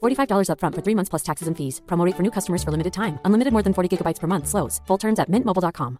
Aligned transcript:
$45 0.00 0.50
upfront 0.50 0.74
for 0.74 0.82
three 0.84 0.94
months 0.94 1.08
plus 1.08 1.22
taxes 1.22 1.48
and 1.48 1.56
fees. 1.56 1.80
Promo 1.86 2.04
rate 2.04 2.16
for 2.16 2.22
new 2.22 2.30
customers 2.30 2.62
for 2.62 2.70
limited 2.70 2.92
time. 2.92 3.18
Unlimited 3.24 3.52
more 3.52 3.62
than 3.62 3.72
40 3.74 3.96
gigabytes 3.96 4.20
per 4.20 4.28
month. 4.28 4.46
Slows. 4.46 4.80
Full 4.86 4.98
terms 4.98 5.18
at 5.18 5.28
mintmobile.com. 5.28 5.98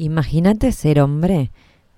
Imagínate 0.00 0.70
ser 0.70 1.00
hombre 1.00 1.50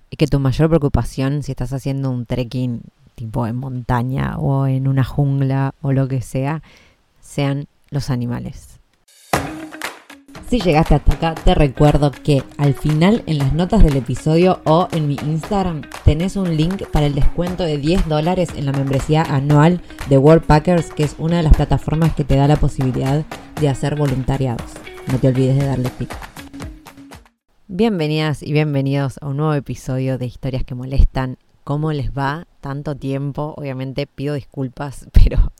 y 0.09 0.17
que 0.17 0.27
tu 0.27 0.41
mayor 0.41 0.71
preocupación 0.71 1.43
si 1.43 1.53
estás 1.53 1.75
haciendo 1.75 2.11
un 2.11 2.25
trekking 2.25 2.81
tipo 3.15 3.47
en 3.47 3.57
montaña 3.57 4.39
o 4.39 4.67
en 4.67 4.89
una 4.89 5.05
jungla 5.05 5.75
o 5.83 5.93
lo 5.93 6.09
que 6.09 6.23
sea, 6.23 6.63
sean 7.21 7.67
los 7.91 8.09
animales. 8.09 8.80
Si 10.51 10.59
llegaste 10.59 10.97
hasta 10.97 11.15
acá, 11.15 11.35
te 11.37 11.55
recuerdo 11.55 12.11
que 12.11 12.43
al 12.59 12.75
final 12.75 13.23
en 13.27 13.39
las 13.39 13.53
notas 13.53 13.85
del 13.85 13.97
episodio 13.97 14.61
o 14.65 14.89
en 14.91 15.07
mi 15.07 15.15
Instagram 15.15 15.83
tenés 16.05 16.35
un 16.35 16.57
link 16.57 16.89
para 16.91 17.07
el 17.07 17.15
descuento 17.15 17.63
de 17.63 17.79
10 17.79 18.09
dólares 18.09 18.49
en 18.57 18.67
la 18.67 18.73
membresía 18.73 19.23
anual 19.23 19.81
de 20.09 20.19
World 20.19 20.45
Packers, 20.45 20.93
que 20.93 21.05
es 21.05 21.15
una 21.19 21.37
de 21.37 21.45
las 21.45 21.55
plataformas 21.55 22.17
que 22.17 22.25
te 22.25 22.35
da 22.35 22.49
la 22.49 22.57
posibilidad 22.57 23.25
de 23.61 23.69
hacer 23.69 23.95
voluntariados. 23.95 24.73
No 25.13 25.19
te 25.19 25.29
olvides 25.29 25.57
de 25.57 25.67
darle 25.67 25.89
clic. 25.91 26.13
Bienvenidas 27.69 28.43
y 28.43 28.53
bienvenidos 28.53 29.19
a 29.23 29.29
un 29.29 29.37
nuevo 29.37 29.55
episodio 29.55 30.19
de 30.19 30.27
Historias 30.27 30.65
que 30.65 30.75
Molestan. 30.75 31.39
¿Cómo 31.63 31.93
les 31.93 32.11
va? 32.11 32.49
Tanto 32.61 32.97
tiempo. 32.97 33.55
Obviamente 33.57 34.09
pido 34.09 34.35
disculpas, 34.35 35.07
pero 35.13 35.53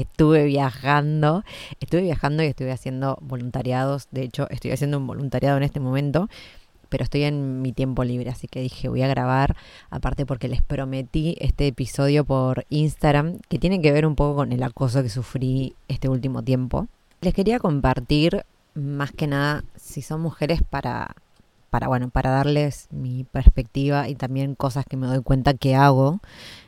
estuve 0.00 0.44
viajando, 0.44 1.44
estuve 1.80 2.02
viajando 2.02 2.42
y 2.42 2.46
estuve 2.46 2.72
haciendo 2.72 3.18
voluntariados, 3.20 4.08
de 4.10 4.22
hecho 4.22 4.48
estoy 4.50 4.72
haciendo 4.72 4.98
un 4.98 5.06
voluntariado 5.06 5.56
en 5.56 5.62
este 5.62 5.80
momento, 5.80 6.28
pero 6.88 7.04
estoy 7.04 7.22
en 7.24 7.62
mi 7.62 7.72
tiempo 7.72 8.04
libre, 8.04 8.28
así 8.30 8.48
que 8.48 8.60
dije 8.60 8.88
voy 8.88 9.02
a 9.02 9.08
grabar, 9.08 9.56
aparte 9.88 10.26
porque 10.26 10.48
les 10.48 10.62
prometí 10.62 11.36
este 11.40 11.66
episodio 11.66 12.24
por 12.24 12.66
Instagram, 12.68 13.38
que 13.48 13.58
tiene 13.58 13.80
que 13.80 13.92
ver 13.92 14.06
un 14.06 14.14
poco 14.14 14.36
con 14.36 14.52
el 14.52 14.62
acoso 14.62 15.02
que 15.02 15.08
sufrí 15.08 15.74
este 15.88 16.08
último 16.08 16.42
tiempo. 16.42 16.88
Les 17.22 17.32
quería 17.32 17.58
compartir 17.58 18.44
más 18.74 19.12
que 19.12 19.26
nada 19.26 19.64
si 19.76 20.02
son 20.02 20.20
mujeres 20.20 20.62
para 20.68 21.16
para 21.70 21.88
bueno, 21.88 22.10
para 22.10 22.28
darles 22.28 22.88
mi 22.90 23.24
perspectiva 23.24 24.06
y 24.06 24.14
también 24.14 24.54
cosas 24.54 24.84
que 24.84 24.98
me 24.98 25.06
doy 25.06 25.22
cuenta 25.22 25.54
que 25.54 25.74
hago. 25.74 26.20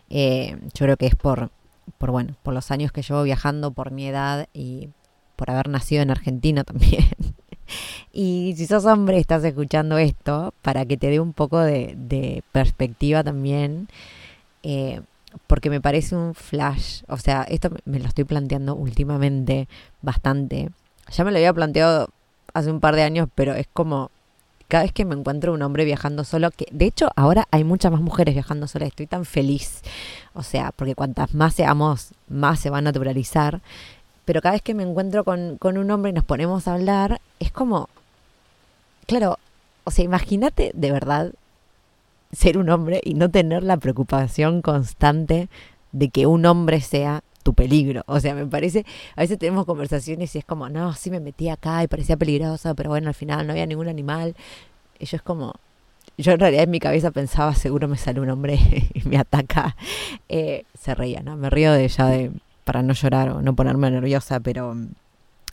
Eh, 0.09 0.57
yo 0.73 0.87
creo 0.87 0.97
que 0.97 1.05
es 1.05 1.15
por 1.15 1.51
por 1.99 2.11
bueno, 2.11 2.35
por 2.43 2.55
los 2.55 2.71
años 2.71 2.93
que 2.93 3.03
llevo 3.03 3.23
viajando, 3.23 3.73
por 3.73 3.91
mi 3.91 4.07
edad 4.07 4.49
y 4.53 4.91
por 5.37 5.51
haber 5.51 5.69
nacido 5.69 6.03
en 6.03 6.11
Argentina 6.11 6.65
también. 6.65 7.09
y 8.13 8.55
si 8.57 8.67
sos 8.67 8.85
hombre 8.85 9.19
estás 9.19 9.45
escuchando 9.45 9.99
esto, 9.99 10.55
para 10.63 10.85
que 10.87 10.97
te 10.97 11.09
dé 11.09 11.21
un 11.21 11.33
poco 11.33 11.61
de, 11.61 12.43
perspectiva 12.53 13.23
también, 13.25 13.89
eh, 14.63 15.01
porque 15.47 15.71
me 15.71 15.81
parece 15.81 16.15
un 16.15 16.35
flash, 16.35 17.03
o 17.09 17.17
sea, 17.17 17.43
esto 17.43 17.71
me 17.85 17.99
lo 17.99 18.07
estoy 18.07 18.25
planteando 18.25 18.75
últimamente 18.77 19.69
bastante. 20.01 20.71
Ya 21.11 21.25
me 21.25 21.33
lo 21.33 21.39
había 21.39 21.53
planteado 21.53 22.09
hace 22.55 22.71
un 22.71 22.81
par 22.81 22.95
de 22.95 23.03
años, 23.03 23.29
pero 23.35 23.55
es 23.55 23.67
como 23.73 24.11
cada 24.69 24.85
vez 24.85 24.93
que 24.93 25.05
me 25.05 25.15
encuentro 25.15 25.53
un 25.53 25.63
hombre 25.63 25.85
viajando 25.85 26.25
solo, 26.25 26.51
que 26.51 26.67
de 26.71 26.87
hecho 26.87 27.11
ahora 27.17 27.47
hay 27.51 27.65
muchas 27.65 27.93
más 27.93 28.01
mujeres 28.01 28.35
viajando 28.35 28.67
solas, 28.67 28.89
estoy 28.89 29.07
tan 29.07 29.25
feliz. 29.25 29.83
O 30.33 30.43
sea, 30.43 30.73
porque 30.73 30.95
cuantas 30.95 31.35
más 31.35 31.55
seamos, 31.55 32.11
más 32.29 32.61
se 32.61 32.71
va 32.71 32.79
a 32.79 32.83
naturalizar. 32.83 33.61
Pero 34.25 34.41
cada 34.41 34.55
vez 34.55 34.63
que 34.63 34.75
me 34.75 34.83
encuentro 34.83 35.25
con, 35.25 35.59
con 35.59 35.77
un 35.79 35.91
hombre 35.91 36.11
y 36.11 36.15
nos 36.15 36.25
ponemos 36.25 36.67
a 36.67 36.75
hablar, 36.75 37.21
es 37.41 37.53
como, 37.53 37.89
claro, 39.07 39.39
o 39.85 39.91
sea, 39.91 40.05
imagínate 40.05 40.73
de 40.75 40.91
verdad 40.91 41.33
ser 42.33 42.59
un 42.59 42.71
hombre 42.71 43.01
y 43.05 43.15
no 43.15 43.31
tener 43.31 43.63
la 43.63 43.77
preocupación 43.77 44.63
constante 44.63 45.49
de 45.93 46.09
que 46.09 46.27
un 46.27 46.47
hombre 46.47 46.81
sea 46.81 47.23
tu 47.45 47.55
peligro. 47.55 48.03
O 48.07 48.19
sea, 48.19 48.35
me 48.35 48.47
parece, 48.47 48.85
a 49.15 49.21
veces 49.21 49.39
tenemos 49.39 49.67
conversaciones 49.67 50.35
y 50.35 50.39
es 50.39 50.45
como, 50.45 50.69
no, 50.69 50.93
sí 50.95 51.11
me 51.11 51.21
metí 51.21 51.49
acá 51.49 51.85
y 51.85 51.87
parecía 51.87 52.17
peligroso, 52.17 52.75
pero 52.75 52.91
bueno, 52.91 53.09
al 53.09 53.15
final 53.15 53.47
no 53.47 53.53
había 53.53 53.67
ningún 53.67 53.89
animal. 53.89 54.35
Y 54.99 55.07
yo 55.07 55.17
es 55.17 55.23
como, 55.23 55.55
yo 56.19 56.33
en 56.33 56.41
realidad 56.41 56.65
en 56.65 56.71
mi 56.71 56.81
cabeza 56.81 57.13
pensaba, 57.13 57.55
seguro 57.55 57.87
me 57.87 57.97
sale 57.97 58.21
un 58.21 58.31
hombre 58.31 58.59
y 58.95 59.09
me 59.09 59.19
ataca. 59.19 59.77
Eh, 60.29 60.65
se 60.77 60.95
reía, 60.97 61.23
¿no? 61.23 61.37
Me 61.37 61.51
río 61.51 61.73
de 61.73 61.85
ella 61.85 62.07
de, 62.07 62.33
para 62.65 62.83
no 62.83 62.95
llorar 62.95 63.29
o 63.29 63.43
no 63.43 63.55
ponerme 63.55 63.91
nerviosa, 63.91 64.41
pero, 64.41 64.75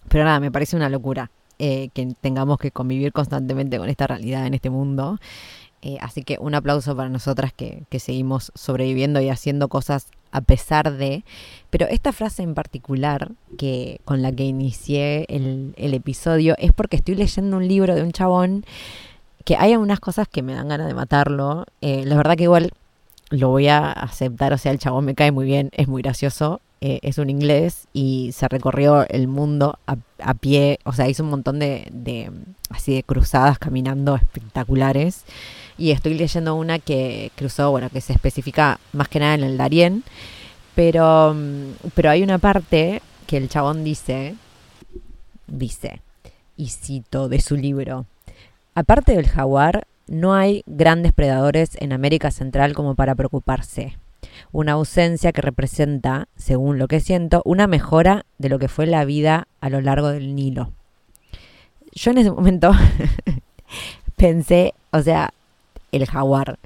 pero 0.08 0.24
nada, 0.24 0.40
me 0.40 0.52
parece 0.52 0.76
una 0.76 0.90
locura. 0.90 1.30
Eh, 1.64 1.90
que 1.94 2.16
tengamos 2.20 2.58
que 2.58 2.72
convivir 2.72 3.14
constantemente 3.14 3.78
con 3.78 3.88
esta 3.88 4.08
realidad 4.08 4.48
en 4.48 4.56
este 4.56 4.72
mundo. 4.72 5.20
Eh, 5.84 5.98
así 6.02 6.24
que 6.24 6.38
un 6.40 6.56
aplauso 6.56 6.96
para 6.96 7.10
nosotras 7.10 7.54
que, 7.54 7.84
que, 7.90 8.00
seguimos 8.00 8.52
sobreviviendo 8.56 9.22
y 9.22 9.30
haciendo 9.30 9.68
cosas 9.68 10.08
a 10.32 10.42
pesar 10.42 10.98
de... 10.98 11.24
Pero 11.70 11.88
esta 11.88 12.12
frase 12.12 12.44
en 12.44 12.54
particular, 12.54 13.32
que 13.58 14.02
con 14.06 14.22
la 14.22 14.32
que 14.32 14.44
inicié 14.44 15.26
el, 15.30 15.74
episodio, 15.94 16.56
es 16.58 16.74
porque 16.74 16.98
estoy 16.98 17.16
leyendo 17.16 17.58
un 17.58 17.68
libro 17.68 17.96
de 17.96 18.04
un 18.04 18.12
chabón 18.12 18.66
que 19.46 19.56
hay 19.56 19.74
algunas 19.74 20.00
cosas 20.00 20.28
que 20.28 20.42
me 20.42 20.54
dan 20.54 20.68
ganas 20.68 20.88
de 20.88 20.94
matarlo. 20.94 21.66
Eh, 21.82 22.04
la 22.06 22.16
verdad 22.16 22.36
que 22.36 22.44
igual 22.44 22.72
lo 23.30 23.50
voy 23.50 23.68
a 23.68 23.92
aceptar, 23.92 24.54
o 24.54 24.58
sea, 24.58 24.72
el 24.72 24.80
chabón 24.80 25.06
me 25.06 25.16
cae 25.16 25.32
muy 25.32 25.46
bien, 25.46 25.70
es 25.74 25.88
muy 25.88 26.02
gracioso, 26.02 26.60
eh, 26.82 27.00
es 27.04 27.18
un 27.18 27.30
inglés 27.30 27.88
y 27.94 28.32
se 28.34 28.48
recorrió 28.48 29.08
el 29.08 29.28
mundo 29.28 29.78
a, 29.86 30.34
pie, 30.34 30.80
o 30.84 30.94
sea, 30.94 31.08
hizo 31.08 31.24
un 31.24 31.30
montón 31.30 31.60
de, 31.60 32.32
así 32.70 32.96
de 32.96 33.04
cruzadas 33.04 33.60
caminando 33.60 34.16
espectaculares. 34.16 35.24
Y 35.82 35.90
estoy 35.90 36.14
leyendo 36.14 36.54
una 36.54 36.78
que 36.78 37.32
cruzó, 37.34 37.72
bueno, 37.72 37.90
que 37.90 38.02
se 38.02 38.14
especifica 38.14 38.80
más 38.94 39.10
que 39.10 39.20
nada 39.20 39.34
en 39.34 39.44
el 39.44 39.58
Darién, 39.58 40.04
pero, 40.76 41.36
pero 41.96 42.12
hay 42.12 42.22
una 42.22 42.38
parte 42.38 43.02
que 43.26 43.38
el 43.38 43.50
chabón 43.50 43.84
dice, 43.84 44.36
dice, 45.48 46.02
y 46.56 46.68
cito 46.68 47.30
de 47.30 47.42
su 47.42 47.58
libro, 47.58 48.06
aparte 48.76 49.16
del 49.16 49.28
jaguar, 49.28 49.88
no 50.06 50.36
hay 50.36 50.62
grandes 50.68 51.14
predadores 51.14 51.72
en 51.80 51.94
América 51.94 52.30
Central 52.30 52.76
como 52.76 52.94
para 52.94 53.16
preocuparse. 53.16 53.98
Una 54.52 54.74
ausencia 54.74 55.32
que 55.32 55.42
representa, 55.42 56.28
según 56.36 56.78
lo 56.78 56.88
que 56.88 57.00
siento, 57.00 57.42
una 57.44 57.66
mejora 57.66 58.28
de 58.38 58.50
lo 58.50 58.60
que 58.60 58.68
fue 58.68 58.86
la 58.86 59.04
vida 59.04 59.48
a 59.62 59.72
lo 59.72 59.82
largo 59.82 60.10
del 60.10 60.36
Nilo. 60.36 60.74
Yo 61.92 62.12
en 62.12 62.20
ese 62.20 62.30
momento 62.30 62.72
pensé, 64.16 64.76
o 64.92 65.02
sea, 65.02 65.34
el 65.92 66.06
jaguar. 66.06 66.58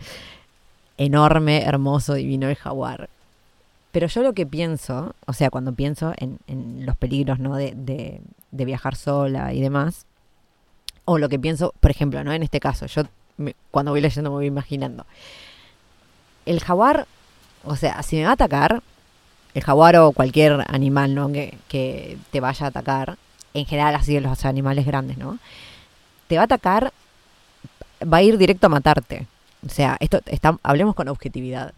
Enorme, 0.98 1.64
hermoso, 1.64 2.14
divino 2.14 2.48
el 2.48 2.56
jaguar. 2.56 3.10
Pero 3.92 4.08
yo 4.08 4.24
lo 4.24 4.34
que 4.34 4.46
pienso, 4.46 5.14
o 5.26 5.34
sea, 5.34 5.50
cuando 5.50 5.74
pienso 5.74 6.14
en, 6.18 6.40
en 6.48 6.86
los 6.86 6.96
peligros, 6.98 7.40
¿no? 7.40 7.56
De, 7.56 7.74
de, 7.76 8.22
viajar 8.66 8.96
sola 8.96 9.54
y 9.54 9.62
demás, 9.62 10.06
o 11.06 11.18
lo 11.18 11.30
que 11.30 11.40
pienso, 11.40 11.74
por 11.80 11.92
ejemplo, 11.92 12.24
¿no? 12.24 12.34
En 12.34 12.44
este 12.44 12.60
caso, 12.60 12.86
yo 12.88 13.04
me- 13.38 13.56
cuando 13.72 13.92
voy 13.92 14.02
leyendo 14.02 14.30
me 14.32 14.36
voy 14.38 14.46
imaginando. 14.48 15.06
El 16.46 16.60
jaguar, 16.60 17.08
o 17.64 17.76
sea, 17.76 18.02
si 18.04 18.18
me 18.18 18.24
va 18.24 18.32
a 18.32 18.34
atacar, 18.34 18.82
el 19.54 19.64
jaguar 19.64 19.96
o 19.98 20.12
cualquier 20.12 20.64
animal, 20.68 21.16
¿no? 21.16 21.32
Que, 21.32 21.58
que 21.68 22.18
te 22.32 22.40
vaya 22.40 22.66
a 22.66 22.70
atacar, 22.70 23.18
en 23.54 23.66
general 23.66 23.96
así 23.96 24.20
los 24.20 24.46
animales 24.46 24.86
grandes, 24.86 25.18
¿no? 25.18 25.40
Te 26.28 26.36
va 26.36 26.42
a 26.42 26.46
atacar, 26.46 26.92
va 28.02 28.18
a 28.18 28.24
ir 28.24 28.38
directo 28.38 28.68
a 28.68 28.70
matarte. 28.70 29.28
O 29.66 29.70
sea, 29.70 29.98
esto 30.00 30.20
está, 30.26 30.58
hablemos 30.64 30.96
con 30.96 31.08
objetividad. 31.08 31.74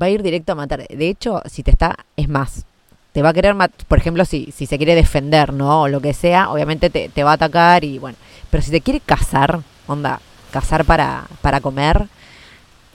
Va 0.00 0.06
a 0.06 0.10
ir 0.10 0.22
directo 0.22 0.52
a 0.52 0.54
matar. 0.54 0.86
De 0.86 1.08
hecho, 1.08 1.42
si 1.46 1.62
te 1.62 1.70
está, 1.70 1.96
es 2.16 2.28
más, 2.28 2.64
te 3.12 3.22
va 3.22 3.30
a 3.30 3.34
querer 3.34 3.54
matar, 3.54 3.86
por 3.86 3.98
ejemplo, 3.98 4.24
si, 4.24 4.50
si 4.52 4.66
se 4.66 4.78
quiere 4.78 4.94
defender, 4.94 5.52
¿no? 5.52 5.82
O 5.82 5.88
lo 5.88 6.00
que 6.00 6.14
sea, 6.14 6.50
obviamente 6.50 6.88
te, 6.88 7.08
te 7.10 7.24
va 7.24 7.32
a 7.32 7.34
atacar 7.34 7.84
y 7.84 7.98
bueno. 7.98 8.16
Pero 8.50 8.62
si 8.62 8.70
te 8.70 8.80
quiere 8.80 9.00
cazar, 9.00 9.60
onda, 9.86 10.20
cazar 10.50 10.84
para, 10.84 11.26
para 11.42 11.60
comer, 11.60 12.08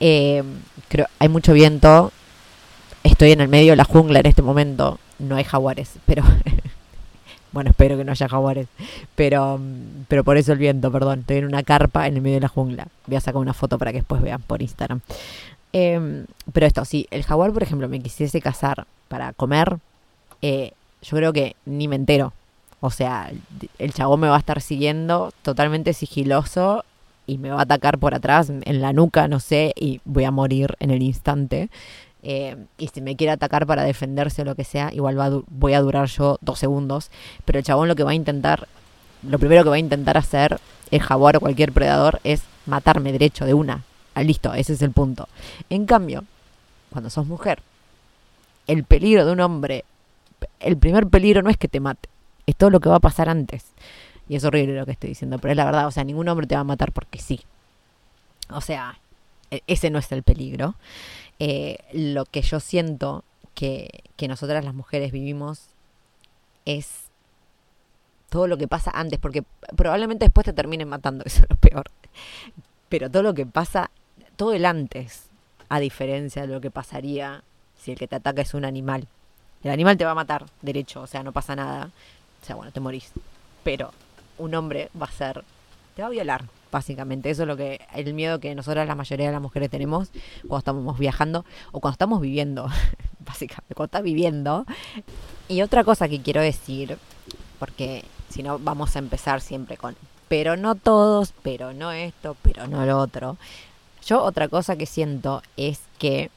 eh, 0.00 0.42
creo, 0.88 1.06
hay 1.18 1.28
mucho 1.28 1.52
viento. 1.52 2.12
Estoy 3.04 3.32
en 3.32 3.40
el 3.40 3.48
medio 3.48 3.72
de 3.72 3.76
la 3.76 3.84
jungla 3.84 4.20
en 4.20 4.26
este 4.26 4.42
momento. 4.42 4.98
No 5.18 5.36
hay 5.36 5.44
jaguares, 5.44 5.92
pero 6.06 6.24
bueno, 7.52 7.70
espero 7.76 7.96
que 7.96 8.04
no 8.04 8.12
haya 8.12 8.28
jaguares. 8.28 8.68
Pero, 9.14 9.58
mm, 9.58 10.04
pero 10.08 10.24
por 10.24 10.36
eso 10.36 10.52
el 10.52 10.58
viento, 10.58 10.90
perdón. 10.92 11.20
Estoy 11.20 11.38
en 11.38 11.46
una 11.46 11.62
carpa 11.62 12.06
en 12.06 12.16
el 12.16 12.22
medio 12.22 12.36
de 12.36 12.40
la 12.42 12.48
jungla. 12.48 12.88
Voy 13.06 13.16
a 13.16 13.20
sacar 13.20 13.40
una 13.40 13.54
foto 13.54 13.78
para 13.78 13.92
que 13.92 13.98
después 13.98 14.22
vean 14.22 14.42
por 14.42 14.62
Instagram. 14.62 15.00
Em, 15.72 16.24
pero 16.52 16.66
esto, 16.66 16.84
si 16.84 17.06
el 17.10 17.24
jaguar, 17.24 17.52
por 17.52 17.62
ejemplo, 17.62 17.88
me 17.88 18.00
quisiese 18.00 18.40
cazar 18.40 18.86
para 19.08 19.32
comer, 19.34 19.78
eh, 20.42 20.72
yo 21.02 21.16
creo 21.16 21.32
que 21.32 21.56
ni 21.66 21.88
me 21.88 21.96
entero. 21.96 22.32
O 22.80 22.90
sea, 22.90 23.30
el- 23.78 23.92
chabón 23.92 24.20
me 24.20 24.28
va 24.28 24.36
a 24.36 24.38
estar 24.38 24.60
siguiendo 24.60 25.32
totalmente 25.42 25.92
sigiloso 25.92 26.84
y 27.26 27.36
me 27.38 27.50
va 27.50 27.58
a 27.58 27.62
atacar 27.62 27.98
por 27.98 28.14
atrás, 28.14 28.48
en 28.50 28.80
la 28.80 28.92
nuca, 28.92 29.28
no 29.28 29.40
sé, 29.40 29.72
y 29.76 30.00
voy 30.04 30.24
a 30.24 30.30
morir 30.30 30.76
en 30.80 30.90
el 30.90 31.02
instante. 31.02 31.68
Eh, 32.22 32.56
y 32.78 32.88
si 32.88 33.00
me 33.00 33.16
quiere 33.16 33.32
atacar 33.32 33.66
para 33.66 33.84
defenderse 33.84 34.42
o 34.42 34.44
lo 34.44 34.54
que 34.54 34.64
sea, 34.64 34.92
igual 34.92 35.18
va 35.18 35.26
a 35.26 35.40
voy 35.48 35.74
a 35.74 35.80
durar 35.80 36.08
yo 36.08 36.38
dos 36.40 36.58
segundos. 36.58 37.10
Pero 37.44 37.58
el 37.58 37.64
chabón 37.64 37.88
lo 37.88 37.96
que 37.96 38.04
va 38.04 38.10
a 38.10 38.14
intentar, 38.14 38.66
lo 39.22 39.38
primero 39.38 39.62
que 39.64 39.70
va 39.70 39.76
a 39.76 39.80
intentar 39.80 40.16
hacer 40.16 40.60
el 40.90 41.00
jaguar 41.00 41.36
o 41.36 41.40
cualquier 41.40 41.72
predador 41.72 42.20
es 42.24 42.42
matarme 42.66 43.12
derecho 43.12 43.44
de 43.44 43.54
una. 43.54 43.84
Ah, 44.14 44.22
listo, 44.22 44.52
ese 44.54 44.72
es 44.72 44.82
el 44.82 44.90
punto. 44.90 45.28
En 45.70 45.86
cambio, 45.86 46.24
cuando 46.90 47.10
sos 47.10 47.26
mujer, 47.26 47.60
el 48.66 48.84
peligro 48.84 49.24
de 49.24 49.32
un 49.32 49.40
hombre, 49.40 49.84
el 50.60 50.76
primer 50.76 51.06
peligro 51.06 51.42
no 51.42 51.50
es 51.50 51.56
que 51.56 51.68
te 51.68 51.80
mate, 51.80 52.08
es 52.46 52.56
todo 52.56 52.70
lo 52.70 52.80
que 52.80 52.88
va 52.88 52.96
a 52.96 53.00
pasar 53.00 53.28
antes. 53.28 53.64
Y 54.28 54.36
es 54.36 54.44
horrible 54.44 54.74
lo 54.76 54.84
que 54.84 54.92
estoy 54.92 55.10
diciendo, 55.10 55.38
pero 55.38 55.52
es 55.52 55.56
la 55.56 55.64
verdad, 55.64 55.86
o 55.86 55.90
sea, 55.90 56.04
ningún 56.04 56.28
hombre 56.28 56.46
te 56.46 56.54
va 56.54 56.60
a 56.60 56.64
matar 56.64 56.92
porque 56.92 57.18
sí. 57.18 57.40
O 58.50 58.60
sea, 58.60 58.98
e- 59.50 59.62
ese 59.66 59.90
no 59.90 59.98
es 59.98 60.10
el 60.12 60.22
peligro. 60.22 60.74
Eh, 61.38 61.78
lo 61.92 62.24
que 62.24 62.42
yo 62.42 62.60
siento 62.60 63.24
que, 63.54 64.02
que 64.16 64.28
nosotras 64.28 64.64
las 64.64 64.74
mujeres 64.74 65.12
vivimos 65.12 65.68
es 66.64 67.08
todo 68.28 68.46
lo 68.46 68.58
que 68.58 68.68
pasa 68.68 68.90
antes, 68.94 69.18
porque 69.18 69.44
probablemente 69.76 70.26
después 70.26 70.44
te 70.44 70.52
terminen 70.52 70.88
matando, 70.88 71.24
eso 71.26 71.42
es 71.42 71.50
lo 71.50 71.56
peor. 71.56 71.90
Pero 72.88 73.10
todo 73.10 73.22
lo 73.22 73.34
que 73.34 73.46
pasa, 73.46 73.90
todo 74.36 74.52
el 74.52 74.64
antes, 74.64 75.28
a 75.68 75.80
diferencia 75.80 76.42
de 76.42 76.48
lo 76.48 76.60
que 76.60 76.70
pasaría 76.70 77.42
si 77.76 77.92
el 77.92 77.98
que 77.98 78.08
te 78.08 78.16
ataca 78.16 78.42
es 78.42 78.54
un 78.54 78.64
animal. 78.64 79.06
El 79.62 79.70
animal 79.70 79.96
te 79.96 80.04
va 80.04 80.12
a 80.12 80.16
matar, 80.16 80.46
derecho, 80.62 81.02
o 81.02 81.06
sea, 81.06 81.22
no 81.22 81.32
pasa 81.32 81.56
nada. 81.56 81.90
O 82.42 82.46
sea, 82.46 82.56
bueno, 82.56 82.72
te 82.72 82.80
morís. 82.80 83.12
Pero 83.64 83.92
un 84.38 84.54
hombre 84.54 84.90
va 85.00 85.06
a 85.06 85.12
ser, 85.12 85.44
te 85.94 86.02
va 86.02 86.08
a 86.08 86.10
violar, 86.10 86.44
básicamente. 86.70 87.30
Eso 87.30 87.42
es 87.42 87.48
lo 87.48 87.56
que, 87.56 87.80
el 87.94 88.14
miedo 88.14 88.40
que 88.40 88.54
nosotras, 88.54 88.86
la 88.86 88.94
mayoría 88.94 89.26
de 89.26 89.32
las 89.32 89.42
mujeres 89.42 89.70
tenemos 89.70 90.10
cuando 90.42 90.58
estamos 90.58 90.98
viajando 90.98 91.44
o 91.72 91.80
cuando 91.80 91.94
estamos 91.94 92.20
viviendo, 92.20 92.68
básicamente, 93.20 93.74
cuando 93.74 93.86
estás 93.86 94.02
viviendo. 94.02 94.64
Y 95.48 95.62
otra 95.62 95.84
cosa 95.84 96.08
que 96.08 96.20
quiero 96.20 96.40
decir, 96.40 96.98
porque 97.58 98.04
si 98.28 98.42
no 98.42 98.58
vamos 98.58 98.96
a 98.96 98.98
empezar 98.98 99.40
siempre 99.40 99.76
con, 99.76 99.96
pero 100.28 100.56
no 100.56 100.74
todos, 100.74 101.32
pero 101.42 101.72
no 101.72 101.92
esto, 101.92 102.36
pero 102.42 102.66
no 102.66 102.84
lo 102.84 102.98
otro. 102.98 103.36
Yo 104.06 104.22
otra 104.22 104.48
cosa 104.48 104.76
que 104.76 104.86
siento 104.86 105.42
es 105.56 105.80
que, 105.98 106.30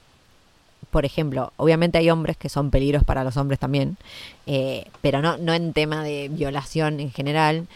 por 0.89 1.06
ejemplo, 1.06 1.54
obviamente 1.57 1.98
hay 1.98 2.10
hombres 2.10 2.38
que 2.38 2.50
son 2.50 2.72
peligros 2.72 3.04
para 3.04 3.24
los 3.24 3.38
hombres 3.38 3.60
también, 3.60 3.98
eh, 4.45 4.88
pero 5.01 5.22
no, 5.22 5.38
no 5.38 5.54
en 5.54 5.74
tema 5.74 6.04
de 6.04 6.30
violación 6.30 7.00
en 7.00 7.12
general, 7.12 7.68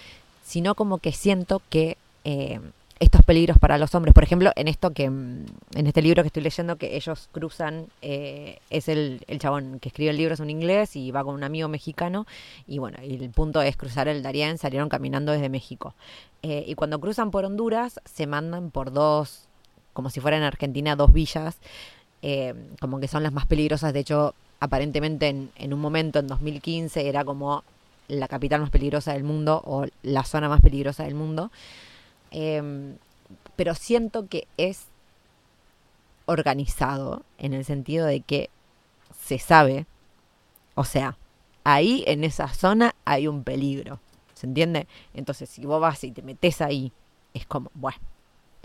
sino 0.45 0.75
como 0.75 0.97
que 0.99 1.11
siento 1.11 1.61
que 1.69 1.97
eh, 2.25 2.59
estos 2.99 3.23
peligros 3.23 3.57
para 3.59 3.77
los 3.77 3.93
hombres, 3.93 4.13
por 4.13 4.23
ejemplo, 4.23 4.51
en 4.55 4.67
esto 4.67 4.91
que, 4.91 5.09
mm, 5.09 5.45
en 5.75 5.87
este 5.87 6.01
libro 6.01 6.23
que 6.23 6.27
estoy 6.27 6.43
leyendo, 6.43 6.77
que 6.77 6.95
ellos 6.95 7.29
cruzan, 7.31 7.87
eh, 8.01 8.59
es 8.69 8.87
el, 8.87 9.21
el 9.27 9.39
chabón 9.39 9.79
que 9.79 9.89
escribe 9.89 10.11
el 10.11 10.17
libro, 10.17 10.33
es 10.33 10.39
un 10.39 10.49
inglés 10.49 10.95
y 10.95 11.11
va 11.11 11.23
con 11.23 11.35
un 11.35 11.43
amigo 11.43 11.67
mexicano, 11.67 12.25
y 12.67 12.79
bueno, 12.79 12.97
y 13.03 13.15
el 13.15 13.29
punto 13.31 13.61
es 13.61 13.75
cruzar 13.75 14.07
el 14.07 14.23
Darién, 14.23 14.57
salieron 14.57 14.87
caminando 14.87 15.33
desde 15.33 15.49
México. 15.49 15.93
Eh, 16.41 16.63
y 16.67 16.75
cuando 16.75 16.99
cruzan 16.99 17.31
por 17.31 17.43
Honduras, 17.43 17.99
se 18.05 18.27
mandan 18.27 18.71
por 18.71 18.93
dos, 18.93 19.47
como 19.93 20.09
si 20.09 20.21
fuera 20.21 20.37
en 20.37 20.43
Argentina, 20.43 20.95
dos 20.95 21.11
villas, 21.11 21.57
eh, 22.21 22.53
como 22.79 22.99
que 22.99 23.07
son 23.07 23.23
las 23.23 23.33
más 23.33 23.45
peligrosas. 23.45 23.93
De 23.93 23.99
hecho, 23.99 24.35
aparentemente 24.59 25.27
en, 25.27 25.51
en 25.57 25.73
un 25.73 25.81
momento, 25.81 26.19
en 26.19 26.27
2015, 26.27 27.07
era 27.09 27.25
como 27.25 27.63
la 28.07 28.27
capital 28.27 28.61
más 28.61 28.69
peligrosa 28.69 29.13
del 29.13 29.23
mundo 29.23 29.61
o 29.65 29.85
la 30.03 30.23
zona 30.23 30.47
más 30.47 30.61
peligrosa 30.61 31.03
del 31.03 31.15
mundo. 31.15 31.51
Eh, 32.31 32.95
pero 33.55 33.73
siento 33.75 34.27
que 34.27 34.47
es 34.57 34.87
organizado 36.25 37.23
en 37.37 37.53
el 37.53 37.65
sentido 37.65 38.05
de 38.05 38.21
que 38.21 38.49
se 39.19 39.39
sabe, 39.39 39.85
o 40.75 40.83
sea, 40.83 41.17
ahí 41.63 42.03
en 42.07 42.23
esa 42.23 42.47
zona 42.49 42.95
hay 43.05 43.27
un 43.27 43.43
peligro, 43.43 43.99
¿se 44.33 44.47
entiende? 44.47 44.87
Entonces, 45.13 45.49
si 45.49 45.65
vos 45.65 45.79
vas 45.79 46.03
y 46.03 46.11
te 46.11 46.21
metes 46.21 46.61
ahí, 46.61 46.91
es 47.33 47.45
como, 47.45 47.71
bueno, 47.73 47.99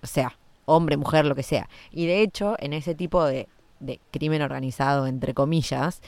o 0.03 0.07
sea, 0.07 0.37
hombre, 0.65 0.97
mujer, 0.97 1.25
lo 1.25 1.35
que 1.35 1.43
sea. 1.43 1.69
Y 1.91 2.07
de 2.07 2.23
hecho, 2.23 2.57
en 2.59 2.73
ese 2.73 2.95
tipo 2.95 3.25
de, 3.25 3.49
de 3.81 4.01
crimen 4.11 4.43
organizado, 4.43 5.07
entre 5.07 5.35
comillas, 5.35 6.01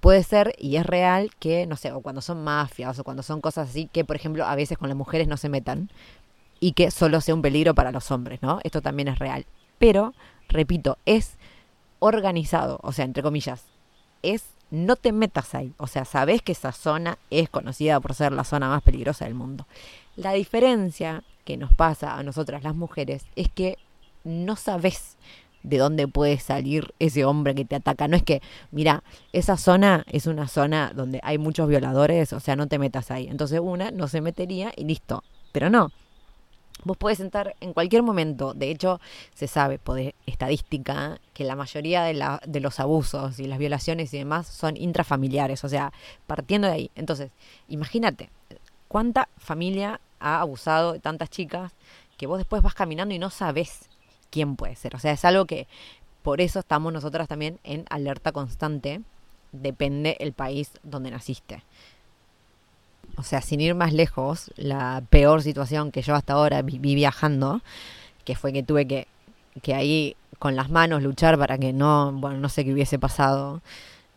puede 0.00 0.22
ser 0.24 0.54
y 0.58 0.76
es 0.76 0.86
real 0.86 1.30
que, 1.38 1.66
no 1.66 1.76
sé, 1.76 1.92
o 1.92 2.00
cuando 2.00 2.20
son 2.20 2.42
mafias 2.42 2.98
o 2.98 3.04
cuando 3.04 3.22
son 3.22 3.40
cosas 3.40 3.70
así, 3.70 3.88
que 3.92 4.04
por 4.04 4.16
ejemplo 4.16 4.44
a 4.44 4.56
veces 4.56 4.76
con 4.76 4.88
las 4.88 4.98
mujeres 4.98 5.28
no 5.28 5.36
se 5.36 5.48
metan 5.48 5.90
y 6.62 6.74
que 6.74 6.92
solo 6.92 7.20
sea 7.20 7.34
un 7.34 7.42
peligro 7.42 7.74
para 7.74 7.90
los 7.90 8.12
hombres, 8.12 8.40
¿no? 8.40 8.60
Esto 8.62 8.80
también 8.80 9.08
es 9.08 9.18
real. 9.18 9.46
Pero, 9.78 10.14
repito, 10.48 10.96
es 11.06 11.36
organizado, 11.98 12.78
o 12.84 12.92
sea, 12.92 13.04
entre 13.04 13.24
comillas, 13.24 13.64
es 14.22 14.44
no 14.70 14.94
te 14.94 15.10
metas 15.10 15.56
ahí. 15.56 15.74
O 15.76 15.88
sea, 15.88 16.04
sabes 16.04 16.40
que 16.40 16.52
esa 16.52 16.70
zona 16.70 17.18
es 17.30 17.48
conocida 17.48 17.98
por 17.98 18.14
ser 18.14 18.30
la 18.30 18.44
zona 18.44 18.68
más 18.68 18.80
peligrosa 18.84 19.24
del 19.24 19.34
mundo. 19.34 19.66
La 20.14 20.34
diferencia 20.34 21.24
que 21.44 21.56
nos 21.56 21.74
pasa 21.74 22.16
a 22.16 22.22
nosotras 22.22 22.62
las 22.62 22.76
mujeres 22.76 23.24
es 23.34 23.48
que 23.48 23.76
no 24.22 24.54
sabes 24.54 25.16
de 25.64 25.78
dónde 25.78 26.06
puede 26.06 26.38
salir 26.38 26.94
ese 27.00 27.24
hombre 27.24 27.56
que 27.56 27.64
te 27.64 27.74
ataca. 27.74 28.06
No 28.06 28.14
es 28.16 28.22
que, 28.22 28.40
mira, 28.70 29.02
esa 29.32 29.56
zona 29.56 30.04
es 30.06 30.28
una 30.28 30.46
zona 30.46 30.92
donde 30.94 31.18
hay 31.24 31.38
muchos 31.38 31.68
violadores, 31.68 32.32
o 32.32 32.38
sea, 32.38 32.54
no 32.54 32.68
te 32.68 32.78
metas 32.78 33.10
ahí. 33.10 33.26
Entonces 33.26 33.58
una 33.58 33.90
no 33.90 34.06
se 34.06 34.20
metería 34.20 34.72
y 34.76 34.84
listo. 34.84 35.24
Pero 35.50 35.68
no. 35.68 35.90
Vos 36.84 36.96
podés 36.96 37.20
entrar 37.20 37.54
en 37.60 37.72
cualquier 37.72 38.02
momento. 38.02 38.54
De 38.54 38.70
hecho, 38.70 39.00
se 39.34 39.46
sabe 39.46 39.78
por 39.78 40.00
estadística 40.26 41.20
que 41.32 41.44
la 41.44 41.56
mayoría 41.56 42.02
de, 42.02 42.14
la, 42.14 42.40
de 42.46 42.60
los 42.60 42.80
abusos 42.80 43.38
y 43.38 43.46
las 43.46 43.58
violaciones 43.58 44.12
y 44.12 44.18
demás 44.18 44.48
son 44.48 44.76
intrafamiliares. 44.76 45.64
O 45.64 45.68
sea, 45.68 45.92
partiendo 46.26 46.66
de 46.66 46.74
ahí. 46.74 46.90
Entonces, 46.94 47.30
imagínate 47.68 48.30
cuánta 48.88 49.28
familia 49.38 50.00
ha 50.18 50.40
abusado 50.40 50.92
de 50.92 51.00
tantas 51.00 51.30
chicas 51.30 51.72
que 52.16 52.26
vos 52.26 52.38
después 52.38 52.62
vas 52.62 52.74
caminando 52.74 53.14
y 53.14 53.18
no 53.18 53.30
sabes 53.30 53.88
quién 54.30 54.56
puede 54.56 54.76
ser. 54.76 54.96
O 54.96 54.98
sea, 54.98 55.12
es 55.12 55.24
algo 55.24 55.46
que 55.46 55.66
por 56.22 56.40
eso 56.40 56.60
estamos 56.60 56.92
nosotras 56.92 57.28
también 57.28 57.58
en 57.64 57.84
alerta 57.90 58.32
constante. 58.32 59.02
Depende 59.52 60.16
el 60.20 60.32
país 60.32 60.70
donde 60.82 61.10
naciste. 61.10 61.62
O 63.16 63.22
sea, 63.22 63.40
sin 63.40 63.60
ir 63.60 63.74
más 63.74 63.92
lejos, 63.92 64.50
la 64.56 65.02
peor 65.10 65.42
situación 65.42 65.92
que 65.92 66.02
yo 66.02 66.14
hasta 66.14 66.34
ahora 66.34 66.62
viví 66.62 66.94
viajando, 66.94 67.60
que 68.24 68.36
fue 68.36 68.52
que 68.52 68.62
tuve 68.62 68.86
que, 68.86 69.06
que 69.62 69.74
ahí 69.74 70.16
con 70.38 70.56
las 70.56 70.70
manos 70.70 71.02
luchar 71.02 71.38
para 71.38 71.58
que 71.58 71.72
no, 71.72 72.12
bueno, 72.12 72.38
no 72.38 72.48
sé 72.48 72.64
qué 72.64 72.72
hubiese 72.72 72.98
pasado, 72.98 73.60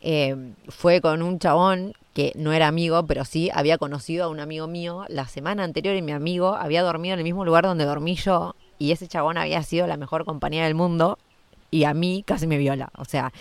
eh, 0.01 0.35
fue 0.69 1.01
con 1.01 1.21
un 1.21 1.39
chabón 1.39 1.93
que 2.13 2.31
no 2.35 2.53
era 2.53 2.67
amigo, 2.67 3.05
pero 3.05 3.25
sí 3.25 3.49
había 3.53 3.77
conocido 3.77 4.25
a 4.25 4.27
un 4.29 4.39
amigo 4.39 4.67
mío 4.67 5.05
la 5.09 5.27
semana 5.27 5.63
anterior 5.63 5.95
y 5.95 6.01
mi 6.01 6.13
amigo 6.13 6.55
había 6.55 6.81
dormido 6.81 7.13
en 7.13 7.19
el 7.19 7.25
mismo 7.25 7.43
lugar 7.43 7.65
donde 7.65 7.85
dormí 7.85 8.15
yo 8.15 8.55
y 8.79 8.91
ese 8.91 9.07
chabón 9.07 9.37
había 9.37 9.61
sido 9.63 9.85
la 9.87 9.97
mejor 9.97 10.23
compañía 10.23 10.63
del 10.63 10.75
mundo 10.75 11.17
y 11.71 11.83
a 11.83 11.93
mí 11.93 12.23
casi 12.25 12.47
me 12.47 12.57
viola. 12.57 12.89
O 12.97 13.05
sea, 13.05 13.33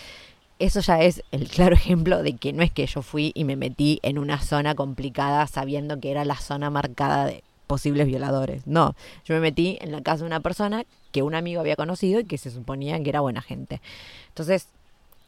eso 0.58 0.80
ya 0.80 1.00
es 1.00 1.22
el 1.32 1.48
claro 1.48 1.74
ejemplo 1.76 2.22
de 2.22 2.36
que 2.36 2.52
no 2.52 2.62
es 2.62 2.70
que 2.70 2.86
yo 2.86 3.02
fui 3.02 3.32
y 3.34 3.44
me 3.44 3.56
metí 3.56 4.00
en 4.02 4.18
una 4.18 4.40
zona 4.40 4.74
complicada 4.74 5.46
sabiendo 5.46 6.00
que 6.00 6.10
era 6.10 6.24
la 6.24 6.36
zona 6.36 6.70
marcada 6.70 7.26
de 7.26 7.42
posibles 7.66 8.06
violadores. 8.06 8.66
No, 8.66 8.94
yo 9.24 9.34
me 9.34 9.40
metí 9.40 9.78
en 9.80 9.92
la 9.92 10.02
casa 10.02 10.18
de 10.18 10.26
una 10.26 10.40
persona 10.40 10.84
que 11.12 11.22
un 11.22 11.34
amigo 11.34 11.60
había 11.60 11.76
conocido 11.76 12.20
y 12.20 12.24
que 12.24 12.38
se 12.38 12.50
suponía 12.50 13.02
que 13.02 13.08
era 13.08 13.20
buena 13.20 13.42
gente. 13.42 13.80
Entonces, 14.28 14.68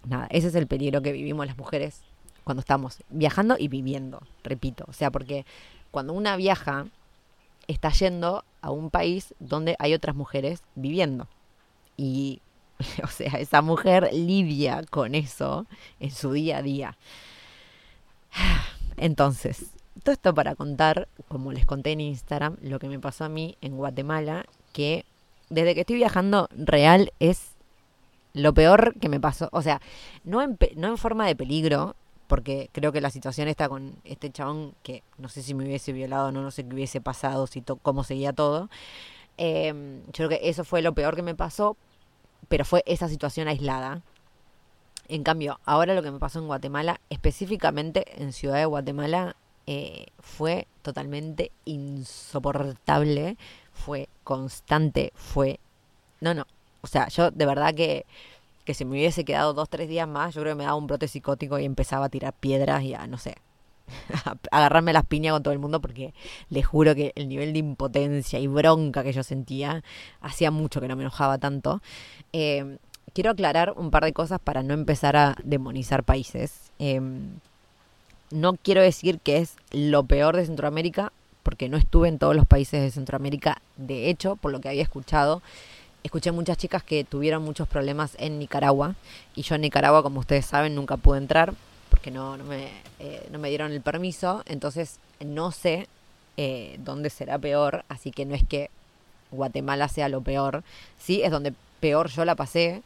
nada, 0.05 0.27
ese 0.31 0.49
es 0.49 0.55
el 0.55 0.67
peligro 0.67 1.03
que 1.03 1.13
vivimos 1.13 1.47
las 1.47 1.57
mujeres 1.57 2.03
cuando 2.45 2.61
estamos 2.61 2.99
viajando 3.09 3.57
y 3.59 3.69
viviendo, 3.69 4.21
repito. 4.45 4.85
O 4.89 4.93
sea, 4.93 5.11
porque 5.11 5.45
cuando 5.91 6.13
una 6.13 6.37
viaja, 6.37 6.87
está 7.67 7.91
yendo 7.91 8.45
a 8.61 8.71
un 8.71 8.91
país 8.91 9.35
donde 9.41 9.77
hay 9.79 9.95
otras 9.95 10.15
mujeres 10.15 10.63
viviendo. 10.75 11.27
Y, 11.97 12.41
o 13.03 13.09
sea, 13.09 13.33
esa 13.39 13.63
mujer 13.63 14.11
lidia 14.13 14.83
con 14.91 15.15
eso 15.15 15.67
en 16.01 16.11
su 16.11 16.33
día 16.33 16.59
a 16.59 16.63
día. 16.63 16.97
Entonces, 18.97 19.67
todo 20.03 20.13
esto 20.13 20.35
para 20.35 20.55
contar, 20.55 21.09
como 21.29 21.53
les 21.53 21.67
conté 21.67 21.93
en 21.93 22.01
Instagram, 22.01 22.57
lo 22.63 22.79
que 22.79 22.89
me 22.89 23.01
pasó 23.01 23.25
a 23.25 23.29
mí 23.29 23.57
en 23.61 23.77
Guatemala, 23.77 24.47
que 24.73 25.05
desde 25.49 25.75
que 25.75 25.81
estoy 25.81 25.97
viajando 25.97 26.49
real 26.53 27.13
es 27.21 27.53
lo 28.33 28.53
peor 28.53 28.95
que 29.01 29.09
me 29.09 29.21
pasó. 29.21 29.49
O 29.53 29.63
sea, 29.63 29.81
no 30.25 30.43
en, 30.43 30.59
no 30.77 30.89
en 30.89 30.99
forma 30.99 31.27
de 31.27 31.37
peligro, 31.37 31.97
porque 32.27 32.69
creo 32.73 32.93
que 32.93 33.01
la 33.01 33.11
situación 33.11 33.49
está 33.49 33.69
con 33.69 33.97
este 34.05 34.31
chabón 34.31 34.75
que 34.83 35.03
no 35.19 35.29
sé 35.29 35.43
si 35.43 35.55
me 35.55 35.65
hubiese 35.65 35.93
violado, 35.93 36.33
no, 36.33 36.43
no 36.43 36.51
sé 36.51 36.65
qué 36.67 36.75
hubiese 36.75 37.01
pasado, 37.01 37.47
si 37.47 37.63
cómo 37.83 38.05
seguía 38.05 38.33
todo. 38.33 38.69
Em, 39.39 40.03
yo 40.07 40.27
creo 40.27 40.29
que 40.31 40.49
eso 40.49 40.65
fue 40.65 40.83
lo 40.83 40.95
peor 40.95 41.17
que 41.17 41.23
me 41.23 41.35
pasó, 41.35 41.77
pero 42.49 42.65
fue 42.65 42.83
esa 42.87 43.09
situación 43.09 43.49
aislada. 43.49 44.03
En 45.09 45.23
cambio, 45.23 45.61
ahora 45.65 45.95
lo 45.95 46.03
que 46.03 46.11
me 46.11 46.19
pasó 46.19 46.39
en 46.39 46.47
Guatemala, 46.47 47.01
específicamente 47.11 48.23
en 48.23 48.33
Ciudad 48.33 48.57
de 48.57 48.65
Guatemala, 48.67 49.37
eh, 49.67 50.07
fue 50.21 50.67
totalmente 50.83 51.51
insoportable, 51.65 53.37
fue 53.73 54.09
constante, 54.25 55.13
fue... 55.15 55.61
No, 56.21 56.35
no. 56.35 56.47
O 56.83 56.87
sea, 56.87 57.09
yo 57.09 57.31
de 57.31 57.47
verdad 57.47 57.75
que, 57.75 58.07
que 58.65 58.75
si 58.75 58.85
me 58.85 58.93
hubiese 58.93 59.25
quedado 59.25 59.55
dos, 59.55 59.69
tres 59.69 59.89
días 59.89 60.09
más, 60.09 60.35
yo 60.35 60.43
creo 60.43 60.55
que 60.55 60.59
me 60.59 60.65
daba 60.65 60.77
un 60.77 60.87
brote 60.87 61.09
psicótico 61.09 61.59
y 61.59 61.65
empezaba 61.65 62.07
a 62.07 62.09
tirar 62.09 62.33
piedras 62.33 62.83
y 62.83 62.95
a, 62.95 63.07
no 63.07 63.19
sé, 63.19 63.37
agarrarme 64.51 64.93
las 64.93 65.05
piñas 65.05 65.33
con 65.33 65.43
todo 65.43 65.53
el 65.53 65.59
mundo 65.59 65.81
porque 65.81 66.15
les 66.51 66.67
juro 66.67 66.95
que 66.95 67.13
el 67.15 67.29
nivel 67.29 67.53
de 67.53 67.59
impotencia 67.61 68.39
y 68.39 68.47
bronca 68.47 69.03
que 69.03 69.13
yo 69.13 69.23
sentía 69.23 69.83
hacía 70.21 70.51
mucho 70.51 70.81
que 70.81 70.89
no 70.89 70.97
me 70.97 71.03
enojaba 71.03 71.39
tanto. 71.39 71.81
Eh, 72.33 72.79
quiero 73.15 73.31
aclarar 73.31 73.73
un 73.77 73.91
par 73.91 74.05
de 74.05 74.13
cosas 74.13 74.41
para 74.41 74.63
no 74.63 74.75
empezar 74.75 75.17
a 75.17 75.37
demonizar 75.43 76.05
países. 76.05 76.71
Eh, 76.79 77.01
no 78.31 78.55
quiero 78.57 78.83
decir 78.83 79.21
que 79.21 79.39
es 79.39 79.57
lo 79.71 80.05
peor 80.05 80.37
de 80.37 80.47
Centroamérica, 80.47 81.13
porque 81.43 81.69
no 81.69 81.77
estuve 81.77 82.09
en 82.09 82.19
todos 82.19 82.35
los 82.35 82.47
países 82.47 82.83
de 82.83 82.91
Centroamérica. 82.91 83.63
De 83.77 84.11
hecho, 84.11 84.37
por 84.37 84.51
lo 84.51 84.61
que 84.61 84.69
había 84.69 84.83
escuchado, 84.83 85.43
escuché 86.03 86.33
muchas 86.33 86.59
chicas 86.59 86.83
que 86.83 87.05
tuvieron 87.05 87.43
muchos 87.43 87.69
problemas 87.69 88.17
en 88.19 88.39
Nicaragua. 88.39 88.97
Y 89.37 89.43
yo 89.43 89.55
en 89.55 89.61
Nicaragua, 89.61 90.03
como 90.03 90.21
ustedes 90.21 90.45
saben, 90.45 90.75
nunca 90.75 90.97
pude 90.97 91.19
entrar 91.19 91.55
porque 91.97 92.11
no, 92.11 92.37
no, 92.37 92.45
me, 92.45 92.69
eh, 92.99 93.27
no 93.31 93.39
me 93.39 93.49
dieron 93.49 93.73
el 93.73 93.81
permiso. 93.81 94.43
Entonces, 94.45 94.99
no 95.25 95.51
sé 95.51 95.89
eh, 96.37 96.77
dónde 96.81 97.09
será 97.09 97.39
peor. 97.39 97.87
Así 97.89 98.11
que 98.11 98.27
no 98.27 98.35
es 98.35 98.45
que 98.45 98.69
Guatemala 99.31 99.89
sea 99.89 100.11
lo 100.11 100.21
peor. 100.21 100.63
Sí, 100.99 101.23
es 101.23 101.31
donde 101.31 101.55
peor 101.81 102.11
yo 102.11 102.27
la 102.27 102.35
pasé. 102.35 102.83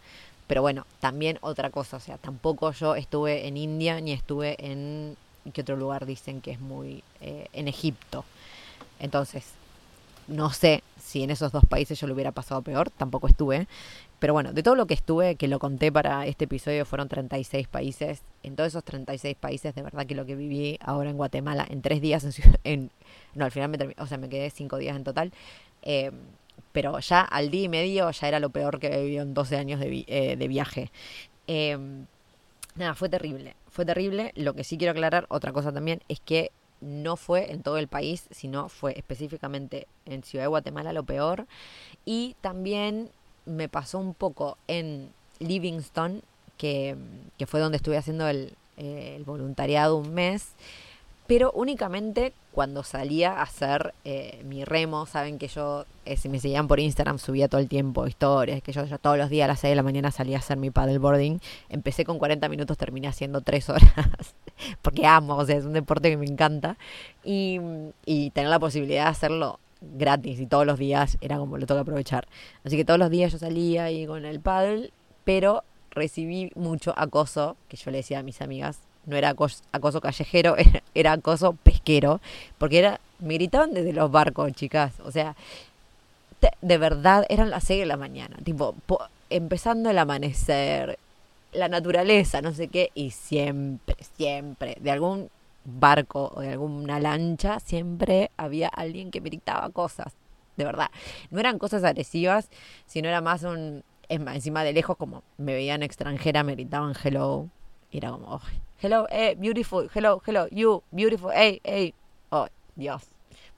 Pero 0.46 0.62
bueno, 0.62 0.86
también 1.00 1.38
otra 1.42 1.70
cosa, 1.70 1.96
o 1.96 2.00
sea, 2.00 2.18
tampoco 2.18 2.70
yo 2.72 2.94
estuve 2.94 3.48
en 3.48 3.56
India 3.56 4.00
ni 4.00 4.12
estuve 4.12 4.56
en 4.58 5.16
¿qué 5.52 5.60
otro 5.60 5.76
lugar 5.76 6.06
dicen 6.06 6.40
que 6.40 6.52
es 6.52 6.60
muy 6.60 7.02
eh, 7.20 7.48
en 7.52 7.66
Egipto? 7.66 8.24
Entonces, 9.00 9.44
no 10.28 10.52
sé 10.52 10.82
si 11.02 11.24
en 11.24 11.30
esos 11.30 11.50
dos 11.50 11.64
países 11.64 11.98
yo 11.98 12.06
lo 12.06 12.14
hubiera 12.14 12.32
pasado 12.32 12.62
peor, 12.62 12.90
tampoco 12.90 13.26
estuve. 13.26 13.66
Pero 14.20 14.32
bueno, 14.32 14.52
de 14.52 14.62
todo 14.62 14.76
lo 14.76 14.86
que 14.86 14.94
estuve, 14.94 15.34
que 15.34 15.48
lo 15.48 15.58
conté 15.58 15.90
para 15.90 16.26
este 16.26 16.44
episodio, 16.44 16.84
fueron 16.84 17.08
36 17.08 17.66
países. 17.66 18.22
En 18.44 18.54
todos 18.54 18.68
esos 18.68 18.84
36 18.84 19.36
países, 19.36 19.74
de 19.74 19.82
verdad 19.82 20.06
que 20.06 20.14
lo 20.14 20.24
que 20.24 20.36
viví 20.36 20.78
ahora 20.80 21.10
en 21.10 21.16
Guatemala, 21.16 21.66
en 21.68 21.82
tres 21.82 22.00
días, 22.00 22.24
en, 22.64 22.90
no, 23.34 23.44
al 23.44 23.50
final 23.50 23.70
me 23.70 23.78
o 23.98 24.06
sea, 24.06 24.18
me 24.18 24.28
quedé 24.28 24.50
cinco 24.50 24.78
días 24.78 24.96
en 24.96 25.02
total. 25.02 25.32
Eh, 25.82 26.12
pero 26.70 27.00
ya 27.00 27.22
al 27.22 27.50
día 27.50 27.64
y 27.64 27.68
medio 27.68 28.10
ya 28.12 28.28
era 28.28 28.38
lo 28.38 28.50
peor 28.50 28.78
que 28.78 28.88
he 28.88 29.02
vivido 29.02 29.22
en 29.22 29.34
12 29.34 29.56
años 29.56 29.80
de, 29.80 30.04
eh, 30.06 30.48
viaje. 30.48 30.92
Eh, 31.48 31.76
nada, 32.76 32.94
fue 32.94 33.08
terrible 33.08 33.56
fue 33.70 33.84
terrible. 33.84 34.32
Lo 34.34 34.54
que 34.54 34.64
sí 34.64 34.76
quiero 34.76 34.92
aclarar, 34.92 35.26
otra 35.28 35.52
cosa 35.52 35.72
también, 35.72 36.02
es 36.08 36.20
que 36.20 36.50
no 36.80 37.16
fue 37.16 37.52
en 37.52 37.62
todo 37.62 37.78
el 37.78 37.88
país, 37.88 38.26
sino 38.30 38.68
fue 38.68 38.94
específicamente 38.96 39.86
en 40.06 40.22
Ciudad 40.22 40.44
de 40.44 40.48
Guatemala 40.48 40.92
lo 40.92 41.04
peor. 41.04 41.46
Y 42.04 42.36
también 42.40 43.10
me 43.46 43.68
pasó 43.68 43.98
un 43.98 44.14
poco 44.14 44.56
en 44.68 45.10
Livingston, 45.38 46.22
que, 46.56 46.96
que 47.38 47.46
fue 47.46 47.60
donde 47.60 47.76
estuve 47.76 47.96
haciendo 47.96 48.28
el, 48.28 48.54
eh, 48.76 49.22
voluntariado 49.26 49.96
un 49.96 50.14
mes 50.14 50.54
pero 51.30 51.52
únicamente 51.52 52.32
cuando 52.50 52.82
salía 52.82 53.34
a 53.34 53.42
hacer 53.42 53.94
eh, 54.04 54.42
mi 54.48 54.64
remo, 54.64 55.06
saben 55.06 55.38
que 55.38 55.46
yo, 55.46 55.84
eh, 56.04 56.16
si 56.16 56.28
me 56.28 56.40
seguían 56.40 56.66
por 56.66 56.80
Instagram, 56.80 57.20
subía 57.20 57.46
todo 57.46 57.60
el 57.60 57.68
tiempo 57.68 58.08
historias, 58.08 58.60
que 58.62 58.72
yo, 58.72 58.84
ya 58.84 58.98
todos 58.98 59.16
los 59.16 59.30
días 59.30 59.44
a 59.44 59.52
las 59.52 59.60
6 59.60 59.70
de 59.70 59.76
la 59.76 59.84
mañana 59.84 60.10
salía 60.10 60.38
a 60.38 60.40
hacer 60.40 60.56
mi 60.56 60.70
paddleboarding. 60.70 61.40
Empecé 61.68 62.04
con 62.04 62.18
40 62.18 62.48
minutos, 62.48 62.76
terminé 62.76 63.06
haciendo 63.06 63.42
3 63.42 63.68
horas, 63.68 63.94
porque 64.82 65.06
amo, 65.06 65.36
o 65.36 65.46
sea, 65.46 65.56
es 65.56 65.64
un 65.64 65.72
deporte 65.72 66.10
que 66.10 66.16
me 66.16 66.26
encanta. 66.26 66.76
Y, 67.22 67.60
y 68.04 68.30
tener 68.30 68.50
la 68.50 68.58
posibilidad 68.58 69.04
de 69.04 69.10
hacerlo 69.10 69.60
gratis 69.80 70.40
y 70.40 70.46
todos 70.46 70.66
los 70.66 70.78
días 70.78 71.16
era 71.20 71.38
como 71.38 71.58
lo 71.58 71.66
tengo 71.66 71.78
que 71.78 71.82
aprovechar. 71.82 72.26
Así 72.64 72.76
que 72.76 72.84
todos 72.84 72.98
los 72.98 73.10
días 73.10 73.32
yo 73.32 73.38
salía 73.38 73.84
ahí 73.84 74.06
con 74.06 74.24
el 74.24 74.40
paddle, 74.40 74.90
pero 75.24 75.64
recibí 75.90 76.50
mucho 76.54 76.94
acoso, 76.96 77.56
que 77.68 77.76
yo 77.76 77.90
le 77.90 77.98
decía 77.98 78.20
a 78.20 78.22
mis 78.22 78.40
amigas, 78.40 78.78
no 79.06 79.16
era 79.16 79.30
acoso, 79.30 80.00
callejero, 80.00 80.56
era, 80.94 81.12
acoso 81.12 81.52
pesquero, 81.52 82.20
porque 82.58 82.78
era, 82.78 83.00
me 83.18 83.34
gritaban 83.34 83.74
desde 83.74 83.92
los 83.92 84.10
barcos, 84.10 84.52
chicas, 84.52 84.92
o 85.04 85.10
sea, 85.10 85.36
de 86.62 86.78
verdad 86.78 87.26
eran 87.28 87.50
las 87.50 87.64
6 87.64 87.80
de 87.80 87.86
la 87.86 87.96
mañana, 87.96 88.36
tipo, 88.44 88.74
empezando 89.28 89.90
el 89.90 89.98
amanecer, 89.98 90.98
la 91.52 91.68
naturaleza, 91.68 92.40
no 92.40 92.52
sé 92.52 92.68
qué, 92.68 92.90
y 92.94 93.10
siempre, 93.10 93.96
siempre, 94.16 94.76
de 94.80 94.90
algún 94.90 95.30
barco 95.64 96.32
o 96.34 96.40
de 96.40 96.50
alguna 96.50 97.00
lancha, 97.00 97.60
siempre 97.60 98.30
había 98.36 98.68
alguien 98.68 99.10
que 99.10 99.20
me 99.20 99.30
gritaba 99.30 99.70
cosas, 99.70 100.14
de 100.56 100.64
verdad. 100.64 100.90
No 101.30 101.40
eran 101.40 101.58
cosas 101.58 101.84
agresivas, 101.84 102.50
sino 102.86 103.08
era 103.08 103.20
más 103.20 103.42
un, 103.42 103.84
encima 104.08 104.64
de 104.64 104.72
lejos, 104.72 104.96
como 104.96 105.22
me 105.38 105.54
veían 105.54 105.82
extranjera, 105.82 106.42
me 106.42 106.54
gritaban 106.54 106.94
hello, 107.02 107.48
y 107.90 107.98
era 107.98 108.10
como, 108.10 108.40
hello, 108.80 109.06
hey, 109.10 109.34
beautiful, 109.36 109.90
hello, 109.94 110.22
hello, 110.26 110.46
you, 110.50 110.82
beautiful, 110.90 111.30
hey, 111.34 111.60
hey. 111.64 111.94
Oh, 112.30 112.46
Dios. 112.76 113.02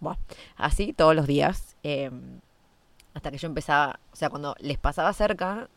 Bueno, 0.00 0.18
así 0.56 0.92
todos 0.92 1.14
los 1.14 1.26
días. 1.26 1.76
Em, 1.82 2.40
hasta 3.14 3.30
que 3.30 3.38
yo 3.38 3.46
empezaba, 3.46 4.00
o 4.12 4.16
sea, 4.16 4.30
cuando 4.30 4.56
les 4.58 4.78
pasaba 4.78 5.12
cerca, 5.12 5.68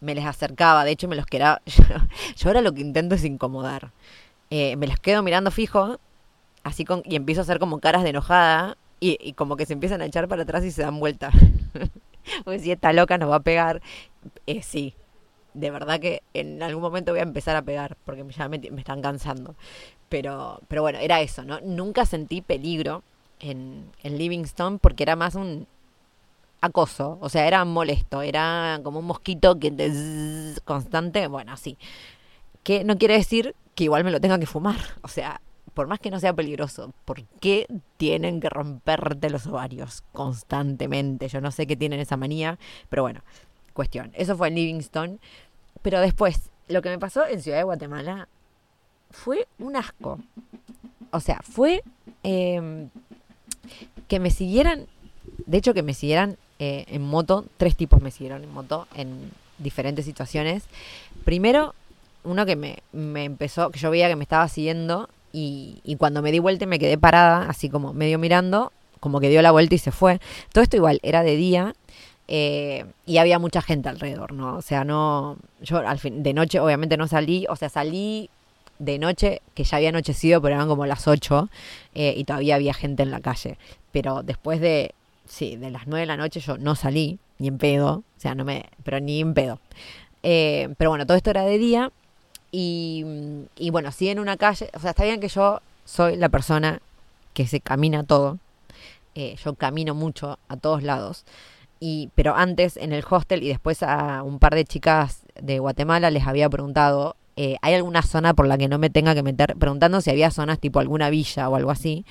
me 0.00 0.14
les 0.14 0.24
acercaba. 0.24 0.84
De 0.84 0.92
hecho, 0.92 1.08
me 1.08 1.16
los 1.16 1.26
quedaba. 1.26 1.60
Yo, 2.36 2.48
ahora 2.48 2.60
lo 2.62 2.72
que 2.72 2.80
intento 2.80 3.14
es 3.14 3.24
incomodar. 3.24 3.92
Eh, 4.50 4.76
me 4.76 4.86
los 4.86 4.98
quedo 4.98 5.22
mirando 5.22 5.50
fijo, 5.50 5.98
así 6.62 6.84
y 7.04 7.16
empiezo 7.16 7.40
a 7.40 7.44
hacer 7.44 7.58
como 7.58 7.80
caras 7.80 8.02
de 8.02 8.10
enojada, 8.10 8.76
y, 9.00 9.32
como 9.34 9.56
que 9.56 9.66
se 9.66 9.74
empiezan 9.74 10.00
a 10.02 10.06
echar 10.06 10.28
para 10.28 10.42
atrás 10.42 10.64
y 10.64 10.70
se 10.70 10.82
dan 10.82 10.98
vuelta. 10.98 11.30
Porque 12.44 12.58
si 12.58 12.72
esta 12.72 12.92
loca 12.92 13.16
nos 13.18 13.30
va 13.30 13.36
a 13.36 13.40
pegar, 13.40 13.80
eh, 14.46 14.62
sí, 14.62 14.94
de 15.54 15.70
verdad 15.70 16.00
que 16.00 16.22
en 16.34 16.62
algún 16.62 16.82
momento 16.82 17.12
voy 17.12 17.20
a 17.20 17.24
empezar 17.24 17.56
a 17.56 17.62
pegar 17.62 17.96
porque 18.04 18.24
ya 18.30 18.48
me, 18.48 18.56
están 18.56 19.00
cansando. 19.00 19.54
Pero, 20.08 20.60
pero 20.68 20.82
bueno, 20.82 20.98
era 20.98 21.20
eso, 21.20 21.44
¿no? 21.44 21.60
Nunca 21.60 22.04
sentí 22.06 22.42
peligro 22.42 23.02
en, 23.40 23.90
en 24.02 24.18
Livingston 24.18 24.78
porque 24.78 25.04
era 25.04 25.16
más 25.16 25.34
un 25.34 25.66
acoso, 26.60 27.18
o 27.20 27.28
sea, 27.28 27.46
era 27.46 27.64
molesto, 27.64 28.22
era 28.22 28.80
como 28.82 28.98
un 28.98 29.06
mosquito 29.06 29.58
que 29.58 29.70
te 29.70 29.90
constante, 30.64 31.26
bueno, 31.28 31.52
así. 31.52 31.78
Que 32.62 32.84
no 32.84 32.98
quiere 32.98 33.14
decir 33.14 33.54
que 33.78 33.84
igual 33.84 34.02
me 34.02 34.10
lo 34.10 34.20
tenga 34.20 34.40
que 34.40 34.46
fumar, 34.46 34.80
o 35.02 35.08
sea, 35.08 35.40
por 35.72 35.86
más 35.86 36.00
que 36.00 36.10
no 36.10 36.18
sea 36.18 36.32
peligroso, 36.32 36.92
¿por 37.04 37.22
qué 37.38 37.68
tienen 37.96 38.40
que 38.40 38.48
romperte 38.48 39.30
los 39.30 39.46
ovarios 39.46 40.02
constantemente? 40.10 41.28
Yo 41.28 41.40
no 41.40 41.52
sé 41.52 41.68
qué 41.68 41.76
tienen 41.76 42.00
esa 42.00 42.16
manía, 42.16 42.58
pero 42.88 43.02
bueno, 43.02 43.20
cuestión. 43.74 44.10
Eso 44.14 44.36
fue 44.36 44.48
en 44.48 44.56
Livingston. 44.56 45.20
Pero 45.80 46.00
después, 46.00 46.50
lo 46.66 46.82
que 46.82 46.88
me 46.88 46.98
pasó 46.98 47.24
en 47.24 47.40
Ciudad 47.40 47.58
de 47.58 47.62
Guatemala 47.62 48.26
fue 49.12 49.46
un 49.60 49.76
asco. 49.76 50.18
O 51.12 51.20
sea, 51.20 51.38
fue 51.44 51.84
em, 52.24 52.88
que 54.08 54.18
me 54.18 54.32
siguieran, 54.32 54.88
de 55.46 55.58
hecho 55.58 55.72
que 55.72 55.84
me 55.84 55.94
siguieran 55.94 56.36
eh, 56.58 56.84
en 56.88 57.02
moto, 57.02 57.44
tres 57.58 57.76
tipos 57.76 58.02
me 58.02 58.10
siguieron 58.10 58.42
en 58.42 58.52
moto 58.52 58.88
en 58.96 59.30
diferentes 59.58 60.04
situaciones. 60.04 60.64
Primero, 61.24 61.76
uno 62.24 62.46
que 62.46 62.56
me, 62.56 62.78
me 62.92 63.24
empezó, 63.24 63.70
que 63.70 63.78
yo 63.78 63.90
veía 63.90 64.08
que 64.08 64.16
me 64.16 64.22
estaba 64.22 64.48
siguiendo 64.48 65.08
y, 65.32 65.80
y 65.84 65.96
cuando 65.96 66.22
me 66.22 66.32
di 66.32 66.38
vuelta 66.38 66.66
me 66.66 66.78
quedé 66.78 66.98
parada, 66.98 67.48
así 67.48 67.68
como 67.68 67.92
medio 67.92 68.18
mirando, 68.18 68.72
como 69.00 69.20
que 69.20 69.28
dio 69.28 69.42
la 69.42 69.50
vuelta 69.50 69.74
y 69.74 69.78
se 69.78 69.92
fue. 69.92 70.20
Todo 70.52 70.62
esto 70.62 70.76
igual 70.76 71.00
era 71.02 71.22
de 71.22 71.36
día 71.36 71.74
eh, 72.28 72.84
y 73.06 73.18
había 73.18 73.38
mucha 73.38 73.62
gente 73.62 73.88
alrededor, 73.88 74.32
¿no? 74.32 74.56
O 74.56 74.62
sea, 74.62 74.84
no, 74.84 75.38
yo 75.62 75.78
al 75.78 75.98
fin, 75.98 76.22
de 76.22 76.34
noche 76.34 76.60
obviamente 76.60 76.96
no 76.96 77.08
salí, 77.08 77.46
o 77.48 77.56
sea, 77.56 77.70
salí 77.70 78.28
de 78.78 78.98
noche, 78.98 79.42
que 79.54 79.64
ya 79.64 79.78
había 79.78 79.88
anochecido, 79.88 80.40
pero 80.40 80.54
eran 80.54 80.68
como 80.68 80.86
las 80.86 81.08
8 81.08 81.48
eh, 81.94 82.14
y 82.16 82.24
todavía 82.24 82.54
había 82.54 82.74
gente 82.74 83.02
en 83.02 83.10
la 83.10 83.20
calle. 83.20 83.58
Pero 83.92 84.22
después 84.22 84.60
de, 84.60 84.94
sí, 85.26 85.56
de 85.56 85.70
las 85.70 85.86
9 85.86 86.00
de 86.00 86.06
la 86.06 86.16
noche 86.16 86.40
yo 86.40 86.58
no 86.58 86.74
salí, 86.74 87.18
ni 87.38 87.48
en 87.48 87.58
pedo, 87.58 88.04
o 88.16 88.20
sea, 88.20 88.34
no 88.34 88.44
me, 88.44 88.66
pero 88.84 89.00
ni 89.00 89.20
en 89.20 89.34
pedo. 89.34 89.58
Eh, 90.22 90.68
pero 90.76 90.90
bueno, 90.90 91.06
todo 91.06 91.16
esto 91.16 91.30
era 91.30 91.44
de 91.44 91.58
día 91.58 91.90
y, 92.50 93.70
bueno, 93.70 93.92
sí 93.92 94.08
en 94.08 94.18
una 94.18 94.36
calle, 94.36 94.70
o 94.74 94.80
sea, 94.80 94.90
está 94.90 95.04
bien 95.04 95.20
que 95.20 95.28
yo 95.28 95.60
soy 95.84 96.16
la 96.16 96.28
persona 96.28 96.80
que 97.34 97.46
se 97.46 97.60
camina 97.60 98.04
todo, 98.04 98.38
eh, 99.14 99.36
yo 99.44 99.54
camino 99.54 99.94
mucho 99.94 100.38
a 100.48 100.56
todos 100.56 100.82
lados. 100.82 101.24
Y, 101.80 102.10
pero 102.14 102.34
antes 102.34 102.76
en 102.76 102.92
el 102.92 103.04
hostel 103.08 103.42
y 103.42 103.48
después 103.48 103.82
a 103.82 104.22
un 104.24 104.38
par 104.38 104.54
de 104.54 104.64
chicas 104.64 105.22
de 105.40 105.60
Guatemala 105.60 106.10
les 106.10 106.26
había 106.26 106.48
preguntado, 106.48 107.16
eh, 107.36 107.56
¿hay 107.62 107.74
alguna 107.74 108.02
zona 108.02 108.34
por 108.34 108.48
la 108.48 108.58
que 108.58 108.66
no 108.66 108.78
me 108.78 108.90
tenga 108.90 109.14
que 109.14 109.22
meter? 109.22 109.56
Preguntando 109.56 110.00
si 110.00 110.10
había 110.10 110.30
zonas 110.32 110.58
tipo 110.58 110.80
alguna 110.80 111.08
villa 111.10 111.48
o 111.48 111.54
algo 111.54 111.70
así. 111.70 112.04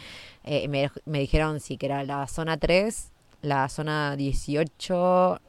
Eh, 0.46 0.70
me, 0.70 0.90
me 1.06 1.20
dijeron 1.20 1.60
sí, 1.60 1.78
que 1.78 1.88
era 1.88 2.06
la 2.06 2.28
zona 2.28 2.58
3, 2.58 3.12
la 3.42 3.68
zona 3.68 4.16
18 4.16 5.42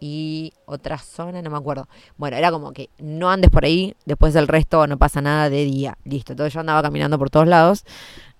y 0.00 0.52
otra 0.66 0.98
zona, 0.98 1.42
no 1.42 1.50
me 1.50 1.56
acuerdo. 1.56 1.88
Bueno, 2.16 2.36
era 2.36 2.50
como 2.50 2.72
que 2.72 2.90
no 2.98 3.30
andes 3.30 3.50
por 3.50 3.64
ahí, 3.64 3.94
después 4.04 4.34
del 4.34 4.48
resto 4.48 4.86
no 4.86 4.98
pasa 4.98 5.20
nada 5.20 5.50
de 5.50 5.64
día. 5.64 5.96
Listo, 6.04 6.32
entonces 6.32 6.52
yo 6.52 6.60
andaba 6.60 6.82
caminando 6.82 7.18
por 7.18 7.30
todos 7.30 7.46
lados. 7.48 7.84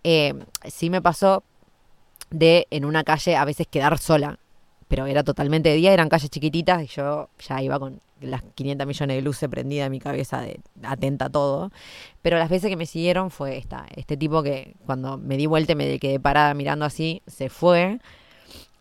Eh, 0.03 0.35
sí 0.67 0.91
me 0.91 1.01
pasó 1.01 1.43
de 2.31 2.67
en 2.71 2.85
una 2.85 3.05
calle 3.05 3.37
a 3.37 3.45
veces 3.45 3.67
quedar 3.67 3.99
sola, 3.99 4.39
pero 4.89 5.07
era 5.07 5.25
totalmente 5.25 5.71
de 5.71 5.77
día, 5.77 5.93
eran 5.93 6.09
calles 6.09 6.31
chiquititas 6.31 6.83
y 6.83 6.87
yo 6.87 7.29
ya 7.39 7.63
iba 7.63 7.79
con 7.79 8.01
las 8.21 8.43
500 8.55 8.87
millones 8.87 9.17
de 9.17 9.23
luces 9.23 9.49
prendidas 9.49 9.87
en 9.87 9.93
mi 9.93 10.01
cabeza, 10.01 10.41
de, 10.41 10.61
atenta 10.83 11.27
a 11.27 11.31
todo. 11.31 11.71
Pero 12.23 12.39
las 12.39 12.49
veces 12.49 12.71
que 12.71 12.77
me 12.77 12.87
siguieron 12.87 13.31
fue 13.31 13.57
esta, 13.57 13.87
este 13.97 14.17
tipo 14.17 14.43
que 14.43 14.77
cuando 14.87 15.19
me 15.19 15.37
di 15.37 15.47
vuelta 15.47 15.73
y 15.73 15.77
me 15.77 15.99
quedé 15.99 16.21
parada 16.21 16.55
mirando 16.55 16.85
así, 16.85 17.23
se 17.27 17.49
fue. 17.49 17.99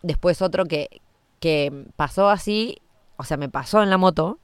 Después 0.02 0.42
otro 0.42 0.66
que, 0.66 1.00
que 1.44 1.84
pasó 1.96 2.30
así, 2.30 2.80
o 3.18 3.22
sea, 3.22 3.36
me 3.36 3.50
pasó 3.50 3.82
en 3.82 3.90
la 3.90 3.98
moto 3.98 4.38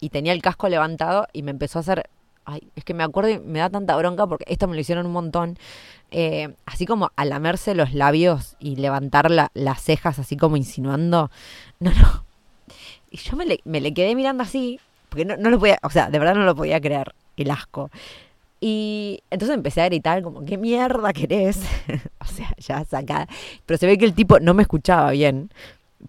y 0.00 0.08
tenía 0.08 0.32
el 0.32 0.42
casco 0.42 0.68
levantado 0.68 1.28
y 1.32 1.44
me 1.44 1.52
empezó 1.52 1.78
a 1.78 1.82
hacer 1.82 2.10
Ay, 2.44 2.66
es 2.74 2.82
que 2.82 2.94
me 2.94 3.04
acuerdo 3.04 3.30
y 3.30 3.38
me 3.38 3.60
da 3.60 3.70
tanta 3.70 3.96
bronca 3.96 4.26
porque 4.26 4.44
esto 4.48 4.66
me 4.66 4.74
lo 4.74 4.80
hicieron 4.80 5.06
un 5.06 5.12
montón. 5.12 5.56
Eh, 6.10 6.52
así 6.66 6.84
como 6.84 7.12
a 7.14 7.24
lamerse 7.24 7.76
los 7.76 7.94
labios 7.94 8.56
y 8.58 8.74
levantar 8.74 9.30
la, 9.30 9.52
las 9.54 9.80
cejas 9.80 10.18
así 10.18 10.36
como 10.36 10.56
insinuando. 10.56 11.30
No, 11.78 11.92
no. 11.92 12.24
Y 13.12 13.18
yo 13.18 13.36
me 13.36 13.46
le, 13.46 13.60
me 13.64 13.80
le 13.80 13.94
quedé 13.94 14.16
mirando 14.16 14.42
así, 14.42 14.80
porque 15.08 15.24
no, 15.24 15.36
no 15.36 15.50
lo 15.50 15.60
podía, 15.60 15.78
o 15.84 15.90
sea, 15.90 16.10
de 16.10 16.18
verdad 16.18 16.34
no 16.34 16.44
lo 16.44 16.56
podía 16.56 16.80
creer, 16.80 17.14
el 17.36 17.52
asco. 17.52 17.88
Y 18.60 19.22
entonces 19.30 19.54
empecé 19.54 19.82
a 19.82 19.86
gritar 19.86 20.22
como, 20.22 20.44
¿qué 20.44 20.58
mierda 20.58 21.12
querés? 21.12 21.60
o 22.20 22.24
sea, 22.24 22.52
ya 22.58 22.84
sacada. 22.84 23.28
Pero 23.66 23.78
se 23.78 23.86
ve 23.86 23.98
que 23.98 24.04
el 24.04 24.14
tipo 24.14 24.40
no 24.40 24.52
me 24.52 24.62
escuchaba 24.62 25.12
bien, 25.12 25.52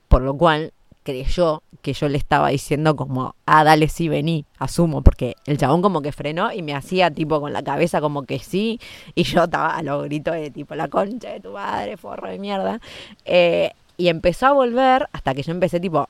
por 0.07 0.21
lo 0.21 0.35
cual 0.35 0.73
creyó 1.03 1.61
que 1.81 1.93
yo 1.93 2.07
le 2.07 2.17
estaba 2.17 2.49
diciendo 2.49 2.95
como, 2.95 3.35
ah, 3.45 3.63
dale, 3.63 3.89
sí, 3.89 4.07
vení, 4.07 4.45
asumo, 4.57 5.01
porque 5.01 5.35
el 5.45 5.57
chabón 5.57 5.81
como 5.81 6.01
que 6.01 6.13
frenó 6.13 6.51
y 6.53 6.61
me 6.61 6.73
hacía 6.73 7.11
tipo 7.11 7.41
con 7.41 7.51
la 7.51 7.61
cabeza 7.61 7.99
como 7.99 8.23
que 8.23 8.39
sí, 8.39 8.79
y 9.15 9.23
yo 9.23 9.43
estaba 9.43 9.75
a 9.75 9.83
los 9.83 10.03
gritos 10.05 10.33
de 10.33 10.49
tipo, 10.49 10.75
la 10.75 10.87
concha 10.87 11.29
de 11.29 11.41
tu 11.41 11.51
madre, 11.51 11.97
forro 11.97 12.29
de 12.29 12.39
mierda. 12.39 12.79
Eh, 13.25 13.71
y 13.97 14.07
empezó 14.07 14.47
a 14.47 14.53
volver 14.53 15.07
hasta 15.11 15.33
que 15.33 15.43
yo 15.43 15.51
empecé 15.51 15.79
tipo, 15.79 16.07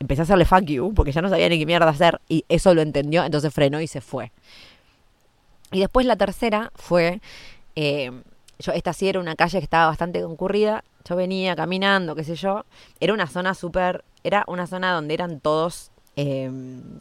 empecé 0.00 0.22
a 0.22 0.24
hacerle 0.24 0.44
fuck 0.44 0.64
you, 0.64 0.92
porque 0.92 1.12
ya 1.12 1.22
no 1.22 1.28
sabía 1.28 1.48
ni 1.48 1.58
qué 1.58 1.66
mierda 1.66 1.88
hacer, 1.88 2.20
y 2.28 2.44
eso 2.48 2.74
lo 2.74 2.82
entendió, 2.82 3.24
entonces 3.24 3.54
frenó 3.54 3.80
y 3.80 3.86
se 3.86 4.00
fue. 4.00 4.32
Y 5.70 5.80
después 5.80 6.04
la 6.04 6.16
tercera 6.16 6.72
fue, 6.74 7.20
eh, 7.76 8.10
yo, 8.62 8.72
esta 8.72 8.92
sí 8.92 9.08
era 9.08 9.20
una 9.20 9.36
calle 9.36 9.58
que 9.58 9.64
estaba 9.64 9.86
bastante 9.86 10.22
concurrida, 10.22 10.84
yo 11.04 11.16
venía 11.16 11.54
caminando, 11.54 12.14
qué 12.14 12.24
sé 12.24 12.34
yo, 12.36 12.64
era 13.00 13.12
una 13.12 13.26
zona 13.26 13.54
súper 13.54 14.04
era 14.24 14.44
una 14.46 14.66
zona 14.66 14.92
donde 14.92 15.14
eran 15.14 15.40
todos, 15.40 15.90
eh, 16.16 16.50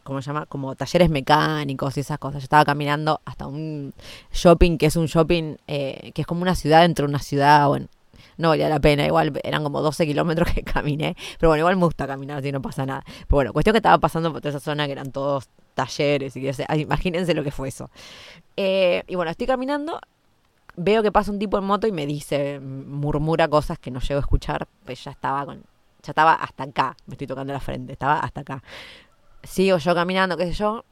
¿cómo 0.04 0.22
se 0.22 0.28
llama? 0.28 0.46
Como 0.48 0.76
talleres 0.76 1.10
mecánicos 1.10 1.98
y 1.98 2.02
esas 2.02 2.18
cosas. 2.18 2.42
Yo 2.42 2.46
estaba 2.46 2.66
caminando 2.66 3.22
hasta 3.26 3.48
un 3.48 3.94
shopping, 4.32 4.78
que 4.78 4.88
es 4.88 4.96
un 4.96 5.06
shopping, 5.06 5.58
eh, 5.68 6.12
que 6.14 6.22
es 6.22 6.28
como 6.28 6.42
una 6.42 6.56
ciudad 6.56 6.82
dentro 6.82 7.06
de 7.06 7.10
una 7.10 7.20
ciudad, 7.20 7.68
bueno. 7.68 7.88
No 8.38 8.50
valía 8.50 8.70
la 8.70 8.80
pena, 8.80 9.06
igual 9.06 9.40
eran 9.44 9.62
como 9.62 9.82
12 9.82 10.06
kilómetros 10.08 10.52
que 10.52 10.64
caminé. 10.64 11.16
Pero 11.40 11.50
bueno, 11.50 11.60
igual 11.62 11.76
me 11.76 11.86
gusta 11.86 12.08
caminar 12.08 12.40
así 12.40 12.52
no 12.52 12.62
pasa 12.62 12.86
nada. 12.86 13.04
Pero 13.06 13.28
bueno, 13.30 13.54
cuestión 13.54 13.74
que 13.74 13.80
estaba 13.80 14.00
pasando 14.00 14.32
por 14.32 14.42
toda 14.42 14.50
esa 14.50 14.60
zona 14.60 14.88
que 14.88 14.94
eran 14.94 15.12
todos 15.12 15.48
talleres 15.76 16.36
y 16.36 16.42
que, 16.42 16.50
o 16.50 16.54
sea, 16.54 16.68
imagínense 16.76 17.34
lo 17.36 17.44
que 17.44 17.52
fue 17.52 17.70
eso. 17.70 17.92
Eh, 18.58 19.04
y 19.08 19.16
bueno, 19.16 19.30
estoy 19.30 19.46
caminando 19.46 20.00
veo 20.84 21.04
que 21.04 21.12
pasa 21.12 21.32
un 21.32 21.40
tipo 21.40 21.58
en 21.58 21.64
moto 21.64 21.88
y 21.88 21.92
me 21.92 22.06
dice, 22.06 22.60
murmura 22.60 23.48
cosas 23.48 23.78
que 23.78 23.92
no 23.92 24.00
llego 24.00 24.18
a 24.18 24.22
escuchar, 24.22 24.68
pues 24.86 25.04
ya 25.04 25.12
estaba 25.12 25.46
con 25.46 25.64
ya 26.04 26.12
estaba 26.12 26.34
hasta 26.34 26.64
acá, 26.64 26.98
me 27.06 27.14
estoy 27.14 27.28
tocando 27.28 27.54
la 27.54 27.60
frente, 27.60 27.94
estaba 27.94 28.20
hasta 28.20 28.42
acá. 28.42 28.64
Sigo 29.44 29.78
yo 29.78 29.94
caminando, 29.94 30.36
qué 30.36 30.48
sé 30.48 30.54
yo, 30.54 30.84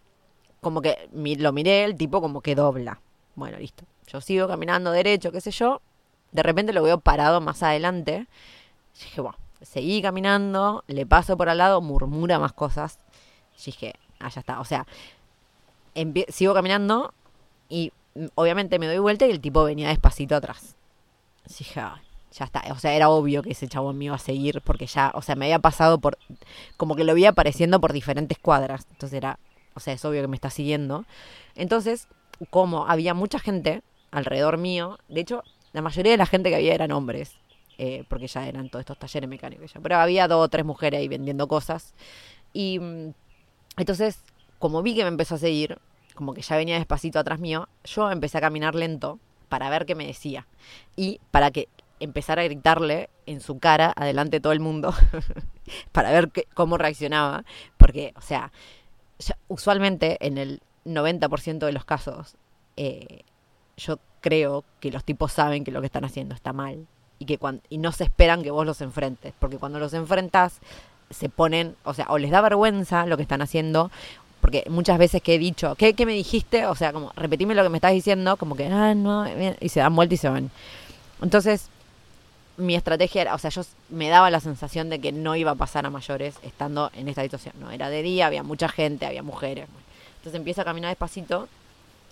como 0.61 0.81
que 0.81 1.09
lo 1.11 1.51
miré, 1.51 1.83
el 1.83 1.95
tipo 1.95 2.21
como 2.21 2.41
que 2.41 2.53
dobla. 2.53 3.01
Bueno, 3.33 3.57
listo. 3.57 3.85
Yo 4.05 4.21
sigo 4.21 4.47
caminando 4.47 4.91
derecho, 4.91 5.31
qué 5.31 5.41
sé 5.41 5.49
yo. 5.49 5.81
De 6.31 6.43
repente 6.43 6.73
lo 6.73 6.83
veo 6.83 6.99
parado 6.99 7.41
más 7.41 7.63
adelante. 7.63 8.27
dije, 8.93 9.21
bueno, 9.21 9.37
seguí 9.61 10.01
caminando, 10.01 10.83
le 10.85 11.07
paso 11.07 11.37
por 11.37 11.49
al 11.49 11.57
lado, 11.57 11.81
murmura 11.81 12.37
más 12.37 12.53
cosas. 12.53 12.99
dije, 13.65 13.95
ah, 14.19 14.29
ya 14.29 14.41
está. 14.41 14.59
O 14.59 14.65
sea, 14.65 14.85
sigo 16.27 16.53
caminando 16.53 17.15
y 17.67 17.91
obviamente 18.35 18.79
me 18.79 18.87
doy 18.87 18.99
vuelta 18.99 19.25
y 19.25 19.31
el 19.31 19.39
tipo 19.39 19.63
venía 19.63 19.89
despacito 19.89 20.35
atrás. 20.35 20.75
dije, 21.57 21.79
ay, 21.79 22.01
ya 22.31 22.45
está. 22.45 22.63
O 22.71 22.79
sea, 22.79 22.93
era 22.93 23.09
obvio 23.09 23.41
que 23.41 23.51
ese 23.51 23.67
chabón 23.67 23.97
me 23.97 24.05
iba 24.05 24.15
a 24.15 24.19
seguir 24.19 24.61
porque 24.61 24.87
ya, 24.87 25.11
o 25.15 25.21
sea, 25.21 25.35
me 25.35 25.45
había 25.45 25.59
pasado 25.59 25.99
por, 25.99 26.17
como 26.77 26.95
que 26.95 27.03
lo 27.03 27.13
vi 27.13 27.25
apareciendo 27.25 27.79
por 27.79 27.93
diferentes 27.93 28.37
cuadras. 28.37 28.85
Entonces 28.91 29.17
era, 29.17 29.39
o 29.73 29.79
sea, 29.79 29.93
es 29.93 30.03
obvio 30.05 30.21
que 30.21 30.27
me 30.27 30.35
está 30.35 30.49
siguiendo. 30.49 31.05
Entonces, 31.55 32.07
como 32.49 32.87
había 32.87 33.13
mucha 33.13 33.39
gente 33.39 33.81
alrededor 34.11 34.57
mío, 34.57 34.99
de 35.07 35.21
hecho, 35.21 35.43
la 35.73 35.81
mayoría 35.81 36.11
de 36.11 36.17
la 36.17 36.25
gente 36.25 36.49
que 36.49 36.55
había 36.55 36.73
eran 36.73 36.91
hombres, 36.91 37.35
eh, 37.77 38.03
porque 38.09 38.27
ya 38.27 38.47
eran 38.47 38.69
todos 38.69 38.81
estos 38.81 38.99
talleres 38.99 39.29
mecánicos. 39.29 39.71
Pero 39.81 39.95
había 39.97 40.27
dos 40.27 40.45
o 40.45 40.49
tres 40.49 40.65
mujeres 40.65 40.99
ahí 40.99 41.07
vendiendo 41.07 41.47
cosas. 41.47 41.93
Y 42.53 42.79
mm, 42.79 43.13
entonces, 43.77 44.19
como 44.57 44.81
vi 44.81 44.95
que 44.95 45.03
me 45.03 45.09
empezó 45.09 45.35
a 45.35 45.37
seguir, 45.37 45.77
como 46.19 46.33
que 46.33 46.41
ya 46.41 46.57
venía 46.57 46.75
despacito 46.75 47.17
atrás 47.17 47.39
mío, 47.39 47.69
yo 47.85 48.11
empecé 48.11 48.39
a 48.39 48.41
caminar 48.41 48.75
lento 48.75 49.19
para 49.47 49.69
ver 49.69 49.85
qué 49.85 49.95
me 49.95 50.05
decía. 50.05 50.47
Y 50.97 51.21
para 51.31 51.49
que 51.49 51.69
empezar 52.01 52.39
a 52.39 52.43
gritarle 52.43 53.09
en 53.25 53.39
su 53.39 53.57
cara, 53.57 53.93
adelante 53.95 54.35
de 54.35 54.41
todo 54.41 54.51
el 54.51 54.59
mundo, 54.59 54.93
para 55.93 56.11
ver 56.11 56.29
cómo 56.53 56.77
reaccionaba. 56.77 57.45
Porque, 57.77 58.11
o 58.17 58.21
sea, 58.21 58.51
usualmente 59.47 60.17
en 60.19 60.37
el 60.37 60.61
90% 60.83 61.59
de 61.59 61.71
los 61.71 61.85
casos, 61.85 62.35
eh, 62.75 63.21
yo 63.77 63.97
creo 64.19 64.65
que 64.81 64.91
los 64.91 65.05
tipos 65.05 65.31
saben 65.31 65.63
que 65.63 65.71
lo 65.71 65.79
que 65.79 65.85
están 65.85 66.03
haciendo 66.03 66.35
está 66.35 66.51
mal 66.51 66.85
y 67.17 67.27
que 67.27 67.37
cuando, 67.37 67.63
y 67.69 67.77
no 67.77 67.93
se 67.93 68.03
esperan 68.03 68.43
que 68.43 68.51
vos 68.51 68.65
los 68.65 68.81
enfrentes, 68.81 69.33
porque 69.39 69.57
cuando 69.57 69.79
los 69.79 69.93
enfrentas 69.93 70.59
se 71.11 71.29
ponen, 71.29 71.77
o 71.85 71.93
sea, 71.93 72.07
o 72.09 72.17
les 72.17 72.31
da 72.31 72.41
vergüenza 72.41 73.05
lo 73.05 73.15
que 73.15 73.23
están 73.23 73.41
haciendo, 73.41 73.89
porque 74.41 74.65
muchas 74.69 74.97
veces 74.97 75.21
que 75.21 75.35
he 75.35 75.39
dicho, 75.39 75.75
¿qué, 75.75 75.93
me 76.05 76.13
dijiste? 76.13 76.65
O 76.65 76.75
sea, 76.75 76.93
como, 76.93 77.11
repetime 77.15 77.55
lo 77.55 77.63
que 77.63 77.69
me 77.69 77.77
estás 77.77 77.93
diciendo, 77.93 78.37
como 78.37 78.55
que, 78.55 78.67
ah, 78.67 78.95
no, 78.95 79.25
y 79.59 79.69
se 79.69 79.79
dan 79.79 79.95
vuelta 79.95 80.13
y 80.13 80.17
se 80.17 80.29
van. 80.29 80.51
Entonces, 81.21 81.69
mi 82.57 82.75
estrategia 82.75 83.21
era, 83.21 83.35
o 83.35 83.37
sea, 83.37 83.49
yo 83.49 83.63
me 83.89 84.09
daba 84.09 84.29
la 84.29 84.39
sensación 84.39 84.89
de 84.89 84.99
que 84.99 85.11
no 85.11 85.35
iba 85.35 85.51
a 85.51 85.55
pasar 85.55 85.85
a 85.85 85.89
mayores 85.89 86.35
estando 86.43 86.91
en 86.93 87.07
esta 87.07 87.23
situación. 87.23 87.55
No, 87.59 87.71
era 87.71 87.89
de 87.89 88.03
día, 88.03 88.27
había 88.27 88.43
mucha 88.43 88.69
gente, 88.69 89.05
había 89.05 89.23
mujeres. 89.23 89.67
Entonces 90.17 90.35
empiezo 90.35 90.61
a 90.61 90.65
caminar 90.65 90.89
despacito, 90.89 91.47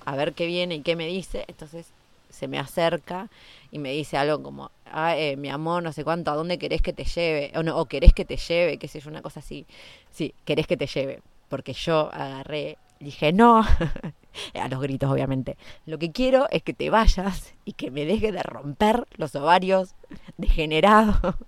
a 0.05 0.15
ver 0.15 0.33
qué 0.33 0.45
viene 0.45 0.75
y 0.75 0.81
qué 0.81 0.95
me 0.95 1.07
dice. 1.07 1.45
Entonces 1.47 1.87
se 2.29 2.47
me 2.47 2.59
acerca 2.59 3.29
y 3.71 3.79
me 3.79 3.91
dice 3.91 4.17
algo 4.17 4.41
como, 4.41 4.71
ah, 4.85 5.17
eh, 5.17 5.35
mi 5.35 5.49
amor, 5.49 5.83
no 5.83 5.91
sé 5.91 6.03
cuánto, 6.03 6.31
¿a 6.31 6.35
dónde 6.35 6.57
querés 6.57 6.81
que 6.81 6.93
te 6.93 7.03
lleve? 7.03 7.51
O, 7.55 7.63
no, 7.63 7.77
o 7.77 7.85
querés 7.85 8.13
que 8.13 8.25
te 8.25 8.37
lleve, 8.37 8.77
qué 8.77 8.87
sé 8.87 8.99
yo, 8.99 9.09
una 9.09 9.21
cosa 9.21 9.41
así. 9.41 9.65
Sí, 10.11 10.33
querés 10.45 10.67
que 10.67 10.77
te 10.77 10.87
lleve. 10.87 11.21
Porque 11.49 11.73
yo 11.73 12.09
agarré, 12.13 12.77
dije, 12.99 13.33
no, 13.33 13.63
a 14.53 14.67
los 14.67 14.81
gritos 14.81 15.11
obviamente. 15.11 15.57
Lo 15.85 15.97
que 15.97 16.11
quiero 16.11 16.47
es 16.51 16.63
que 16.63 16.73
te 16.73 16.89
vayas 16.89 17.53
y 17.65 17.73
que 17.73 17.91
me 17.91 18.05
dejes 18.05 18.33
de 18.33 18.43
romper 18.43 19.05
los 19.17 19.35
ovarios 19.35 19.95
degenerado. 20.37 21.35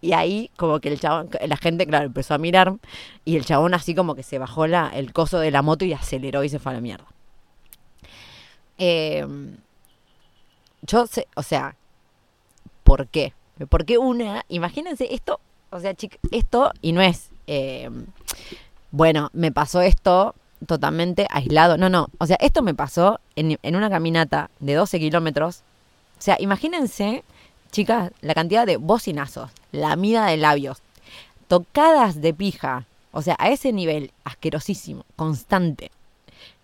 Y 0.00 0.14
ahí 0.14 0.50
como 0.56 0.80
que 0.80 0.88
el 0.88 0.98
chabón, 0.98 1.28
la 1.46 1.58
gente, 1.58 1.86
claro, 1.86 2.06
empezó 2.06 2.32
a 2.32 2.38
mirar 2.38 2.76
y 3.26 3.36
el 3.36 3.44
chabón 3.44 3.74
así 3.74 3.94
como 3.94 4.14
que 4.14 4.22
se 4.22 4.38
bajó 4.38 4.66
la, 4.66 4.88
el 4.94 5.12
coso 5.12 5.40
de 5.40 5.50
la 5.50 5.60
moto 5.60 5.84
y 5.84 5.92
aceleró 5.92 6.42
y 6.42 6.48
se 6.48 6.58
fue 6.58 6.72
a 6.72 6.76
la 6.76 6.80
mierda. 6.80 7.04
Eh, 8.78 9.26
yo 10.80 11.06
sé, 11.06 11.28
o 11.34 11.42
sea, 11.42 11.76
¿por 12.82 13.08
qué? 13.08 13.34
Porque 13.68 13.98
una, 13.98 14.44
imagínense 14.48 15.12
esto, 15.12 15.40
o 15.70 15.80
sea, 15.80 15.94
chica, 15.94 16.16
esto 16.30 16.72
y 16.80 16.92
no 16.92 17.02
es, 17.02 17.30
eh, 17.46 17.90
bueno, 18.90 19.30
me 19.32 19.52
pasó 19.52 19.80
esto 19.82 20.34
totalmente 20.66 21.26
aislado. 21.30 21.76
No, 21.76 21.88
no, 21.88 22.08
o 22.18 22.26
sea, 22.26 22.36
esto 22.40 22.62
me 22.62 22.74
pasó 22.74 23.20
en, 23.36 23.58
en 23.62 23.76
una 23.76 23.90
caminata 23.90 24.50
de 24.60 24.74
12 24.74 24.98
kilómetros. 24.98 25.62
O 26.18 26.22
sea, 26.22 26.36
imagínense, 26.40 27.24
chicas, 27.70 28.12
la 28.22 28.34
cantidad 28.34 28.66
de 28.66 28.76
bocinazos, 28.76 29.50
la 29.72 29.94
mida 29.96 30.26
de 30.26 30.36
labios, 30.36 30.78
tocadas 31.48 32.20
de 32.20 32.34
pija, 32.34 32.86
o 33.12 33.22
sea, 33.22 33.36
a 33.38 33.50
ese 33.50 33.72
nivel 33.72 34.12
asquerosísimo, 34.24 35.04
constante, 35.16 35.90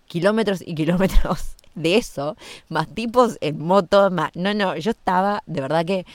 kilómetros 0.07 0.61
y 0.65 0.75
kilómetros 0.75 1.55
de 1.75 1.97
eso, 1.97 2.37
más 2.69 2.87
tipos 2.87 3.37
en 3.41 3.59
moto, 3.59 4.11
más... 4.11 4.31
No, 4.35 4.53
no, 4.53 4.75
yo 4.77 4.91
estaba, 4.91 5.43
de 5.45 5.61
verdad 5.61 5.85
que, 5.85 6.05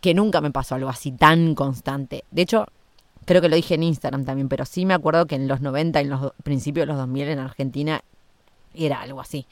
que 0.00 0.14
nunca 0.14 0.40
me 0.40 0.50
pasó 0.50 0.74
algo 0.74 0.90
así 0.90 1.12
tan 1.12 1.54
constante. 1.54 2.24
De 2.30 2.42
hecho, 2.42 2.66
creo 3.28 3.42
que 3.42 3.50
lo 3.50 3.56
dije 3.56 3.74
en 3.74 3.82
Instagram 3.82 4.24
también, 4.24 4.48
pero 4.48 4.64
sí 4.64 4.86
me 4.86 4.94
acuerdo 4.94 5.26
que 5.26 5.34
en 5.34 5.48
los 5.48 5.60
90 5.60 6.00
y 6.00 6.04
en 6.04 6.10
los 6.10 6.32
principios 6.42 6.84
de 6.84 6.86
los 6.86 6.96
2000 6.96 7.28
en 7.28 7.38
Argentina 7.38 8.02
era 8.74 9.02
algo 9.02 9.20
así. 9.20 9.46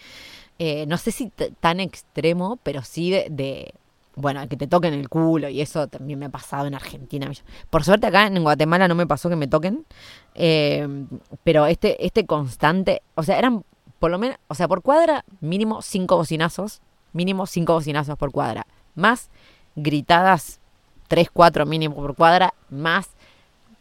Eh, 0.59 0.87
no 0.87 0.97
sé 0.97 1.13
si 1.13 1.31
tan 1.61 1.81
extremo, 1.81 2.59
pero 2.63 2.83
sí 2.83 3.11
de, 3.11 3.27
de, 3.29 3.75
bueno, 4.15 4.49
que 4.49 4.57
te 4.57 4.67
toquen 4.67 4.95
el 4.95 5.11
culo 5.11 5.51
y 5.51 5.61
eso 5.61 5.89
también 5.89 6.19
me 6.19 6.25
ha 6.25 6.31
pasado 6.31 6.67
en 6.67 6.75
Argentina. 6.75 7.31
Por 7.69 7.85
suerte 7.85 8.07
acá 8.07 8.27
en 8.27 8.43
Guatemala 8.43 8.89
no 8.89 8.95
me 8.95 9.07
pasó 9.07 9.29
que 9.29 9.37
me 9.37 9.47
toquen, 9.47 9.85
eh, 10.35 10.89
pero 11.45 11.67
este, 11.67 12.03
este 12.07 12.25
constante, 12.25 13.03
o 13.15 13.23
sea, 13.23 13.39
eran 13.39 13.63
por 13.99 14.11
lo 14.11 14.19
menos, 14.19 14.39
o 14.49 14.55
sea, 14.55 14.69
por 14.69 14.81
cuadra, 14.81 15.27
mínimo 15.43 15.83
cinco 15.83 16.17
bocinazos, 16.17 16.81
mínimo 17.13 17.45
cinco 17.45 17.75
bocinazos 17.75 18.17
por 18.17 18.33
cuadra, 18.33 18.67
más 18.95 19.29
gritadas, 19.75 20.61
tres, 21.09 21.29
cuatro 21.31 21.67
mínimo 21.67 21.97
por 21.97 22.17
cuadra, 22.17 22.55
más 22.71 23.11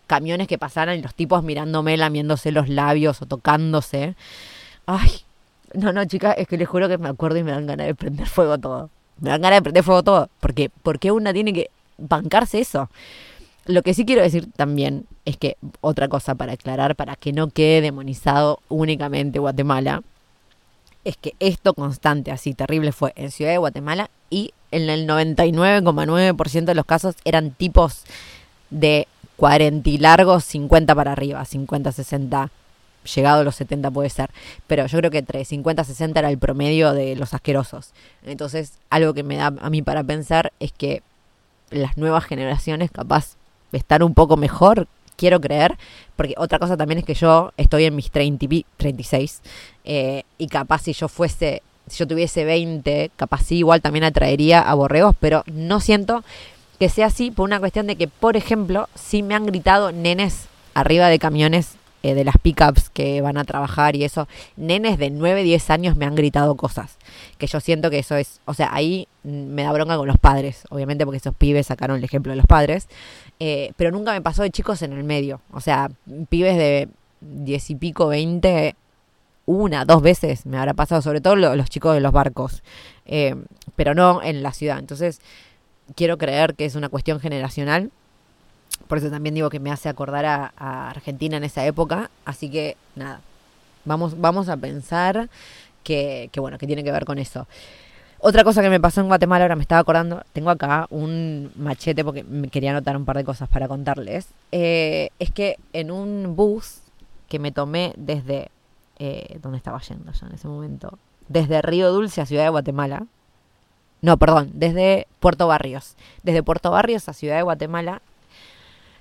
camiones 0.05 0.47
que 0.47 0.57
pasaran 0.57 0.97
y 0.97 1.01
los 1.01 1.13
tipos 1.13 1.43
mirándome, 1.43 1.97
lamiéndose 1.97 2.51
los 2.51 2.69
labios 2.69 3.21
o 3.21 3.25
tocándose. 3.25 4.15
Ay, 4.85 5.09
no, 5.73 5.91
no, 5.93 6.05
chicas, 6.05 6.35
es 6.37 6.47
que 6.47 6.57
les 6.57 6.67
juro 6.67 6.87
que 6.87 6.97
me 6.97 7.09
acuerdo 7.09 7.37
y 7.37 7.43
me 7.43 7.51
dan 7.51 7.65
ganas 7.67 7.87
de 7.87 7.95
prender 7.95 8.27
fuego 8.27 8.57
todo. 8.57 8.89
Me 9.19 9.29
dan 9.29 9.41
ganas 9.41 9.57
de 9.57 9.63
prender 9.63 9.83
fuego 9.83 10.03
todo. 10.03 10.29
Porque, 10.39 10.69
porque 10.83 11.11
una 11.11 11.33
tiene 11.33 11.53
que 11.53 11.69
bancarse 11.97 12.59
eso. 12.59 12.89
Lo 13.65 13.81
que 13.81 13.93
sí 13.93 14.05
quiero 14.05 14.21
decir 14.21 14.51
también 14.55 15.05
es 15.25 15.37
que 15.37 15.57
otra 15.81 16.07
cosa 16.07 16.35
para 16.35 16.53
aclarar, 16.53 16.95
para 16.95 17.15
que 17.15 17.33
no 17.33 17.49
quede 17.49 17.81
demonizado 17.81 18.59
únicamente 18.69 19.39
Guatemala, 19.39 20.03
es 21.03 21.17
que 21.17 21.33
esto 21.39 21.73
constante, 21.73 22.31
así 22.31 22.53
terrible, 22.53 22.91
fue 22.91 23.13
en 23.15 23.31
Ciudad 23.31 23.51
de 23.51 23.57
Guatemala 23.57 24.09
y 24.29 24.53
en 24.71 24.89
el 24.89 25.07
99,9% 25.07 26.65
de 26.65 26.75
los 26.75 26.85
casos 26.85 27.15
eran 27.25 27.51
tipos 27.51 28.03
de 28.69 29.07
40 29.37 29.89
y 29.89 29.97
largos, 29.97 30.43
50 30.45 30.95
para 30.95 31.11
arriba, 31.11 31.43
50, 31.43 31.91
60, 31.91 32.49
llegado 33.13 33.41
a 33.41 33.43
los 33.43 33.55
70 33.55 33.91
puede 33.91 34.09
ser, 34.09 34.29
pero 34.67 34.85
yo 34.87 34.97
creo 34.99 35.11
que 35.11 35.19
entre 35.19 35.45
50 35.45 35.81
y 35.81 35.85
60 35.85 36.19
era 36.19 36.29
el 36.29 36.37
promedio 36.37 36.93
de 36.93 37.15
los 37.15 37.33
asquerosos. 37.33 37.91
Entonces, 38.25 38.73
algo 38.89 39.13
que 39.13 39.23
me 39.23 39.37
da 39.37 39.47
a 39.59 39.69
mí 39.69 39.81
para 39.81 40.03
pensar 40.03 40.51
es 40.59 40.71
que 40.71 41.03
las 41.69 41.97
nuevas 41.97 42.25
generaciones 42.25 42.91
capaz 42.91 43.35
estar 43.71 44.03
un 44.03 44.13
poco 44.13 44.37
mejor, 44.37 44.87
quiero 45.15 45.39
creer, 45.39 45.77
porque 46.15 46.35
otra 46.37 46.59
cosa 46.59 46.77
también 46.77 46.99
es 46.99 47.05
que 47.05 47.13
yo 47.13 47.51
estoy 47.57 47.85
en 47.85 47.95
mis 47.95 48.11
30, 48.11 48.47
36 48.77 49.41
eh, 49.83 50.23
y 50.37 50.47
capaz 50.47 50.83
si 50.83 50.93
yo 50.93 51.07
fuese, 51.07 51.61
si 51.87 51.97
yo 51.97 52.07
tuviese 52.07 52.45
20, 52.45 53.11
capaz 53.15 53.43
sí 53.43 53.57
igual 53.57 53.81
también 53.81 54.03
atraería 54.03 54.61
a 54.61 54.73
borregos, 54.73 55.15
pero 55.19 55.43
no 55.47 55.79
siento 55.79 56.23
que 56.79 56.89
sea 56.89 57.07
así 57.07 57.31
por 57.31 57.45
una 57.45 57.59
cuestión 57.59 57.87
de 57.87 57.95
que, 57.95 58.07
por 58.07 58.37
ejemplo, 58.37 58.89
si 58.95 59.23
me 59.23 59.35
han 59.35 59.45
gritado 59.45 59.91
nenes 59.91 60.47
arriba 60.73 61.07
de 61.07 61.19
camiones 61.19 61.77
eh, 62.03 62.13
de 62.13 62.23
las 62.23 62.37
pickups 62.37 62.91
que 62.91 63.21
van 63.21 63.37
a 63.37 63.45
trabajar 63.45 63.95
y 63.95 64.03
eso, 64.03 64.27
nenes 64.57 64.99
de 64.99 65.09
9, 65.09 65.41
10 65.41 65.69
años 65.71 65.95
me 65.95 66.05
han 66.05 66.13
gritado 66.13 66.55
cosas. 66.55 66.97
Que 67.39 67.47
yo 67.47 67.59
siento 67.59 67.89
que 67.89 67.97
eso 67.97 68.15
es, 68.15 68.41
o 68.45 68.53
sea, 68.53 68.69
ahí 68.71 69.07
me 69.23 69.63
da 69.63 69.71
bronca 69.71 69.97
con 69.97 70.07
los 70.07 70.19
padres, 70.19 70.65
obviamente 70.69 71.03
porque 71.03 71.17
esos 71.17 71.33
pibes 71.33 71.65
sacaron 71.65 71.97
el 71.97 72.03
ejemplo 72.03 72.31
de 72.31 72.35
los 72.35 72.45
padres, 72.45 72.87
eh, 73.39 73.71
pero 73.75 73.89
nunca 73.89 74.11
me 74.11 74.21
pasó 74.21 74.43
de 74.43 74.51
chicos 74.51 74.83
en 74.83 74.93
el 74.93 75.03
medio. 75.03 75.41
O 75.51 75.61
sea, 75.61 75.89
pibes 76.29 76.57
de 76.57 76.89
10 77.21 77.69
y 77.71 77.75
pico, 77.75 78.07
20, 78.07 78.75
una, 79.47 79.85
dos 79.85 80.03
veces 80.03 80.45
me 80.45 80.57
habrá 80.57 80.73
pasado, 80.73 81.01
sobre 81.01 81.21
todo 81.21 81.35
los 81.35 81.69
chicos 81.69 81.95
de 81.95 82.01
los 82.01 82.11
barcos, 82.11 82.61
eh, 83.07 83.35
pero 83.75 83.95
no 83.95 84.21
en 84.21 84.43
la 84.43 84.51
ciudad. 84.51 84.77
Entonces, 84.77 85.21
quiero 85.95 86.17
creer 86.17 86.55
que 86.55 86.65
es 86.65 86.75
una 86.75 86.89
cuestión 86.89 87.19
generacional 87.19 87.91
por 88.87 88.99
eso 88.99 89.09
también 89.09 89.35
digo 89.35 89.49
que 89.49 89.59
me 89.59 89.71
hace 89.71 89.89
acordar 89.89 90.25
a, 90.25 90.89
Argentina 90.89 91.37
en 91.37 91.43
esa 91.43 91.65
época. 91.65 92.09
Así 92.23 92.49
que 92.49 92.77
nada, 92.95 93.21
vamos, 93.83 94.19
vamos 94.19 94.49
a 94.49 94.57
pensar 94.57 95.29
que, 95.83 96.29
bueno, 96.37 96.57
que 96.57 96.67
tiene 96.67 96.83
que 96.83 96.91
ver 96.91 97.05
con 97.05 97.17
eso. 97.17 97.47
Otra 98.19 98.43
cosa 98.43 98.61
que 98.61 98.69
me 98.69 98.79
pasó 98.79 99.01
en 99.01 99.07
Guatemala, 99.07 99.45
ahora 99.45 99.55
me 99.55 99.61
estaba 99.61 99.81
acordando, 99.81 100.23
tengo 100.33 100.49
acá 100.49 100.87
un 100.89 101.51
machete 101.55 102.03
porque 102.03 102.23
me 102.23 102.47
quería 102.47 102.71
anotar 102.71 102.95
un 102.97 103.05
par 103.05 103.17
de 103.17 103.23
cosas 103.23 103.49
para 103.49 103.67
contarles. 103.67 104.27
Eh, 104.51 105.09
es 105.19 105.31
que 105.31 105.57
en 105.73 105.91
un 105.91 106.35
bus 106.35 106.81
que 107.27 107.39
me 107.39 107.51
tomé 107.51 107.93
desde... 107.97 108.49
Eh, 108.97 109.39
¿Dónde 109.41 109.57
estaba 109.57 109.79
yendo 109.81 110.11
ya 110.13 110.27
en 110.27 110.33
ese 110.33 110.47
momento? 110.47 110.97
Desde 111.27 111.61
Río 111.61 111.91
Dulce 111.91 112.21
a 112.21 112.25
Ciudad 112.25 112.43
de 112.43 112.49
Guatemala. 112.49 113.05
No, 114.01 114.17
perdón, 114.17 114.51
desde 114.53 115.07
Puerto 115.19 115.47
Barrios. 115.47 115.95
Desde 116.23 116.43
Puerto 116.43 116.71
Barrios 116.71 117.09
a 117.09 117.13
Ciudad 117.13 117.37
de 117.37 117.41
Guatemala. 117.43 118.01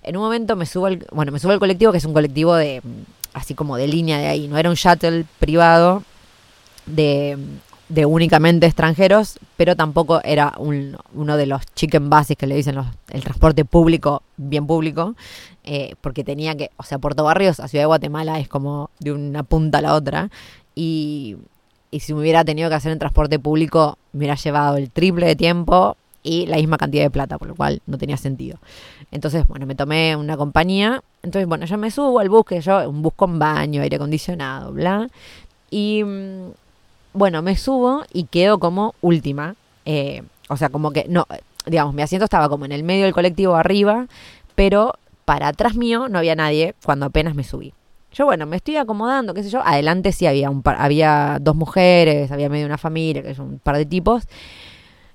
En 0.03 0.17
un 0.17 0.23
momento 0.23 0.57
me 0.57 0.67
subo 0.67 0.87
al, 0.87 1.07
bueno, 1.13 1.33
me 1.33 1.39
subo 1.39 1.53
al 1.53 1.59
colectivo, 1.59 1.93
que 1.93 1.99
es 1.99 2.05
un 2.05 2.13
colectivo 2.13 2.55
de, 2.55 2.83
así 3.35 3.55
como 3.55 3.77
de 3.77 3.89
línea 3.89 4.19
de 4.19 4.27
ahí, 4.29 4.49
no 4.49 4.57
era 4.57 4.71
un 4.71 4.77
shuttle 4.77 5.25
privado 5.39 6.03
de, 6.87 7.39
de 7.89 8.07
únicamente 8.07 8.67
extranjeros, 8.67 9.39
pero 9.57 9.77
tampoco 9.77 10.21
era 10.25 10.55
un, 10.59 10.97
uno 11.13 11.37
de 11.37 11.47
los 11.47 11.63
chicken 11.75 12.09
buses 12.09 12.37
que 12.37 12.47
le 12.47 12.57
dicen 12.57 12.77
los, 12.77 12.87
el 13.11 13.23
transporte 13.23 13.65
público, 13.65 14.23
bien 14.37 14.67
público, 14.67 15.15
eh, 15.65 15.95
porque 16.01 16.25
tenía 16.25 16.55
que, 16.55 16.71
o 16.77 16.83
sea, 16.83 16.99
Puerto 16.99 17.25
Barrios 17.25 17.61
a 17.61 17.69
Ciudad 17.69 17.83
de 17.83 17.87
Guatemala 17.87 18.39
es 18.39 18.49
como 18.49 18.91
de 19.01 19.13
una 19.13 19.43
punta 19.43 19.79
a 19.79 19.83
la 19.83 19.95
otra, 19.95 20.31
y, 20.75 21.37
y 21.95 22.01
si 22.01 22.13
me 22.13 22.23
hubiera 22.23 22.45
tenido 22.45 22.69
que 22.69 22.75
hacer 22.75 22.91
en 22.91 22.99
transporte 22.99 23.39
público, 23.39 23.99
me 24.13 24.19
hubiera 24.19 24.35
llevado 24.35 24.79
el 24.79 24.91
triple 24.91 25.27
de 25.27 25.37
tiempo 25.37 25.97
y 26.25 26.45
la 26.47 26.57
misma 26.57 26.77
cantidad 26.77 27.05
de 27.05 27.11
plata, 27.11 27.39
por 27.39 27.47
lo 27.47 27.55
cual 27.55 27.83
no 27.87 27.99
tenía 27.99 28.17
sentido. 28.17 28.59
Entonces, 29.13 29.47
bueno, 29.47 29.65
me 29.65 29.77
tomé 29.77 30.17
una 30.17 30.37
compañía. 30.37 31.05
Entonces, 31.23 31.47
bueno, 31.47 31.67
yo 31.67 31.79
me 31.79 31.93
subo 31.93 32.19
al 32.19 32.29
bus, 32.29 32.47
que 32.47 32.61
yo, 32.61 32.91
un 32.91 33.01
bus 33.01 33.13
con 33.15 33.39
baño, 33.39 33.81
aire 33.81 33.95
acondicionado, 33.95 34.73
bla. 34.73 35.07
Y 35.71 36.03
mm, 36.03 36.51
bueno, 37.13 37.43
me 37.43 37.57
subo 37.57 38.03
y 38.13 38.25
quedo 38.25 38.59
como 38.59 38.97
última. 39.01 39.55
Eh, 39.85 40.25
o 40.49 40.57
sea, 40.57 40.71
como 40.71 40.91
que, 40.91 41.07
no, 41.09 41.29
digamos, 41.65 41.95
mi 41.95 42.03
asiento 42.03 42.25
estaba 42.25 42.49
como 42.49 42.65
en 42.65 42.73
el 42.73 42.83
medio 42.83 43.05
del 43.05 43.15
colectivo 43.15 43.55
arriba, 43.55 44.09
pero 44.57 44.95
para 45.25 45.47
atrás 45.47 45.77
mío 45.77 46.09
no 46.09 46.19
había 46.19 46.35
nadie 46.35 46.75
cuando 46.83 47.07
apenas 47.07 47.37
me 47.37 47.45
subí. 47.45 47.73
Yo, 48.15 48.27
bueno, 48.27 48.47
me 48.47 48.57
estoy 48.57 48.77
acomodando, 48.77 49.35
qué 49.35 49.43
sé 49.43 49.51
yo. 49.51 49.61
Adelante 49.65 50.13
sí 50.13 50.27
había 50.27 50.49
un 50.49 50.63
par, 50.63 50.77
había 50.81 51.39
dos 51.41 51.57
mujeres, 51.57 52.31
había 52.31 52.49
medio 52.49 52.65
una 52.65 52.79
familia, 52.79 53.23
que 53.23 53.31
es 53.31 53.39
un 53.41 53.59
par 53.59 53.77
de 53.77 53.87
tipos. 53.87 54.23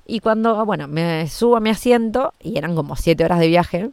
Y 0.05 0.19
cuando, 0.19 0.65
bueno, 0.65 0.87
me 0.89 1.27
subo 1.29 1.55
a 1.55 1.59
mi 1.61 1.69
asiento, 1.69 2.33
y 2.41 2.57
eran 2.57 2.75
como 2.75 2.97
siete 2.97 3.23
horas 3.23 3.39
de 3.39 3.47
viaje, 3.47 3.91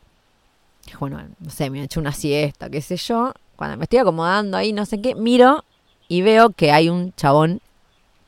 bueno, 0.99 1.23
no 1.39 1.51
sé, 1.51 1.71
me 1.71 1.81
he 1.81 1.85
hecho 1.85 2.01
una 2.01 2.13
siesta, 2.13 2.69
qué 2.69 2.81
sé 2.81 2.97
yo, 2.97 3.33
cuando 3.55 3.77
me 3.77 3.85
estoy 3.85 4.01
acomodando 4.01 4.57
ahí, 4.57 4.73
no 4.73 4.85
sé 4.87 5.01
qué, 5.01 5.15
miro 5.15 5.65
y 6.09 6.23
veo 6.23 6.51
que 6.51 6.73
hay 6.73 6.89
un 6.89 7.13
chabón 7.15 7.61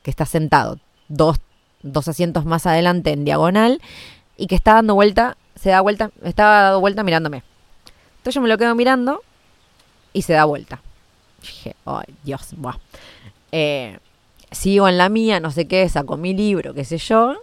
que 0.01 0.11
está 0.11 0.25
sentado 0.25 0.79
dos, 1.07 1.37
dos 1.81 2.07
asientos 2.07 2.45
más 2.45 2.65
adelante 2.65 3.11
en 3.11 3.25
diagonal 3.25 3.81
y 4.37 4.47
que 4.47 4.55
está 4.55 4.75
dando 4.75 4.95
vuelta, 4.95 5.37
se 5.55 5.69
da 5.69 5.81
vuelta, 5.81 6.11
estaba 6.23 6.61
dando 6.61 6.79
vuelta 6.79 7.03
mirándome. 7.03 7.43
Entonces 8.17 8.35
yo 8.35 8.41
me 8.41 8.49
lo 8.49 8.57
quedo 8.57 8.75
mirando 8.75 9.21
y 10.13 10.21
se 10.21 10.33
da 10.33 10.45
vuelta. 10.45 10.81
dije, 11.41 11.75
ay, 11.85 12.13
Dios, 12.23 12.53
buah. 12.57 12.77
Eh, 13.51 13.97
sigo 14.51 14.87
en 14.87 14.97
la 14.97 15.09
mía, 15.09 15.39
no 15.39 15.51
sé 15.51 15.67
qué, 15.67 15.87
saco 15.89 16.17
mi 16.17 16.33
libro, 16.33 16.73
qué 16.73 16.85
sé 16.85 16.97
yo, 16.97 17.35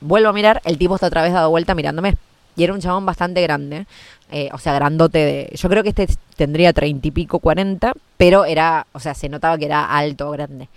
Vuelvo 0.00 0.28
a 0.28 0.32
mirar, 0.32 0.62
el 0.64 0.78
tipo 0.78 0.94
está 0.94 1.08
otra 1.08 1.22
vez 1.22 1.32
dado 1.32 1.50
vuelta 1.50 1.74
mirándome. 1.74 2.16
Y 2.56 2.64
era 2.64 2.72
un 2.72 2.80
chabón 2.80 3.06
bastante 3.06 3.40
grande, 3.42 3.86
eh, 4.30 4.48
o 4.52 4.58
sea, 4.58 4.74
grandote 4.74 5.18
de... 5.18 5.50
Yo 5.54 5.68
creo 5.68 5.82
que 5.82 5.90
este 5.90 6.08
tendría 6.36 6.72
treinta 6.72 7.06
y 7.06 7.10
pico, 7.12 7.38
cuarenta, 7.38 7.94
pero 8.16 8.44
era, 8.44 8.86
o 8.92 9.00
sea, 9.00 9.14
se 9.14 9.28
notaba 9.28 9.58
que 9.58 9.66
era 9.66 9.84
alto, 9.84 10.30
grande. 10.30 10.68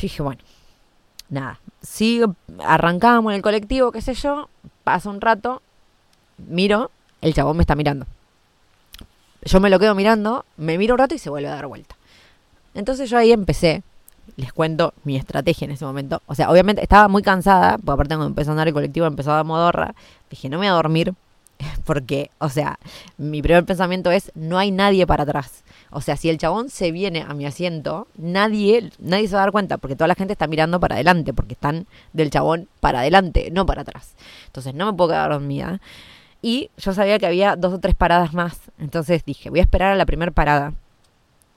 dije, 0.00 0.22
bueno, 0.22 0.40
nada. 1.28 1.60
Sí, 1.82 2.22
arrancábamos 2.64 3.32
en 3.32 3.36
el 3.36 3.42
colectivo, 3.42 3.92
qué 3.92 4.00
sé 4.00 4.14
yo, 4.14 4.48
pasa 4.82 5.10
un 5.10 5.20
rato 5.20 5.62
miro, 6.38 6.90
el 7.20 7.34
chabón 7.34 7.56
me 7.56 7.62
está 7.62 7.74
mirando. 7.74 8.06
Yo 9.46 9.60
me 9.60 9.70
lo 9.70 9.78
quedo 9.78 9.94
mirando, 9.94 10.44
me 10.56 10.76
miro 10.76 10.94
un 10.94 10.98
rato 10.98 11.14
y 11.14 11.18
se 11.18 11.30
vuelve 11.30 11.48
a 11.48 11.54
dar 11.54 11.66
vuelta. 11.66 11.96
Entonces 12.74 13.08
yo 13.08 13.16
ahí 13.16 13.30
empecé, 13.30 13.82
les 14.36 14.52
cuento 14.52 14.92
mi 15.04 15.16
estrategia 15.16 15.66
en 15.66 15.70
ese 15.70 15.84
momento. 15.84 16.20
O 16.26 16.34
sea, 16.34 16.50
obviamente 16.50 16.82
estaba 16.82 17.06
muy 17.06 17.22
cansada, 17.22 17.78
porque 17.78 17.92
aparte 17.92 18.14
cuando 18.16 18.26
empezó 18.26 18.50
a 18.50 18.52
andar 18.52 18.66
el 18.66 18.74
colectivo 18.74 19.06
empezó 19.06 19.30
a 19.30 19.36
dar 19.36 19.44
modorra. 19.44 19.94
Dije, 20.30 20.48
no 20.48 20.58
me 20.58 20.66
voy 20.66 20.72
a 20.72 20.72
dormir, 20.72 21.14
porque, 21.84 22.30
o 22.38 22.48
sea, 22.48 22.78
mi 23.18 23.40
primer 23.40 23.64
pensamiento 23.64 24.10
es, 24.10 24.32
no 24.34 24.58
hay 24.58 24.72
nadie 24.72 25.06
para 25.06 25.22
atrás. 25.22 25.62
O 25.90 26.00
sea, 26.00 26.16
si 26.16 26.28
el 26.28 26.38
chabón 26.38 26.68
se 26.68 26.90
viene 26.90 27.24
a 27.26 27.32
mi 27.32 27.46
asiento, 27.46 28.08
nadie, 28.16 28.90
nadie 28.98 29.28
se 29.28 29.34
va 29.36 29.42
a 29.42 29.44
dar 29.44 29.52
cuenta, 29.52 29.78
porque 29.78 29.94
toda 29.94 30.08
la 30.08 30.16
gente 30.16 30.32
está 30.32 30.48
mirando 30.48 30.80
para 30.80 30.96
adelante, 30.96 31.32
porque 31.32 31.54
están 31.54 31.86
del 32.12 32.30
chabón 32.30 32.68
para 32.80 32.98
adelante, 32.98 33.50
no 33.52 33.64
para 33.64 33.82
atrás. 33.82 34.14
Entonces 34.46 34.74
no 34.74 34.86
me 34.86 34.92
puedo 34.92 35.10
quedar 35.10 35.30
dormida. 35.30 35.80
Y 36.46 36.70
yo 36.78 36.94
sabía 36.94 37.18
que 37.18 37.26
había 37.26 37.56
dos 37.56 37.74
o 37.74 37.80
tres 37.80 37.96
paradas 37.96 38.32
más. 38.32 38.56
Entonces 38.78 39.24
dije, 39.24 39.50
voy 39.50 39.58
a 39.58 39.62
esperar 39.62 39.90
a 39.92 39.96
la 39.96 40.06
primera 40.06 40.30
parada. 40.30 40.74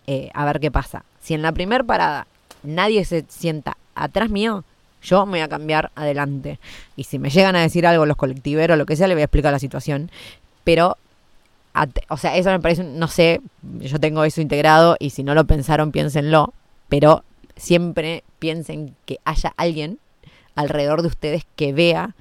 Eh, 0.07 0.31
a 0.33 0.45
ver 0.45 0.59
qué 0.59 0.71
pasa. 0.71 1.05
Si 1.21 1.35
en 1.35 1.43
la 1.43 1.51
primera 1.51 1.83
parada 1.83 2.25
nadie 2.63 3.05
se 3.05 3.23
sienta 3.27 3.77
atrás 3.93 4.31
mío, 4.31 4.63
yo 5.03 5.27
me 5.27 5.33
voy 5.33 5.41
a 5.41 5.47
cambiar 5.47 5.91
adelante. 5.93 6.59
Y 6.95 7.03
si 7.03 7.19
me 7.19 7.29
llegan 7.29 7.55
a 7.55 7.61
decir 7.61 7.85
algo 7.85 8.07
los 8.07 8.17
colectiveros, 8.17 8.79
lo 8.79 8.87
que 8.87 8.95
sea, 8.95 9.07
le 9.07 9.13
voy 9.13 9.21
a 9.21 9.25
explicar 9.25 9.51
la 9.51 9.59
situación. 9.59 10.09
Pero, 10.63 10.97
o 12.07 12.17
sea, 12.17 12.35
eso 12.35 12.49
me 12.49 12.59
parece, 12.59 12.83
no 12.83 13.07
sé, 13.07 13.41
yo 13.61 13.99
tengo 13.99 14.23
eso 14.23 14.41
integrado 14.41 14.95
y 14.97 15.11
si 15.11 15.21
no 15.21 15.35
lo 15.35 15.45
pensaron, 15.45 15.91
piénsenlo. 15.91 16.51
Pero 16.87 17.23
siempre 17.55 18.23
piensen 18.39 18.95
que 19.05 19.19
haya 19.23 19.53
alguien 19.55 19.99
alrededor 20.55 21.03
de 21.03 21.09
ustedes 21.09 21.45
que 21.55 21.73
vea 21.73 22.15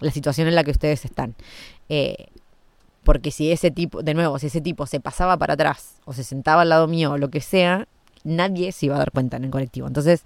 la 0.00 0.10
situación 0.10 0.48
en 0.48 0.56
la 0.56 0.64
que 0.64 0.72
ustedes 0.72 1.04
están. 1.04 1.36
Eh, 1.90 2.28
porque 3.02 3.30
si 3.30 3.50
ese 3.50 3.70
tipo, 3.70 4.02
de 4.02 4.14
nuevo, 4.14 4.38
si 4.38 4.46
ese 4.46 4.60
tipo 4.60 4.86
se 4.86 5.00
pasaba 5.00 5.36
para 5.36 5.54
atrás 5.54 5.96
o 6.04 6.12
se 6.12 6.24
sentaba 6.24 6.62
al 6.62 6.68
lado 6.68 6.86
mío 6.86 7.12
o 7.12 7.18
lo 7.18 7.28
que 7.28 7.40
sea, 7.40 7.88
nadie 8.24 8.72
se 8.72 8.86
iba 8.86 8.94
a 8.94 8.98
dar 8.98 9.10
cuenta 9.10 9.36
en 9.36 9.44
el 9.44 9.50
colectivo. 9.50 9.86
Entonces, 9.86 10.22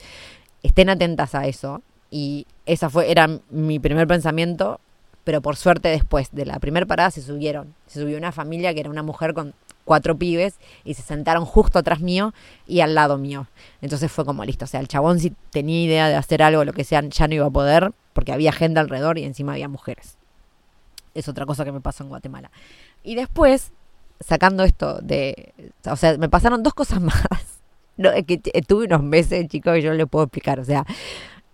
estén 0.63 0.91
atentas 0.91 1.35
a 1.35 1.47
eso. 1.47 1.83
Y 2.11 2.47
esa 2.67 2.91
fue, 2.91 3.11
era 3.11 3.41
mi 3.51 3.79
primer 3.79 4.07
pensamiento, 4.07 4.81
pero 5.25 5.41
por 5.41 5.57
suerte 5.57 5.89
después 5.89 6.31
de 6.33 6.45
la 6.45 6.61
primera 6.61 6.87
parada 6.87 7.11
se 7.11 7.23
subieron. 7.23 7.75
Se 7.87 8.01
subió 8.01 8.19
una 8.19 8.33
familia 8.33 8.75
que 8.75 8.81
era 8.81 8.91
una 8.91 9.03
mujer 9.03 9.35
con 9.35 9.55
cuatro 9.85 10.17
pibes 10.17 10.55
y 10.85 10.95
se 10.95 11.03
sentaron 11.03 11.45
justo 11.45 11.79
atrás 11.79 12.01
mío 12.01 12.35
y 12.67 12.81
al 12.81 12.95
lado 12.95 13.19
mío. 13.19 13.47
Entonces 13.81 14.13
fue 14.13 14.25
como 14.25 14.45
listo. 14.45 14.65
O 14.65 14.69
sea, 14.69 14.81
el 14.81 14.89
chabón 14.89 15.21
si 15.21 15.31
tenía 15.51 15.83
idea 15.83 16.09
de 16.09 16.17
hacer 16.17 16.43
algo, 16.43 16.65
lo 16.65 16.73
que 16.73 16.85
sea, 16.85 17.03
ya 17.03 17.29
no 17.29 17.35
iba 17.35 17.47
a 17.47 17.51
poder 17.51 17.93
porque 18.13 18.33
había 18.33 18.53
gente 18.53 18.81
alrededor 18.81 19.19
y 19.19 19.25
encima 19.25 19.53
había 19.53 19.69
mujeres. 19.69 20.19
Es 21.15 21.29
otra 21.29 21.47
cosa 21.47 21.65
que 21.65 21.73
me 21.73 21.81
pasó 21.81 22.03
en 22.03 22.11
Guatemala. 22.11 22.51
Y 23.03 23.15
después, 23.15 23.73
sacando 24.21 24.65
esto 24.65 25.01
de... 25.01 25.55
O 25.87 25.97
sea, 25.97 26.19
me 26.19 26.29
pasaron 26.29 26.63
dos 26.63 26.75
cosas 26.75 27.01
más 27.03 27.25
no, 27.97 28.11
es 28.11 28.25
que 28.27 28.39
tuve 28.67 28.87
unos 28.87 29.03
meses, 29.03 29.47
chicos, 29.49 29.75
que 29.75 29.83
yo 29.83 29.93
les 29.93 30.07
puedo 30.09 30.25
explicar. 30.25 30.59
O 30.59 30.65
sea, 30.65 30.85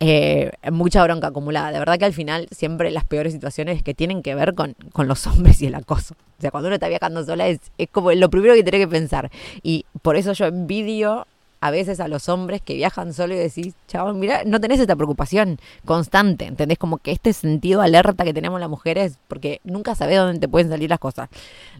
eh, 0.00 0.50
mucha 0.72 1.02
bronca 1.04 1.28
acumulada. 1.28 1.72
De 1.72 1.78
verdad 1.78 1.98
que 1.98 2.06
al 2.06 2.14
final 2.14 2.48
siempre 2.50 2.90
las 2.90 3.04
peores 3.04 3.32
situaciones 3.32 3.82
que 3.82 3.94
tienen 3.94 4.22
que 4.22 4.34
ver 4.34 4.54
con, 4.54 4.74
con 4.92 5.08
los 5.08 5.26
hombres 5.26 5.60
y 5.62 5.66
el 5.66 5.74
acoso. 5.74 6.14
O 6.38 6.40
sea, 6.40 6.50
cuando 6.50 6.68
uno 6.68 6.74
está 6.74 6.88
viajando 6.88 7.24
sola 7.24 7.48
es, 7.48 7.60
es 7.76 7.88
como 7.90 8.12
lo 8.12 8.30
primero 8.30 8.54
que 8.54 8.62
tiene 8.62 8.78
que 8.78 8.88
pensar. 8.88 9.30
Y 9.62 9.84
por 10.02 10.16
eso 10.16 10.32
yo 10.32 10.46
envidio 10.46 11.26
a 11.60 11.70
veces 11.70 12.00
a 12.00 12.08
los 12.08 12.28
hombres 12.28 12.62
que 12.62 12.74
viajan 12.74 13.12
solo 13.12 13.34
y 13.34 13.38
decís, 13.38 13.74
chaval, 13.86 14.14
mira, 14.14 14.42
no 14.44 14.60
tenés 14.60 14.80
esta 14.80 14.96
preocupación 14.96 15.58
constante, 15.84 16.46
¿entendés? 16.46 16.78
Como 16.78 16.98
que 16.98 17.12
este 17.12 17.32
sentido 17.32 17.82
alerta 17.82 18.24
que 18.24 18.32
tenemos 18.32 18.58
las 18.60 18.70
mujeres, 18.70 19.18
porque 19.28 19.60
nunca 19.64 19.94
sabés 19.94 20.18
dónde 20.18 20.40
te 20.40 20.48
pueden 20.48 20.70
salir 20.70 20.88
las 20.88 20.98
cosas. 20.98 21.28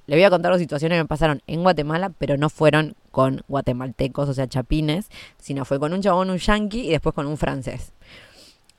Le 0.06 0.16
voy 0.16 0.24
a 0.24 0.30
contar 0.30 0.52
las 0.52 0.60
situaciones 0.60 0.96
que 0.96 1.02
me 1.02 1.08
pasaron 1.08 1.42
en 1.46 1.62
Guatemala, 1.62 2.12
pero 2.18 2.36
no 2.36 2.50
fueron 2.50 2.94
con 3.10 3.42
guatemaltecos, 3.48 4.28
o 4.28 4.34
sea, 4.34 4.46
chapines, 4.46 5.06
sino 5.38 5.64
fue 5.64 5.80
con 5.80 5.94
un 5.94 6.02
chabón, 6.02 6.30
un 6.30 6.38
yankee 6.38 6.86
y 6.86 6.90
después 6.90 7.14
con 7.14 7.26
un 7.26 7.38
francés. 7.38 7.92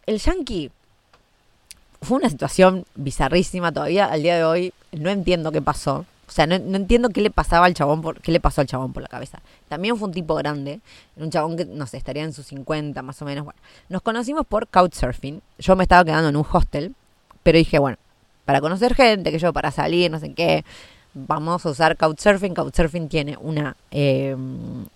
El 0.05 0.19
yankee 0.19 0.71
fue 2.01 2.17
una 2.17 2.29
situación 2.29 2.85
bizarrísima 2.95 3.71
todavía 3.71 4.05
al 4.05 4.21
día 4.21 4.35
de 4.35 4.43
hoy, 4.43 4.73
no 4.91 5.09
entiendo 5.09 5.51
qué 5.51 5.61
pasó. 5.61 6.05
O 6.31 6.33
sea, 6.33 6.47
no, 6.47 6.55
entiendo 6.55 7.09
qué 7.09 7.19
le 7.19 7.29
pasaba 7.29 7.65
al 7.65 7.73
chabón, 7.73 8.01
por, 8.01 8.21
qué 8.21 8.31
le 8.31 8.39
pasó 8.39 8.61
al 8.61 8.67
chabón 8.67 8.93
por 8.93 9.03
la 9.03 9.09
cabeza. 9.09 9.41
También 9.67 9.97
fue 9.97 10.07
un 10.07 10.13
tipo 10.13 10.33
grande, 10.35 10.79
un 11.17 11.29
chabón 11.29 11.57
que, 11.57 11.65
no 11.65 11.85
sé, 11.87 11.97
estaría 11.97 12.23
en 12.23 12.31
sus 12.31 12.45
50 12.45 13.01
más 13.01 13.21
o 13.21 13.25
menos. 13.25 13.43
Bueno, 13.43 13.59
nos 13.89 14.01
conocimos 14.01 14.45
por 14.45 14.69
Couchsurfing. 14.69 15.41
Yo 15.59 15.75
me 15.75 15.83
estaba 15.83 16.05
quedando 16.05 16.29
en 16.29 16.37
un 16.37 16.45
hostel, 16.49 16.95
pero 17.43 17.57
dije, 17.57 17.79
bueno, 17.79 17.97
para 18.45 18.61
conocer 18.61 18.95
gente, 18.95 19.29
que 19.29 19.39
yo, 19.39 19.51
para 19.51 19.71
salir, 19.71 20.09
no 20.09 20.21
sé 20.21 20.33
qué, 20.33 20.63
vamos 21.13 21.65
a 21.65 21.69
usar 21.69 21.97
Couchsurfing. 21.97 22.53
Couchsurfing 22.53 23.09
tiene 23.09 23.35
una, 23.41 23.75
eh, 23.91 24.33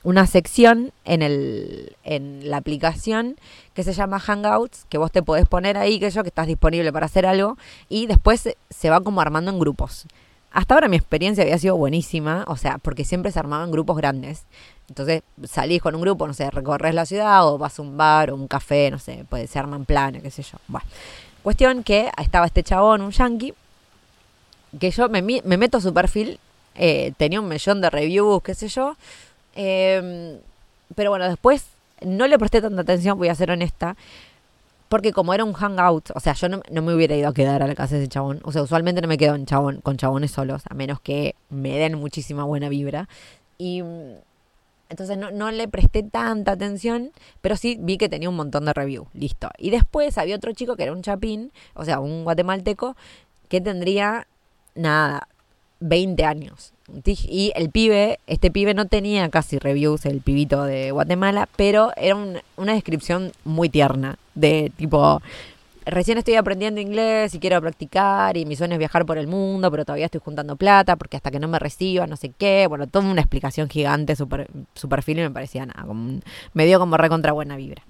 una 0.03 0.27
sección 0.27 0.93
en, 1.03 1.21
el, 1.21 1.97
en 2.05 2.49
la 2.49 2.55
aplicación 2.55 3.35
que 3.73 3.83
se 3.83 3.91
llama 3.91 4.21
Hangouts, 4.21 4.85
que 4.87 4.97
vos 4.97 5.11
te 5.11 5.21
podés 5.21 5.49
poner 5.49 5.77
ahí, 5.77 5.99
que 5.99 6.11
yo, 6.11 6.23
que 6.23 6.29
estás 6.29 6.47
disponible 6.47 6.93
para 6.93 7.07
hacer 7.07 7.25
algo, 7.25 7.57
y 7.89 8.05
después 8.07 8.55
se 8.69 8.89
va 8.89 9.01
como 9.01 9.19
armando 9.19 9.51
en 9.51 9.59
grupos. 9.59 10.07
Hasta 10.55 10.73
ahora 10.73 10.87
mi 10.87 10.95
experiencia 10.95 11.43
había 11.43 11.57
sido 11.57 11.75
buenísima, 11.75 12.45
o 12.47 12.55
sea, 12.55 12.77
porque 12.77 13.03
siempre 13.03 13.29
se 13.29 13.37
armaban 13.39 13.71
grupos 13.71 13.97
grandes. 13.97 14.43
Entonces 14.87 15.21
salís 15.43 15.81
con 15.81 15.95
un 15.95 16.01
grupo, 16.01 16.25
no 16.27 16.33
sé, 16.33 16.49
recorres 16.49 16.95
la 16.95 17.05
ciudad 17.05 17.45
o 17.45 17.57
vas 17.57 17.77
a 17.77 17.81
un 17.81 17.97
bar 17.97 18.31
o 18.31 18.35
un 18.35 18.47
café, 18.47 18.89
no 18.89 18.97
sé, 18.97 19.25
puede, 19.27 19.47
se 19.47 19.59
arman 19.59 19.83
planes, 19.83 20.23
qué 20.23 20.31
sé 20.31 20.43
yo. 20.43 20.57
Bueno, 20.69 20.87
cuestión 21.43 21.83
que 21.83 22.09
estaba 22.17 22.45
este 22.45 22.63
chabón, 22.63 23.01
un 23.01 23.11
yankee, 23.11 23.53
que 24.79 24.91
yo 24.91 25.09
me, 25.09 25.21
meto 25.21 25.79
a 25.79 25.81
su 25.81 25.93
perfil, 25.93 26.39
eh, 26.75 27.11
tenía 27.17 27.41
un 27.41 27.49
millón 27.49 27.81
de 27.81 27.89
reviews, 27.89 28.41
qué 28.41 28.55
sé 28.55 28.69
yo. 28.69 28.95
Em, 29.55 30.37
pero 30.95 31.09
bueno, 31.09 31.27
después 31.27 31.65
no 31.99 32.27
le 32.27 32.39
presté 32.39 32.61
tanta 32.61 32.81
atención, 32.81 33.17
voy 33.17 33.27
a 33.27 33.35
ser 33.35 33.51
honesta 33.51 33.97
porque 34.89 35.11
como 35.11 35.33
era 35.33 35.43
un 35.43 35.53
hangout, 35.53 36.11
o 36.13 36.19
sea, 36.19 36.33
yo 36.33 36.47
no, 36.49 36.61
me 36.69 36.93
hubiera 36.93 37.15
ido 37.15 37.29
a 37.29 37.33
quedar 37.33 37.63
a 37.63 37.67
la 37.67 37.75
casa 37.75 37.95
de 37.95 38.01
ese 38.01 38.09
chabón. 38.09 38.39
O 38.43 38.51
sea, 38.51 38.61
usualmente 38.61 39.01
no 39.01 39.07
me 39.07 39.17
quedo 39.17 39.35
en 39.35 39.45
chabón, 39.45 39.81
con 39.81 39.97
chabones 39.97 40.31
solos, 40.31 40.63
a 40.69 40.73
menos 40.73 40.99
que 40.99 41.35
me 41.49 41.77
den 41.77 41.97
muchísima 41.97 42.43
buena 42.43 42.69
vibra. 42.69 43.09
Y 43.57 43.81
mm, 43.81 44.15
entonces 44.89 45.17
no, 45.17 45.31
no, 45.31 45.51
le 45.51 45.67
presté 45.67 46.03
tanta 46.03 46.51
atención, 46.51 47.11
pero 47.41 47.57
sí 47.57 47.77
vi 47.79 47.97
que 47.97 48.09
tenía 48.09 48.29
un 48.29 48.35
montón 48.35 48.65
de 48.65 48.73
review. 48.73 49.07
Listo. 49.13 49.49
Y 49.57 49.71
después 49.71 50.17
había 50.17 50.35
otro 50.35 50.53
chico 50.53 50.75
que 50.75 50.83
era 50.83 50.93
un 50.93 51.01
chapín, 51.01 51.51
o 51.73 51.83
sea, 51.85 51.99
un 51.99 52.23
guatemalteco, 52.23 52.95
que 53.49 53.61
tendría, 53.61 54.27
nada, 54.75 55.27
20 55.79 56.25
años. 56.25 56.73
Y 57.05 57.51
el 57.55 57.69
pibe, 57.71 58.19
este 58.27 58.51
pibe 58.51 58.73
no 58.73 58.85
tenía 58.85 59.29
casi 59.29 59.57
reviews, 59.57 60.05
el 60.05 60.21
pibito 60.21 60.63
de 60.63 60.91
Guatemala, 60.91 61.49
pero 61.55 61.91
era 61.97 62.15
una 62.57 62.73
descripción 62.73 63.31
muy 63.43 63.69
tierna, 63.69 64.17
de 64.35 64.71
tipo, 64.77 65.21
recién 65.85 66.17
estoy 66.17 66.35
aprendiendo 66.35 66.81
inglés 66.81 67.33
y 67.33 67.39
quiero 67.39 67.61
practicar 67.61 68.37
y 68.37 68.45
mi 68.45 68.55
sueño 68.55 68.73
es 68.73 68.79
viajar 68.79 69.05
por 69.05 69.17
el 69.17 69.27
mundo, 69.27 69.71
pero 69.71 69.85
todavía 69.85 70.05
estoy 70.05 70.21
juntando 70.23 70.55
plata 70.55 70.95
porque 70.95 71.17
hasta 71.17 71.31
que 71.31 71.39
no 71.39 71.47
me 71.47 71.59
reciba, 71.59 72.07
no 72.07 72.17
sé 72.17 72.31
qué, 72.37 72.67
bueno, 72.67 72.87
toda 72.87 73.09
una 73.09 73.21
explicación 73.21 73.69
gigante, 73.69 74.15
su, 74.15 74.27
su 74.73 74.89
perfil 74.89 75.19
y 75.19 75.21
me 75.21 75.31
parecía 75.31 75.65
nada, 75.65 75.83
como 75.85 76.19
me 76.53 76.65
dio 76.65 76.79
como 76.79 76.97
recontra 76.97 77.31
buena 77.31 77.55
vibra. 77.55 77.83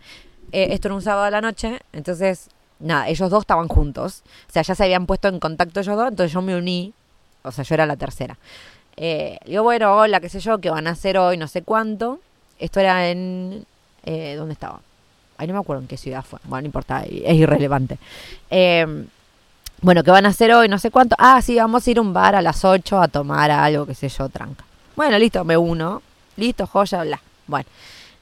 Eh, 0.51 0.67
esto 0.71 0.89
era 0.89 0.95
un 0.95 1.01
sábado 1.01 1.25
a 1.25 1.31
la 1.31 1.41
noche, 1.41 1.79
entonces, 1.91 2.49
nada, 2.79 3.07
ellos 3.09 3.29
dos 3.29 3.41
estaban 3.41 3.67
juntos, 3.67 4.23
o 4.49 4.51
sea, 4.51 4.61
ya 4.61 4.75
se 4.75 4.83
habían 4.83 5.05
puesto 5.05 5.27
en 5.27 5.39
contacto 5.39 5.79
ellos 5.79 5.95
dos, 5.95 6.07
entonces 6.09 6.31
yo 6.31 6.41
me 6.41 6.55
uní, 6.55 6.93
o 7.45 7.51
sea, 7.51 7.63
yo 7.63 7.75
era 7.75 7.85
la 7.85 7.95
tercera. 7.95 8.37
Eh, 8.97 9.37
digo, 9.45 9.63
bueno, 9.63 9.95
hola, 9.95 10.19
qué 10.19 10.29
sé 10.29 10.39
yo, 10.39 10.59
que 10.59 10.69
van 10.69 10.87
a 10.87 10.91
hacer 10.91 11.17
hoy, 11.17 11.37
no 11.37 11.47
sé 11.47 11.61
cuánto. 11.61 12.19
Esto 12.59 12.79
era 12.79 13.09
en... 13.09 13.65
Eh, 14.03 14.35
¿Dónde 14.35 14.53
estaba? 14.53 14.79
Ay, 15.37 15.47
no 15.47 15.53
me 15.53 15.59
acuerdo 15.59 15.81
en 15.81 15.87
qué 15.87 15.97
ciudad 15.97 16.23
fue. 16.23 16.39
Bueno, 16.43 16.61
no 16.61 16.65
importa, 16.67 17.03
es 17.03 17.35
irrelevante. 17.35 17.97
Eh, 18.49 19.05
bueno, 19.81 20.03
¿qué 20.03 20.11
van 20.11 20.25
a 20.25 20.29
hacer 20.29 20.53
hoy? 20.53 20.69
No 20.69 20.79
sé 20.79 20.91
cuánto. 20.91 21.15
Ah, 21.19 21.41
sí, 21.41 21.55
vamos 21.57 21.85
a 21.85 21.91
ir 21.91 21.97
a 21.97 22.01
un 22.01 22.13
bar 22.13 22.35
a 22.35 22.41
las 22.41 22.63
8 22.63 23.01
a 23.01 23.07
tomar 23.07 23.51
algo, 23.51 23.85
qué 23.85 23.93
sé 23.93 24.07
yo, 24.09 24.29
tranca. 24.29 24.63
Bueno, 24.95 25.19
listo, 25.19 25.43
me 25.43 25.57
uno. 25.57 26.01
Listo, 26.37 26.65
joya, 26.65 27.03
bla. 27.03 27.21
Bueno. 27.47 27.67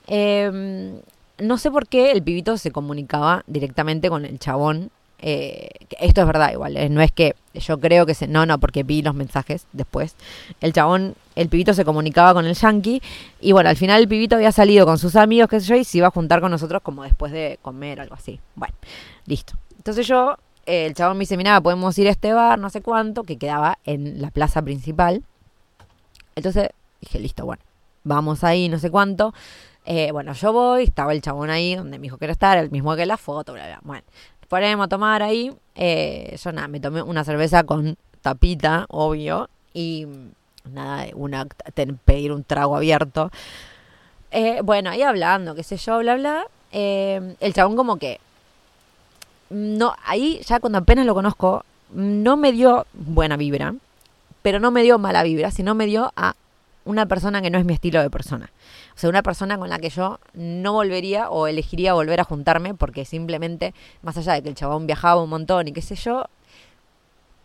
Eh, 0.08 1.00
no 1.40 1.58
sé 1.58 1.72
por 1.72 1.88
qué 1.88 2.12
el 2.12 2.24
pibito 2.24 2.58
se 2.58 2.72
comunicaba 2.72 3.44
directamente 3.48 4.10
con 4.10 4.26
el 4.26 4.40
chabón 4.40 4.92
eh, 5.26 5.70
esto 6.02 6.20
es 6.20 6.28
verdad 6.28 6.52
igual, 6.52 6.76
eh, 6.76 6.90
no 6.90 7.02
es 7.02 7.10
que 7.14 7.34
yo 7.54 7.80
creo 7.80 8.06
que 8.06 8.14
se... 8.14 8.28
No, 8.28 8.46
no, 8.46 8.60
porque 8.60 8.84
vi 8.84 9.02
los 9.02 9.16
mensajes 9.16 9.68
después. 9.72 10.18
El 10.60 10.74
chabón, 10.74 11.16
el 11.38 11.48
pibito 11.48 11.74
se 11.74 11.86
comunicaba 11.86 12.34
con 12.34 12.46
el 12.46 12.56
yankee 12.56 13.02
y 13.40 13.54
bueno, 13.54 13.70
al 13.70 13.78
final 13.78 14.02
el 14.02 14.10
pibito 14.10 14.36
había 14.36 14.52
salido 14.52 14.86
con 14.86 14.98
sus 14.98 15.16
amigos, 15.16 15.50
qué 15.50 15.62
sé 15.62 15.68
yo, 15.68 15.76
y 15.78 15.86
se 15.86 16.00
iba 16.00 16.08
a 16.08 16.12
juntar 16.12 16.42
con 16.42 16.52
nosotros 16.52 16.82
como 16.84 17.04
después 17.04 17.32
de 17.32 17.58
comer 17.62 18.00
o 18.00 18.02
algo 18.02 18.16
así. 18.16 18.42
Bueno, 18.56 18.76
listo. 19.26 19.54
Entonces 19.78 20.06
yo, 20.08 20.36
eh, 20.66 20.88
el 20.88 20.94
chabón 20.94 21.16
me 21.16 21.22
dice, 21.22 21.38
mira, 21.38 21.62
podemos 21.62 21.98
ir 21.98 22.08
a 22.08 22.12
este 22.12 22.34
bar, 22.34 22.60
no 22.60 22.70
sé 22.70 22.82
cuánto, 22.82 23.24
que 23.24 23.38
quedaba 23.38 23.80
en 23.86 24.22
la 24.22 24.30
plaza 24.30 24.62
principal. 24.62 25.24
Entonces 26.36 26.68
dije, 27.00 27.20
listo, 27.20 27.46
bueno, 27.46 27.64
vamos 28.04 28.44
ahí, 28.44 28.68
no 28.68 28.78
sé 28.78 28.92
cuánto. 28.92 29.34
bueno, 30.12 30.34
yo 30.34 30.52
voy, 30.52 30.84
estaba 30.84 31.14
el 31.14 31.22
chabón 31.22 31.50
ahí 31.50 31.76
donde 31.76 31.98
me 31.98 32.04
dijo 32.04 32.18
que 32.18 32.26
era 32.26 32.34
estar, 32.34 32.58
el 32.58 32.72
mismo 32.72 32.94
que 32.98 33.06
la 33.06 33.16
foto, 33.16 33.54
bla, 33.54 33.68
bla. 33.68 33.80
Bueno, 33.84 34.04
ponemos 34.54 34.86
a 34.86 34.88
tomar 34.88 35.24
ahí. 35.24 35.52
Eh, 35.74 36.38
yo 36.40 36.52
nada, 36.52 36.68
me 36.68 36.80
tomé 36.80 37.02
una 37.02 37.24
cerveza 37.24 37.64
con 37.64 37.98
tapita, 38.22 38.86
obvio, 38.90 39.50
y 39.74 40.06
nada, 40.72 41.08
una, 41.16 41.48
pedir 42.06 42.32
un 42.32 42.44
trago 42.44 42.76
abierto. 42.76 43.32
Eh, 44.30 44.60
bueno, 44.64 44.92
ahí 44.92 45.02
hablando, 45.02 45.56
qué 45.56 45.64
sé 45.64 45.78
yo, 45.78 45.98
bla, 45.98 46.18
bla. 46.18 46.46
Eh, 46.72 47.36
el 47.40 47.54
chabón 47.56 47.76
como 47.76 47.98
que... 47.98 48.20
No, 49.50 49.96
ahí 50.06 50.40
ya 50.46 50.60
cuando 50.60 50.78
apenas 50.78 51.08
lo 51.08 51.16
conozco, 51.16 51.66
no 51.92 52.38
me 52.38 52.52
dio 52.52 52.86
buena 52.94 53.38
vibra, 53.38 53.74
pero 54.44 54.60
no 54.60 54.70
me 54.70 54.84
dio 54.84 55.00
mala 55.00 55.24
vibra, 55.24 55.50
sino 55.50 55.74
me 55.74 55.88
dio 55.88 56.14
a 56.16 56.36
una 56.86 57.08
persona 57.08 57.42
que 57.42 57.50
no 57.50 57.58
es 57.58 57.66
mi 57.66 57.74
estilo 57.74 58.04
de 58.04 58.12
persona. 58.12 58.52
O 58.96 58.98
sea, 58.98 59.10
una 59.10 59.24
persona 59.24 59.58
con 59.58 59.70
la 59.70 59.80
que 59.80 59.90
yo 59.90 60.20
no 60.34 60.74
volvería 60.74 61.30
o 61.30 61.48
elegiría 61.48 61.94
volver 61.94 62.20
a 62.20 62.24
juntarme 62.24 62.74
porque 62.74 63.06
simplemente, 63.06 63.74
más 64.02 64.18
allá 64.18 64.34
de 64.34 64.44
que 64.44 64.50
el 64.50 64.56
chabón 64.56 64.86
viajaba 64.86 65.22
un 65.22 65.30
montón 65.30 65.68
y 65.68 65.74
qué 65.74 65.82
sé 65.82 65.96
yo, 65.96 66.26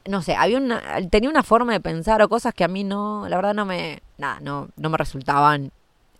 no 0.06 0.22
sé, 0.22 0.34
había 0.34 0.58
una, 0.58 0.82
tenía 1.11 1.30
una 1.30 1.42
forma 1.42 1.72
de 1.72 1.80
pensar 1.80 2.22
o 2.22 2.28
cosas 2.28 2.54
que 2.54 2.64
a 2.64 2.68
mí 2.68 2.84
no, 2.84 3.28
la 3.28 3.37
verdad 3.37 3.54
no 3.54 3.64
me, 3.64 4.02
nada, 4.16 4.40
no, 4.40 4.68
no 4.76 4.90
me 4.90 4.96
resultaban 4.96 5.70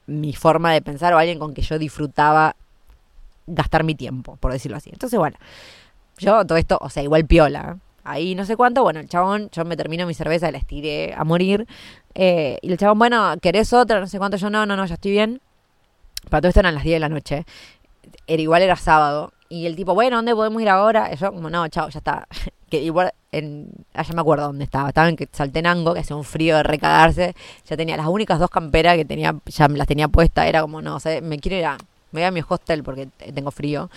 mi 0.07 0.35
forma 0.35 0.73
de 0.73 0.83
pensar 0.83 1.13
o 1.15 1.19
alguien 1.19 1.39
con 1.39 1.55
que 1.55 1.63
yo 1.63 1.79
disfrutaba 1.79 2.57
gastar 3.47 3.85
mi 3.85 3.95
tiempo, 3.95 4.37
por 4.37 4.53
decirlo 4.53 4.77
así. 4.77 4.91
Entonces, 4.93 5.19
bueno, 5.19 5.37
yo 6.19 6.45
todo 6.47 6.59
esto, 6.59 6.79
o 6.81 6.91
sea, 6.91 7.03
igual 7.03 7.25
piola. 7.27 7.79
Ahí 8.09 8.35
no 8.35 8.47
sé 8.47 8.57
cuánto, 8.57 8.83
bueno, 8.83 9.01
el 9.01 9.09
chabón, 9.09 9.51
yo 9.53 9.65
me 9.67 9.77
termino 9.77 10.07
mi 10.07 10.15
cerveza, 10.15 10.51
la 10.51 10.57
estiré 10.57 11.15
a 11.15 11.25
morir. 11.25 11.67
Eh, 12.15 12.59
y 12.63 12.73
el 12.73 12.79
chabón, 12.79 12.99
bueno, 12.99 13.35
¿querés 13.43 13.73
otra? 13.75 14.01
No 14.01 14.07
sé 14.07 14.19
cuánto, 14.19 14.39
yo 14.39 14.49
no, 14.49 14.65
no, 14.65 14.77
no, 14.77 14.87
ya 14.87 14.95
estoy 14.95 15.11
bien. 15.11 15.43
Para 16.31 16.41
todo 16.41 16.49
esto 16.49 16.61
eran 16.61 16.75
las 16.75 16.85
10 16.85 16.97
de 16.97 17.01
la 17.01 17.11
noche. 17.11 17.45
Era 18.27 18.41
igual 18.41 18.63
era 18.63 18.77
sábado. 18.77 19.33
Y 19.51 19.67
el 19.67 19.77
tipo, 19.77 19.95
bueno, 19.95 20.17
¿dónde 20.17 20.35
podemos 20.35 20.61
ir 20.63 20.71
ahora? 20.71 21.13
Y 21.13 21.17
yo, 21.17 21.33
como, 21.33 21.51
no, 21.51 21.69
chao, 21.69 21.91
ya 21.91 21.99
está. 21.99 22.27
que 22.71 22.83
igual, 22.83 23.13
en, 23.31 23.69
allá 23.93 24.15
me 24.15 24.21
acuerdo 24.23 24.47
dónde 24.47 24.65
estaba. 24.65 24.89
Estaba 24.89 25.09
en 25.09 25.17
Saltenango, 25.31 25.93
que 25.93 26.01
hacía 26.01 26.17
un 26.17 26.25
frío 26.25 26.57
de 26.57 26.63
recagarse. 26.63 27.35
Ya 27.69 27.77
tenía 27.77 27.97
las 27.99 28.07
únicas 28.07 28.39
dos 28.39 28.51
camperas 28.51 28.97
que 28.97 29.05
tenía, 29.05 29.35
ya 29.45 29.69
las 29.69 29.87
tenía 29.87 30.09
puestas. 30.09 30.47
Era 30.47 30.63
como, 30.63 30.81
no, 30.81 30.97
o 30.97 31.01
sea, 31.01 31.21
me 31.21 31.39
quiero 31.39 31.59
ir 31.59 31.67
a, 31.67 31.79
me 32.13 32.21
voy 32.21 32.25
a 32.25 32.31
mi 32.31 32.43
hostel 32.47 32.83
porque 32.83 33.09
tengo 33.35 33.51
frío. 33.51 33.91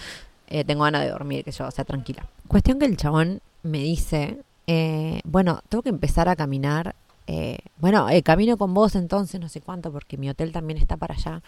Eh, 0.48 0.66
tengo 0.66 0.84
ganas 0.84 1.04
de 1.04 1.10
dormir, 1.10 1.46
que 1.46 1.52
yo, 1.52 1.72
sea, 1.72 1.86
tranquila. 1.86 2.26
Cuestión 2.50 2.78
que 2.78 2.86
el 2.86 2.98
chabón 2.98 3.42
me 3.64 3.80
dice, 3.80 4.40
eh, 4.68 5.22
bueno, 5.24 5.62
tengo 5.70 5.84
que 5.84 5.90
empezar 5.90 6.30
a 6.30 6.36
caminar. 6.36 6.96
Eh, 7.28 7.60
bueno, 7.78 8.08
camino 8.24 8.58
con 8.58 8.74
vos 8.74 8.96
entonces, 8.96 9.40
no 9.40 9.50
sé 9.50 9.62
cuánto, 9.62 9.92
porque 9.92 10.18
mi 10.18 10.30
hotel 10.30 10.52
también 10.52 10.78
está 10.78 10.98
para 10.98 11.16
allá. 11.16 11.42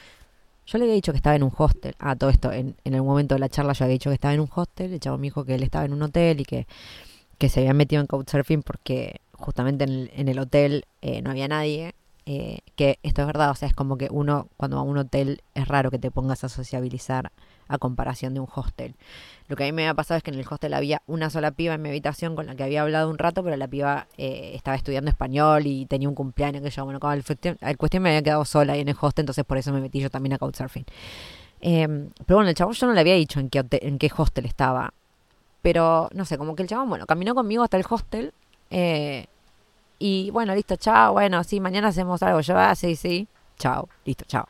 Yo 0.65 0.77
le 0.77 0.85
había 0.85 0.95
dicho 0.95 1.11
que 1.11 1.17
estaba 1.17 1.35
en 1.35 1.43
un 1.43 1.51
hostel. 1.57 1.95
Ah, 1.99 2.15
todo 2.15 2.29
esto, 2.29 2.51
en, 2.51 2.75
en 2.85 2.93
el 2.93 3.03
momento 3.03 3.35
de 3.35 3.39
la 3.39 3.49
charla 3.49 3.73
yo 3.73 3.85
había 3.85 3.93
dicho 3.93 4.09
que 4.09 4.15
estaba 4.15 4.33
en 4.33 4.39
un 4.39 4.49
hostel. 4.53 4.93
El 4.93 4.99
chavo 4.99 5.17
me 5.17 5.23
dijo 5.23 5.43
que 5.45 5.55
él 5.55 5.63
estaba 5.63 5.85
en 5.85 5.93
un 5.93 6.01
hotel 6.01 6.39
y 6.41 6.45
que, 6.45 6.67
que 7.37 7.49
se 7.49 7.59
había 7.61 7.73
metido 7.73 8.01
en 8.01 8.07
Couchsurfing 8.07 8.63
porque 8.63 9.19
justamente 9.33 9.83
en 9.83 9.89
el, 9.89 10.11
en 10.15 10.27
el 10.29 10.39
hotel 10.39 10.85
eh, 11.01 11.21
no 11.21 11.31
había 11.31 11.47
nadie. 11.47 11.95
Eh, 12.25 12.59
que 12.77 12.99
esto 13.03 13.21
es 13.21 13.27
verdad, 13.27 13.51
o 13.51 13.55
sea, 13.55 13.67
es 13.67 13.73
como 13.73 13.97
que 13.97 14.07
uno, 14.09 14.47
cuando 14.55 14.77
va 14.77 14.83
a 14.83 14.85
un 14.85 14.97
hotel, 14.97 15.41
es 15.55 15.67
raro 15.67 15.91
que 15.91 15.99
te 15.99 16.09
pongas 16.09 16.45
a 16.45 16.49
sociabilizar 16.49 17.33
a 17.67 17.77
comparación 17.77 18.33
de 18.33 18.39
un 18.39 18.47
hostel. 18.53 18.95
Lo 19.47 19.55
que 19.55 19.63
a 19.63 19.65
mí 19.65 19.71
me 19.71 19.83
había 19.83 19.93
pasado 19.93 20.17
es 20.17 20.23
que 20.23 20.31
en 20.31 20.39
el 20.39 20.45
hostel 20.49 20.73
había 20.73 21.01
una 21.05 21.29
sola 21.29 21.51
piba 21.51 21.73
en 21.73 21.81
mi 21.81 21.89
habitación 21.89 22.35
con 22.35 22.45
la 22.45 22.55
que 22.55 22.63
había 22.63 22.81
hablado 22.81 23.09
un 23.09 23.17
rato, 23.17 23.43
pero 23.43 23.55
la 23.57 23.67
piba 23.67 24.07
eh, 24.17 24.51
estaba 24.55 24.75
estudiando 24.75 25.09
español 25.09 25.67
y 25.67 25.85
tenía 25.85 26.09
un 26.09 26.15
cumpleaños 26.15 26.63
que 26.63 26.69
yo, 26.69 26.83
bueno, 26.85 26.99
como 26.99 27.13
el, 27.13 27.23
cuestión 27.77 28.03
me 28.03 28.09
había 28.09 28.21
quedado 28.21 28.45
sola 28.45 28.73
ahí 28.73 28.81
en 28.81 28.89
el 28.89 28.95
hostel, 28.99 29.23
entonces 29.23 29.45
por 29.45 29.57
eso 29.57 29.73
me 29.73 29.81
metí 29.81 29.99
yo 29.99 30.09
también 30.09 30.33
a 30.33 30.37
Couchsurfing. 30.37 30.85
Em, 31.61 32.09
pero 32.25 32.37
bueno, 32.37 32.49
el 32.49 32.55
chabón 32.55 32.73
yo 32.73 32.87
no 32.87 32.93
le 32.93 32.99
había 32.99 33.15
dicho 33.15 33.39
en 33.39 33.49
qué, 33.49 33.63
en 33.71 33.97
qué 33.97 34.11
hostel 34.15 34.45
estaba. 34.45 34.93
Pero, 35.61 36.09
no 36.13 36.25
sé, 36.25 36.37
como 36.37 36.55
que 36.55 36.63
el 36.63 36.69
chabón, 36.69 36.89
bueno, 36.89 37.05
caminó 37.05 37.33
conmigo 37.35 37.63
hasta 37.63 37.77
el 37.77 37.85
hostel. 37.89 38.33
Eh, 38.69 39.27
y 39.97 40.29
bueno, 40.31 40.53
listo, 40.53 40.75
chao. 40.75 41.13
Bueno, 41.13 41.43
sí, 41.45 41.61
mañana 41.61 41.87
hacemos 41.87 42.21
algo. 42.21 42.41
Yo, 42.41 42.57
ah, 42.57 42.75
sí, 42.75 42.97
sí. 42.97 43.29
Chao, 43.57 43.87
listo, 44.03 44.25
chao. 44.27 44.47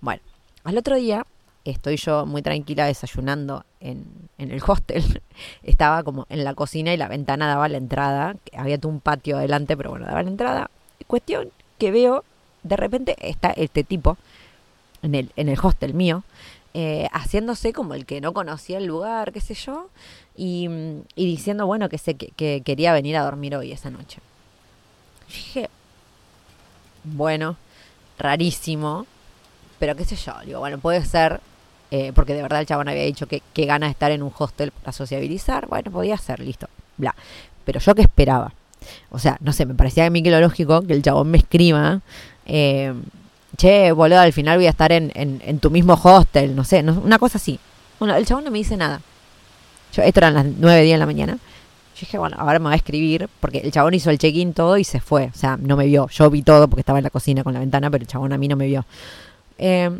Bueno, 0.00 0.22
al 0.62 0.78
otro 0.78 0.94
día 0.96 1.26
estoy 1.64 1.96
yo 1.96 2.26
muy 2.26 2.42
tranquila 2.42 2.86
desayunando 2.86 3.64
en, 3.80 4.04
en, 4.38 4.50
el 4.50 4.62
hostel. 4.66 5.22
Estaba 5.62 6.02
como 6.02 6.26
en 6.28 6.44
la 6.44 6.54
cocina 6.54 6.92
y 6.92 6.96
la 6.96 7.08
ventana 7.08 7.46
daba 7.46 7.68
la 7.68 7.78
entrada. 7.78 8.36
Había 8.56 8.78
un 8.84 9.00
patio 9.00 9.38
adelante, 9.38 9.76
pero 9.76 9.90
bueno, 9.90 10.06
daba 10.06 10.22
la 10.22 10.30
entrada. 10.30 10.70
Cuestión 11.06 11.50
que 11.78 11.90
veo, 11.90 12.24
de 12.62 12.76
repente 12.76 13.16
está 13.20 13.50
este 13.50 13.84
tipo 13.84 14.16
en 15.02 15.14
el, 15.14 15.30
en 15.36 15.48
el 15.48 15.58
hostel 15.62 15.94
mío, 15.94 16.24
eh, 16.72 17.08
haciéndose 17.12 17.72
como 17.72 17.94
el 17.94 18.06
que 18.06 18.20
no 18.20 18.32
conocía 18.32 18.78
el 18.78 18.86
lugar, 18.86 19.32
qué 19.32 19.40
sé 19.40 19.54
yo, 19.54 19.88
y, 20.36 20.68
y 21.14 21.26
diciendo, 21.26 21.66
bueno, 21.66 21.88
que, 21.88 21.98
que, 21.98 22.28
que, 22.36 22.62
quería 22.64 22.92
venir 22.92 23.16
a 23.16 23.22
dormir 23.22 23.54
hoy 23.54 23.70
esa 23.70 23.90
noche. 23.90 24.20
dije, 25.28 25.68
bueno, 27.04 27.56
rarísimo, 28.18 29.06
pero 29.78 29.94
qué 29.94 30.04
sé 30.04 30.16
yo, 30.16 30.32
digo, 30.44 30.58
bueno, 30.58 30.78
puede 30.78 31.04
ser 31.04 31.40
eh, 31.96 32.10
porque 32.12 32.34
de 32.34 32.42
verdad 32.42 32.58
el 32.58 32.66
chabón 32.66 32.88
había 32.88 33.04
dicho 33.04 33.28
que, 33.28 33.40
que 33.52 33.66
gana 33.66 33.88
estar 33.88 34.10
en 34.10 34.24
un 34.24 34.32
hostel 34.36 34.72
para 34.72 34.90
sociabilizar, 34.90 35.68
bueno, 35.68 35.92
podía 35.92 36.18
ser, 36.18 36.40
listo, 36.40 36.68
bla. 36.96 37.14
Pero 37.64 37.78
yo 37.78 37.94
que 37.94 38.02
esperaba, 38.02 38.52
o 39.10 39.20
sea, 39.20 39.36
no 39.40 39.52
sé, 39.52 39.64
me 39.64 39.74
parecía 39.74 40.04
a 40.04 40.10
mí 40.10 40.20
que 40.20 40.32
lo 40.32 40.40
lógico 40.40 40.82
que 40.82 40.92
el 40.92 41.02
chabón 41.02 41.30
me 41.30 41.38
escriba, 41.38 42.00
eh, 42.46 42.92
che, 43.56 43.92
boludo, 43.92 44.18
al 44.18 44.32
final 44.32 44.58
voy 44.58 44.66
a 44.66 44.70
estar 44.70 44.90
en, 44.90 45.12
en, 45.14 45.58
tu 45.60 45.70
mismo 45.70 45.94
hostel, 46.02 46.56
no 46.56 46.64
sé, 46.64 46.80
una 46.80 47.20
cosa 47.20 47.38
así. 47.38 47.60
Bueno, 48.00 48.16
el 48.16 48.26
chabón 48.26 48.42
no 48.42 48.50
me 48.50 48.58
dice 48.58 48.76
nada. 48.76 49.00
Yo, 49.92 50.02
esto 50.02 50.18
eran 50.18 50.34
las 50.34 50.46
9, 50.46 50.82
10 50.82 50.94
de 50.94 50.98
la 50.98 51.06
mañana. 51.06 51.34
Yo 51.34 52.00
dije, 52.00 52.18
bueno, 52.18 52.36
ahora 52.40 52.58
me 52.58 52.64
va 52.64 52.72
a 52.72 52.76
escribir, 52.76 53.28
porque 53.38 53.58
el 53.58 53.70
chabón 53.70 53.94
hizo 53.94 54.10
el 54.10 54.18
check-in 54.18 54.52
todo 54.52 54.78
y 54.78 54.82
se 54.82 54.98
fue. 54.98 55.30
O 55.32 55.38
sea, 55.38 55.56
no 55.56 55.76
me 55.76 55.86
vio. 55.86 56.08
Yo 56.08 56.28
vi 56.28 56.42
todo 56.42 56.66
porque 56.66 56.80
estaba 56.80 56.98
en 56.98 57.04
la 57.04 57.10
cocina 57.10 57.44
con 57.44 57.54
la 57.54 57.60
ventana, 57.60 57.88
pero 57.88 58.02
el 58.02 58.08
chabón 58.08 58.32
a 58.32 58.36
mí 58.36 58.48
no 58.48 58.56
me 58.56 58.66
vio. 58.66 58.84
Eh, 59.58 59.96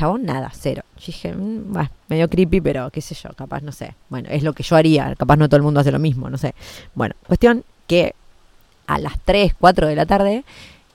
chabón, 0.00 0.24
nada, 0.24 0.50
cero. 0.54 0.82
Yo 0.98 1.06
dije, 1.06 1.32
mm, 1.34 1.76
medio 2.08 2.28
creepy, 2.28 2.60
pero 2.60 2.90
qué 2.90 3.00
sé 3.00 3.14
yo, 3.14 3.30
capaz, 3.36 3.60
no 3.60 3.72
sé. 3.72 3.94
Bueno, 4.08 4.28
es 4.30 4.42
lo 4.42 4.54
que 4.54 4.62
yo 4.62 4.76
haría, 4.76 5.14
capaz 5.14 5.36
no 5.36 5.48
todo 5.48 5.58
el 5.58 5.62
mundo 5.62 5.80
hace 5.80 5.92
lo 5.92 5.98
mismo, 5.98 6.30
no 6.30 6.38
sé. 6.38 6.54
Bueno, 6.94 7.14
cuestión 7.26 7.64
que 7.86 8.14
a 8.86 8.98
las 8.98 9.18
3, 9.24 9.54
4 9.58 9.86
de 9.88 9.96
la 9.96 10.06
tarde, 10.06 10.44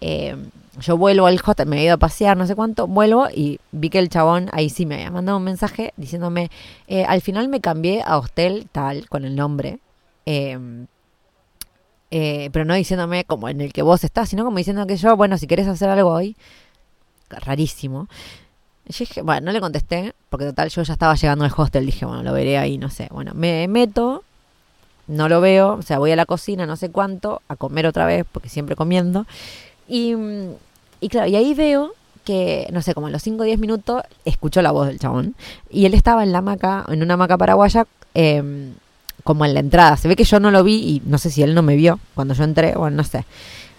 eh, 0.01 0.35
yo 0.81 0.97
vuelvo 0.97 1.27
al 1.27 1.39
hostel, 1.45 1.67
me 1.67 1.79
he 1.79 1.83
ido 1.85 1.93
a 1.93 1.97
pasear, 1.97 2.35
no 2.35 2.47
sé 2.47 2.55
cuánto, 2.55 2.87
vuelvo 2.87 3.27
y 3.33 3.59
vi 3.71 3.89
que 3.89 3.99
el 3.99 4.09
chabón 4.09 4.49
ahí 4.51 4.69
sí 4.69 4.85
me 4.85 4.95
había 4.95 5.11
mandado 5.11 5.37
un 5.37 5.43
mensaje 5.43 5.93
diciéndome, 5.97 6.49
eh, 6.87 7.05
al 7.05 7.21
final 7.21 7.47
me 7.47 7.61
cambié 7.61 8.01
a 8.03 8.17
hostel 8.17 8.67
tal, 8.71 9.07
con 9.07 9.23
el 9.23 9.35
nombre. 9.35 9.79
Em, 10.25 10.87
eh, 12.11 12.49
pero 12.51 12.65
no 12.65 12.73
diciéndome 12.73 13.23
como 13.25 13.49
en 13.49 13.61
el 13.61 13.71
que 13.71 13.81
vos 13.83 14.03
estás, 14.03 14.29
sino 14.29 14.43
como 14.43 14.57
diciendo 14.57 14.87
que 14.87 14.97
yo, 14.97 15.15
bueno, 15.15 15.37
si 15.37 15.47
querés 15.47 15.67
hacer 15.67 15.89
algo 15.89 16.11
hoy, 16.11 16.35
rarísimo, 17.29 18.07
yo 18.88 19.00
dije, 19.00 19.21
bueno, 19.21 19.48
no 19.48 19.52
le 19.52 19.60
contesté, 19.60 20.13
porque 20.30 20.45
total 20.45 20.69
yo 20.69 20.84
ya 20.84 20.93
estaba 20.93 21.15
llegando 21.15 21.45
al 21.45 21.52
hostel, 21.56 21.86
dije, 21.86 22.06
bueno, 22.06 22.24
lo 22.24 22.34
veré 22.34 22.58
ahí, 22.58 22.78
no 22.78 22.89
sé. 22.89 23.08
Bueno, 23.12 23.34
me 23.34 23.67
meto, 23.67 24.24
no 25.08 25.28
lo 25.28 25.41
veo, 25.41 25.74
o 25.74 25.82
sea, 25.82 25.98
voy 26.00 26.12
a 26.12 26.15
la 26.15 26.26
cocina, 26.26 26.65
no 26.65 26.76
sé 26.76 26.89
cuánto, 26.89 27.41
a 27.48 27.56
comer 27.56 27.88
otra 27.88 28.06
vez, 28.06 28.26
porque 28.32 28.50
siempre 28.50 28.76
comiendo. 28.76 29.26
Y, 29.88 30.13
y 31.02 31.10
claro, 31.10 31.28
y 31.28 31.36
ahí 31.36 31.54
veo 31.54 31.93
que, 32.24 32.67
no 32.71 32.82
sé, 32.82 32.93
como 32.93 33.08
en 33.08 33.13
los 33.13 33.24
5 33.24 33.41
o 33.41 33.45
10 33.45 33.60
minutos, 33.60 34.04
escucho 34.24 34.62
la 34.62 34.71
voz 34.71 34.88
del 34.88 35.00
chabón. 35.00 35.36
Y 35.69 35.86
él 35.86 35.93
estaba 35.93 36.24
en 36.24 36.32
la 36.32 36.39
hamaca, 36.39 36.86
en 36.88 37.02
una 37.02 37.15
hamaca 37.15 37.38
paraguaya, 37.38 37.86
eh, 38.13 38.71
como 39.24 39.45
en 39.45 39.56
la 39.56 39.60
entrada. 39.60 39.98
Se 39.98 40.08
ve 40.08 40.15
que 40.15 40.24
yo 40.24 40.39
no 40.39 40.52
lo 40.52 40.63
vi 40.63 40.76
y 40.76 41.02
no 41.06 41.17
sé 41.17 41.32
si 41.32 41.41
él 41.41 41.56
no 41.56 41.63
me 41.63 41.76
vio 41.76 42.00
cuando 42.13 42.34
yo 42.36 42.43
entré, 42.43 42.76
bueno, 42.76 42.98
no 42.98 43.04
sé. 43.04 43.26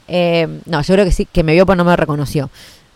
Eh, 0.09 0.61
no, 0.67 0.83
yo 0.83 0.95
creo 0.95 1.05
que 1.05 1.13
sí, 1.13 1.27
que 1.27 1.45
me 1.45 1.53
vio, 1.53 1.67
pero 1.67 1.77
no 1.77 1.85
me 1.85 1.97
reconoció. 1.97 2.51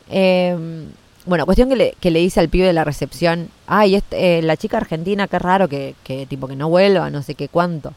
Eh, 0.09 0.87
bueno, 1.27 1.45
cuestión 1.45 1.69
que 1.69 1.77
le, 1.77 1.95
que 2.01 2.11
le 2.11 2.21
dice 2.21 2.41
al 2.41 2.49
pibe 2.49 2.67
de 2.67 2.73
la 2.73 2.85
recepción, 2.85 3.51
ay, 3.67 3.97
este, 3.97 4.39
eh, 4.39 4.43
la 4.43 4.57
chica 4.57 4.79
argentina, 4.79 5.29
qué 5.29 5.39
raro 5.39 5.69
que, 5.69 5.95
que, 6.03 6.27
tipo 6.27 6.49
que 6.49 6.57
no 6.57 6.69
vuelva, 6.69 7.11
no 7.11 7.23
sé 7.23 7.35
qué 7.35 7.49
cuánto, 7.49 7.95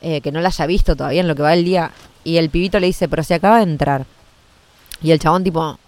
eh, 0.00 0.20
que 0.20 0.32
no 0.32 0.40
la 0.40 0.48
haya 0.48 0.66
visto 0.66 0.96
todavía 0.96 1.20
en 1.20 1.28
lo 1.28 1.34
que 1.34 1.42
va 1.42 1.54
el 1.54 1.64
día. 1.64 1.92
Y 2.24 2.36
el 2.36 2.50
pibito 2.50 2.80
le 2.80 2.88
dice, 2.88 3.08
pero 3.08 3.22
se 3.22 3.34
acaba 3.34 3.58
de 3.58 3.64
entrar. 3.64 4.06
Y 5.02 5.12
el 5.12 5.20
chabón 5.20 5.44
tipo, 5.44 5.78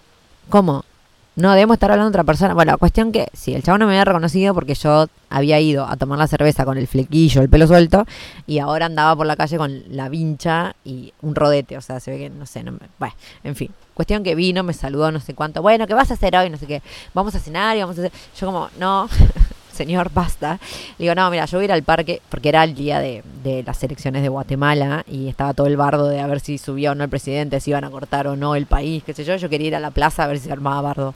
¿cómo? 0.49 0.85
No, 1.35 1.51
debemos 1.53 1.75
estar 1.75 1.89
hablando 1.89 2.09
de 2.09 2.15
otra 2.15 2.25
persona. 2.25 2.53
Bueno, 2.53 2.77
cuestión 2.77 3.13
que 3.13 3.27
sí, 3.33 3.53
el 3.53 3.63
chabón 3.63 3.79
no 3.79 3.85
me 3.87 3.93
había 3.93 4.03
reconocido 4.03 4.53
porque 4.53 4.75
yo 4.75 5.07
había 5.29 5.61
ido 5.61 5.85
a 5.85 5.95
tomar 5.95 6.19
la 6.19 6.27
cerveza 6.27 6.65
con 6.65 6.77
el 6.77 6.87
flequillo, 6.87 7.41
el 7.41 7.49
pelo 7.49 7.67
suelto, 7.67 8.05
y 8.47 8.59
ahora 8.59 8.87
andaba 8.87 9.15
por 9.15 9.25
la 9.25 9.37
calle 9.37 9.57
con 9.57 9.81
la 9.87 10.09
vincha 10.09 10.75
y 10.83 11.13
un 11.21 11.33
rodete. 11.33 11.77
O 11.77 11.81
sea, 11.81 12.01
se 12.01 12.11
ve 12.11 12.17
que, 12.17 12.29
no 12.29 12.45
sé, 12.45 12.63
no 12.63 12.73
me, 12.73 12.79
bueno, 12.99 13.15
en 13.45 13.55
fin. 13.55 13.71
Cuestión 13.93 14.23
que 14.23 14.35
vino, 14.35 14.63
me 14.63 14.73
saludó, 14.73 15.09
no 15.11 15.21
sé 15.21 15.33
cuánto. 15.33 15.61
Bueno, 15.61 15.87
¿qué 15.87 15.93
vas 15.93 16.11
a 16.11 16.15
hacer 16.15 16.35
hoy? 16.35 16.49
No 16.49 16.57
sé 16.57 16.67
qué. 16.67 16.81
Vamos 17.13 17.33
a 17.33 17.39
cenar 17.39 17.77
y 17.77 17.79
vamos 17.79 17.97
a 17.97 18.01
hacer. 18.01 18.11
Yo, 18.37 18.47
como, 18.47 18.69
no, 18.77 19.07
señor, 19.81 20.11
basta. 20.13 20.59
Le 20.97 21.05
digo, 21.05 21.15
no, 21.15 21.29
mira, 21.31 21.45
yo 21.45 21.57
voy 21.57 21.63
a 21.63 21.65
ir 21.65 21.71
al 21.71 21.83
parque, 21.83 22.21
porque 22.29 22.49
era 22.49 22.63
el 22.63 22.75
día 22.75 22.99
de, 22.99 23.23
las 23.65 23.83
elecciones 23.83 24.21
de 24.21 24.29
Guatemala 24.29 25.03
y 25.07 25.27
estaba 25.27 25.53
todo 25.53 25.67
el 25.67 25.77
bardo 25.77 26.07
de 26.07 26.19
a 26.19 26.27
ver 26.27 26.39
si 26.39 26.57
subía 26.57 26.91
o 26.91 26.95
no 26.95 27.03
el 27.03 27.09
presidente, 27.09 27.59
si 27.59 27.71
iban 27.71 27.83
a 27.83 27.89
cortar 27.89 28.27
o 28.27 28.35
no 28.35 28.55
el 28.55 28.65
país, 28.65 29.03
qué 29.03 29.13
sé 29.13 29.23
yo. 29.23 29.35
Yo 29.35 29.49
quería 29.49 29.67
ir 29.67 29.75
a 29.75 29.79
la 29.79 29.91
plaza 29.91 30.23
a 30.23 30.27
ver 30.27 30.37
si 30.37 30.45
se 30.45 30.51
armaba 30.51 30.81
bardo, 30.81 31.15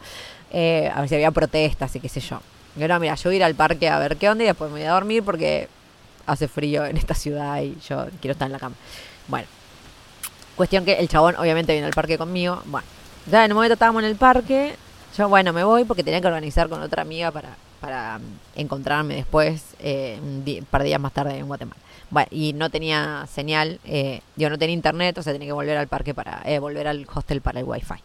eh, 0.52 0.92
a 0.94 1.00
ver 1.00 1.10
si 1.10 1.16
había 1.16 1.32
protestas 1.32 1.96
y 1.96 2.00
qué 2.00 2.10
sé 2.10 2.20
yo. 2.20 2.42
Digo, 2.76 2.88
no, 2.88 3.00
mira, 3.00 3.16
yo 3.16 3.30
voy 3.30 3.36
a 3.36 3.38
ir 3.38 3.44
al 3.44 3.56
parque 3.56 3.88
a 3.88 4.00
ver 4.00 4.18
qué 4.18 4.30
onda 4.30 4.44
y 4.44 4.48
después 4.48 4.72
me 4.72 4.80
voy 4.80 4.88
a 4.88 4.94
dormir 4.94 5.24
porque 5.24 5.70
hace 6.26 6.48
frío 6.48 6.86
en 6.86 6.98
esta 6.98 7.14
ciudad 7.14 7.62
y 7.62 7.78
yo 7.88 8.08
quiero 8.20 8.34
estar 8.34 8.48
en 8.48 8.54
la 8.54 8.60
cama. 8.60 8.76
Bueno, 9.28 9.48
cuestión 10.56 10.84
que 10.86 10.94
el 10.94 11.08
chabón 11.08 11.36
obviamente 11.38 11.72
viene 11.72 11.88
al 11.88 11.94
parque 11.94 12.18
conmigo. 12.18 12.62
Bueno, 12.66 12.88
ya 13.30 13.46
en 13.46 13.52
el 13.52 13.56
momento 13.56 13.74
estábamos 13.74 14.04
en 14.04 14.10
el 14.10 14.16
parque. 14.16 14.76
Yo, 15.18 15.30
bueno, 15.30 15.54
me 15.54 15.64
voy 15.64 15.86
porque 15.86 16.04
tenía 16.04 16.20
que 16.20 16.28
organizar 16.28 16.68
con 16.68 16.82
otra 16.82 17.04
amiga 17.04 17.32
para, 17.32 17.56
para 17.80 18.20
mm, 18.20 18.22
encontrarme 18.56 19.16
después, 19.16 19.76
eh, 19.80 20.20
un, 20.22 20.66
par 20.70 20.82
de 20.82 20.88
días 20.88 21.00
más 21.00 21.14
tarde 21.14 21.38
en 21.38 21.48
Guatemala. 21.48 21.82
Bueno, 22.10 22.28
y 22.32 22.54
no 22.54 22.70
tenía 22.70 23.28
señal, 23.32 23.80
eh, 23.84 24.22
yo 24.36 24.50
no 24.50 24.58
tenía 24.58 24.74
internet, 24.74 25.18
o 25.18 25.24
sea, 25.24 25.34
tenía 25.34 25.48
que 25.48 25.54
volver 25.54 25.78
al 25.78 25.88
parque 25.88 26.14
para, 26.14 26.42
eh, 26.46 26.60
volver 26.60 26.88
al 26.88 27.06
hostel 27.14 27.42
para 27.42 27.60
el 27.60 27.66
wifi. 27.66 27.96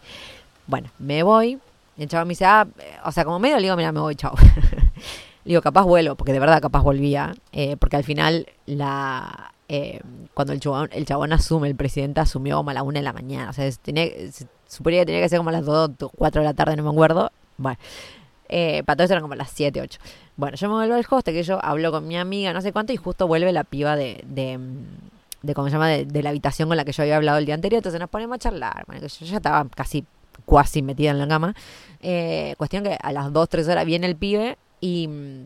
Bueno, 0.67 0.89
me 0.99 1.23
voy, 1.23 1.59
el 1.99 2.09
chabón 2.09 2.29
me 2.29 2.33
dice, 2.33 2.47
ah, 2.47 2.67
eh, 2.79 2.97
o 3.05 3.13
sea, 3.13 3.25
como 3.25 3.39
medio 3.39 3.57
le 3.57 3.63
digo, 3.63 3.77
mira, 3.77 3.93
me 3.93 4.01
voy, 4.01 4.15
chao. 4.15 4.35
Le 4.37 4.91
digo, 5.45 5.61
capaz 5.61 5.83
vuelo, 5.83 6.17
porque 6.17 6.33
de 6.33 6.41
verdad 6.41 6.61
capaz 6.63 6.83
volvía, 6.83 7.35
eh, 7.53 7.77
porque 7.77 7.97
al 7.97 8.05
final 8.05 8.47
la 8.65 9.53
eh, 9.69 10.01
cuando 10.33 10.53
el 10.53 10.61
chabón, 10.61 10.89
el 10.93 11.05
chabón 11.05 11.33
asume, 11.33 11.69
el 11.69 11.77
presidente 11.77 12.21
asumió 12.21 12.57
como 12.57 12.71
a 12.71 12.75
la 12.75 12.83
una 12.83 13.01
de 13.01 13.05
la 13.05 13.13
mañana, 13.13 13.51
o 13.51 13.53
sea, 13.53 13.71
tenía, 13.83 14.07
se 14.33 14.47
suponía 14.67 15.01
que 15.01 15.07
tenía 15.07 15.21
que 15.21 15.29
ser 15.29 15.39
como 15.39 15.51
a 15.51 15.53
las 15.53 15.65
2 15.65 15.91
o 16.01 16.09
4 16.09 16.41
de 16.41 16.49
la 16.49 16.55
tarde, 16.55 16.75
no 16.77 16.85
me 16.85 16.91
acuerdo. 16.91 17.31
Bueno, 17.59 17.79
eh, 18.51 18.83
para 18.85 18.97
todo 18.97 19.05
eso 19.05 19.15
eran 19.15 19.23
como 19.23 19.37
las 19.37 19.51
7, 19.51 19.81
8. 19.81 20.01
Bueno, 20.37 20.57
yo 20.57 20.69
me 20.69 20.75
vuelvo 20.75 20.95
al 20.95 21.07
hostel, 21.09 21.35
que 21.35 21.43
yo 21.45 21.65
hablo 21.65 21.93
con 21.93 22.07
mi 22.09 22.17
amiga, 22.17 22.53
no 22.53 22.61
sé 22.61 22.73
cuánto, 22.73 22.93
y 22.93 22.97
justo 22.97 23.29
vuelve 23.29 23.53
la 23.53 23.63
piba 23.63 23.95
de, 23.95 24.25
de, 24.27 24.59
mm, 24.59 24.87
de 25.43 25.55
¿cómo 25.55 25.69
se 25.69 25.73
llama? 25.73 25.89
De, 25.89 26.05
de 26.05 26.23
la 26.23 26.31
habitación 26.31 26.69
con 26.69 26.77
la 26.77 26.85
que 26.85 26.93
yo 26.93 27.03
había 27.03 27.17
hablado 27.17 27.39
el 27.39 27.47
día 27.47 27.55
anterior, 27.55 27.79
entonces 27.79 28.01
nos 28.01 28.11
ponemos 28.11 28.35
a 28.35 28.39
charlar, 28.39 28.85
bueno, 28.87 29.01
que 29.01 29.09
yo 29.09 29.27
ya 29.27 29.37
estaba 29.37 29.69
casi, 29.69 30.05
cuasi 30.45 30.83
metida 30.83 31.13
en 31.13 31.19
la 31.19 31.29
cama. 31.29 31.55
Eh, 32.03 32.55
cuestión 32.59 32.83
que 32.83 32.99
a 33.01 33.13
las 33.13 33.33
2, 33.33 33.49
3 33.49 33.69
horas 33.69 33.87
viene 33.87 34.09
el 34.09 34.17
pibe 34.17 34.59
y, 34.81 35.07
mm, 35.07 35.45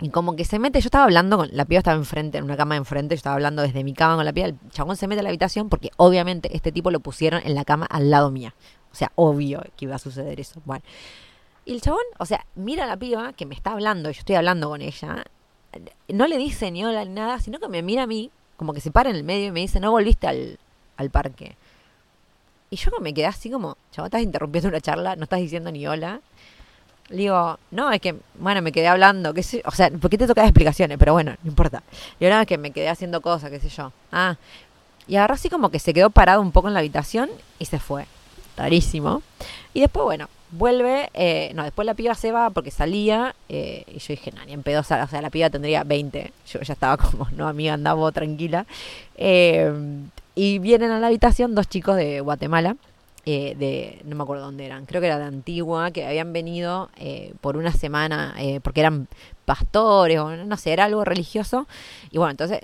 y 0.00 0.08
como 0.08 0.34
que 0.34 0.46
se 0.46 0.58
mete, 0.58 0.80
yo 0.80 0.86
estaba 0.86 1.04
hablando 1.04 1.36
con, 1.36 1.50
la 1.52 1.66
piba 1.66 1.78
estaba 1.78 1.98
enfrente, 1.98 2.38
en 2.38 2.44
una 2.44 2.56
cama 2.56 2.76
enfrente, 2.76 3.14
yo 3.14 3.18
estaba 3.18 3.34
hablando 3.34 3.60
desde 3.60 3.84
mi 3.84 3.92
cama 3.92 4.16
con 4.16 4.24
la 4.24 4.32
piba, 4.32 4.46
el 4.46 4.56
chabón 4.70 4.96
se 4.96 5.06
mete 5.06 5.20
a 5.20 5.22
la 5.24 5.28
habitación 5.28 5.68
porque 5.68 5.90
obviamente 5.98 6.56
este 6.56 6.72
tipo 6.72 6.90
lo 6.90 7.00
pusieron 7.00 7.42
en 7.44 7.54
la 7.54 7.66
cama 7.66 7.84
al 7.84 8.08
lado 8.08 8.30
mía. 8.30 8.54
O 8.92 8.94
sea, 8.94 9.12
obvio 9.14 9.62
que 9.76 9.84
iba 9.84 9.96
a 9.96 9.98
suceder 9.98 10.40
eso. 10.40 10.62
Bueno. 10.64 10.82
Y 11.70 11.74
el 11.74 11.80
chabón, 11.80 12.02
o 12.18 12.26
sea, 12.26 12.44
mira 12.56 12.82
a 12.82 12.86
la 12.88 12.96
piba 12.96 13.32
que 13.32 13.46
me 13.46 13.54
está 13.54 13.70
hablando, 13.70 14.10
yo 14.10 14.18
estoy 14.18 14.34
hablando 14.34 14.68
con 14.68 14.82
ella, 14.82 15.24
no 16.08 16.26
le 16.26 16.36
dice 16.36 16.68
ni 16.72 16.84
hola 16.84 17.04
ni 17.04 17.12
nada, 17.12 17.38
sino 17.38 17.60
que 17.60 17.68
me 17.68 17.80
mira 17.80 18.02
a 18.02 18.06
mí, 18.08 18.28
como 18.56 18.74
que 18.74 18.80
se 18.80 18.90
para 18.90 19.08
en 19.08 19.14
el 19.14 19.22
medio 19.22 19.46
y 19.46 19.50
me 19.52 19.60
dice, 19.60 19.78
no 19.78 19.92
volviste 19.92 20.26
al, 20.26 20.58
al 20.96 21.10
parque. 21.10 21.54
Y 22.70 22.76
yo 22.76 22.90
me 23.00 23.14
quedé 23.14 23.26
así 23.26 23.50
como, 23.50 23.76
chabón, 23.92 24.08
estás 24.08 24.22
interrumpiendo 24.22 24.68
una 24.68 24.80
charla, 24.80 25.14
no 25.14 25.22
estás 25.22 25.38
diciendo 25.38 25.70
ni 25.70 25.86
hola. 25.86 26.20
Le 27.08 27.16
digo, 27.16 27.60
no, 27.70 27.92
es 27.92 28.00
que, 28.00 28.16
bueno, 28.40 28.62
me 28.62 28.72
quedé 28.72 28.88
hablando, 28.88 29.32
qué 29.32 29.44
sé, 29.44 29.62
o 29.64 29.70
sea, 29.70 29.90
¿por 29.90 30.10
qué 30.10 30.18
te 30.18 30.26
tocas 30.26 30.46
explicaciones? 30.46 30.98
Pero 30.98 31.12
bueno, 31.12 31.36
no 31.40 31.48
importa. 31.48 31.84
Y 32.18 32.24
ahora 32.24 32.40
es 32.40 32.48
que 32.48 32.58
me 32.58 32.72
quedé 32.72 32.88
haciendo 32.88 33.20
cosas, 33.20 33.48
qué 33.48 33.60
sé 33.60 33.68
yo. 33.68 33.92
Ah, 34.10 34.34
y 35.06 35.14
agarró 35.14 35.34
así 35.34 35.48
como 35.48 35.70
que 35.70 35.78
se 35.78 35.94
quedó 35.94 36.10
parado 36.10 36.40
un 36.40 36.50
poco 36.50 36.66
en 36.66 36.74
la 36.74 36.80
habitación 36.80 37.30
y 37.60 37.66
se 37.66 37.78
fue. 37.78 38.06
Rarísimo. 38.56 39.22
Y 39.72 39.82
después, 39.82 40.02
bueno, 40.02 40.28
vuelve, 40.52 41.10
eh, 41.14 41.52
no, 41.54 41.62
después 41.62 41.86
la 41.86 41.94
piba 41.94 42.14
se 42.14 42.32
va 42.32 42.50
porque 42.50 42.70
salía 42.70 43.34
eh, 43.48 43.84
y 43.88 43.98
yo 43.98 44.06
dije, 44.08 44.32
no, 44.32 44.44
ni 44.44 44.52
en 44.52 44.62
pedo, 44.62 44.80
o 44.80 44.84
sea, 44.84 45.06
la 45.06 45.30
piba 45.30 45.50
tendría 45.50 45.84
20. 45.84 46.32
Yo 46.48 46.60
ya 46.60 46.72
estaba 46.72 46.96
como, 46.96 47.28
no, 47.36 47.48
amiga, 47.48 47.74
andaba 47.74 48.10
tranquila. 48.12 48.66
Eh, 49.16 49.72
y 50.34 50.58
vienen 50.58 50.90
a 50.90 51.00
la 51.00 51.08
habitación 51.08 51.54
dos 51.54 51.68
chicos 51.68 51.96
de 51.96 52.20
Guatemala 52.20 52.76
eh, 53.26 53.54
de, 53.58 54.00
no 54.04 54.16
me 54.16 54.22
acuerdo 54.22 54.44
dónde 54.44 54.64
eran, 54.64 54.86
creo 54.86 55.00
que 55.00 55.08
era 55.08 55.18
de 55.18 55.24
Antigua, 55.24 55.90
que 55.90 56.06
habían 56.06 56.32
venido 56.32 56.88
eh, 56.96 57.34
por 57.42 57.58
una 57.58 57.72
semana, 57.72 58.34
porque 58.62 58.80
eran 58.80 59.08
pastores 59.44 60.18
o 60.18 60.36
no 60.36 60.56
sé, 60.56 60.72
era 60.72 60.84
algo 60.84 61.04
religioso. 61.04 61.66
Y 62.10 62.18
bueno, 62.18 62.30
entonces, 62.30 62.60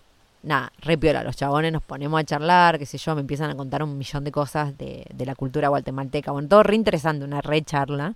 nada, 0.47 0.73
re 0.81 0.97
piola, 0.97 1.25
los 1.25 1.37
chabones 1.37 1.73
nos 1.73 1.83
ponemos 1.83 2.19
a 2.21 2.25
charlar, 2.25 2.79
qué 2.79 2.87
sé 2.87 2.99
yo, 2.99 3.15
me 3.15 3.21
empiezan 3.21 3.51
a 3.51 3.57
contar 3.57 3.83
un 3.83 3.99
millón 3.99 4.25
de 4.25 4.31
cosas 4.31 4.79
de, 4.79 5.05
la 5.19 5.35
cultura 5.35 5.69
guatemalteca. 5.69 6.31
Bueno, 6.31 6.49
todo 6.49 6.63
re 6.63 6.77
interesante, 6.77 7.25
una 7.25 7.41
re 7.41 7.63
charla. 7.63 8.15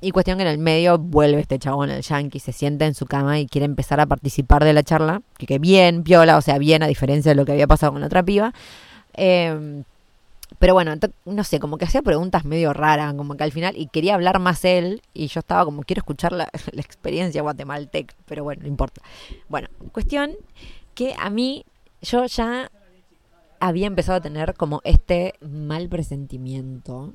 Y 0.00 0.12
cuestión 0.12 0.38
que 0.38 0.42
en 0.42 0.50
el 0.50 0.58
medio 0.58 0.98
vuelve 0.98 1.40
este 1.40 1.58
chabón, 1.58 1.90
el 1.90 2.02
yankee, 2.02 2.38
se 2.38 2.52
sienta 2.52 2.86
en 2.86 2.94
su 2.94 3.06
cama 3.06 3.40
y 3.40 3.46
quiere 3.46 3.64
empezar 3.64 4.00
a 4.00 4.06
participar 4.06 4.64
de 4.64 4.72
la 4.72 4.82
charla. 4.82 5.22
Que, 5.36 5.46
que 5.46 5.58
bien, 5.58 6.04
piola, 6.04 6.36
o 6.36 6.42
sea, 6.42 6.58
bien, 6.58 6.82
a 6.82 6.86
diferencia 6.86 7.30
de 7.32 7.34
lo 7.34 7.44
que 7.44 7.52
había 7.52 7.66
pasado 7.66 7.92
con 7.92 8.00
la 8.00 8.06
otra 8.06 8.22
piba. 8.22 8.52
Eh, 9.14 9.82
pero 10.58 10.74
bueno, 10.74 10.94
no 11.24 11.44
sé, 11.44 11.58
como 11.58 11.78
que 11.78 11.86
hacía 11.86 12.02
preguntas 12.02 12.44
medio 12.44 12.72
raras, 12.72 13.14
como 13.14 13.36
que 13.36 13.44
al 13.44 13.52
final, 13.52 13.76
y 13.76 13.86
quería 13.88 14.14
hablar 14.14 14.38
más 14.38 14.64
él, 14.64 15.02
y 15.12 15.26
yo 15.26 15.40
estaba 15.40 15.64
como, 15.64 15.82
quiero 15.82 16.00
escuchar 16.00 16.32
la, 16.32 16.48
la 16.72 16.80
experiencia 16.80 17.42
guatemalteca, 17.42 18.14
pero 18.26 18.44
bueno, 18.44 18.62
no 18.62 18.68
importa. 18.68 19.02
Bueno, 19.48 19.68
cuestión 19.92 20.36
que 20.94 21.14
a 21.18 21.30
mí, 21.30 21.64
yo 22.02 22.26
ya 22.26 22.70
había 23.60 23.86
empezado 23.86 24.18
a 24.18 24.20
tener 24.20 24.54
como 24.54 24.80
este 24.84 25.34
mal 25.40 25.88
presentimiento. 25.88 27.14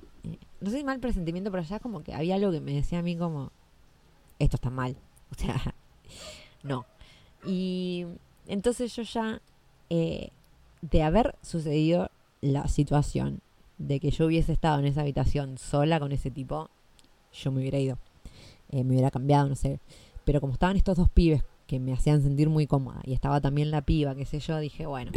No 0.61 0.69
sé 0.69 0.77
si 0.77 0.83
mal 0.83 0.99
presentimiento, 0.99 1.51
pero 1.51 1.63
ya 1.63 1.79
como 1.79 2.03
que 2.03 2.13
había 2.13 2.35
algo 2.35 2.51
que 2.51 2.61
me 2.61 2.73
decía 2.73 2.99
a 2.99 3.03
mí 3.03 3.15
como, 3.15 3.51
esto 4.39 4.57
está 4.57 4.69
mal. 4.69 4.95
O 5.31 5.35
sea, 5.39 5.75
no. 6.63 6.87
Y 7.45 8.07
entonces 8.47 8.95
yo 8.95 9.03
ya, 9.03 9.43
eh, 9.91 10.31
de 10.81 11.03
haber 11.03 11.35
sucedido 11.43 12.09
la 12.41 12.67
situación 12.67 13.41
de 13.77 13.99
que 13.99 14.09
yo 14.09 14.25
hubiese 14.25 14.53
estado 14.53 14.79
en 14.79 14.85
esa 14.85 15.01
habitación 15.01 15.59
sola 15.59 15.99
con 15.99 16.11
ese 16.11 16.31
tipo, 16.31 16.71
yo 17.31 17.51
me 17.51 17.59
hubiera 17.59 17.77
ido. 17.77 17.99
Eh, 18.71 18.83
me 18.83 18.93
hubiera 18.93 19.11
cambiado, 19.11 19.47
no 19.49 19.55
sé. 19.55 19.79
Pero 20.25 20.41
como 20.41 20.53
estaban 20.53 20.77
estos 20.77 20.97
dos 20.97 21.11
pibes 21.11 21.43
que 21.69 21.79
me 21.79 21.93
hacían 21.93 22.23
sentir 22.23 22.49
muy 22.49 22.65
cómoda 22.65 22.99
y 23.03 23.13
estaba 23.13 23.39
también 23.41 23.69
la 23.69 23.81
piba, 23.81 24.15
qué 24.15 24.25
sé 24.25 24.39
yo, 24.39 24.57
dije, 24.57 24.87
bueno, 24.87 25.11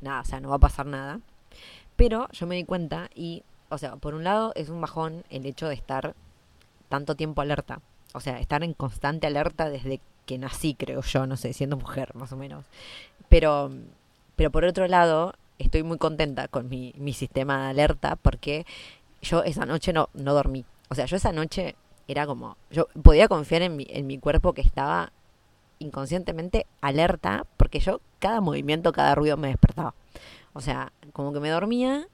nada, 0.00 0.20
o 0.20 0.24
sea, 0.24 0.38
no 0.38 0.48
va 0.48 0.54
a 0.54 0.60
pasar 0.60 0.86
nada. 0.86 1.18
Pero 1.96 2.28
yo 2.30 2.46
me 2.46 2.54
di 2.54 2.62
cuenta 2.62 3.10
y, 3.12 3.42
o 3.70 3.76
sea, 3.76 3.96
por 3.96 4.14
un 4.14 4.22
lado 4.22 4.52
es 4.54 4.68
un 4.68 4.80
bajón 4.80 5.24
el 5.30 5.46
hecho 5.46 5.66
de 5.66 5.74
estar 5.74 6.14
tanto 6.88 7.16
tiempo 7.16 7.42
alerta. 7.42 7.80
O 8.14 8.20
sea, 8.20 8.38
estar 8.38 8.62
en 8.62 8.72
constante 8.72 9.26
alerta 9.26 9.68
desde 9.68 10.00
que 10.26 10.38
nací, 10.38 10.74
creo 10.74 11.02
yo, 11.02 11.26
no 11.26 11.36
sé, 11.36 11.52
siendo 11.54 11.76
mujer, 11.76 12.14
más 12.14 12.30
o 12.30 12.36
menos. 12.36 12.66
Pero, 13.28 13.72
pero 14.36 14.52
por 14.52 14.64
otro 14.64 14.86
lado, 14.86 15.34
estoy 15.58 15.82
muy 15.82 15.98
contenta 15.98 16.46
con 16.46 16.68
mi, 16.68 16.94
mi 16.98 17.14
sistema 17.14 17.64
de 17.64 17.70
alerta 17.70 18.14
porque 18.14 18.64
yo 19.22 19.42
esa 19.42 19.66
noche 19.66 19.92
no, 19.92 20.08
no 20.14 20.34
dormí. 20.34 20.64
O 20.88 20.94
sea, 20.94 21.06
yo 21.06 21.16
esa 21.16 21.32
noche 21.32 21.74
era 22.06 22.26
como, 22.26 22.56
yo 22.70 22.86
podía 23.02 23.26
confiar 23.26 23.62
en 23.62 23.74
mi, 23.74 23.88
en 23.90 24.06
mi 24.06 24.18
cuerpo 24.18 24.52
que 24.52 24.62
estaba 24.62 25.12
inconscientemente 25.80 26.66
alerta 26.80 27.44
porque 27.56 27.80
yo 27.80 28.00
cada 28.20 28.40
movimiento, 28.40 28.92
cada 28.92 29.14
ruido 29.16 29.36
me 29.36 29.48
despertaba. 29.48 29.94
O 30.52 30.60
sea, 30.60 30.92
como 31.12 31.32
que 31.32 31.40
me 31.40 31.50
dormía, 31.50 32.06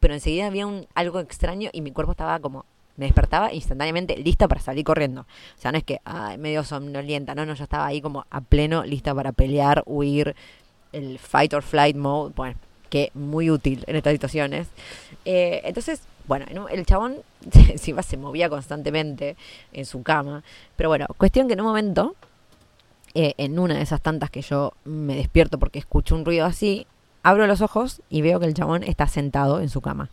pero 0.00 0.14
enseguida 0.14 0.46
había 0.46 0.66
un, 0.66 0.86
algo 0.94 1.20
extraño 1.20 1.68
y 1.72 1.82
mi 1.82 1.92
cuerpo 1.92 2.12
estaba 2.12 2.38
como, 2.40 2.64
me 2.96 3.06
despertaba 3.06 3.52
instantáneamente 3.52 4.16
lista 4.16 4.48
para 4.48 4.60
salir 4.60 4.84
corriendo. 4.84 5.22
O 5.22 5.60
sea, 5.60 5.72
no 5.72 5.78
es 5.78 5.84
que, 5.84 6.00
ay, 6.04 6.38
medio 6.38 6.64
somnolienta, 6.64 7.34
no, 7.34 7.44
no, 7.44 7.54
yo 7.54 7.64
estaba 7.64 7.86
ahí 7.86 8.00
como 8.00 8.24
a 8.30 8.40
pleno, 8.40 8.84
lista 8.84 9.14
para 9.14 9.32
pelear, 9.32 9.82
huir, 9.86 10.34
el 10.92 11.18
fight 11.18 11.54
or 11.54 11.62
flight 11.62 11.96
mode, 11.96 12.32
bueno, 12.36 12.56
que 12.90 13.10
muy 13.14 13.50
útil 13.50 13.84
en 13.86 13.96
estas 13.96 14.12
situaciones. 14.12 14.68
Eh, 15.24 15.62
entonces, 15.64 16.02
bueno, 16.26 16.68
el 16.68 16.86
chabón 16.86 17.16
encima 17.70 18.02
se 18.02 18.16
movía 18.16 18.48
constantemente 18.48 19.36
en 19.72 19.86
su 19.86 20.02
cama, 20.02 20.44
pero 20.76 20.88
bueno, 20.88 21.06
cuestión 21.16 21.48
que 21.48 21.54
en 21.54 21.60
un 21.60 21.66
momento, 21.66 22.14
eh, 23.14 23.34
en 23.36 23.58
una 23.58 23.74
de 23.74 23.82
esas 23.82 24.00
tantas 24.00 24.30
que 24.30 24.42
yo 24.42 24.72
me 24.84 25.16
despierto 25.16 25.58
porque 25.58 25.78
escucho 25.78 26.14
un 26.14 26.24
ruido 26.24 26.46
así, 26.46 26.86
abro 27.22 27.46
los 27.46 27.60
ojos 27.60 28.00
y 28.08 28.22
veo 28.22 28.40
que 28.40 28.46
el 28.46 28.54
chabón 28.54 28.82
está 28.82 29.06
sentado 29.06 29.60
en 29.60 29.68
su 29.68 29.80
cama. 29.80 30.08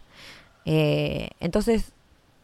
Eh, 0.66 1.30
entonces, 1.40 1.94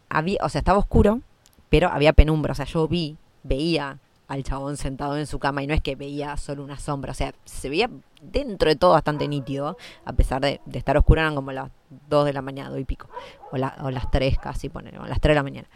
había, 0.09 0.39
o 0.41 0.49
sea, 0.49 0.59
estaba 0.59 0.79
oscuro, 0.79 1.21
pero 1.69 1.89
había 1.89 2.13
penumbra, 2.13 2.53
o 2.53 2.55
sea, 2.55 2.65
yo 2.65 2.87
vi, 2.87 3.17
veía 3.43 3.99
al 4.27 4.43
chabón 4.43 4.77
sentado 4.77 5.17
en 5.17 5.27
su 5.27 5.39
cama 5.39 5.61
y 5.61 5.67
no 5.67 5.73
es 5.73 5.81
que 5.81 5.95
veía 5.95 6.35
solo 6.37 6.63
una 6.63 6.79
sombra, 6.79 7.11
o 7.11 7.15
sea, 7.15 7.33
se 7.43 7.69
veía 7.69 7.89
dentro 8.21 8.69
de 8.69 8.75
todo 8.75 8.91
bastante 8.93 9.27
nítido, 9.27 9.77
a 10.03 10.13
pesar 10.13 10.41
de, 10.41 10.61
de 10.65 10.79
estar 10.79 10.97
oscuro, 10.97 11.21
eran 11.21 11.35
como 11.35 11.51
las 11.51 11.69
2 12.09 12.25
de 12.25 12.33
la 12.33 12.41
mañana, 12.41 12.69
2 12.69 12.79
y 12.79 12.85
pico, 12.85 13.07
o, 13.51 13.55
o 13.55 13.91
las 13.91 14.09
3 14.09 14.39
casi, 14.39 14.69
poner, 14.69 14.97
o 14.97 15.05
las 15.05 15.19
3 15.19 15.31
de 15.31 15.35
la 15.35 15.43
mañana. 15.43 15.67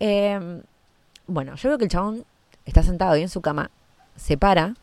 Eh, 0.00 0.62
bueno, 1.26 1.54
yo 1.54 1.68
veo 1.68 1.78
que 1.78 1.84
el 1.84 1.90
chabón 1.90 2.24
está 2.64 2.82
sentado 2.82 3.12
ahí 3.12 3.22
en 3.22 3.28
su 3.28 3.40
cama, 3.40 3.70
se 4.16 4.36
para, 4.36 4.74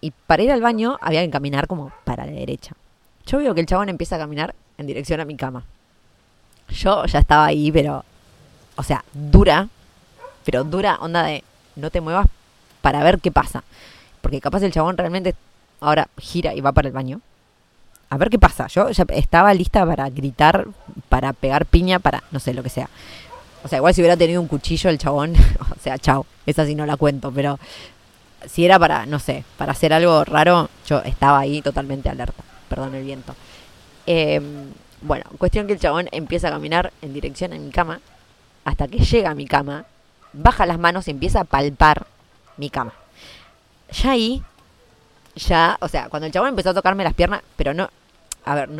y 0.00 0.12
para 0.26 0.42
ir 0.42 0.52
al 0.52 0.62
baño 0.62 0.98
había 1.00 1.22
que 1.22 1.30
caminar 1.30 1.66
como 1.66 1.92
para 2.04 2.26
la 2.26 2.32
derecha. 2.32 2.74
Yo 3.26 3.38
veo 3.38 3.54
que 3.54 3.60
el 3.60 3.66
chabón 3.66 3.88
empieza 3.88 4.16
a 4.16 4.18
caminar 4.18 4.54
en 4.78 4.86
dirección 4.86 5.20
a 5.20 5.24
mi 5.24 5.36
cama. 5.36 5.64
Yo 6.68 7.04
ya 7.04 7.18
estaba 7.18 7.46
ahí, 7.46 7.70
pero, 7.70 8.04
o 8.76 8.82
sea, 8.82 9.04
dura, 9.12 9.68
pero 10.44 10.64
dura 10.64 10.96
onda 11.00 11.24
de 11.24 11.44
no 11.76 11.90
te 11.90 12.00
muevas 12.00 12.26
para 12.80 13.02
ver 13.02 13.20
qué 13.20 13.30
pasa. 13.30 13.62
Porque 14.20 14.40
capaz 14.40 14.62
el 14.62 14.72
chabón 14.72 14.96
realmente 14.96 15.34
ahora 15.80 16.08
gira 16.18 16.54
y 16.54 16.60
va 16.60 16.72
para 16.72 16.88
el 16.88 16.94
baño. 16.94 17.20
A 18.08 18.16
ver 18.16 18.30
qué 18.30 18.38
pasa. 18.38 18.66
Yo 18.66 18.90
ya 18.90 19.04
estaba 19.10 19.54
lista 19.54 19.86
para 19.86 20.08
gritar, 20.10 20.66
para 21.08 21.32
pegar 21.32 21.66
piña, 21.66 21.98
para 21.98 22.22
no 22.30 22.40
sé, 22.40 22.54
lo 22.54 22.62
que 22.62 22.70
sea. 22.70 22.88
O 23.62 23.68
sea, 23.68 23.78
igual 23.78 23.94
si 23.94 24.00
hubiera 24.00 24.16
tenido 24.16 24.40
un 24.40 24.48
cuchillo 24.48 24.90
el 24.90 24.98
chabón, 24.98 25.34
o 25.70 25.80
sea, 25.80 25.98
chao. 25.98 26.26
Esa 26.46 26.66
sí 26.66 26.74
no 26.74 26.86
la 26.86 26.96
cuento, 26.96 27.30
pero 27.32 27.58
si 28.46 28.64
era 28.64 28.78
para, 28.78 29.06
no 29.06 29.18
sé, 29.18 29.44
para 29.56 29.72
hacer 29.72 29.92
algo 29.92 30.24
raro, 30.24 30.70
yo 30.86 31.00
estaba 31.00 31.40
ahí 31.40 31.62
totalmente 31.62 32.08
alerta. 32.08 32.42
Perdón 32.68 32.94
el 32.94 33.04
viento. 33.04 33.34
Em, 34.06 34.70
bueno, 35.02 35.24
cuestión 35.38 35.66
que 35.66 35.74
el 35.74 35.80
chabón 35.80 36.08
empieza 36.12 36.48
a 36.48 36.50
caminar 36.52 36.92
en 37.02 37.12
dirección 37.12 37.52
a 37.52 37.58
mi 37.58 37.70
cama, 37.70 38.00
hasta 38.64 38.88
que 38.88 38.98
llega 38.98 39.30
a 39.30 39.34
mi 39.34 39.46
cama, 39.46 39.84
baja 40.32 40.66
las 40.66 40.78
manos 40.78 41.08
y 41.08 41.10
empieza 41.10 41.40
a 41.40 41.44
palpar 41.44 42.06
mi 42.56 42.70
cama. 42.70 42.92
Ya 43.92 44.12
ahí, 44.12 44.42
ya, 45.34 45.76
o 45.80 45.88
sea, 45.88 46.08
cuando 46.08 46.26
el 46.26 46.32
chabón 46.32 46.50
empezó 46.50 46.70
a 46.70 46.74
tocarme 46.74 47.04
las 47.04 47.14
piernas, 47.14 47.42
pero 47.56 47.74
no, 47.74 47.88
a 48.44 48.54
ver, 48.54 48.68
no. 48.68 48.79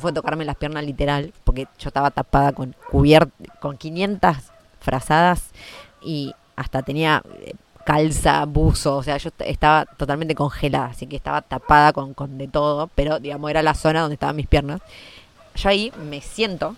fue 0.00 0.12
tocarme 0.12 0.44
las 0.44 0.56
piernas 0.56 0.84
literal, 0.84 1.32
porque 1.44 1.68
yo 1.78 1.88
estaba 1.88 2.10
tapada 2.10 2.52
con 2.52 2.74
cubiert 2.90 3.30
con 3.60 3.76
500 3.76 4.36
frazadas 4.80 5.50
y 6.02 6.34
hasta 6.56 6.82
tenía 6.82 7.22
eh, 7.42 7.52
calza, 7.84 8.44
buzo, 8.46 8.96
o 8.96 9.02
sea, 9.02 9.16
yo 9.18 9.28
est- 9.28 9.40
estaba 9.42 9.84
totalmente 9.84 10.34
congelada, 10.34 10.86
así 10.86 11.06
que 11.06 11.16
estaba 11.16 11.42
tapada 11.42 11.92
con, 11.92 12.14
con 12.14 12.38
de 12.38 12.48
todo, 12.48 12.88
pero 12.94 13.18
digamos 13.20 13.50
era 13.50 13.62
la 13.62 13.74
zona 13.74 14.00
donde 14.00 14.14
estaban 14.14 14.36
mis 14.36 14.46
piernas. 14.46 14.80
Yo 15.54 15.68
ahí 15.68 15.92
me 16.08 16.20
siento 16.20 16.76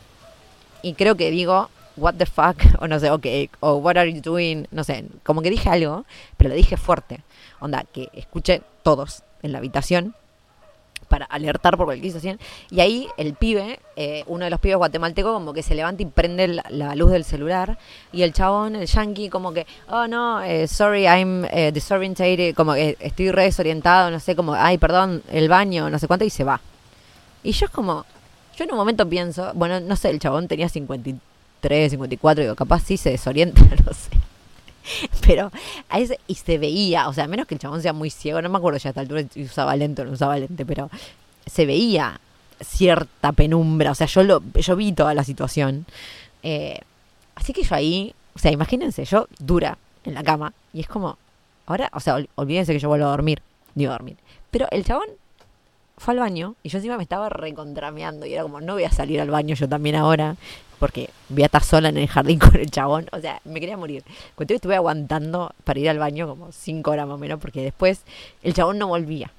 y 0.83 0.95
creo 0.95 1.17
que 1.17 1.31
digo, 1.31 1.69
what 1.97 2.15
the 2.15 2.27
fuck, 2.27 2.57
o 2.81 2.89
no 2.89 2.99
sé, 2.99 3.11
ok, 3.11 3.27
o 3.61 3.75
what 3.77 3.97
are 3.97 4.13
you 4.13 4.21
doing, 4.21 4.67
no 4.71 4.85
sé, 4.85 5.05
como 5.25 5.43
que 5.43 5.51
dije 5.51 5.69
algo, 5.69 6.05
pero 6.37 6.51
lo 6.51 6.57
dije 6.57 6.77
fuerte, 6.77 7.23
onda, 7.61 7.85
que 7.93 8.09
escuché 8.15 8.63
todos 8.83 9.23
en 9.43 9.53
la 9.53 9.59
habitación 9.59 10.15
para 11.13 11.27
alertar 11.27 11.77
por 11.77 11.85
cualquier 11.85 12.11
situación. 12.11 12.41
Y 12.71 12.81
ahí 12.81 13.07
el 13.19 13.35
pibe, 13.35 13.81
eh, 13.97 14.25
uno 14.29 14.47
de 14.47 14.51
los 14.51 14.59
pibes 14.61 14.79
guatemaltecos, 14.79 15.35
como 15.35 15.53
que 15.53 15.63
se 15.63 15.75
levanta 15.75 16.03
y 16.03 16.07
prende 16.07 16.49
la, 16.49 16.95
luz 16.95 17.11
del 17.11 17.25
celular. 17.25 17.77
Y 18.15 18.23
el 18.23 18.33
chabón, 18.33 18.77
el 18.77 18.87
yankee, 18.87 19.29
como 19.29 19.53
que, 19.53 19.67
oh 19.91 20.07
no, 20.07 20.41
eh, 20.41 20.67
sorry, 20.67 21.03
I'm 21.05 21.45
eh, 21.51 21.71
disorientated, 21.71 22.55
como 22.55 22.73
que 22.73 22.97
estoy 22.99 23.31
re 23.31 23.45
desorientado, 23.45 24.11
no 24.11 24.21
sé, 24.21 24.35
como, 24.35 24.55
ay, 24.55 24.79
perdón, 24.79 25.23
el 25.31 25.51
baño, 25.51 25.91
no 25.91 25.99
sé 25.99 26.07
cuánto, 26.07 26.25
y 26.25 26.31
se 26.31 26.45
va. 26.45 26.63
Y 27.43 27.53
yo 27.53 27.67
es 27.67 27.73
como, 27.73 28.07
yo 28.57 28.65
en 28.65 28.73
un 28.73 28.79
momento 28.79 29.07
pienso, 29.07 29.53
bueno, 29.53 29.81
no 29.81 29.97
sé, 29.97 30.09
el 30.09 30.19
chabón 30.19 30.49
tenía 30.49 30.71
53, 30.71 31.91
54, 31.91 32.43
digo, 32.43 32.55
capaz 32.55 32.85
sí 32.85 32.97
se 32.97 33.11
desorienta, 33.11 33.61
no 33.85 33.93
sé. 33.93 34.22
Pero 35.27 35.51
a 35.89 35.99
ese, 36.01 36.19
y 36.27 36.35
se 36.35 36.59
veía, 36.59 37.09
o 37.09 37.13
sea, 37.13 37.25
a 37.25 37.29
menos 37.29 37.47
que 37.47 37.55
el 37.55 37.61
chabón 37.61 37.83
sea 37.83 37.93
muy 37.93 38.11
ciego, 38.11 38.41
no 38.43 38.49
me 38.49 38.59
acuerdo 38.59 38.79
ya 38.79 38.89
a 38.89 38.93
esta 38.93 39.01
altura 39.01 39.25
usaba 39.37 39.77
lente 39.77 40.03
o 40.03 40.05
no 40.05 40.13
usaba 40.13 40.37
lente, 40.39 40.65
pero 40.67 40.91
se 41.47 41.67
veía 41.67 42.21
cierta 42.61 43.33
penumbra, 43.33 43.91
o 43.91 43.95
sea, 43.95 44.07
yo 44.07 44.23
lo, 44.23 44.43
yo 44.55 44.77
vi 44.77 44.93
toda 44.93 45.15
la 45.15 45.25
situación. 45.25 45.85
Eh, 46.43 46.81
así 47.35 47.53
que 47.53 47.63
yo 47.63 47.75
ahí, 47.75 48.15
o 48.35 48.39
sea, 48.39 48.53
imagínense, 48.53 49.05
yo 49.05 49.27
dura 49.39 49.79
en 50.05 50.15
la 50.15 50.23
cama, 50.23 50.53
y 50.73 50.81
es 50.81 50.89
como, 50.89 51.19
ahora, 51.67 51.91
o 51.93 52.01
sea, 52.01 52.17
ol- 52.17 52.29
olvídense 52.37 52.73
que 52.73 52.79
yo 52.79 52.89
vuelvo 52.89 53.07
a 53.07 53.11
dormir, 53.11 53.43
digo 53.75 53.91
a 53.91 53.95
dormir. 53.95 54.17
Pero 54.51 54.67
el 54.71 54.85
chabón 54.85 55.07
fue 55.97 56.15
al 56.15 56.21
baño 56.21 56.55
y 56.63 56.69
yo 56.69 56.79
encima 56.79 56.97
me 56.97 57.03
estaba 57.05 57.29
recontrameando 57.29 58.27
y 58.27 58.35
era 58.35 58.43
como, 58.43 58.61
no 58.61 58.75
voy 58.75 58.85
a 58.85 58.91
salir 58.91 59.21
al 59.21 59.31
baño 59.31 59.55
yo 59.55 59.69
también 59.69 59.95
ahora 59.97 60.37
porque 60.83 61.11
voy 61.29 61.45
a 61.45 61.47
estar 61.47 61.63
sola 61.63 61.91
en 61.91 61.97
el 61.97 62.09
jardín 62.09 62.39
con 62.41 62.57
el 62.57 62.69
chabón. 62.69 63.07
O 63.13 63.21
sea, 63.21 63.41
me 63.45 63.61
quería 63.61 63.77
morir. 63.77 64.03
Que 64.37 64.53
estuve 64.53 64.75
aguantando 64.75 65.55
para 65.63 65.79
ir 65.79 65.89
al 65.89 66.01
baño 66.01 66.27
como 66.27 66.51
cinco 66.51 66.91
horas 66.91 67.07
más 67.07 67.15
o 67.15 67.19
menos 67.19 67.39
porque 67.39 67.63
después 67.63 68.03
el 68.43 68.53
chabón 68.53 68.79
no 68.79 68.89
volvía. 68.89 69.31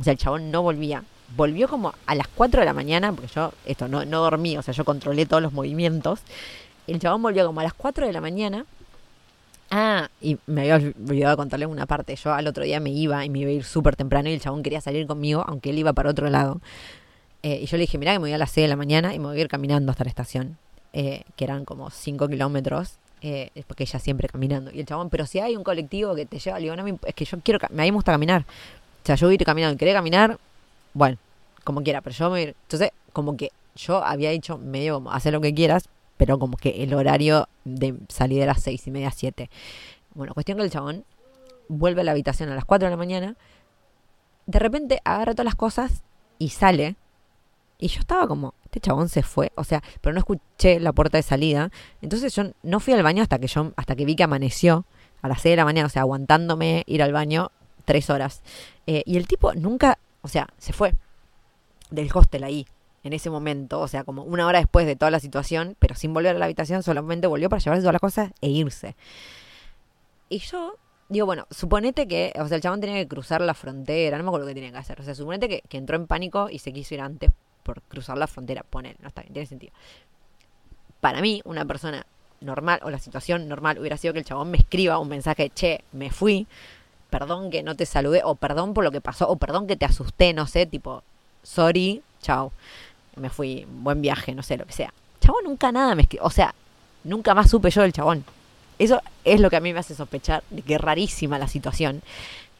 O 0.00 0.02
sea, 0.02 0.14
el 0.14 0.18
chabón 0.18 0.50
no 0.50 0.62
volvía. 0.62 1.04
Volvió 1.36 1.68
como 1.68 1.94
a 2.06 2.14
las 2.16 2.26
4 2.26 2.58
de 2.58 2.66
la 2.66 2.72
mañana, 2.72 3.12
porque 3.12 3.30
yo, 3.32 3.52
esto, 3.66 3.86
no, 3.86 4.04
no 4.04 4.20
dormí, 4.20 4.58
o 4.58 4.62
sea, 4.62 4.74
yo 4.74 4.84
controlé 4.84 5.26
todos 5.26 5.40
los 5.40 5.52
movimientos. 5.52 6.22
El 6.88 6.98
chabón 6.98 7.22
volvió 7.22 7.46
como 7.46 7.60
a 7.60 7.62
las 7.62 7.74
4 7.74 8.08
de 8.08 8.12
la 8.12 8.20
mañana. 8.20 8.66
Ah, 9.70 10.08
y 10.20 10.38
me 10.46 10.62
había 10.62 10.74
olvidado 10.74 11.36
contarle 11.36 11.66
una 11.66 11.86
parte. 11.86 12.16
Yo 12.16 12.32
al 12.34 12.48
otro 12.48 12.64
día 12.64 12.80
me 12.80 12.90
iba 12.90 13.24
y 13.24 13.30
me 13.30 13.38
iba 13.38 13.50
a 13.50 13.52
ir 13.52 13.62
súper 13.62 13.94
temprano 13.94 14.28
y 14.28 14.32
el 14.32 14.40
chabón 14.40 14.64
quería 14.64 14.80
salir 14.80 15.06
conmigo, 15.06 15.44
aunque 15.46 15.70
él 15.70 15.78
iba 15.78 15.92
para 15.92 16.10
otro 16.10 16.28
lado. 16.30 16.60
Eh, 17.44 17.60
y 17.62 17.66
yo 17.66 17.76
le 17.76 17.82
dije, 17.82 17.96
mira 17.96 18.12
que 18.12 18.18
me 18.18 18.24
voy 18.24 18.32
a 18.32 18.38
las 18.38 18.50
6 18.50 18.64
de 18.64 18.68
la 18.68 18.76
mañana 18.76 19.14
y 19.14 19.20
me 19.20 19.26
voy 19.26 19.38
a 19.38 19.40
ir 19.40 19.48
caminando 19.48 19.92
hasta 19.92 20.02
la 20.02 20.10
estación, 20.10 20.58
eh, 20.92 21.24
que 21.36 21.44
eran 21.44 21.64
como 21.64 21.90
5 21.90 22.28
kilómetros, 22.28 22.94
eh, 23.22 23.50
porque 23.66 23.84
ella 23.84 23.98
siempre 23.98 24.28
caminando. 24.28 24.70
Y 24.72 24.80
el 24.80 24.86
chabón, 24.86 25.10
pero 25.10 25.26
si 25.26 25.38
hay 25.38 25.56
un 25.56 25.64
colectivo 25.64 26.14
que 26.14 26.26
te 26.26 26.38
lleva, 26.38 26.58
le 26.58 26.64
digo, 26.64 26.76
no 26.76 26.98
es 27.04 27.14
que 27.14 27.24
yo 27.24 27.38
quiero, 27.40 27.58
a 27.62 27.68
mí 27.68 27.76
me 27.76 27.90
gusta 27.90 28.12
caminar. 28.12 28.42
O 29.02 29.06
sea, 29.06 29.14
yo 29.14 29.26
voy 29.26 29.32
a 29.32 29.36
ir 29.36 29.44
caminando, 29.44 29.78
¿querés 29.78 29.94
caminar? 29.94 30.38
Bueno, 30.94 31.18
como 31.64 31.82
quiera, 31.82 32.00
pero 32.00 32.16
yo 32.16 32.28
voy 32.28 32.40
a 32.40 32.42
ir. 32.42 32.56
Entonces, 32.62 32.90
como 33.12 33.36
que 33.36 33.50
yo 33.76 34.02
había 34.04 34.30
dicho 34.30 34.58
medio 34.58 34.94
como, 34.94 35.12
hacer 35.12 35.32
lo 35.32 35.40
que 35.40 35.54
quieras, 35.54 35.88
pero 36.16 36.38
como 36.38 36.56
que 36.56 36.82
el 36.82 36.92
horario 36.94 37.48
de 37.64 37.94
salida 38.08 38.44
era 38.44 38.54
seis 38.54 38.86
y 38.86 38.90
media, 38.90 39.10
siete. 39.10 39.48
Bueno, 40.14 40.34
cuestión 40.34 40.58
que 40.58 40.64
el 40.64 40.70
chabón 40.70 41.04
vuelve 41.68 42.00
a 42.00 42.04
la 42.04 42.10
habitación 42.10 42.50
a 42.50 42.54
las 42.54 42.64
4 42.64 42.86
de 42.86 42.90
la 42.90 42.96
mañana, 42.96 43.36
de 44.46 44.58
repente 44.58 45.00
agarra 45.04 45.32
todas 45.32 45.44
las 45.44 45.54
cosas 45.54 46.02
y 46.38 46.50
sale. 46.50 46.96
Y 47.80 47.88
yo 47.88 48.00
estaba 48.00 48.28
como, 48.28 48.54
este 48.64 48.78
chabón 48.78 49.08
se 49.08 49.22
fue, 49.22 49.52
o 49.56 49.64
sea, 49.64 49.82
pero 50.02 50.12
no 50.12 50.18
escuché 50.18 50.78
la 50.78 50.92
puerta 50.92 51.16
de 51.16 51.22
salida. 51.22 51.70
Entonces 52.02 52.34
yo 52.34 52.44
no 52.62 52.78
fui 52.78 52.92
al 52.92 53.02
baño 53.02 53.22
hasta 53.22 53.38
que 53.38 53.46
yo, 53.46 53.72
hasta 53.74 53.96
que 53.96 54.04
vi 54.04 54.14
que 54.14 54.22
amaneció 54.22 54.84
a 55.22 55.28
las 55.28 55.40
6 55.40 55.54
de 55.54 55.56
la 55.56 55.64
mañana, 55.64 55.86
o 55.86 55.90
sea, 55.90 56.02
aguantándome 56.02 56.84
ir 56.86 57.02
al 57.02 57.12
baño 57.12 57.50
tres 57.86 58.10
horas. 58.10 58.42
Eh, 58.86 59.02
y 59.06 59.16
el 59.16 59.26
tipo 59.26 59.54
nunca, 59.54 59.98
o 60.20 60.28
sea, 60.28 60.48
se 60.58 60.74
fue 60.74 60.94
del 61.90 62.10
hostel 62.12 62.44
ahí, 62.44 62.66
en 63.02 63.14
ese 63.14 63.30
momento, 63.30 63.80
o 63.80 63.88
sea, 63.88 64.04
como 64.04 64.24
una 64.24 64.46
hora 64.46 64.58
después 64.58 64.86
de 64.86 64.94
toda 64.94 65.10
la 65.10 65.20
situación, 65.20 65.74
pero 65.78 65.94
sin 65.94 66.12
volver 66.12 66.36
a 66.36 66.38
la 66.38 66.44
habitación, 66.44 66.82
solamente 66.82 67.26
volvió 67.26 67.48
para 67.48 67.60
llevarse 67.60 67.80
todas 67.80 67.94
las 67.94 68.00
cosas 68.00 68.30
e 68.42 68.50
irse. 68.50 68.94
Y 70.28 70.38
yo 70.38 70.76
digo, 71.08 71.24
bueno, 71.24 71.46
suponete 71.50 72.06
que, 72.06 72.34
o 72.38 72.46
sea, 72.46 72.56
el 72.56 72.62
chabón 72.62 72.80
tenía 72.80 72.96
que 72.96 73.08
cruzar 73.08 73.40
la 73.40 73.54
frontera, 73.54 74.18
no 74.18 74.24
me 74.24 74.28
acuerdo 74.28 74.46
qué 74.46 74.54
tenía 74.54 74.70
que 74.70 74.78
hacer, 74.78 75.00
o 75.00 75.02
sea, 75.02 75.14
suponete 75.14 75.48
que, 75.48 75.62
que 75.66 75.78
entró 75.78 75.96
en 75.96 76.06
pánico 76.06 76.50
y 76.50 76.58
se 76.58 76.72
quiso 76.74 76.94
ir 76.94 77.00
antes 77.00 77.30
por 77.62 77.82
cruzar 77.82 78.18
la 78.18 78.26
frontera, 78.26 78.62
poner, 78.62 78.96
no 79.00 79.08
está 79.08 79.22
bien, 79.22 79.32
tiene 79.32 79.46
sentido. 79.46 79.72
Para 81.00 81.20
mí, 81.20 81.40
una 81.44 81.64
persona 81.64 82.04
normal 82.40 82.80
o 82.82 82.90
la 82.90 82.98
situación 82.98 83.48
normal 83.48 83.78
hubiera 83.78 83.96
sido 83.96 84.12
que 84.12 84.20
el 84.20 84.24
chabón 84.24 84.50
me 84.50 84.58
escriba 84.58 84.98
un 84.98 85.08
mensaje, 85.08 85.50
che, 85.50 85.84
me 85.92 86.10
fui, 86.10 86.46
perdón 87.10 87.50
que 87.50 87.62
no 87.62 87.74
te 87.74 87.86
saludé, 87.86 88.22
o 88.24 88.34
perdón 88.34 88.74
por 88.74 88.84
lo 88.84 88.90
que 88.90 89.00
pasó, 89.00 89.28
o 89.28 89.36
perdón 89.36 89.66
que 89.66 89.76
te 89.76 89.84
asusté, 89.84 90.32
no 90.32 90.46
sé, 90.46 90.66
tipo, 90.66 91.02
sorry, 91.42 92.02
chao, 92.22 92.52
me 93.16 93.30
fui, 93.30 93.66
buen 93.68 94.00
viaje, 94.00 94.34
no 94.34 94.42
sé, 94.42 94.56
lo 94.56 94.66
que 94.66 94.72
sea. 94.72 94.92
Chabón 95.20 95.44
nunca 95.44 95.72
nada 95.72 95.94
me 95.94 96.02
escribió, 96.02 96.26
o 96.26 96.30
sea, 96.30 96.54
nunca 97.04 97.34
más 97.34 97.50
supe 97.50 97.70
yo 97.70 97.82
del 97.82 97.92
chabón. 97.92 98.24
Eso 98.78 99.02
es 99.24 99.40
lo 99.40 99.50
que 99.50 99.56
a 99.56 99.60
mí 99.60 99.72
me 99.74 99.80
hace 99.80 99.94
sospechar 99.94 100.42
de 100.48 100.62
que 100.62 100.74
es 100.74 100.80
rarísima 100.80 101.38
la 101.38 101.48
situación 101.48 102.00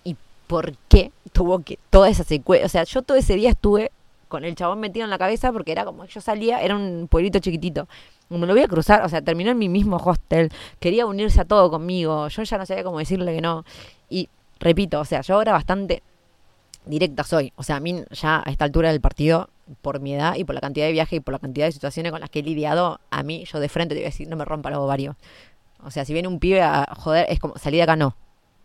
y 0.04 0.16
por 0.46 0.74
qué 0.88 1.12
tuvo 1.32 1.60
que 1.60 1.78
toda 1.88 2.10
esa 2.10 2.24
secuencia, 2.24 2.66
o 2.66 2.68
sea, 2.68 2.84
yo 2.84 3.02
todo 3.02 3.16
ese 3.16 3.36
día 3.36 3.50
estuve 3.50 3.90
con 4.30 4.44
el 4.44 4.54
chabón 4.54 4.80
metido 4.80 5.04
en 5.04 5.10
la 5.10 5.18
cabeza 5.18 5.52
porque 5.52 5.72
era 5.72 5.84
como 5.84 6.06
yo 6.06 6.20
salía, 6.22 6.62
era 6.62 6.76
un 6.76 7.08
pueblito 7.10 7.40
chiquitito. 7.40 7.88
Me 8.30 8.46
lo 8.46 8.54
voy 8.54 8.62
a 8.62 8.68
cruzar, 8.68 9.04
o 9.04 9.08
sea, 9.08 9.20
terminó 9.20 9.50
en 9.50 9.58
mi 9.58 9.68
mismo 9.68 9.96
hostel, 9.96 10.50
quería 10.78 11.04
unirse 11.04 11.40
a 11.40 11.44
todo 11.44 11.68
conmigo, 11.68 12.28
yo 12.28 12.42
ya 12.44 12.58
no 12.58 12.64
sabía 12.64 12.84
cómo 12.84 13.00
decirle 13.00 13.34
que 13.34 13.40
no. 13.40 13.64
Y 14.08 14.28
repito, 14.60 15.00
o 15.00 15.04
sea, 15.04 15.20
yo 15.22 15.34
ahora 15.34 15.52
bastante 15.52 16.02
directa 16.86 17.24
soy. 17.24 17.52
O 17.56 17.64
sea, 17.64 17.76
a 17.76 17.80
mí 17.80 18.04
ya 18.12 18.42
a 18.46 18.50
esta 18.50 18.64
altura 18.64 18.92
del 18.92 19.00
partido, 19.00 19.50
por 19.82 20.00
mi 20.00 20.14
edad 20.14 20.36
y 20.36 20.44
por 20.44 20.54
la 20.54 20.60
cantidad 20.60 20.86
de 20.86 20.92
viajes 20.92 21.16
y 21.18 21.20
por 21.20 21.32
la 21.32 21.40
cantidad 21.40 21.66
de 21.66 21.72
situaciones 21.72 22.12
con 22.12 22.20
las 22.20 22.30
que 22.30 22.38
he 22.38 22.42
lidiado, 22.42 23.00
a 23.10 23.22
mí 23.24 23.44
yo 23.44 23.58
de 23.58 23.68
frente 23.68 23.94
te 23.94 24.00
voy 24.00 24.06
a 24.06 24.10
decir, 24.10 24.28
no 24.28 24.36
me 24.36 24.44
rompa 24.44 24.70
los 24.70 24.78
ovarios. 24.78 25.16
O 25.82 25.90
sea, 25.90 26.04
si 26.04 26.12
viene 26.12 26.28
un 26.28 26.38
pibe 26.38 26.62
a 26.62 26.86
joder, 26.96 27.26
es 27.28 27.40
como, 27.40 27.58
salir 27.58 27.78
de 27.78 27.82
acá 27.82 27.96
no. 27.96 28.14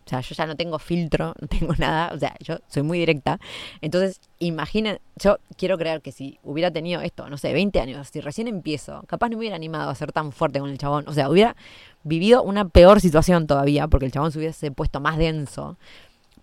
O 0.05 0.09
sea, 0.09 0.21
yo 0.21 0.35
ya 0.35 0.45
no 0.45 0.55
tengo 0.55 0.77
filtro, 0.79 1.33
no 1.41 1.47
tengo 1.47 1.73
nada, 1.77 2.13
o 2.13 2.19
sea, 2.19 2.35
yo 2.39 2.57
soy 2.67 2.83
muy 2.83 2.99
directa. 2.99 3.39
Entonces, 3.81 4.21
imaginen, 4.39 4.99
yo 5.15 5.39
quiero 5.57 5.77
creer 5.77 6.01
que 6.01 6.11
si 6.11 6.39
hubiera 6.43 6.71
tenido 6.71 7.01
esto, 7.01 7.29
no 7.29 7.37
sé, 7.37 7.53
20 7.53 7.79
años, 7.79 8.07
si 8.09 8.21
recién 8.21 8.47
empiezo, 8.47 9.03
capaz 9.07 9.29
no 9.29 9.37
me 9.37 9.41
hubiera 9.41 9.55
animado 9.55 9.89
a 9.89 9.95
ser 9.95 10.11
tan 10.11 10.31
fuerte 10.31 10.59
con 10.59 10.69
el 10.69 10.77
chabón. 10.77 11.05
O 11.07 11.13
sea, 11.13 11.29
hubiera 11.29 11.55
vivido 12.03 12.43
una 12.43 12.69
peor 12.69 13.01
situación 13.01 13.47
todavía, 13.47 13.87
porque 13.87 14.05
el 14.05 14.11
chabón 14.11 14.31
se 14.31 14.39
hubiese 14.39 14.71
puesto 14.71 14.99
más 14.99 15.17
denso, 15.17 15.77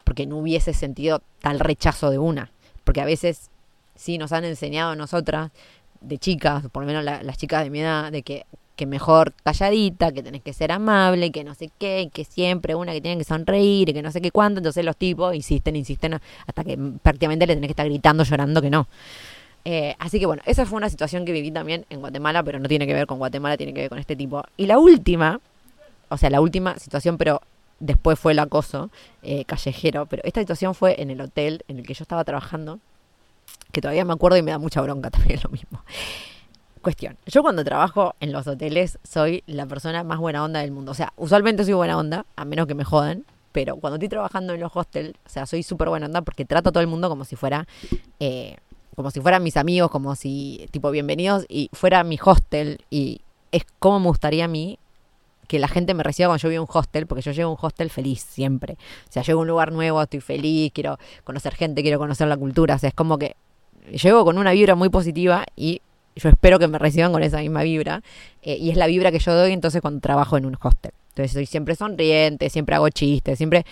porque 0.04 0.26
no 0.26 0.38
hubiese 0.38 0.74
sentido 0.74 1.22
tal 1.40 1.60
rechazo 1.60 2.10
de 2.10 2.18
una. 2.18 2.50
Porque 2.84 3.00
a 3.00 3.04
veces 3.04 3.50
sí 3.94 4.18
nos 4.18 4.32
han 4.32 4.44
enseñado 4.44 4.92
a 4.92 4.96
nosotras, 4.96 5.52
de 6.00 6.18
chicas, 6.18 6.64
por 6.72 6.82
lo 6.82 6.86
menos 6.88 7.04
las 7.04 7.38
chicas 7.38 7.62
de 7.62 7.70
mi 7.70 7.80
edad, 7.80 8.10
de 8.10 8.22
que 8.22 8.44
que 8.76 8.86
mejor 8.86 9.32
calladita, 9.44 10.12
que 10.12 10.22
tenés 10.22 10.42
que 10.42 10.52
ser 10.52 10.72
amable, 10.72 11.30
que 11.30 11.44
no 11.44 11.54
sé 11.54 11.70
qué, 11.78 12.10
que 12.12 12.24
siempre 12.24 12.74
una 12.74 12.92
que 12.92 13.00
tiene 13.00 13.18
que 13.18 13.24
sonreír, 13.24 13.92
que 13.92 14.02
no 14.02 14.10
sé 14.10 14.20
qué 14.20 14.30
cuánto. 14.30 14.58
Entonces 14.58 14.84
los 14.84 14.96
tipos 14.96 15.34
insisten, 15.34 15.76
insisten 15.76 16.18
hasta 16.46 16.64
que 16.64 16.78
prácticamente 17.02 17.46
le 17.46 17.54
tenés 17.54 17.68
que 17.68 17.72
estar 17.72 17.86
gritando, 17.86 18.24
llorando 18.24 18.62
que 18.62 18.70
no. 18.70 18.88
Eh, 19.64 19.94
así 19.98 20.18
que 20.18 20.26
bueno, 20.26 20.42
esa 20.46 20.66
fue 20.66 20.76
una 20.76 20.90
situación 20.90 21.24
que 21.24 21.32
viví 21.32 21.50
también 21.50 21.86
en 21.90 22.00
Guatemala, 22.00 22.42
pero 22.42 22.58
no 22.58 22.68
tiene 22.68 22.86
que 22.86 22.94
ver 22.94 23.06
con 23.06 23.18
Guatemala, 23.18 23.56
tiene 23.56 23.72
que 23.74 23.82
ver 23.82 23.90
con 23.90 23.98
este 23.98 24.16
tipo. 24.16 24.42
Y 24.56 24.66
la 24.66 24.78
última, 24.78 25.40
o 26.08 26.16
sea, 26.16 26.30
la 26.30 26.40
última 26.40 26.78
situación, 26.78 27.18
pero 27.18 27.40
después 27.78 28.18
fue 28.18 28.32
el 28.32 28.38
acoso 28.38 28.90
eh, 29.22 29.44
callejero, 29.44 30.06
pero 30.06 30.22
esta 30.24 30.40
situación 30.40 30.74
fue 30.74 31.00
en 31.00 31.10
el 31.10 31.20
hotel 31.20 31.64
en 31.68 31.78
el 31.78 31.86
que 31.86 31.94
yo 31.94 32.02
estaba 32.02 32.24
trabajando, 32.24 32.80
que 33.72 33.80
todavía 33.80 34.04
me 34.04 34.12
acuerdo 34.12 34.36
y 34.38 34.42
me 34.42 34.50
da 34.50 34.58
mucha 34.58 34.80
bronca 34.80 35.10
también 35.10 35.40
lo 35.42 35.50
mismo. 35.50 35.82
Cuestión. 36.82 37.16
Yo 37.26 37.42
cuando 37.42 37.62
trabajo 37.62 38.16
en 38.18 38.32
los 38.32 38.48
hoteles 38.48 38.98
soy 39.04 39.44
la 39.46 39.66
persona 39.66 40.02
más 40.02 40.18
buena 40.18 40.42
onda 40.42 40.60
del 40.60 40.72
mundo. 40.72 40.90
O 40.90 40.94
sea, 40.94 41.12
usualmente 41.16 41.64
soy 41.64 41.74
buena 41.74 41.96
onda, 41.96 42.26
a 42.34 42.44
menos 42.44 42.66
que 42.66 42.74
me 42.74 42.82
jodan. 42.82 43.24
Pero 43.52 43.76
cuando 43.76 43.96
estoy 43.96 44.08
trabajando 44.08 44.54
en 44.54 44.60
los 44.60 44.74
hostels, 44.74 45.14
o 45.24 45.28
sea, 45.28 45.46
soy 45.46 45.62
súper 45.62 45.88
buena 45.90 46.06
onda 46.06 46.22
porque 46.22 46.44
trato 46.44 46.70
a 46.70 46.72
todo 46.72 46.80
el 46.80 46.88
mundo 46.88 47.08
como 47.08 47.24
si 47.24 47.36
fuera, 47.36 47.68
eh, 48.18 48.56
como 48.96 49.12
si 49.12 49.20
fueran 49.20 49.44
mis 49.44 49.56
amigos, 49.56 49.90
como 49.92 50.16
si, 50.16 50.66
tipo, 50.72 50.90
bienvenidos 50.90 51.46
y 51.48 51.70
fuera 51.72 52.02
mi 52.02 52.18
hostel. 52.20 52.80
Y 52.90 53.20
es 53.52 53.64
como 53.78 54.00
me 54.00 54.06
gustaría 54.06 54.46
a 54.46 54.48
mí 54.48 54.80
que 55.46 55.60
la 55.60 55.68
gente 55.68 55.94
me 55.94 56.02
reciba 56.02 56.30
cuando 56.30 56.42
yo 56.42 56.48
voy 56.48 56.56
a 56.56 56.62
un 56.62 56.68
hostel, 56.68 57.06
porque 57.06 57.22
yo 57.22 57.30
llego 57.30 57.50
a 57.50 57.52
un 57.52 57.58
hostel 57.60 57.90
feliz 57.90 58.26
siempre. 58.28 58.72
O 59.08 59.12
sea, 59.12 59.22
llego 59.22 59.38
a 59.38 59.42
un 59.42 59.48
lugar 59.48 59.70
nuevo, 59.70 60.02
estoy 60.02 60.20
feliz, 60.20 60.72
quiero 60.74 60.98
conocer 61.22 61.54
gente, 61.54 61.82
quiero 61.82 62.00
conocer 62.00 62.26
la 62.26 62.36
cultura. 62.36 62.74
O 62.74 62.78
sea, 62.78 62.88
es 62.88 62.94
como 62.94 63.18
que 63.18 63.36
llego 63.92 64.24
con 64.24 64.36
una 64.36 64.50
vibra 64.50 64.74
muy 64.74 64.88
positiva 64.88 65.44
y 65.54 65.80
yo 66.16 66.28
espero 66.28 66.58
que 66.58 66.68
me 66.68 66.78
reciban 66.78 67.12
con 67.12 67.22
esa 67.22 67.38
misma 67.38 67.62
vibra. 67.62 68.02
Eh, 68.42 68.56
y 68.58 68.70
es 68.70 68.76
la 68.76 68.86
vibra 68.86 69.10
que 69.10 69.18
yo 69.18 69.34
doy 69.34 69.52
entonces 69.52 69.80
cuando 69.80 70.00
trabajo 70.00 70.36
en 70.36 70.46
un 70.46 70.56
hostel. 70.60 70.92
Entonces 71.10 71.32
soy 71.32 71.46
siempre 71.46 71.74
sonriente, 71.74 72.50
siempre 72.50 72.74
hago 72.74 72.88
chistes, 72.88 73.38
siempre... 73.38 73.64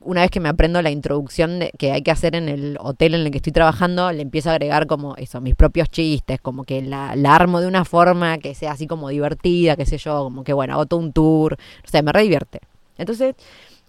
Una 0.00 0.20
vez 0.20 0.30
que 0.30 0.38
me 0.38 0.48
aprendo 0.48 0.80
la 0.82 0.90
introducción 0.90 1.58
que 1.78 1.90
hay 1.90 2.02
que 2.02 2.12
hacer 2.12 2.36
en 2.36 2.48
el 2.48 2.76
hotel 2.78 3.14
en 3.14 3.22
el 3.22 3.32
que 3.32 3.38
estoy 3.38 3.52
trabajando, 3.52 4.12
le 4.12 4.22
empiezo 4.22 4.50
a 4.50 4.52
agregar 4.52 4.86
como 4.86 5.16
eso, 5.16 5.40
mis 5.40 5.56
propios 5.56 5.88
chistes, 5.88 6.40
como 6.40 6.62
que 6.62 6.80
la, 6.80 7.10
armo 7.34 7.60
de 7.60 7.66
una 7.66 7.84
forma 7.84 8.38
que 8.38 8.54
sea 8.54 8.70
así 8.70 8.86
como 8.86 9.08
divertida, 9.08 9.74
qué 9.74 9.84
sé 9.84 9.98
yo, 9.98 10.22
como 10.22 10.44
que 10.44 10.52
bueno, 10.52 10.74
hago 10.74 10.96
un 10.96 11.12
tour, 11.12 11.54
o 11.54 11.88
sea, 11.88 12.02
me 12.02 12.12
re 12.12 12.22
divierte. 12.22 12.60
Entonces, 12.98 13.34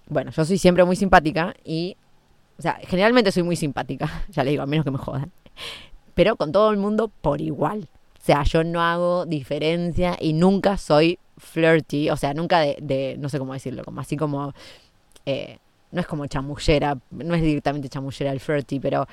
bueno, 0.10 0.32
yo 0.32 0.44
soy 0.44 0.58
siempre 0.58 0.84
muy 0.86 0.96
simpática 0.96 1.54
y, 1.64 1.96
o 2.58 2.64
sea, 2.64 2.80
generalmente 2.88 3.32
soy 3.32 3.44
muy 3.44 3.56
simpática, 3.56 4.24
ya 4.30 4.44
le 4.44 4.52
digo, 4.52 4.64
a 4.64 4.66
menos 4.66 4.86
que 4.86 4.92
me 4.92 4.98
jodan 4.98 5.32
pero 6.18 6.36
con 6.36 6.52
todo 6.52 6.72
el 6.72 6.78
mundo 6.78 7.12
por 7.22 7.42
igual. 7.42 7.88
O 8.20 8.26
sea, 8.26 8.42
yo 8.42 8.64
no 8.64 8.82
hago 8.82 9.28
diferencia 9.28 10.18
y 10.20 10.34
nunca 10.34 10.76
soy 10.76 11.20
flirty, 11.38 12.10
o 12.10 12.18
sea, 12.18 12.34
nunca 12.34 12.60
de, 12.60 13.16
no 13.20 13.30
sé 13.30 13.38
cómo 13.38 13.54
decirlo, 13.54 13.84
como 13.86 14.02
así 14.02 14.18
como, 14.18 14.52
eh, 15.28 15.60
no 15.92 16.02
es 16.02 16.08
como 16.08 16.26
chamullera, 16.26 16.98
no 17.12 17.36
es 17.36 17.44
directamente 17.44 17.88
chamullera 17.88 18.32
el 18.32 18.40
flirty, 18.40 18.80
pero 18.80 19.08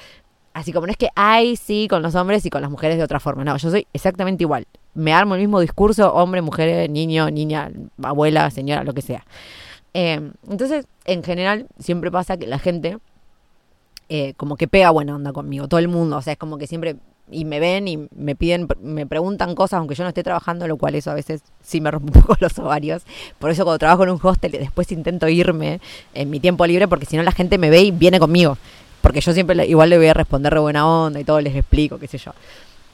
así 0.54 0.72
como 0.72 0.86
no 0.86 0.92
es 0.92 0.96
que 0.96 1.10
hay, 1.14 1.56
sí, 1.56 1.88
con 1.90 2.00
los 2.00 2.14
hombres 2.14 2.46
y 2.46 2.48
con 2.48 2.62
las 2.62 2.70
mujeres 2.70 2.96
de 2.96 3.04
otra 3.04 3.20
forma, 3.20 3.44
no, 3.44 3.54
yo 3.58 3.70
soy 3.70 3.86
exactamente 3.92 4.42
igual. 4.42 4.66
Me 4.94 5.12
armo 5.12 5.34
el 5.34 5.42
mismo 5.42 5.60
discurso, 5.60 6.10
hombre, 6.14 6.40
mujer, 6.40 6.88
niño, 6.88 7.30
niña, 7.30 7.70
abuela, 8.02 8.50
señora, 8.50 8.82
lo 8.82 8.94
que 8.94 9.02
sea. 9.02 9.26
Eh, 9.92 10.32
entonces, 10.48 10.86
en 11.04 11.22
general, 11.22 11.66
siempre 11.78 12.10
pasa 12.10 12.38
que 12.38 12.46
la 12.46 12.58
gente 12.58 12.96
eh, 14.08 14.34
como 14.36 14.56
que 14.56 14.68
pega 14.68 14.90
buena 14.90 15.14
onda 15.14 15.32
conmigo, 15.32 15.68
todo 15.68 15.80
el 15.80 15.88
mundo, 15.88 16.16
o 16.16 16.22
sea, 16.22 16.34
es 16.34 16.38
como 16.38 16.58
que 16.58 16.66
siempre 16.66 16.96
y 17.30 17.44
me 17.44 17.58
ven 17.58 17.88
y 17.88 18.08
me 18.14 18.36
piden, 18.36 18.68
me 18.82 19.06
preguntan 19.06 19.54
cosas 19.54 19.78
aunque 19.78 19.94
yo 19.94 20.04
no 20.04 20.08
esté 20.08 20.22
trabajando, 20.22 20.68
lo 20.68 20.76
cual 20.76 20.94
eso 20.94 21.10
a 21.10 21.14
veces 21.14 21.42
sí 21.62 21.80
me 21.80 21.90
rompe 21.90 22.18
un 22.18 22.22
poco 22.22 22.36
los 22.40 22.58
ovarios. 22.58 23.02
Por 23.38 23.50
eso 23.50 23.64
cuando 23.64 23.78
trabajo 23.78 24.04
en 24.04 24.10
un 24.10 24.20
hostel 24.22 24.52
después 24.52 24.90
intento 24.92 25.28
irme 25.28 25.80
en 26.12 26.30
mi 26.30 26.40
tiempo 26.40 26.66
libre 26.66 26.86
porque 26.86 27.06
si 27.06 27.16
no 27.16 27.22
la 27.22 27.32
gente 27.32 27.58
me 27.58 27.70
ve 27.70 27.82
y 27.82 27.90
viene 27.90 28.18
conmigo. 28.18 28.58
Porque 29.00 29.20
yo 29.20 29.32
siempre 29.32 29.66
igual 29.66 29.90
le 29.90 29.98
voy 29.98 30.06
a 30.06 30.14
responder 30.14 30.54
de 30.54 30.60
buena 30.60 30.86
onda 30.86 31.20
y 31.20 31.24
todo, 31.24 31.40
les 31.40 31.54
explico, 31.54 31.98
qué 31.98 32.08
sé 32.08 32.18
yo. 32.18 32.32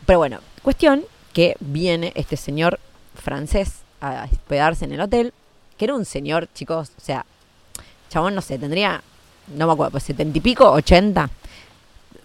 Pero 0.07 0.19
bueno, 0.19 0.41
cuestión 0.63 1.05
que 1.33 1.57
viene 1.61 2.13
este 2.17 2.37
señor 2.37 2.81
francés 3.15 3.83
a 4.01 4.27
hospedarse 4.31 4.85
en 4.85 4.93
el 4.93 5.01
hotel, 5.01 5.33
que 5.77 5.85
era 5.85 5.95
un 5.95 6.05
señor, 6.05 6.49
chicos, 6.53 6.93
o 6.97 7.01
sea, 7.01 7.27
chabón, 8.09 8.35
no 8.35 8.41
sé, 8.41 8.59
tendría 8.59 9.03
no 9.57 9.67
me 9.67 9.73
acuerdo, 9.73 10.01
setenta 10.01 10.39
y 10.39 10.41
pico, 10.41 10.71
ochenta. 10.71 11.31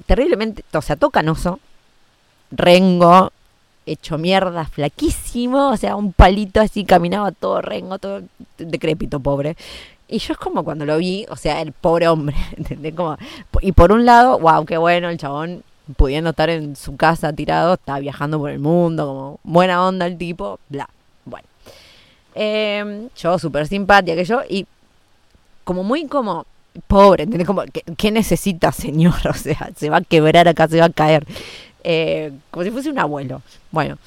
Terriblemente, 0.05 0.63
o 0.73 0.81
sea, 0.81 0.95
tocanoso, 0.95 1.59
rengo, 2.51 3.31
hecho 3.85 4.17
mierda, 4.17 4.65
flaquísimo, 4.65 5.69
o 5.69 5.77
sea, 5.77 5.95
un 5.95 6.13
palito 6.13 6.61
así, 6.61 6.85
caminaba 6.85 7.31
todo 7.31 7.61
rengo, 7.61 7.99
todo 7.99 8.21
decrépito, 8.57 9.19
pobre. 9.19 9.55
Y 10.07 10.19
yo 10.19 10.33
es 10.33 10.39
como 10.39 10.63
cuando 10.63 10.85
lo 10.85 10.97
vi, 10.97 11.25
o 11.29 11.35
sea, 11.35 11.61
el 11.61 11.71
pobre 11.71 12.07
hombre, 12.07 12.35
¿entendés? 12.57 12.93
Como, 12.93 13.17
y 13.61 13.71
por 13.71 13.91
un 13.91 14.05
lado, 14.05 14.39
wow, 14.39 14.65
qué 14.65 14.77
bueno, 14.77 15.09
el 15.09 15.17
chabón 15.17 15.63
pudiendo 15.97 16.31
estar 16.31 16.49
en 16.49 16.75
su 16.75 16.95
casa 16.95 17.33
tirado, 17.33 17.75
está 17.75 17.99
viajando 17.99 18.39
por 18.39 18.49
el 18.49 18.59
mundo, 18.59 19.05
como 19.05 19.39
buena 19.43 19.85
onda 19.85 20.05
el 20.07 20.17
tipo, 20.17 20.59
bla. 20.69 20.89
Bueno. 21.25 21.47
Em, 22.33 23.09
yo 23.15 23.39
súper 23.39 23.67
simpática 23.67 24.15
que 24.15 24.25
yo, 24.25 24.41
y 24.49 24.65
como 25.63 25.83
muy 25.83 26.07
como 26.07 26.45
pobre, 26.87 27.23
¿entendés? 27.23 27.47
Como, 27.47 27.63
¿qué, 27.97 28.11
necesita, 28.11 28.71
señor? 28.71 29.15
O 29.29 29.33
sea, 29.33 29.69
se 29.75 29.89
va 29.89 29.97
a 29.97 30.01
quebrar 30.01 30.47
acá, 30.47 30.67
se 30.67 30.79
va 30.79 30.85
a 30.85 30.89
caer. 30.89 31.25
Eh, 31.83 32.31
como 32.51 32.63
si 32.63 32.71
fuese 32.71 32.89
un 32.89 32.99
abuelo. 32.99 33.41
Bueno, 33.71 33.97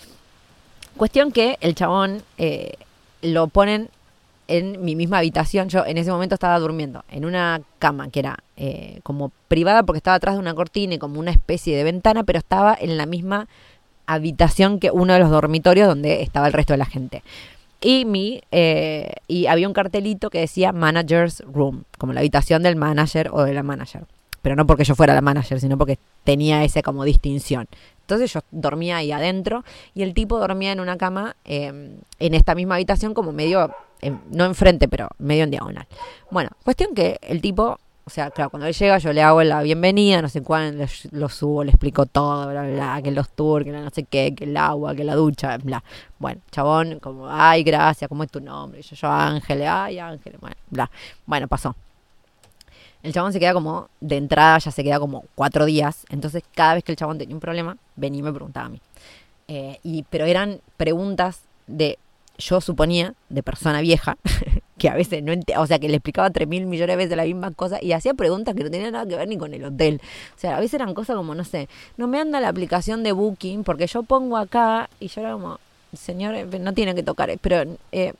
cuestión 0.97 1.33
que 1.33 1.59
el 1.61 1.75
chabón 1.75 2.23
eh, 2.39 2.75
lo 3.23 3.49
ponen 3.49 3.89
en 4.49 4.83
mi 4.85 4.97
misma 4.97 5.19
habitación. 5.19 5.69
Yo 5.69 5.85
en 5.87 5.99
ese 5.99 6.11
momento 6.11 6.35
estaba 6.35 6.59
durmiendo 6.59 7.05
en 7.11 7.25
una 7.25 7.61
cama 7.79 8.11
que 8.11 8.21
era 8.21 8.39
eh, 8.57 9.01
como 9.03 9.31
privada 9.47 9.83
porque 9.85 9.99
estaba 9.99 10.17
atrás 10.17 10.35
de 10.35 10.41
una 10.41 10.55
cortina 10.55 10.95
y 10.95 10.99
como 10.99 11.21
una 11.21 11.31
especie 11.31 11.77
de 11.77 11.85
ventana, 11.85 12.25
pero 12.25 12.39
estaba 12.39 12.77
en 12.81 12.97
la 12.97 13.07
misma 13.07 13.47
habitación 14.07 14.81
que 14.81 14.91
uno 14.91 15.13
de 15.13 15.19
los 15.21 15.31
dormitorios 15.31 15.87
donde 15.87 16.23
estaba 16.23 16.47
el 16.47 16.55
resto 16.55 16.73
de 16.73 16.79
la 16.79 16.87
gente. 16.87 17.23
Y, 17.81 18.05
mi, 18.05 18.43
eh, 18.51 19.13
y 19.29 19.47
había 19.47 19.69
un 19.69 19.75
cartelito 19.75 20.31
que 20.31 20.41
decía 20.41 20.73
Manager's 20.73 21.43
Room, 21.53 21.85
como 21.97 22.13
la 22.13 22.21
habitación 22.21 22.63
del 22.63 22.77
manager 22.77 23.31
o 23.33 23.43
de 23.43 23.55
la 23.55 23.63
manager. 23.63 24.05
Pero 24.43 24.57
no 24.57 24.67
porque 24.67 24.85
yo 24.85 24.95
fuera 24.95 25.15
la 25.15 25.21
manager, 25.21 25.61
sino 25.61 25.79
porque 25.79 25.99
tenía 26.25 26.65
esa 26.65 26.83
como 26.83 27.05
distinción. 27.05 27.69
Entonces 28.01 28.33
yo 28.33 28.41
dormía 28.51 28.97
ahí 28.97 29.13
adentro 29.13 29.65
y 29.95 30.03
el 30.03 30.15
tipo 30.15 30.39
dormía 30.39 30.73
en 30.73 30.81
una 30.81 30.97
cama 30.97 31.37
eh, 31.45 31.99
en 32.19 32.35
esta 32.35 32.55
misma 32.55 32.77
habitación 32.77 33.15
como 33.15 33.33
medio, 33.33 33.75
eh, 34.01 34.13
no 34.31 34.45
enfrente, 34.47 34.89
pero 34.89 35.09
medio 35.19 35.45
en 35.45 35.51
diagonal. 35.51 35.87
Bueno, 36.31 36.51
cuestión 36.65 36.95
que 36.95 37.19
el 37.23 37.41
tipo 37.41 37.79
o 38.09 38.11
sea, 38.11 38.31
claro, 38.31 38.49
cuando 38.49 38.67
él 38.67 38.73
llega 38.73 38.97
yo 38.97 39.13
le 39.13 39.23
hago 39.23 39.43
la 39.43 39.61
bienvenida, 39.61 40.23
no 40.23 40.31
sé 40.31 40.43
cuándo, 40.43 40.83
lo 41.11 41.29
subo, 41.29 41.63
le 41.63 41.73
explico 41.73 42.07
todo, 42.07 42.49
bla, 42.49 42.63
bla, 42.63 42.73
bla, 42.73 43.03
que 43.03 43.11
los 43.11 43.29
tours, 43.29 43.67
que 43.67 43.71
no 43.71 43.91
sé 43.91 44.05
qué, 44.05 44.35
que 44.35 44.45
el 44.45 44.57
agua, 44.57 44.95
que 44.95 45.05
la 45.05 45.15
ducha, 45.15 45.59
bla. 45.59 45.85
Bueno, 46.19 46.41
chabón, 46.51 47.01
como, 47.01 47.29
ay, 47.29 47.63
gracias, 47.65 48.09
¿cómo 48.09 48.25
es 48.25 48.31
tu 48.31 48.41
nombre? 48.41 48.81
Y 48.81 48.83
yo, 48.83 48.97
yo, 48.97 49.09
Ángel, 49.09 49.63
ay, 49.63 49.99
Ángel, 49.99 50.39
bueno, 50.41 50.57
bla. 50.71 50.91
Bueno, 51.27 51.49
pasó. 51.49 51.77
El 53.03 53.13
chabón 53.13 53.35
se 53.35 53.41
queda 53.41 53.53
como, 53.53 53.91
de 54.01 54.17
entrada 54.17 54.57
ya 54.57 54.71
se 54.71 54.83
queda 54.83 54.99
como 54.99 55.25
cuatro 55.35 55.67
días, 55.67 56.07
entonces 56.09 56.43
cada 56.55 56.75
vez 56.75 56.85
que 56.85 56.93
el 56.93 56.97
chabón 56.97 57.19
tenía 57.19 57.37
un 57.37 57.41
problema, 57.41 57.77
venía 57.95 58.21
y 58.21 58.23
me 58.23 58.33
preguntaba 58.33 58.67
a 58.67 58.71
mí. 58.71 58.81
Eh, 59.49 59.81
y, 59.83 60.05
pero 60.05 60.25
eran 60.25 60.63
preguntas 60.79 61.43
de, 61.67 61.99
yo 62.39 62.61
suponía, 62.61 63.15
de 63.29 63.43
persona 63.43 63.81
vieja, 63.81 64.17
que 64.79 64.89
a 64.89 64.95
veces 64.95 65.23
no 65.23 65.33
o 65.57 65.67
sea, 65.67 65.79
que 65.79 65.89
le 65.89 65.97
explicaba 65.97 66.31
tres 66.31 66.47
mil 66.47 66.67
millones 66.67 66.95
de 66.95 66.97
veces 66.97 67.17
la 67.17 67.25
misma 67.25 67.51
cosa 67.51 67.79
y 67.83 67.93
hacía 67.93 68.15
preguntas 68.15 68.55
que 68.55 68.65
no 68.65 68.71
tenían 68.71 68.93
nada 68.93 69.07
que 69.07 69.17
ver 69.17 69.29
ni 69.29 69.37
con 69.37 69.53
el 69.53 69.65
hotel. 69.65 70.01
O 70.37 70.41
sea, 70.41 70.57
a 70.57 70.61
veces 70.61 70.75
eran 70.75 70.95
cosas 70.95 71.17
como, 71.17 71.35
no 71.35 71.45
sé, 71.45 71.69
no 71.97 72.07
me 72.07 72.21
anda 72.21 72.41
la 72.41 72.49
aplicación 72.49 73.03
de 73.03 73.13
Booking 73.13 73.65
porque 73.65 73.87
yo 73.87 74.05
pongo 74.05 74.37
acá 74.37 74.89
y 75.01 75.09
yo 75.09 75.21
era 75.21 75.33
como, 75.33 75.59
señor, 75.93 76.35
eh, 76.35 76.47
no 76.61 76.73
tiene 76.75 76.95
que 76.95 77.03
tocar, 77.03 77.31
pero 77.41 77.77
eh, 77.93 78.15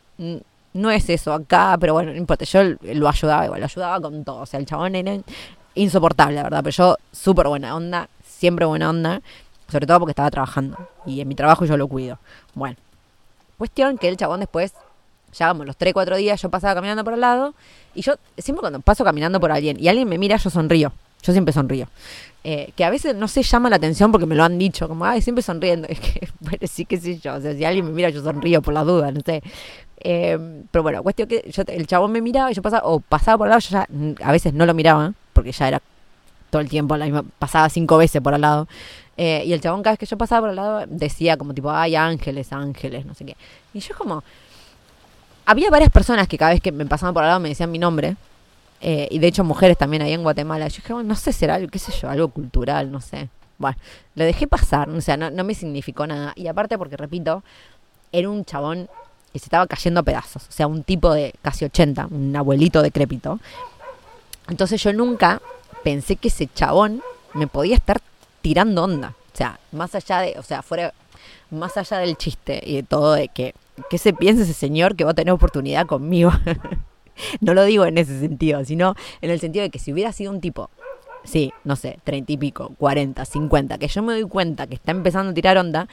no 0.75 0.91
es 0.91 1.09
eso 1.09 1.33
acá, 1.33 1.77
pero 1.79 1.93
bueno, 1.93 2.11
no 2.11 2.19
importa, 2.19 2.45
yo 2.45 2.61
lo 2.83 3.09
ayudaba 3.09 3.45
igual, 3.45 3.61
lo 3.61 3.67
ayudaba 3.67 4.01
con 4.01 4.25
todo. 4.25 4.41
O 4.41 4.47
sea, 4.47 4.59
el 4.59 4.67
chabón 4.67 4.97
era 4.97 5.17
insoportable, 5.75 6.35
la 6.35 6.43
verdad, 6.43 6.61
pero 6.65 6.75
yo 6.75 6.97
súper 7.13 7.47
buena 7.47 7.77
onda, 7.77 8.09
siempre 8.25 8.67
buena 8.67 8.91
onda, 8.91 9.23
sobre 9.71 9.87
todo 9.87 10.01
porque 10.01 10.13
estaba 10.13 10.31
trabajando 10.31 10.77
y 11.07 11.21
en 11.21 11.29
mi 11.29 11.35
trabajo 11.35 11.65
yo 11.65 11.77
lo 11.77 11.87
cuido. 11.87 12.19
Bueno, 12.55 12.77
cuestión 13.59 13.99
que 13.99 14.09
el 14.09 14.17
chabón 14.17 14.41
después 14.41 14.73
ya 15.33 15.47
vamos, 15.47 15.67
los 15.67 15.77
3, 15.77 15.93
4 15.93 16.17
días 16.17 16.41
yo 16.41 16.49
pasaba 16.49 16.75
caminando 16.75 17.05
por 17.05 17.13
al 17.13 17.21
lado 17.21 17.55
y 17.95 18.01
yo 18.01 18.15
siempre 18.39 18.61
cuando 18.61 18.81
paso 18.81 19.05
caminando 19.05 19.41
por 19.41 19.53
alguien 19.53 19.79
y 19.79 19.89
alguien 19.89 20.09
me 20.09 20.19
mira, 20.19 20.37
yo 20.37 20.51
sonrío. 20.51 20.93
Yo 21.23 21.33
siempre 21.33 21.53
sonrío. 21.53 21.89
Eh, 22.45 22.73
que 22.77 22.85
a 22.85 22.91
veces 22.91 23.15
no 23.15 23.27
se 23.27 23.43
llama 23.43 23.69
la 23.69 23.77
atención 23.77 24.13
porque 24.13 24.25
me 24.27 24.37
lo 24.37 24.45
han 24.45 24.57
dicho, 24.57 24.87
como, 24.87 25.05
ay, 25.05 25.21
siempre 25.21 25.43
sonriendo. 25.43 25.89
Es 25.91 25.99
que, 25.99 26.29
bueno, 26.41 26.59
sí 26.67 26.85
que 26.85 26.97
sí 26.97 27.19
yo. 27.19 27.35
O 27.35 27.41
sea, 27.41 27.55
si 27.55 27.65
alguien 27.65 27.85
me 27.87 27.91
mira, 27.91 28.09
yo 28.11 28.23
sonrío 28.23 28.63
por 28.63 28.73
la 28.73 28.85
duda, 28.85 29.11
no 29.11 29.21
sé. 29.21 29.43
Eh, 29.99 30.39
pero 30.71 30.85
bueno, 30.85 31.03
cuestión 31.03 31.29
que 31.29 31.51
yo, 31.51 31.65
el 31.67 31.87
chabón 31.89 32.13
me 32.13 32.21
miraba 32.21 32.53
y 32.53 32.55
yo 32.55 32.63
pasaba, 32.63 32.87
o 32.87 33.01
pasaba 33.01 33.39
por 33.39 33.47
al 33.49 33.51
lado, 33.51 33.61
yo 33.61 33.71
ya 33.71 33.89
a 34.25 34.33
veces 34.33 34.55
no 34.55 34.65
lo 34.65 34.75
miraba, 34.75 35.13
porque 35.33 35.51
ya 35.51 35.67
era 35.67 35.83
todo 36.51 36.63
el 36.63 36.69
tiempo, 36.69 36.97
la 36.97 37.07
misma, 37.07 37.25
pasaba 37.39 37.69
cinco 37.69 37.99
veces 37.99 38.23
por 38.23 38.33
al 38.35 38.41
lado. 38.41 38.69
Eh, 39.21 39.43
y 39.45 39.53
el 39.53 39.61
chabón 39.61 39.83
cada 39.83 39.95
vez 39.95 39.99
que 39.99 40.07
yo 40.07 40.17
pasaba 40.17 40.43
por 40.43 40.51
al 40.51 40.57
lado 40.57 40.85
decía 40.87 41.37
como 41.37 41.53
tipo, 41.53 41.73
ay, 41.73 41.97
ángeles, 41.97 42.53
ángeles, 42.53 43.05
no 43.05 43.15
sé 43.15 43.27
qué. 43.27 43.37
Y 43.75 43.81
yo 43.81 43.97
como, 43.97 44.23
había 45.45 45.71
varias 45.71 45.91
personas 45.91 46.29
que 46.29 46.39
cada 46.39 46.53
vez 46.53 46.61
que 46.61 46.71
me 46.71 46.87
pasaban 46.87 47.13
por 47.15 47.25
al 47.25 47.31
lado 47.31 47.41
me 47.41 47.49
decían 47.49 47.71
mi 47.71 47.81
nombre. 47.81 48.17
Eh, 48.81 49.09
y 49.11 49.19
de 49.19 49.27
hecho 49.27 49.43
mujeres 49.43 49.77
también 49.77 50.03
ahí 50.03 50.13
en 50.13 50.23
Guatemala. 50.23 50.69
Yo 50.69 50.77
dije, 50.77 50.93
bueno, 50.93 51.09
no 51.09 51.17
sé, 51.17 51.33
será 51.33 51.57
algo, 51.57 51.69
qué 51.69 51.81
sé 51.81 51.91
yo, 52.01 52.09
algo 52.09 52.29
cultural, 52.29 52.93
no 52.93 53.01
sé. 53.01 53.29
Bueno, 53.59 53.77
lo 54.15 54.25
dejé 54.25 54.47
pasar, 54.47 54.89
o 54.89 55.01
sea, 55.01 55.17
no, 55.17 55.43
me 55.43 55.55
significó 55.55 56.07
nada. 56.07 56.33
Y 56.37 56.47
aparte 56.47 56.79
porque, 56.79 56.97
repito, 56.97 57.43
era 58.13 58.29
un 58.29 58.45
chabón 58.45 58.89
que 59.33 59.41
se 59.41 59.47
estaba 59.47 59.67
cayendo 59.67 59.99
a 59.99 60.03
pedazos. 60.05 60.47
O 60.49 60.53
sea, 60.53 60.69
un 60.69 60.85
tipo 60.85 61.13
de 61.13 61.35
casi 61.43 61.65
80, 61.65 62.07
un 62.07 62.37
abuelito 62.37 62.83
decrépito. 62.83 63.41
Entonces 64.49 64.81
yo 64.81 64.93
nunca 64.93 65.43
pensé 65.83 66.15
que 66.15 66.29
ese 66.29 66.47
chabón 66.47 67.03
me 67.35 67.49
podía 67.49 67.75
estar 67.75 68.01
tirando 68.49 68.83
onda. 68.83 69.15
O 69.35 69.37
sea, 69.37 69.61
más 69.73 69.95
allá 69.95 70.21
de, 70.21 70.39
o 70.39 70.43
sea, 70.43 70.63
fuera, 70.63 70.95
más 71.51 71.77
allá 71.77 71.99
del 71.99 72.17
chiste 72.17 72.63
y 72.65 72.77
de 72.77 72.83
todo 72.83 73.13
de 73.13 73.29
que 73.29 73.55
¿qué 73.91 73.99
se 73.99 74.15
piensa 74.15 74.45
ese 74.45 74.55
señor 74.55 74.97
que 74.97 75.05
va 75.05 75.11
a 75.11 75.15
tener 75.15 75.33
oportunidad 75.35 75.85
conmigo? 75.85 76.33
no 77.43 77.53
lo 77.53 77.63
digo 77.67 77.85
en 77.85 77.99
ese 77.99 78.19
sentido, 78.19 78.65
sino 78.65 78.95
en 79.21 79.31
el 79.31 79.39
sentido 79.39 79.65
de 79.65 79.69
que 79.69 79.79
si 79.79 79.93
hubiera 79.93 80.13
sido 80.13 80.33
un 80.33 80.41
tipo, 80.41 80.71
sí, 81.25 81.53
no 81.65 81.77
sé, 81.77 81.99
treinta 82.05 82.33
y 82.33 82.39
pico, 82.39 82.73
cuarenta, 82.79 83.27
cincuenta, 83.27 83.77
que 83.77 83.87
yo 83.87 84.03
me 84.03 84.15
doy 84.15 84.27
cuenta 84.27 84.67
que 84.67 84.77
está 84.77 84.93
empezando 84.93 85.33
a 85.33 85.35
tirar 85.35 85.59
onda, 85.59 85.87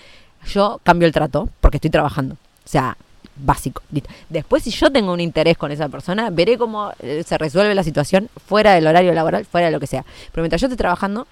yo 0.45 0.79
cambio 0.83 1.05
el 1.05 1.11
trato 1.11 1.49
porque 1.59 1.75
estoy 1.75 1.91
trabajando. 1.91 2.35
O 2.35 2.69
sea, 2.69 2.95
básico. 3.35 3.83
Después, 4.29 4.63
si 4.63 4.71
yo 4.71 4.89
tengo 4.93 5.11
un 5.11 5.19
interés 5.19 5.57
con 5.57 5.73
esa 5.73 5.89
persona, 5.89 6.29
veré 6.29 6.57
cómo 6.57 6.93
eh, 6.99 7.21
se 7.27 7.37
resuelve 7.37 7.75
la 7.75 7.83
situación 7.83 8.29
fuera 8.47 8.73
del 8.75 8.87
horario 8.87 9.13
laboral, 9.13 9.43
fuera 9.43 9.67
de 9.67 9.73
lo 9.73 9.81
que 9.81 9.87
sea. 9.87 10.05
Pero 10.31 10.41
mientras 10.41 10.61
yo 10.61 10.67
esté 10.67 10.77
trabajando, 10.77 11.27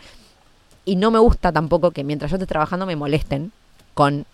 y 0.85 0.95
no 0.95 1.11
me 1.11 1.19
gusta 1.19 1.51
tampoco 1.51 1.91
que 1.91 2.03
mientras 2.03 2.31
yo 2.31 2.37
esté 2.37 2.47
trabajando 2.47 2.85
me 2.85 2.95
molesten 2.95 3.51
con 3.93 4.25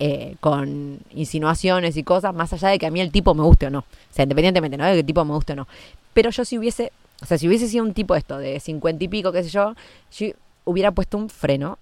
eh, 0.00 0.34
con 0.40 0.98
insinuaciones 1.14 1.96
y 1.96 2.02
cosas, 2.02 2.34
más 2.34 2.52
allá 2.52 2.68
de 2.68 2.80
que 2.80 2.86
a 2.86 2.90
mí 2.90 3.00
el 3.00 3.12
tipo 3.12 3.32
me 3.32 3.44
guste 3.44 3.66
o 3.66 3.70
no. 3.70 3.78
O 3.78 3.84
sea, 4.10 4.24
independientemente, 4.24 4.76
¿no? 4.76 4.84
De 4.84 4.92
que 4.92 5.00
el 5.00 5.06
tipo 5.06 5.24
me 5.24 5.34
guste 5.34 5.52
o 5.52 5.56
no. 5.56 5.68
Pero 6.12 6.30
yo 6.30 6.44
si 6.44 6.58
hubiese, 6.58 6.90
o 7.22 7.26
sea, 7.26 7.38
si 7.38 7.46
hubiese 7.46 7.68
sido 7.68 7.84
un 7.84 7.94
tipo 7.94 8.16
esto 8.16 8.38
de 8.38 8.58
cincuenta 8.58 9.04
y 9.04 9.08
pico, 9.08 9.30
qué 9.30 9.44
sé 9.44 9.50
yo, 9.50 9.74
yo 10.10 10.26
hubiera 10.64 10.90
puesto 10.90 11.16
un 11.16 11.30
freno 11.30 11.78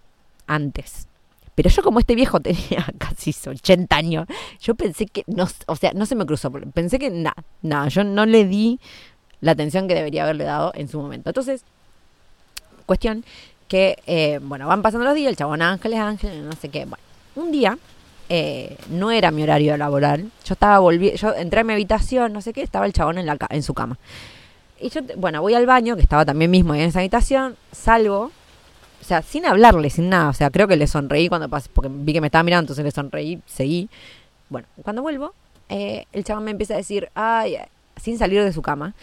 antes. 0.46 1.06
Pero 1.54 1.70
yo 1.70 1.82
como 1.82 2.00
este 2.00 2.14
viejo 2.14 2.38
tenía 2.42 2.86
casi 2.98 3.34
80 3.46 3.96
años, 3.96 4.26
yo 4.60 4.74
pensé 4.74 5.06
que, 5.06 5.24
no, 5.26 5.48
o 5.66 5.76
sea, 5.76 5.92
no 5.94 6.04
se 6.04 6.14
me 6.14 6.26
cruzó, 6.26 6.50
pensé 6.50 6.98
que 6.98 7.08
nada, 7.08 7.42
nada, 7.62 7.88
yo 7.88 8.04
no 8.04 8.26
le 8.26 8.44
di 8.44 8.78
la 9.40 9.52
atención 9.52 9.88
que 9.88 9.94
debería 9.94 10.24
haberle 10.24 10.44
dado 10.44 10.72
en 10.74 10.88
su 10.88 11.00
momento. 11.00 11.30
Entonces, 11.30 11.64
cuestión 12.84 13.24
que, 13.68 13.98
eh, 14.06 14.38
bueno, 14.42 14.66
van 14.66 14.82
pasando 14.82 15.04
los 15.04 15.14
días, 15.14 15.30
el 15.30 15.36
chabón 15.36 15.62
Ángeles, 15.62 15.98
Ángeles, 15.98 16.42
no 16.42 16.52
sé 16.52 16.68
qué, 16.68 16.84
bueno, 16.84 17.02
un 17.36 17.52
día 17.52 17.78
eh, 18.28 18.78
no 18.88 19.10
era 19.10 19.30
mi 19.30 19.42
horario 19.42 19.76
laboral. 19.76 20.30
Yo 20.44 20.54
estaba 20.54 20.78
volviendo, 20.78 21.18
yo 21.18 21.34
entré 21.34 21.60
a 21.60 21.64
mi 21.64 21.74
habitación, 21.74 22.32
no 22.32 22.40
sé 22.40 22.52
qué, 22.52 22.62
estaba 22.62 22.86
el 22.86 22.92
chabón 22.92 23.18
en, 23.18 23.26
la, 23.26 23.36
en 23.50 23.62
su 23.62 23.74
cama. 23.74 23.98
Y 24.80 24.88
yo, 24.88 25.02
bueno, 25.16 25.42
voy 25.42 25.52
al 25.54 25.66
baño, 25.66 25.96
que 25.96 26.02
estaba 26.02 26.24
también 26.24 26.50
mismo 26.50 26.74
en 26.74 26.80
esa 26.80 27.00
habitación, 27.00 27.56
salgo, 27.72 28.30
o 29.00 29.04
sea, 29.04 29.20
sin 29.20 29.44
hablarle, 29.44 29.90
sin 29.90 30.08
nada, 30.08 30.30
o 30.30 30.32
sea, 30.32 30.50
creo 30.50 30.66
que 30.66 30.76
le 30.76 30.86
sonreí 30.86 31.28
cuando 31.28 31.48
pasé, 31.48 31.68
porque 31.72 31.90
vi 31.92 32.14
que 32.14 32.20
me 32.20 32.28
estaba 32.28 32.42
mirando, 32.42 32.64
entonces 32.64 32.84
le 32.84 32.90
sonreí, 32.90 33.40
seguí. 33.46 33.90
Bueno, 34.48 34.66
cuando 34.82 35.02
vuelvo, 35.02 35.34
eh, 35.68 36.06
el 36.12 36.24
chabón 36.24 36.44
me 36.44 36.52
empieza 36.52 36.74
a 36.74 36.78
decir, 36.78 37.10
ay, 37.14 37.58
sin 38.00 38.16
salir 38.16 38.42
de 38.42 38.52
su 38.52 38.62
cama, 38.62 38.94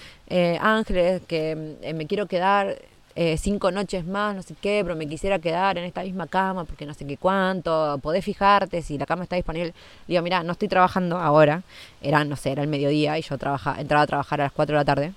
Ángeles, 0.60 1.22
que 1.28 1.78
me 1.94 2.08
quiero 2.08 2.26
quedar, 2.26 2.78
eh, 3.22 3.38
cinco 3.38 3.70
noches 3.70 4.06
más, 4.06 4.34
no 4.34 4.42
sé 4.42 4.56
qué, 4.62 4.80
pero 4.82 4.96
me 4.96 5.06
quisiera 5.06 5.40
quedar 5.40 5.78
en 5.78 5.84
esta 5.84 6.04
misma 6.04 6.26
cama 6.26 6.64
porque 6.64 6.86
no 6.86 6.94
sé 6.94 7.06
qué 7.06 7.18
cuánto, 7.18 8.00
podés 8.02 8.24
fijarte 8.24 8.82
si 8.82 8.98
la 8.98 9.06
cama 9.06 9.24
está 9.24 9.36
disponible. 9.36 9.74
Digo, 10.08 10.22
mira, 10.22 10.42
no 10.42 10.54
estoy 10.54 10.70
trabajando 10.70 11.18
ahora, 11.18 11.64
era, 12.02 12.24
no 12.24 12.38
sé, 12.38 12.54
era 12.54 12.62
el 12.62 12.70
mediodía 12.70 13.18
y 13.18 13.22
yo 13.22 13.38
trabaja, 13.38 13.76
entraba 13.78 14.04
a 14.04 14.08
trabajar 14.08 14.40
a 14.40 14.46
las 14.46 14.54
4 14.54 14.74
de 14.74 14.80
la 14.80 14.86
tarde, 14.86 15.14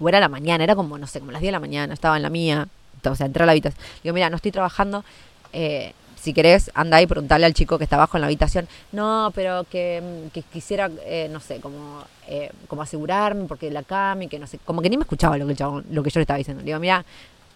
o 0.00 0.08
era 0.08 0.18
la 0.18 0.28
mañana, 0.28 0.64
era 0.64 0.74
como, 0.74 0.98
no 0.98 1.06
sé, 1.06 1.20
como 1.20 1.30
las 1.30 1.40
10 1.40 1.50
de 1.50 1.52
la 1.52 1.60
mañana, 1.60 1.94
estaba 1.94 2.16
en 2.16 2.22
la 2.24 2.30
mía, 2.30 2.66
o 3.04 3.14
sea, 3.14 3.26
entré 3.26 3.44
a 3.44 3.46
la 3.46 3.52
habitación. 3.52 3.80
Digo, 4.02 4.12
mira, 4.12 4.28
no 4.28 4.34
estoy 4.34 4.50
trabajando, 4.50 5.04
eh, 5.52 5.92
si 6.24 6.32
querés, 6.32 6.70
anda 6.74 7.02
y 7.02 7.06
preguntarle 7.06 7.44
al 7.44 7.52
chico 7.52 7.76
que 7.76 7.84
está 7.84 7.96
abajo 7.96 8.16
en 8.16 8.22
la 8.22 8.28
habitación, 8.28 8.66
no, 8.92 9.30
pero 9.34 9.64
que, 9.70 10.02
quisiera, 10.50 10.90
eh, 11.04 11.28
no 11.30 11.38
sé, 11.38 11.60
como, 11.60 12.02
eh, 12.26 12.50
como 12.66 12.80
asegurarme, 12.80 13.44
porque 13.44 13.70
la 13.70 13.82
cama 13.82 14.24
y 14.24 14.28
que 14.28 14.38
no 14.38 14.46
sé, 14.46 14.58
como 14.64 14.80
que 14.80 14.88
ni 14.88 14.96
me 14.96 15.02
escuchaba 15.02 15.36
lo 15.36 15.46
que, 15.46 15.54
lo 15.90 16.02
que 16.02 16.10
yo 16.10 16.18
le 16.18 16.22
estaba 16.22 16.38
diciendo. 16.38 16.62
Le 16.62 16.66
digo, 16.66 16.80
mira, 16.80 17.04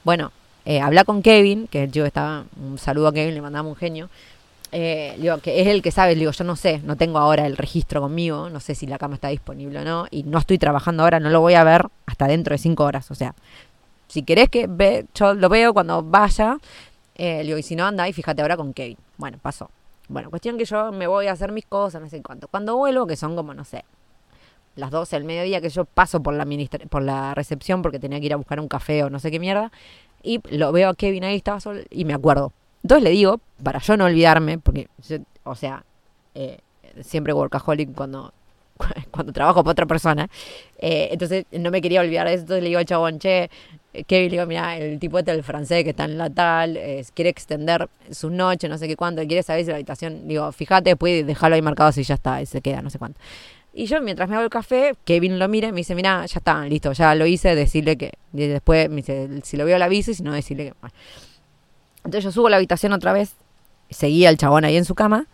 bueno, 0.05 0.33
eh, 0.67 0.83
habla 0.83 1.05
con 1.05 1.23
Kevin, 1.23 1.67
que 1.67 1.85
el 1.85 1.91
chico 1.91 2.05
estaba, 2.05 2.45
un 2.61 2.77
saludo 2.77 3.09
a 3.09 3.13
Kevin, 3.15 3.35
le 3.35 3.41
mandaba 3.41 3.67
un 3.67 3.75
genio. 3.75 4.11
Eh, 4.71 5.17
digo, 5.19 5.39
que 5.39 5.63
es 5.63 5.69
el 5.69 5.81
que 5.81 5.91
sabe, 5.91 6.15
digo, 6.15 6.31
yo 6.31 6.45
no 6.45 6.55
sé, 6.55 6.83
no 6.85 6.97
tengo 6.97 7.19
ahora 7.19 7.47
el 7.47 7.57
registro 7.57 8.03
conmigo, 8.03 8.51
no 8.51 8.61
sé 8.61 8.75
si 8.75 8.87
la 8.87 8.99
cama 8.99 9.15
está 9.15 9.29
disponible 9.29 9.79
o 9.79 9.85
no, 9.85 10.07
y 10.11 10.25
no 10.25 10.37
estoy 10.37 10.59
trabajando 10.59 11.05
ahora, 11.05 11.21
no 11.21 11.31
lo 11.31 11.41
voy 11.41 11.55
a 11.55 11.65
ver 11.65 11.87
hasta 12.05 12.27
dentro 12.27 12.53
de 12.53 12.59
cinco 12.59 12.85
horas, 12.85 13.11
o 13.11 13.15
sea, 13.15 13.35
si 14.09 14.23
querés 14.23 14.49
que 14.49 14.67
ve, 14.69 15.07
yo 15.15 15.35
lo 15.35 15.49
veo 15.49 15.73
cuando 15.73 16.03
vaya, 16.03 16.59
eh, 17.19 17.39
le 17.39 17.45
digo, 17.45 17.59
y 17.59 17.63
si 17.63 17.77
no, 17.77 17.85
anda 17.85 18.09
y 18.09 18.13
fíjate 18.13 18.43
ahora 18.43 18.57
con 18.57 18.73
Kevin. 18.73 18.97
Bueno, 19.17 19.39
pasó. 19.43 19.71
Bueno, 20.09 20.31
cuestión 20.31 20.57
que 20.57 20.65
yo 20.65 20.93
me 20.93 21.07
voy 21.07 21.27
a 21.27 21.33
hacer 21.33 21.53
mis 21.53 21.67
cosas, 21.67 22.01
no 22.01 22.09
sé 22.09 22.23
cuánto. 22.23 22.49
Cuando 22.49 22.77
vuelvo, 22.77 23.07
que 23.07 23.17
son 23.17 23.37
como, 23.37 23.53
no 23.53 23.65
sé, 23.65 23.85
las 24.77 24.91
12 24.91 25.17
del 25.17 25.25
mediodía, 25.25 25.61
que 25.61 25.69
yo 25.69 25.85
paso 25.85 26.23
por 26.23 26.33
la, 26.35 26.47
por 26.89 27.03
la 27.03 27.35
recepción 27.35 27.83
porque 27.83 27.99
tenía 27.99 28.21
que 28.21 28.27
ir 28.27 28.33
a 28.33 28.37
buscar 28.37 28.61
un 28.61 28.69
café 28.69 29.03
o 29.03 29.11
no 29.11 29.19
sé 29.19 29.31
qué 29.31 29.41
mierda, 29.41 29.71
y 30.23 30.41
lo 30.57 30.73
veo 30.73 30.89
a 30.89 30.95
Kevin 30.95 31.25
ahí, 31.25 31.37
estaba 31.37 31.61
solo, 31.61 31.83
y 31.91 32.05
me 32.05 32.15
acuerdo. 32.15 32.53
Entonces 32.83 33.03
le 33.03 33.11
digo, 33.11 33.41
para 33.63 33.81
yo 33.81 33.97
no 33.97 34.05
olvidarme, 34.05 34.59
porque, 34.59 34.89
o 35.43 35.55
sea, 35.57 35.85
eh, 36.35 36.61
siempre 37.03 37.33
workaholic 37.33 37.93
cuando 37.95 38.33
cuando 39.11 39.33
trabajo 39.33 39.63
para 39.63 39.73
otra 39.73 39.87
persona. 39.87 40.29
Eh, 40.79 41.09
entonces 41.13 41.47
no 41.53 41.71
me 41.71 41.81
quería 41.81 42.01
olvidar 42.01 42.27
de 42.27 42.35
eso. 42.35 42.43
Entonces 42.43 42.63
le 42.63 42.69
digo 42.69 42.79
al 42.79 42.87
chabón, 42.87 43.19
che, 43.19 43.51
Kevin, 44.07 44.31
le 44.31 44.37
digo, 44.37 44.47
mira, 44.47 44.77
el 44.77 44.99
tipo 44.99 45.19
este 45.19 45.33
del 45.33 45.43
francés 45.43 45.85
que 45.85 45.91
está 45.91 46.05
en 46.05 46.19
la 46.19 46.31
tal, 46.31 46.77
eh, 46.77 47.05
quiere 47.15 47.31
extender 47.31 47.89
su 48.11 48.31
noche, 48.31 48.69
no 48.69 48.79
sé 48.79 48.87
qué 48.87 48.97
cuánto, 48.97 49.27
quiere 49.27 49.43
saber 49.43 49.65
si 49.65 49.71
la 49.71 49.77
habitación, 49.77 50.29
digo, 50.29 50.51
fíjate, 50.53 50.91
después 50.91 51.27
dejarlo 51.27 51.57
ahí 51.57 51.63
marcado 51.63 51.91
si 51.93 52.03
ya 52.03 52.15
está, 52.15 52.41
y 52.43 52.47
se 52.47 52.61
queda, 52.61 52.83
no 52.83 52.91
sé 52.91 52.99
cuánto. 52.99 53.19
Y 53.73 53.87
yo, 53.87 54.01
mientras 54.01 54.29
me 54.29 54.35
hago 54.35 54.45
el 54.45 54.51
café, 54.51 54.95
Kevin 55.05 55.39
lo 55.39 55.49
mira 55.49 55.69
y 55.69 55.73
me 55.73 55.79
dice, 55.79 55.95
mira, 55.95 56.27
ya 56.27 56.39
está, 56.39 56.65
listo, 56.67 56.93
ya 56.93 57.15
lo 57.15 57.27
hice, 57.27 57.55
decirle 57.55 57.97
que, 57.97 58.13
y 58.33 58.47
después 58.47 58.89
me 58.89 58.97
dice, 58.97 59.29
si 59.43 59.57
lo 59.57 59.65
veo 59.65 59.79
la 59.79 59.89
bici, 59.89 60.15
si 60.15 60.23
no, 60.23 60.33
decirle 60.33 60.73
que... 60.73 60.89
Entonces 61.99 62.25
yo 62.25 62.33
subo 62.33 62.47
a 62.47 62.51
la 62.51 62.57
habitación 62.57 62.93
otra 62.93 63.13
vez, 63.13 63.33
seguía 63.91 64.31
el 64.31 64.37
chabón 64.37 64.65
ahí 64.65 64.77
en 64.77 64.85
su 64.85 64.95
cama, 64.95 65.27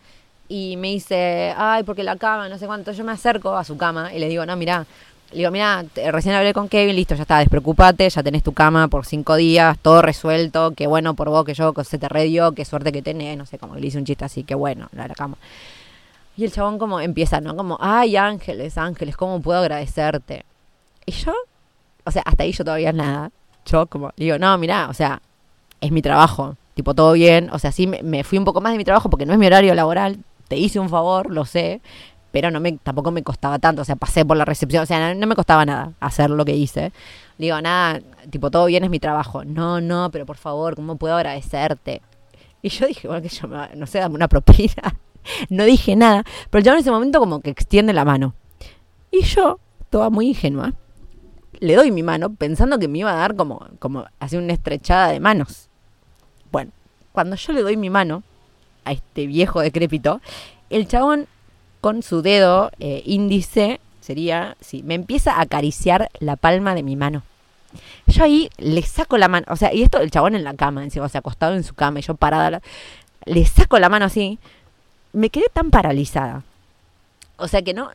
y 0.47 0.77
me 0.77 0.89
dice, 0.89 1.53
ay, 1.57 1.83
porque 1.83 2.03
la 2.03 2.15
cama, 2.15 2.49
no 2.49 2.57
sé 2.57 2.65
cuánto. 2.65 2.91
Yo 2.91 3.03
me 3.03 3.11
acerco 3.11 3.55
a 3.57 3.63
su 3.63 3.77
cama 3.77 4.13
y 4.13 4.19
le 4.19 4.27
digo, 4.27 4.45
no, 4.45 4.55
mira, 4.55 4.85
le 5.31 5.39
digo, 5.39 5.51
mira, 5.51 5.83
recién 6.11 6.35
hablé 6.35 6.53
con 6.53 6.69
Kevin, 6.69 6.95
listo, 6.95 7.15
ya 7.15 7.23
está, 7.23 7.39
despreocupate, 7.39 8.09
ya 8.09 8.23
tenés 8.23 8.43
tu 8.43 8.53
cama 8.53 8.87
por 8.87 9.05
cinco 9.05 9.35
días, 9.35 9.77
todo 9.81 10.01
resuelto, 10.01 10.73
qué 10.75 10.87
bueno 10.87 11.15
por 11.15 11.29
vos 11.29 11.45
que 11.45 11.53
yo, 11.53 11.73
se 11.83 11.97
te 11.97 12.07
redio, 12.07 12.53
qué 12.53 12.63
suerte 12.63 12.91
que 12.91 13.01
tenés, 13.01 13.37
no 13.37 13.45
sé, 13.45 13.57
como 13.57 13.75
le 13.75 13.87
hice 13.87 13.97
un 13.97 14.05
chiste 14.05 14.23
así, 14.23 14.43
qué 14.43 14.55
bueno, 14.55 14.87
la, 14.93 15.07
la 15.07 15.15
cama. 15.15 15.37
Y 16.37 16.43
el 16.43 16.51
chabón 16.51 16.77
como 16.77 16.99
empieza, 16.99 17.41
¿no? 17.41 17.55
Como, 17.55 17.77
ay, 17.79 18.17
ángeles, 18.17 18.77
ángeles, 18.77 19.15
¿cómo 19.17 19.41
puedo 19.41 19.59
agradecerte? 19.59 20.43
Y 21.05 21.11
yo, 21.11 21.33
o 22.03 22.11
sea, 22.11 22.21
hasta 22.25 22.43
ahí 22.43 22.51
yo 22.51 22.63
todavía 22.63 22.91
nada. 22.93 23.31
Yo 23.65 23.87
como, 23.87 24.11
digo, 24.17 24.37
no, 24.37 24.57
mira, 24.57 24.89
o 24.89 24.93
sea, 24.93 25.21
es 25.81 25.91
mi 25.91 26.01
trabajo, 26.01 26.55
tipo, 26.75 26.93
todo 26.93 27.13
bien. 27.13 27.49
O 27.51 27.59
sea, 27.59 27.71
sí 27.71 27.87
me 27.87 28.23
fui 28.23 28.37
un 28.37 28.45
poco 28.45 28.61
más 28.61 28.73
de 28.73 28.77
mi 28.77 28.85
trabajo 28.85 29.09
porque 29.09 29.25
no 29.25 29.33
es 29.33 29.39
mi 29.39 29.47
horario 29.47 29.73
laboral, 29.73 30.19
te 30.47 30.57
hice 30.57 30.79
un 30.79 30.89
favor, 30.89 31.31
lo 31.31 31.45
sé, 31.45 31.81
pero 32.31 32.51
no 32.51 32.59
me, 32.59 32.73
tampoco 32.73 33.11
me 33.11 33.23
costaba 33.23 33.59
tanto, 33.59 33.81
o 33.81 33.85
sea, 33.85 33.95
pasé 33.95 34.25
por 34.25 34.35
la 34.35 34.43
recepción, 34.43 34.83
o 34.83 34.85
sea, 34.85 35.13
no, 35.13 35.25
me 35.27 35.35
costaba 35.35 35.65
nada 35.65 35.93
hacer 36.01 36.29
lo 36.29 36.43
que 36.43 36.53
hice. 36.53 36.91
Digo, 37.37 37.61
nada, 37.61 38.01
tipo, 38.29 38.51
todo 38.51 38.65
bien 38.65 38.83
es 38.83 38.89
mi 38.89 38.99
trabajo. 38.99 39.45
No, 39.45 39.79
no, 39.79 40.09
pero 40.11 40.25
por 40.25 40.35
favor, 40.35 40.75
¿cómo 40.75 40.97
puedo 40.97 41.15
agradecerte? 41.15 42.01
Y 42.61 42.69
yo 42.69 42.87
dije, 42.87 43.07
bueno, 43.07 43.21
que 43.21 43.29
yo, 43.29 43.47
no 43.47 43.87
sé, 43.87 43.99
dame 43.99 44.15
una 44.15 44.27
propina. 44.29 44.99
no 45.49 45.63
dije 45.63 45.95
nada, 45.95 46.25
pero 46.49 46.61
ya 46.61 46.73
en 46.73 46.79
ese 46.79 46.91
momento 46.91 47.19
como 47.19 47.39
que 47.39 47.51
extiende 47.51 47.93
la 47.93 48.03
mano. 48.03 48.33
Y 49.11 49.23
yo, 49.23 49.59
toda 49.89 50.09
muy 50.09 50.27
ingenua, 50.27 50.73
le 51.59 51.75
doy 51.75 51.91
mi 51.91 52.03
mano 52.03 52.33
pensando 52.35 52.79
que 52.79 52.87
me 52.87 52.99
iba 52.99 53.11
a 53.13 53.15
dar 53.15 53.37
como, 53.37 53.65
como 53.79 54.07
así 54.19 54.35
una 54.35 54.51
estrechada 54.51 55.07
de 55.07 55.19
manos. 55.19 55.69
Bueno, 56.51 56.71
cuando 57.11 57.37
yo 57.37 57.53
le 57.53 57.61
doy 57.61 57.77
mi 57.77 57.89
mano, 57.89 58.23
a 58.85 58.93
este 58.93 59.27
viejo 59.27 59.61
decrépito, 59.61 60.21
el 60.69 60.87
chabón 60.87 61.27
con 61.81 62.01
su 62.01 62.21
dedo 62.21 62.71
eh, 62.79 63.03
índice, 63.05 63.79
sería, 64.01 64.55
sí, 64.61 64.81
me 64.83 64.95
empieza 64.95 65.33
a 65.33 65.41
acariciar 65.41 66.09
la 66.19 66.35
palma 66.35 66.73
de 66.75 66.83
mi 66.83 66.95
mano. 66.95 67.23
Yo 68.07 68.23
ahí 68.23 68.49
le 68.57 68.81
saco 68.83 69.17
la 69.17 69.27
mano, 69.27 69.45
o 69.49 69.55
sea, 69.55 69.73
y 69.73 69.83
esto 69.83 69.99
el 69.99 70.11
chabón 70.11 70.35
en 70.35 70.43
la 70.43 70.53
cama, 70.53 70.83
encima, 70.83 71.05
o 71.05 71.09
sea, 71.09 71.19
acostado 71.19 71.55
en 71.55 71.63
su 71.63 71.73
cama 71.73 71.99
yo 71.99 72.15
parada, 72.15 72.61
le 73.25 73.45
saco 73.45 73.77
la 73.79 73.89
mano 73.89 74.05
así, 74.05 74.39
me 75.13 75.29
quedé 75.29 75.45
tan 75.51 75.71
paralizada. 75.71 76.43
O 77.37 77.47
sea 77.47 77.61
que 77.61 77.73
no, 77.73 77.91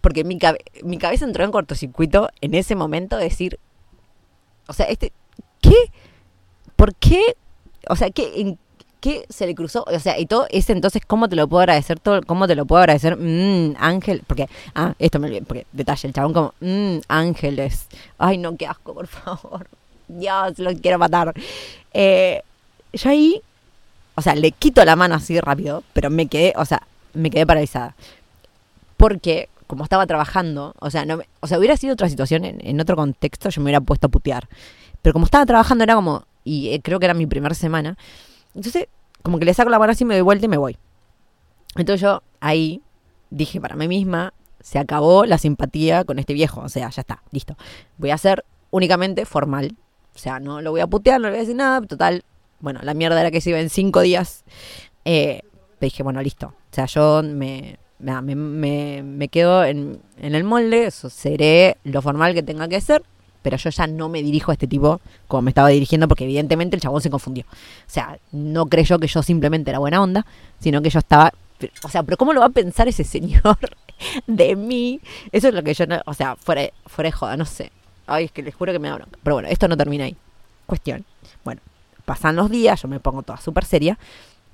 porque 0.00 0.24
mi, 0.24 0.38
mi 0.84 0.98
cabeza 0.98 1.24
entró 1.24 1.44
en 1.44 1.50
cortocircuito 1.50 2.28
en 2.40 2.54
ese 2.54 2.74
momento, 2.74 3.16
decir, 3.16 3.58
o 4.68 4.72
sea, 4.72 4.86
este, 4.86 5.12
¿qué? 5.60 5.76
¿Por 6.76 6.94
qué? 6.94 7.36
O 7.88 7.96
sea, 7.96 8.10
¿qué, 8.10 8.56
¿qué 9.06 9.24
se 9.28 9.46
le 9.46 9.54
cruzó? 9.54 9.84
O 9.86 10.00
sea, 10.00 10.18
y 10.18 10.26
todo 10.26 10.48
ese 10.50 10.72
entonces, 10.72 11.00
¿cómo 11.06 11.28
te 11.28 11.36
lo 11.36 11.46
puedo 11.46 11.60
agradecer? 11.60 12.00
todo 12.00 12.22
¿Cómo 12.22 12.48
te 12.48 12.56
lo 12.56 12.66
puedo 12.66 12.80
agradecer? 12.80 13.16
Mmm, 13.16 13.76
Ángel, 13.78 14.24
porque, 14.26 14.48
ah, 14.74 14.94
esto 14.98 15.20
me 15.20 15.28
olvidé, 15.28 15.42
porque 15.42 15.64
detalle, 15.70 16.08
el 16.08 16.12
chabón 16.12 16.32
como, 16.32 16.54
mmm, 16.58 16.98
ángeles. 17.06 17.86
Ay, 18.18 18.36
no, 18.36 18.56
qué 18.56 18.66
asco, 18.66 18.94
por 18.94 19.06
favor. 19.06 19.68
Dios, 20.08 20.58
lo 20.58 20.74
quiero 20.74 20.98
matar. 20.98 21.32
Eh, 21.94 22.42
yo 22.92 23.10
ahí, 23.10 23.40
o 24.16 24.22
sea, 24.22 24.34
le 24.34 24.50
quito 24.50 24.84
la 24.84 24.96
mano 24.96 25.14
así 25.14 25.38
rápido, 25.38 25.84
pero 25.92 26.10
me 26.10 26.26
quedé, 26.26 26.52
o 26.56 26.64
sea, 26.64 26.82
me 27.14 27.30
quedé 27.30 27.46
paralizada. 27.46 27.94
Porque, 28.96 29.48
como 29.68 29.84
estaba 29.84 30.04
trabajando, 30.08 30.74
o 30.80 30.90
sea, 30.90 31.04
no 31.04 31.20
o 31.38 31.46
sea, 31.46 31.60
hubiera 31.60 31.76
sido 31.76 31.92
otra 31.92 32.08
situación, 32.08 32.44
en, 32.44 32.58
en 32.60 32.80
otro 32.80 32.96
contexto, 32.96 33.50
yo 33.50 33.60
me 33.60 33.66
hubiera 33.66 33.80
puesto 33.80 34.08
a 34.08 34.10
putear. 34.10 34.48
Pero 35.00 35.12
como 35.12 35.26
estaba 35.26 35.46
trabajando 35.46 35.84
era 35.84 35.94
como, 35.94 36.24
y 36.42 36.70
eh, 36.70 36.80
creo 36.82 36.98
que 36.98 37.04
era 37.04 37.14
mi 37.14 37.26
primera 37.26 37.54
semana, 37.54 37.96
entonces, 38.56 38.88
como 39.26 39.40
que 39.40 39.44
le 39.44 39.54
saco 39.54 39.70
la 39.70 39.80
mano 39.80 39.90
así, 39.90 40.04
me 40.04 40.14
doy 40.14 40.22
vuelta 40.22 40.46
y 40.46 40.48
me 40.48 40.56
voy. 40.56 40.78
Entonces 41.74 42.00
yo 42.00 42.22
ahí 42.38 42.80
dije 43.30 43.60
para 43.60 43.74
mí 43.74 43.88
misma, 43.88 44.32
se 44.60 44.78
acabó 44.78 45.26
la 45.26 45.36
simpatía 45.36 46.04
con 46.04 46.20
este 46.20 46.32
viejo. 46.32 46.60
O 46.60 46.68
sea, 46.68 46.88
ya 46.90 47.00
está, 47.00 47.24
listo. 47.32 47.56
Voy 47.98 48.10
a 48.10 48.18
ser 48.18 48.44
únicamente 48.70 49.26
formal. 49.26 49.74
O 50.14 50.18
sea, 50.18 50.38
no 50.38 50.62
lo 50.62 50.70
voy 50.70 50.80
a 50.80 50.86
putear, 50.86 51.20
no 51.20 51.26
le 51.26 51.32
voy 51.32 51.38
a 51.38 51.40
decir 51.40 51.56
nada. 51.56 51.80
Total, 51.80 52.22
bueno, 52.60 52.78
la 52.84 52.94
mierda 52.94 53.20
era 53.20 53.32
que 53.32 53.40
se 53.40 53.50
iba 53.50 53.58
en 53.58 53.68
cinco 53.68 54.00
días. 54.00 54.44
Eh, 55.04 55.42
dije, 55.80 56.04
bueno, 56.04 56.22
listo. 56.22 56.46
O 56.46 56.74
sea, 56.74 56.86
yo 56.86 57.24
me, 57.24 57.80
me, 57.98 58.36
me, 58.36 59.02
me 59.02 59.26
quedo 59.26 59.64
en, 59.64 60.02
en 60.18 60.36
el 60.36 60.44
molde, 60.44 60.92
seré 60.92 61.78
lo 61.82 62.00
formal 62.00 62.32
que 62.32 62.44
tenga 62.44 62.68
que 62.68 62.80
ser 62.80 63.02
pero 63.46 63.58
yo 63.58 63.70
ya 63.70 63.86
no 63.86 64.08
me 64.08 64.24
dirijo 64.24 64.50
a 64.50 64.54
este 64.54 64.66
tipo 64.66 65.00
como 65.28 65.42
me 65.42 65.50
estaba 65.52 65.68
dirigiendo 65.68 66.08
porque 66.08 66.24
evidentemente 66.24 66.74
el 66.74 66.82
chabón 66.82 67.00
se 67.00 67.10
confundió. 67.10 67.44
O 67.48 67.54
sea, 67.86 68.18
no 68.32 68.66
creyó 68.66 68.98
que 68.98 69.06
yo 69.06 69.22
simplemente 69.22 69.70
era 69.70 69.78
buena 69.78 70.02
onda, 70.02 70.26
sino 70.58 70.82
que 70.82 70.90
yo 70.90 70.98
estaba... 70.98 71.32
O 71.84 71.88
sea, 71.88 72.02
pero 72.02 72.16
¿cómo 72.16 72.32
lo 72.32 72.40
va 72.40 72.46
a 72.46 72.48
pensar 72.48 72.88
ese 72.88 73.04
señor 73.04 73.56
de 74.26 74.56
mí? 74.56 75.00
Eso 75.30 75.46
es 75.46 75.54
lo 75.54 75.62
que 75.62 75.74
yo 75.74 75.86
no... 75.86 76.02
O 76.06 76.12
sea, 76.12 76.34
fuera, 76.34 76.62
fuera 76.86 77.06
de 77.06 77.12
joda, 77.12 77.36
no 77.36 77.44
sé. 77.44 77.70
Ay, 78.08 78.24
es 78.24 78.32
que 78.32 78.42
les 78.42 78.52
juro 78.52 78.72
que 78.72 78.80
me 78.80 78.88
da. 78.88 79.06
Pero 79.22 79.36
bueno, 79.36 79.48
esto 79.48 79.68
no 79.68 79.76
termina 79.76 80.06
ahí. 80.06 80.16
Cuestión. 80.66 81.04
Bueno, 81.44 81.60
pasan 82.04 82.34
los 82.34 82.50
días, 82.50 82.82
yo 82.82 82.88
me 82.88 82.98
pongo 82.98 83.22
toda 83.22 83.38
súper 83.38 83.64
seria 83.64 83.96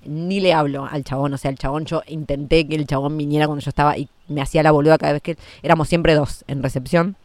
ni 0.05 0.41
le 0.41 0.53
hablo 0.53 0.85
al 0.85 1.05
chabón, 1.05 1.33
o 1.33 1.39
sea, 1.39 1.51
el 1.51 1.57
chabón, 1.57 1.85
yo 1.85 2.03
intenté 2.09 2.67
que 2.67 2.75
el 2.75 2.87
chabón 2.87 3.17
viniera 3.17 3.47
cuando 3.47 3.65
yo 3.65 3.69
estaba 3.69 3.97
y 3.97 4.09
me 4.29 4.43
hacía 4.43 4.63
la 4.63 4.73
boluda 4.73 4.99
cada 4.99 5.13
vez 5.13 5.23
que 5.23 5.37
éramos 5.63 5.89
siempre 5.89 6.15
dos 6.15 6.45
en 6.49 6.63
recepción. 6.63 7.17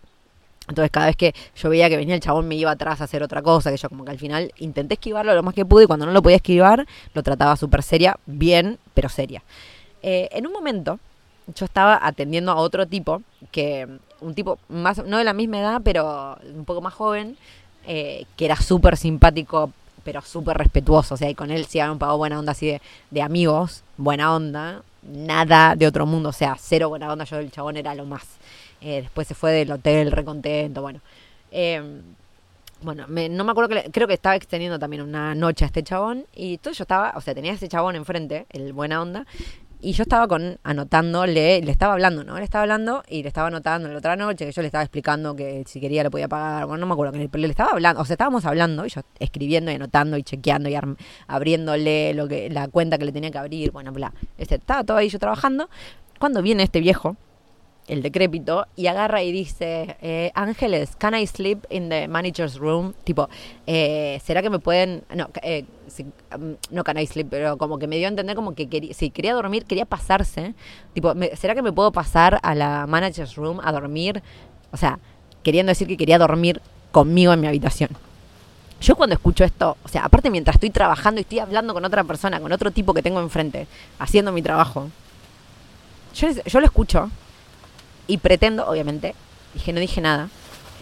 Entonces 0.67 0.91
cada 0.91 1.07
vez 1.07 1.15
que 1.15 1.33
yo 1.55 1.69
veía 1.69 1.89
que 1.89 1.97
venía 1.97 2.15
el 2.15 2.21
chabón 2.21 2.47
me 2.47 2.55
iba 2.55 2.71
atrás 2.71 3.01
a 3.01 3.05
hacer 3.05 3.23
otra 3.23 3.41
cosa, 3.41 3.71
que 3.71 3.77
yo 3.77 3.89
como 3.89 4.03
que 4.05 4.11
al 4.11 4.19
final 4.19 4.51
intenté 4.57 4.95
esquivarlo 4.95 5.33
lo 5.33 5.43
más 5.43 5.53
que 5.53 5.65
pude 5.65 5.85
y 5.85 5.87
cuando 5.87 6.05
no 6.05 6.11
lo 6.11 6.21
podía 6.21 6.37
esquivar 6.37 6.85
lo 7.13 7.23
trataba 7.23 7.55
súper 7.55 7.83
seria, 7.83 8.17
bien, 8.25 8.77
pero 8.93 9.09
seria. 9.09 9.43
Eh, 10.01 10.29
en 10.31 10.45
un 10.45 10.53
momento 10.53 10.99
yo 11.55 11.65
estaba 11.65 11.99
atendiendo 12.01 12.51
a 12.51 12.55
otro 12.55 12.85
tipo, 12.85 13.21
que 13.51 13.87
un 14.19 14.33
tipo 14.33 14.59
más, 14.67 15.03
no 15.05 15.17
de 15.17 15.23
la 15.23 15.33
misma 15.33 15.59
edad, 15.59 15.81
pero 15.83 16.37
un 16.53 16.65
poco 16.65 16.81
más 16.81 16.93
joven, 16.93 17.37
eh, 17.85 18.25
que 18.35 18.45
era 18.45 18.57
súper 18.57 18.97
simpático, 18.97 19.71
pero 20.03 20.21
súper 20.21 20.57
respetuoso, 20.57 21.15
o 21.15 21.17
sea, 21.17 21.29
y 21.29 21.35
con 21.35 21.51
él 21.51 21.65
sí 21.65 21.79
había 21.79 21.91
un 21.93 21.99
buena 21.99 22.39
onda 22.39 22.51
así 22.51 22.67
de, 22.67 22.81
de 23.11 23.21
amigos, 23.21 23.83
buena 23.95 24.35
onda, 24.35 24.81
nada 25.03 25.75
de 25.75 25.87
otro 25.87 26.05
mundo, 26.05 26.29
o 26.29 26.33
sea, 26.33 26.57
cero 26.59 26.89
buena 26.89 27.11
onda, 27.11 27.23
yo 27.23 27.37
el 27.37 27.51
chabón 27.51 27.77
era 27.77 27.95
lo 27.95 28.05
más. 28.05 28.25
Eh, 28.81 29.01
después 29.01 29.27
se 29.27 29.35
fue 29.35 29.51
del 29.51 29.71
hotel 29.71 30.11
recontento, 30.11 30.81
bueno. 30.81 31.01
Eh, 31.51 32.01
bueno, 32.81 33.05
me, 33.07 33.27
no 33.27 33.43
me 33.43 33.51
acuerdo 33.51 33.69
que 33.69 33.89
creo 33.91 34.07
que 34.07 34.13
estaba 34.13 34.35
extendiendo 34.35 34.77
también 34.77 35.01
una 35.01 35.33
noche 35.33 35.65
a 35.65 35.67
este 35.67 35.81
chabón 35.81 36.25
y 36.35 36.59
todo 36.59 36.73
yo 36.73 36.83
estaba, 36.83 37.13
o 37.15 37.21
sea, 37.21 37.33
tenía 37.33 37.53
ese 37.53 37.67
chabón 37.67 37.95
enfrente, 37.95 38.45
el 38.51 38.71
buena 38.71 39.01
onda, 39.01 39.25
y 39.79 39.93
yo 39.93 40.03
estaba 40.03 40.27
con 40.27 40.59
anotándole, 40.63 41.61
le 41.61 41.71
estaba 41.71 41.93
hablando, 41.93 42.23
¿no? 42.23 42.37
Le 42.37 42.43
estaba 42.43 42.63
hablando 42.63 43.03
y 43.07 43.21
le 43.21 43.27
estaba 43.27 43.47
anotando 43.47 43.87
la 43.89 43.97
otra 43.97 44.15
noche 44.15 44.45
que 44.45 44.51
yo 44.51 44.61
le 44.61 44.67
estaba 44.67 44.83
explicando 44.83 45.35
que 45.35 45.63
si 45.67 45.79
quería 45.79 46.03
le 46.03 46.09
podía 46.09 46.27
pagar, 46.27 46.65
bueno, 46.65 46.81
no 46.81 46.87
me 46.87 46.93
acuerdo, 46.93 47.13
pero 47.13 47.41
le 47.41 47.47
estaba 47.47 47.71
hablando, 47.71 48.01
o 48.01 48.05
sea, 48.05 48.15
estábamos 48.15 48.45
hablando 48.45 48.85
y 48.85 48.89
yo 48.89 49.01
escribiendo 49.19 49.71
y 49.71 49.75
anotando 49.75 50.17
y 50.17 50.23
chequeando 50.23 50.69
y 50.69 50.77
abriéndole 51.27 52.13
lo 52.13 52.27
que 52.27 52.49
la 52.49 52.67
cuenta 52.67 52.97
que 52.97 53.05
le 53.05 53.11
tenía 53.11 53.29
que 53.29 53.37
abrir, 53.37 53.71
bueno, 53.71 53.91
bla. 53.91 54.13
Este, 54.37 54.55
estaba 54.55 54.83
todo 54.83 54.97
ahí 54.97 55.09
yo 55.09 55.19
trabajando. 55.19 55.69
Cuando 56.19 56.41
viene 56.41 56.63
este 56.63 56.79
viejo, 56.79 57.15
el 57.87 58.01
decrépito, 58.01 58.67
y 58.75 58.87
agarra 58.87 59.23
y 59.23 59.31
dice, 59.31 59.97
eh, 60.01 60.31
Ángeles, 60.35 60.95
can 60.97 61.15
I 61.15 61.25
sleep 61.25 61.65
in 61.69 61.89
the 61.89 62.07
manager's 62.07 62.57
room? 62.57 62.93
Tipo, 63.03 63.29
eh, 63.65 64.19
¿será 64.23 64.41
que 64.41 64.49
me 64.49 64.59
pueden... 64.59 65.03
No, 65.15 65.29
eh, 65.41 65.65
um, 66.35 66.55
no 66.69 66.83
can 66.83 66.97
I 66.97 67.07
sleep, 67.07 67.27
pero 67.29 67.57
como 67.57 67.79
que 67.79 67.87
me 67.87 67.97
dio 67.97 68.07
a 68.07 68.09
entender 68.09 68.35
como 68.35 68.55
que 68.55 68.67
quería, 68.67 68.93
si 68.93 69.09
quería 69.09 69.33
dormir, 69.33 69.65
quería 69.65 69.85
pasarse. 69.85 70.53
Tipo, 70.93 71.13
¿será 71.35 71.55
que 71.55 71.61
me 71.61 71.71
puedo 71.71 71.91
pasar 71.91 72.39
a 72.43 72.55
la 72.55 72.85
manager's 72.87 73.35
room 73.35 73.59
a 73.63 73.71
dormir? 73.71 74.21
O 74.71 74.77
sea, 74.77 74.99
queriendo 75.43 75.69
decir 75.69 75.87
que 75.87 75.95
quería 75.97 76.19
dormir 76.19 76.61
conmigo 76.91 77.31
en 77.31 77.39
mi 77.39 77.47
habitación. 77.47 77.89
Yo 78.81 78.95
cuando 78.95 79.15
escucho 79.15 79.43
esto, 79.43 79.77
o 79.83 79.87
sea, 79.87 80.03
aparte 80.03 80.29
mientras 80.29 80.55
estoy 80.55 80.69
trabajando 80.69 81.19
y 81.19 81.23
estoy 81.23 81.39
hablando 81.39 81.73
con 81.73 81.83
otra 81.83 82.03
persona, 82.03 82.39
con 82.39 82.51
otro 82.51 82.69
tipo 82.71 82.93
que 82.93 83.01
tengo 83.01 83.19
enfrente, 83.21 83.65
haciendo 83.97 84.31
mi 84.31 84.41
trabajo, 84.41 84.89
yo, 86.13 86.29
yo 86.29 86.59
lo 86.59 86.65
escucho 86.65 87.09
y 88.07 88.17
pretendo, 88.17 88.67
obviamente, 88.67 89.15
dije, 89.53 89.73
no 89.73 89.79
dije 89.79 90.01
nada. 90.01 90.29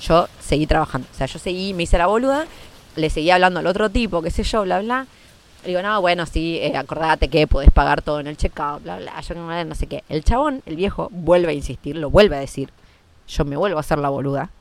Yo 0.01 0.27
seguí 0.39 0.67
trabajando. 0.67 1.07
O 1.11 1.15
sea, 1.15 1.27
yo 1.27 1.39
seguí, 1.39 1.73
me 1.73 1.83
hice 1.83 1.97
la 1.97 2.07
boluda, 2.07 2.45
le 2.95 3.09
seguí 3.09 3.31
hablando 3.31 3.59
al 3.59 3.67
otro 3.67 3.89
tipo, 3.89 4.21
qué 4.21 4.31
sé 4.31 4.43
yo, 4.43 4.63
bla, 4.63 4.79
bla. 4.81 5.07
Le 5.63 5.69
digo, 5.69 5.81
no, 5.81 5.99
bueno, 6.01 6.25
sí, 6.25 6.59
eh, 6.61 6.77
acordate 6.77 7.27
que 7.27 7.47
podés 7.47 7.71
pagar 7.71 8.01
todo 8.01 8.19
en 8.19 8.27
el 8.27 8.37
checkout, 8.37 8.83
bla, 8.83 8.97
bla, 8.97 9.19
yo 9.21 9.35
no, 9.35 9.75
sé 9.75 9.87
qué. 9.87 10.03
El 10.09 10.23
chabón, 10.23 10.61
el 10.65 10.75
viejo, 10.75 11.09
vuelve 11.11 11.49
a 11.49 11.53
insistir, 11.53 11.95
lo 11.95 12.09
vuelve 12.09 12.35
a 12.35 12.39
decir. 12.39 12.69
Yo 13.27 13.45
me 13.45 13.57
vuelvo 13.57 13.77
a 13.77 13.79
hacer 13.79 13.97
la 13.97 14.09
boluda. 14.09 14.51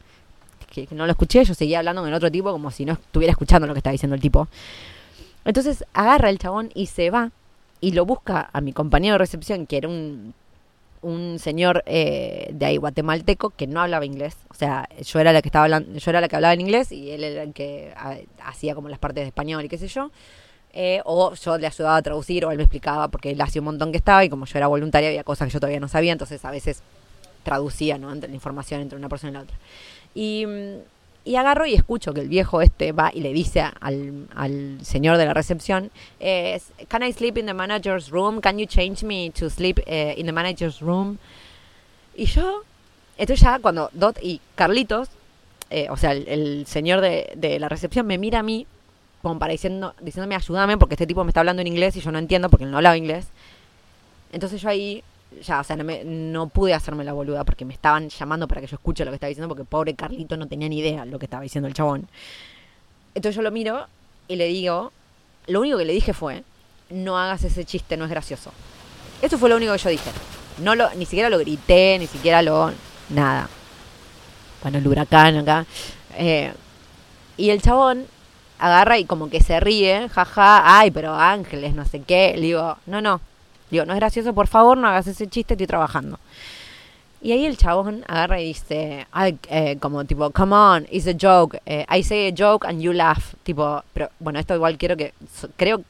Que, 0.70 0.86
que 0.86 0.94
no 0.94 1.06
lo 1.06 1.12
escuché, 1.12 1.44
yo 1.44 1.54
seguía 1.54 1.78
hablando 1.78 2.02
con 2.02 2.08
el 2.08 2.14
otro 2.14 2.32
tipo 2.32 2.50
como 2.50 2.70
si 2.70 2.84
no 2.84 2.94
estuviera 2.94 3.30
escuchando 3.30 3.66
lo 3.66 3.74
que 3.74 3.78
estaba 3.78 3.92
diciendo 3.92 4.14
el 4.14 4.20
tipo. 4.20 4.48
Entonces 5.44 5.84
agarra 5.92 6.30
el 6.30 6.38
chabón 6.38 6.70
y 6.74 6.86
se 6.86 7.10
va 7.10 7.30
y 7.80 7.92
lo 7.92 8.06
busca 8.06 8.48
a 8.52 8.60
mi 8.60 8.72
compañero 8.72 9.14
de 9.14 9.18
recepción, 9.18 9.66
que 9.66 9.76
era 9.76 9.88
un, 9.88 10.34
un 11.04 11.38
señor 11.38 11.82
eh, 11.86 12.50
de 12.52 12.66
ahí 12.66 12.76
guatemalteco 12.78 13.50
que 13.50 13.66
no 13.66 13.80
hablaba 13.80 14.04
inglés. 14.04 14.36
O 14.48 14.54
sea, 14.54 14.88
yo 15.02 15.20
era 15.20 15.32
la 15.32 15.42
que 15.42 15.48
estaba 15.48 15.64
hablando, 15.64 15.98
yo 15.98 16.10
era 16.10 16.20
la 16.20 16.28
que 16.28 16.36
hablaba 16.36 16.54
en 16.54 16.62
inglés 16.62 16.90
y 16.90 17.10
él 17.10 17.22
era 17.22 17.42
el 17.42 17.52
que 17.52 17.92
ah, 17.96 18.16
hacía 18.44 18.74
como 18.74 18.88
las 18.88 18.98
partes 18.98 19.22
de 19.22 19.28
español 19.28 19.64
y 19.64 19.68
qué 19.68 19.78
sé 19.78 19.88
yo. 19.88 20.10
Eh, 20.72 21.00
o 21.04 21.34
yo 21.34 21.56
le 21.56 21.68
ayudaba 21.68 21.96
a 21.96 22.02
traducir 22.02 22.44
o 22.44 22.50
él 22.50 22.56
me 22.56 22.64
explicaba 22.64 23.08
porque 23.08 23.30
él 23.30 23.40
hacía 23.40 23.60
un 23.60 23.66
montón 23.66 23.92
que 23.92 23.98
estaba 23.98 24.24
y 24.24 24.28
como 24.28 24.44
yo 24.46 24.58
era 24.58 24.66
voluntaria 24.66 25.08
había 25.08 25.22
cosas 25.22 25.46
que 25.46 25.52
yo 25.52 25.60
todavía 25.60 25.78
no 25.78 25.86
sabía, 25.86 26.10
entonces 26.10 26.44
a 26.44 26.50
veces 26.50 26.82
traducía 27.44 27.96
¿no? 27.96 28.12
la 28.12 28.26
información 28.28 28.80
entre 28.80 28.98
una 28.98 29.08
persona 29.08 29.30
y 29.30 29.34
la 29.34 29.40
otra. 29.42 29.56
Y, 30.14 30.46
y 31.24 31.36
agarro 31.36 31.66
y 31.66 31.74
escucho 31.74 32.12
que 32.12 32.20
el 32.20 32.28
viejo 32.28 32.60
este 32.60 32.92
va 32.92 33.10
y 33.12 33.20
le 33.20 33.32
dice 33.32 33.62
al, 33.80 34.26
al 34.34 34.78
señor 34.82 35.16
de 35.16 35.24
la 35.24 35.34
recepción, 35.34 35.90
eh, 36.20 36.60
can 36.88 37.02
I 37.02 37.12
sleep 37.12 37.38
in 37.38 37.46
the 37.46 37.54
manager's 37.54 38.10
room? 38.10 38.40
Can 38.40 38.58
you 38.58 38.66
change 38.66 39.02
me 39.02 39.30
to 39.30 39.48
sleep 39.48 39.80
eh, 39.86 40.14
in 40.18 40.26
the 40.26 40.32
manager's 40.32 40.80
room? 40.80 41.18
Y 42.14 42.26
yo, 42.26 42.62
esto 43.16 43.34
ya 43.34 43.58
cuando 43.58 43.90
Dot 43.92 44.18
y 44.22 44.40
Carlitos, 44.54 45.08
eh, 45.70 45.88
o 45.90 45.96
sea, 45.96 46.12
el, 46.12 46.66
señor 46.66 47.00
de, 47.00 47.32
de 47.36 47.58
la 47.58 47.68
recepción 47.68 48.06
me 48.06 48.18
mira 48.18 48.40
a 48.40 48.42
mí 48.42 48.66
como 49.22 49.38
para 49.38 49.52
diciendo, 49.52 49.94
diciéndome 50.02 50.34
ayúdame 50.34 50.76
porque 50.76 50.96
este 50.96 51.06
tipo 51.06 51.24
me 51.24 51.30
está 51.30 51.40
hablando 51.40 51.62
en 51.62 51.68
inglés 51.68 51.96
y 51.96 52.00
yo 52.00 52.12
no 52.12 52.18
entiendo 52.18 52.50
porque 52.50 52.64
él 52.64 52.70
no 52.70 52.76
hablaba 52.76 52.98
inglés. 52.98 53.28
Entonces 54.32 54.60
yo 54.60 54.68
ahí 54.68 55.02
ya, 55.42 55.60
o 55.60 55.64
sea, 55.64 55.76
no, 55.76 56.48
pude 56.48 56.74
hacerme 56.74 57.04
la 57.04 57.12
boluda 57.12 57.44
porque 57.44 57.64
me 57.64 57.74
estaban 57.74 58.08
llamando 58.08 58.48
para 58.48 58.60
que 58.60 58.66
yo 58.66 58.76
escuche 58.76 59.04
lo 59.04 59.10
que 59.10 59.16
estaba 59.16 59.28
diciendo 59.28 59.48
porque 59.48 59.64
pobre 59.64 59.94
Carlito 59.94 60.36
no 60.36 60.46
tenía 60.46 60.68
ni 60.68 60.78
idea 60.78 61.04
lo 61.04 61.18
que 61.18 61.26
estaba 61.26 61.42
diciendo 61.42 61.68
el 61.68 61.74
chabón. 61.74 62.08
Entonces 63.14 63.36
yo 63.36 63.42
lo 63.42 63.50
miro 63.50 63.86
y 64.28 64.36
le 64.36 64.46
digo, 64.46 64.92
lo 65.46 65.60
único 65.60 65.78
que 65.78 65.84
le 65.84 65.92
dije 65.92 66.12
fue, 66.12 66.42
no 66.90 67.18
hagas 67.18 67.44
ese 67.44 67.64
chiste, 67.64 67.96
no 67.96 68.04
es 68.04 68.10
gracioso. 68.10 68.52
Eso 69.22 69.38
fue 69.38 69.48
lo 69.48 69.56
único 69.56 69.72
que 69.72 69.78
yo 69.78 69.90
dije. 69.90 70.10
No 70.62 70.74
lo, 70.74 70.92
ni 70.94 71.06
siquiera 71.06 71.30
lo 71.30 71.38
grité, 71.38 71.98
ni 71.98 72.06
siquiera 72.06 72.42
lo, 72.42 72.72
nada. 73.10 73.48
Bueno, 74.62 74.78
el 74.78 74.86
huracán 74.86 75.36
acá. 75.36 75.66
Eh, 76.16 76.52
y 77.36 77.50
el 77.50 77.60
chabón 77.60 78.06
agarra 78.58 78.98
y 78.98 79.04
como 79.04 79.28
que 79.28 79.40
se 79.40 79.60
ríe, 79.60 80.08
jaja, 80.08 80.78
ay, 80.78 80.90
pero 80.90 81.14
ángeles, 81.14 81.74
no 81.74 81.84
sé 81.84 82.00
qué. 82.00 82.34
Le 82.36 82.46
digo, 82.46 82.76
no, 82.86 83.00
no. 83.00 83.20
No 83.86 83.92
es 83.92 83.98
gracioso, 83.98 84.32
por 84.34 84.46
favor, 84.46 84.76
no 84.78 84.86
hagas 84.88 85.06
ese 85.06 85.26
chiste, 85.26 85.54
estoy 85.54 85.66
trabajando. 85.66 86.18
Y 87.20 87.32
ahí 87.32 87.46
el 87.46 87.56
chabón 87.56 88.04
agarra 88.06 88.40
y 88.40 88.48
dice, 88.48 89.06
ay, 89.10 89.38
eh, 89.48 89.78
como 89.80 90.04
tipo, 90.04 90.30
come 90.30 90.54
on, 90.54 90.86
it's 90.90 91.06
a 91.06 91.14
joke. 91.18 91.58
Eh, 91.64 91.86
I 91.90 92.02
say 92.02 92.28
a 92.28 92.34
joke 92.36 92.66
and 92.66 92.80
you 92.82 92.92
laugh. 92.92 93.34
Tipo, 93.44 93.82
pero 93.94 94.10
bueno, 94.20 94.38
esto 94.38 94.54
igual 94.54 94.76
quiero 94.76 94.94
que, 94.96 95.14
so- 95.34 95.48
creo, 95.56 95.82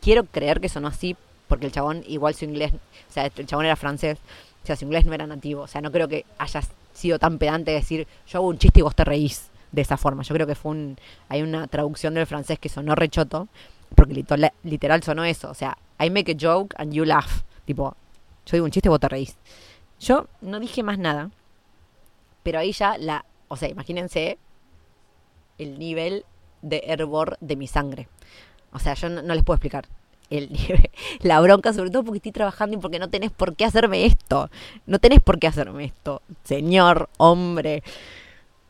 quiero 0.00 0.24
creer 0.24 0.60
que 0.60 0.70
sonó 0.70 0.88
así, 0.88 1.16
porque 1.48 1.66
el 1.66 1.72
chabón 1.72 2.02
igual 2.08 2.34
su 2.34 2.46
inglés, 2.46 2.72
o 2.72 3.12
sea, 3.12 3.26
el 3.26 3.46
chabón 3.46 3.66
era 3.66 3.76
francés, 3.76 4.18
o 4.62 4.66
sea, 4.66 4.74
su 4.76 4.86
inglés 4.86 5.04
no 5.04 5.12
era 5.12 5.26
nativo. 5.26 5.62
O 5.62 5.66
sea, 5.66 5.82
no 5.82 5.92
creo 5.92 6.08
que 6.08 6.24
haya 6.38 6.62
sido 6.94 7.18
tan 7.18 7.36
pedante 7.38 7.72
de 7.72 7.76
decir, 7.78 8.06
yo 8.26 8.38
hago 8.38 8.48
un 8.48 8.56
chiste 8.58 8.80
y 8.80 8.82
vos 8.82 8.94
te 8.94 9.04
reís 9.04 9.50
de 9.70 9.82
esa 9.82 9.98
forma. 9.98 10.22
Yo 10.22 10.34
creo 10.34 10.46
que 10.46 10.54
fue 10.54 10.70
un, 10.72 10.96
hay 11.28 11.42
una 11.42 11.66
traducción 11.66 12.14
del 12.14 12.26
francés 12.26 12.58
que 12.58 12.70
sonó 12.70 12.94
rechoto, 12.94 13.48
porque 13.94 14.24
literal 14.62 15.02
sonó 15.02 15.24
eso. 15.26 15.50
O 15.50 15.54
sea, 15.54 15.76
I 15.98 16.10
make 16.10 16.30
a 16.30 16.36
joke 16.38 16.74
and 16.78 16.92
you 16.92 17.04
laugh. 17.04 17.42
Tipo, 17.66 17.96
yo 18.46 18.56
digo 18.56 18.64
un 18.64 18.70
chiste 18.70 18.88
vos 18.88 19.00
te. 19.00 19.08
Yo 20.00 20.26
no 20.40 20.60
dije 20.60 20.82
más 20.82 20.98
nada, 20.98 21.30
pero 22.42 22.58
ahí 22.58 22.72
ya 22.72 22.98
la, 22.98 23.24
o 23.48 23.56
sea, 23.56 23.68
imagínense 23.68 24.38
el 25.58 25.78
nivel 25.78 26.24
de 26.62 26.82
hervor 26.86 27.38
de 27.40 27.56
mi 27.56 27.66
sangre. 27.66 28.08
O 28.72 28.78
sea, 28.78 28.94
yo 28.94 29.08
no, 29.08 29.22
no 29.22 29.34
les 29.34 29.44
puedo 29.44 29.56
explicar 29.56 29.88
el 30.30 30.50
nivel, 30.52 30.90
la 31.20 31.40
bronca, 31.40 31.72
sobre 31.72 31.90
todo 31.90 32.04
porque 32.04 32.18
estoy 32.18 32.32
trabajando 32.32 32.76
y 32.76 32.80
porque 32.80 32.98
no 32.98 33.08
tenés 33.08 33.30
por 33.30 33.54
qué 33.56 33.64
hacerme 33.64 34.06
esto. 34.06 34.50
No 34.86 34.98
tenés 34.98 35.20
por 35.20 35.38
qué 35.38 35.46
hacerme 35.46 35.84
esto, 35.84 36.22
señor, 36.42 37.08
hombre, 37.18 37.82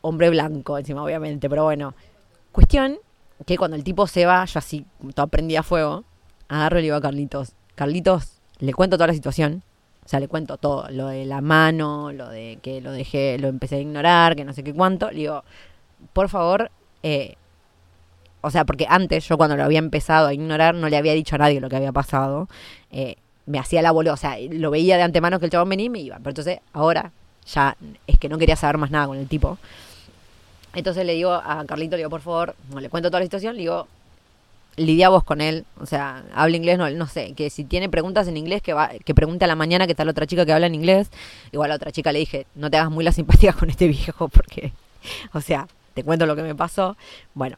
hombre 0.03 0.31
blanco, 0.31 0.79
encima 0.79 1.03
obviamente, 1.03 1.49
pero 1.49 1.65
bueno. 1.65 1.95
Cuestión 2.53 2.99
que 3.47 3.57
cuando 3.57 3.77
el 3.77 3.83
tipo 3.83 4.07
se 4.07 4.27
va, 4.27 4.45
yo 4.45 4.59
así, 4.59 4.87
todo 5.15 5.27
prendía 5.27 5.63
fuego, 5.63 6.05
agarro 6.49 6.79
y 6.79 6.83
le 6.83 6.87
digo 6.87 6.97
a 6.97 7.01
Carlitos, 7.01 7.53
Carlitos, 7.75 8.39
le 8.59 8.73
cuento 8.73 8.97
toda 8.97 9.09
la 9.09 9.15
situación. 9.15 9.63
O 10.05 10.09
sea, 10.09 10.21
le 10.21 10.29
cuento 10.29 10.59
todo, 10.59 10.87
lo 10.91 11.07
de 11.07 11.25
la 11.25 11.41
mano, 11.41 12.13
lo 12.13 12.29
de 12.29 12.59
que 12.61 12.83
lo 12.83 12.93
dejé, 12.93 13.39
lo 13.39 13.49
empecé 13.49 13.77
a 13.77 13.81
ignorar, 13.81 14.37
que 14.37 14.45
no 14.45 14.53
sé 14.53 14.63
qué 14.63 14.75
cuánto. 14.75 15.11
Le 15.11 15.17
digo, 15.17 15.45
por 16.13 16.29
favor, 16.29 16.71
eh, 17.03 17.37
o 18.43 18.51
sea, 18.51 18.67
porque 18.67 18.87
antes 18.87 19.27
yo 19.27 19.39
cuando 19.39 19.57
lo 19.57 19.65
había 19.65 19.79
empezado 19.79 20.27
a 20.27 20.35
ignorar 20.35 20.75
no 20.75 20.91
le 20.91 20.99
había 20.99 21.15
dicho 21.15 21.37
a 21.37 21.39
nadie 21.39 21.61
lo 21.61 21.71
que 21.71 21.77
había 21.77 21.93
pasado. 21.93 22.49
Eh, 22.91 23.17
me 23.47 23.59
hacía 23.59 23.81
la 23.81 23.91
boluda, 23.91 24.13
o 24.13 24.19
sea, 24.19 24.37
lo 24.51 24.71
veía 24.71 24.99
de 24.99 25.03
antemano 25.03 25.39
que 25.39 25.47
el 25.47 25.51
chabón 25.51 25.71
venía 25.71 25.87
y 25.87 25.91
me 25.91 26.01
iba. 26.01 26.19
Pero 26.19 26.31
entonces 26.31 26.61
ahora 26.75 27.13
ya 27.47 27.77
es 28.07 28.19
que 28.19 28.29
no 28.29 28.37
quería 28.37 28.57
saber 28.57 28.77
más 28.77 28.91
nada 28.91 29.07
con 29.07 29.17
el 29.17 29.29
tipo. 29.29 29.59
Entonces 30.75 31.07
le 31.07 31.15
digo 31.15 31.33
a 31.33 31.65
Carlito, 31.67 31.93
le 31.93 31.99
digo, 31.99 32.11
por 32.11 32.21
favor, 32.21 32.55
no, 32.71 32.81
le 32.81 32.91
cuento 32.91 33.09
toda 33.09 33.21
la 33.21 33.27
situación, 33.27 33.55
le 33.55 33.63
digo, 33.63 33.87
lidia 34.77 35.09
vos 35.09 35.25
con 35.25 35.41
él, 35.41 35.65
o 35.81 35.87
sea, 35.87 36.25
habla 36.35 36.57
inglés, 36.57 36.79
no, 36.79 36.89
no 36.91 37.07
sé, 37.07 37.33
que 37.35 37.51
si 37.51 37.65
tiene 37.65 37.89
preguntas 37.89 38.27
en 38.29 38.37
inglés, 38.37 38.63
que 38.63 38.73
va, 38.73 38.91
que 39.05 39.15
pregunte 39.15 39.45
a 39.45 39.49
la 39.49 39.57
mañana 39.57 39.87
que 39.87 39.95
tal 39.95 40.09
otra 40.09 40.27
chica 40.27 40.45
que 40.45 40.53
habla 40.53 40.67
en 40.67 40.75
inglés. 40.75 41.11
Igual 41.53 41.73
a 41.73 41.77
otra 41.77 41.93
chica 41.93 42.13
le 42.13 42.19
dije, 42.21 42.47
no 42.55 42.71
te 42.71 42.77
hagas 42.77 42.91
muy 42.91 43.05
la 43.05 43.13
simpatía 43.13 43.53
con 43.53 43.71
este 43.71 43.89
viejo 43.89 44.29
porque, 44.29 44.73
o 45.33 45.41
sea, 45.41 45.69
te 45.95 46.03
cuento 46.03 46.27
lo 46.27 46.37
que 46.37 46.43
me 46.43 46.55
pasó. 46.55 46.97
Bueno, 47.35 47.57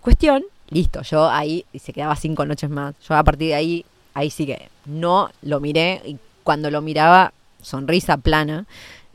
cuestión, 0.00 0.44
listo, 0.68 1.02
yo 1.02 1.28
ahí, 1.28 1.64
y 1.72 1.78
se 1.78 1.92
quedaba 1.92 2.16
cinco 2.16 2.44
noches 2.44 2.70
más. 2.70 2.94
Yo 3.06 3.14
a 3.14 3.22
partir 3.22 3.48
de 3.48 3.54
ahí, 3.54 3.84
ahí 4.14 4.30
sí 4.30 4.46
que 4.46 4.68
no 4.84 5.30
lo 5.42 5.60
miré 5.60 6.02
y 6.04 6.18
cuando 6.42 6.70
lo 6.70 6.80
miraba, 6.80 7.32
sonrisa 7.60 8.16
plana, 8.16 8.66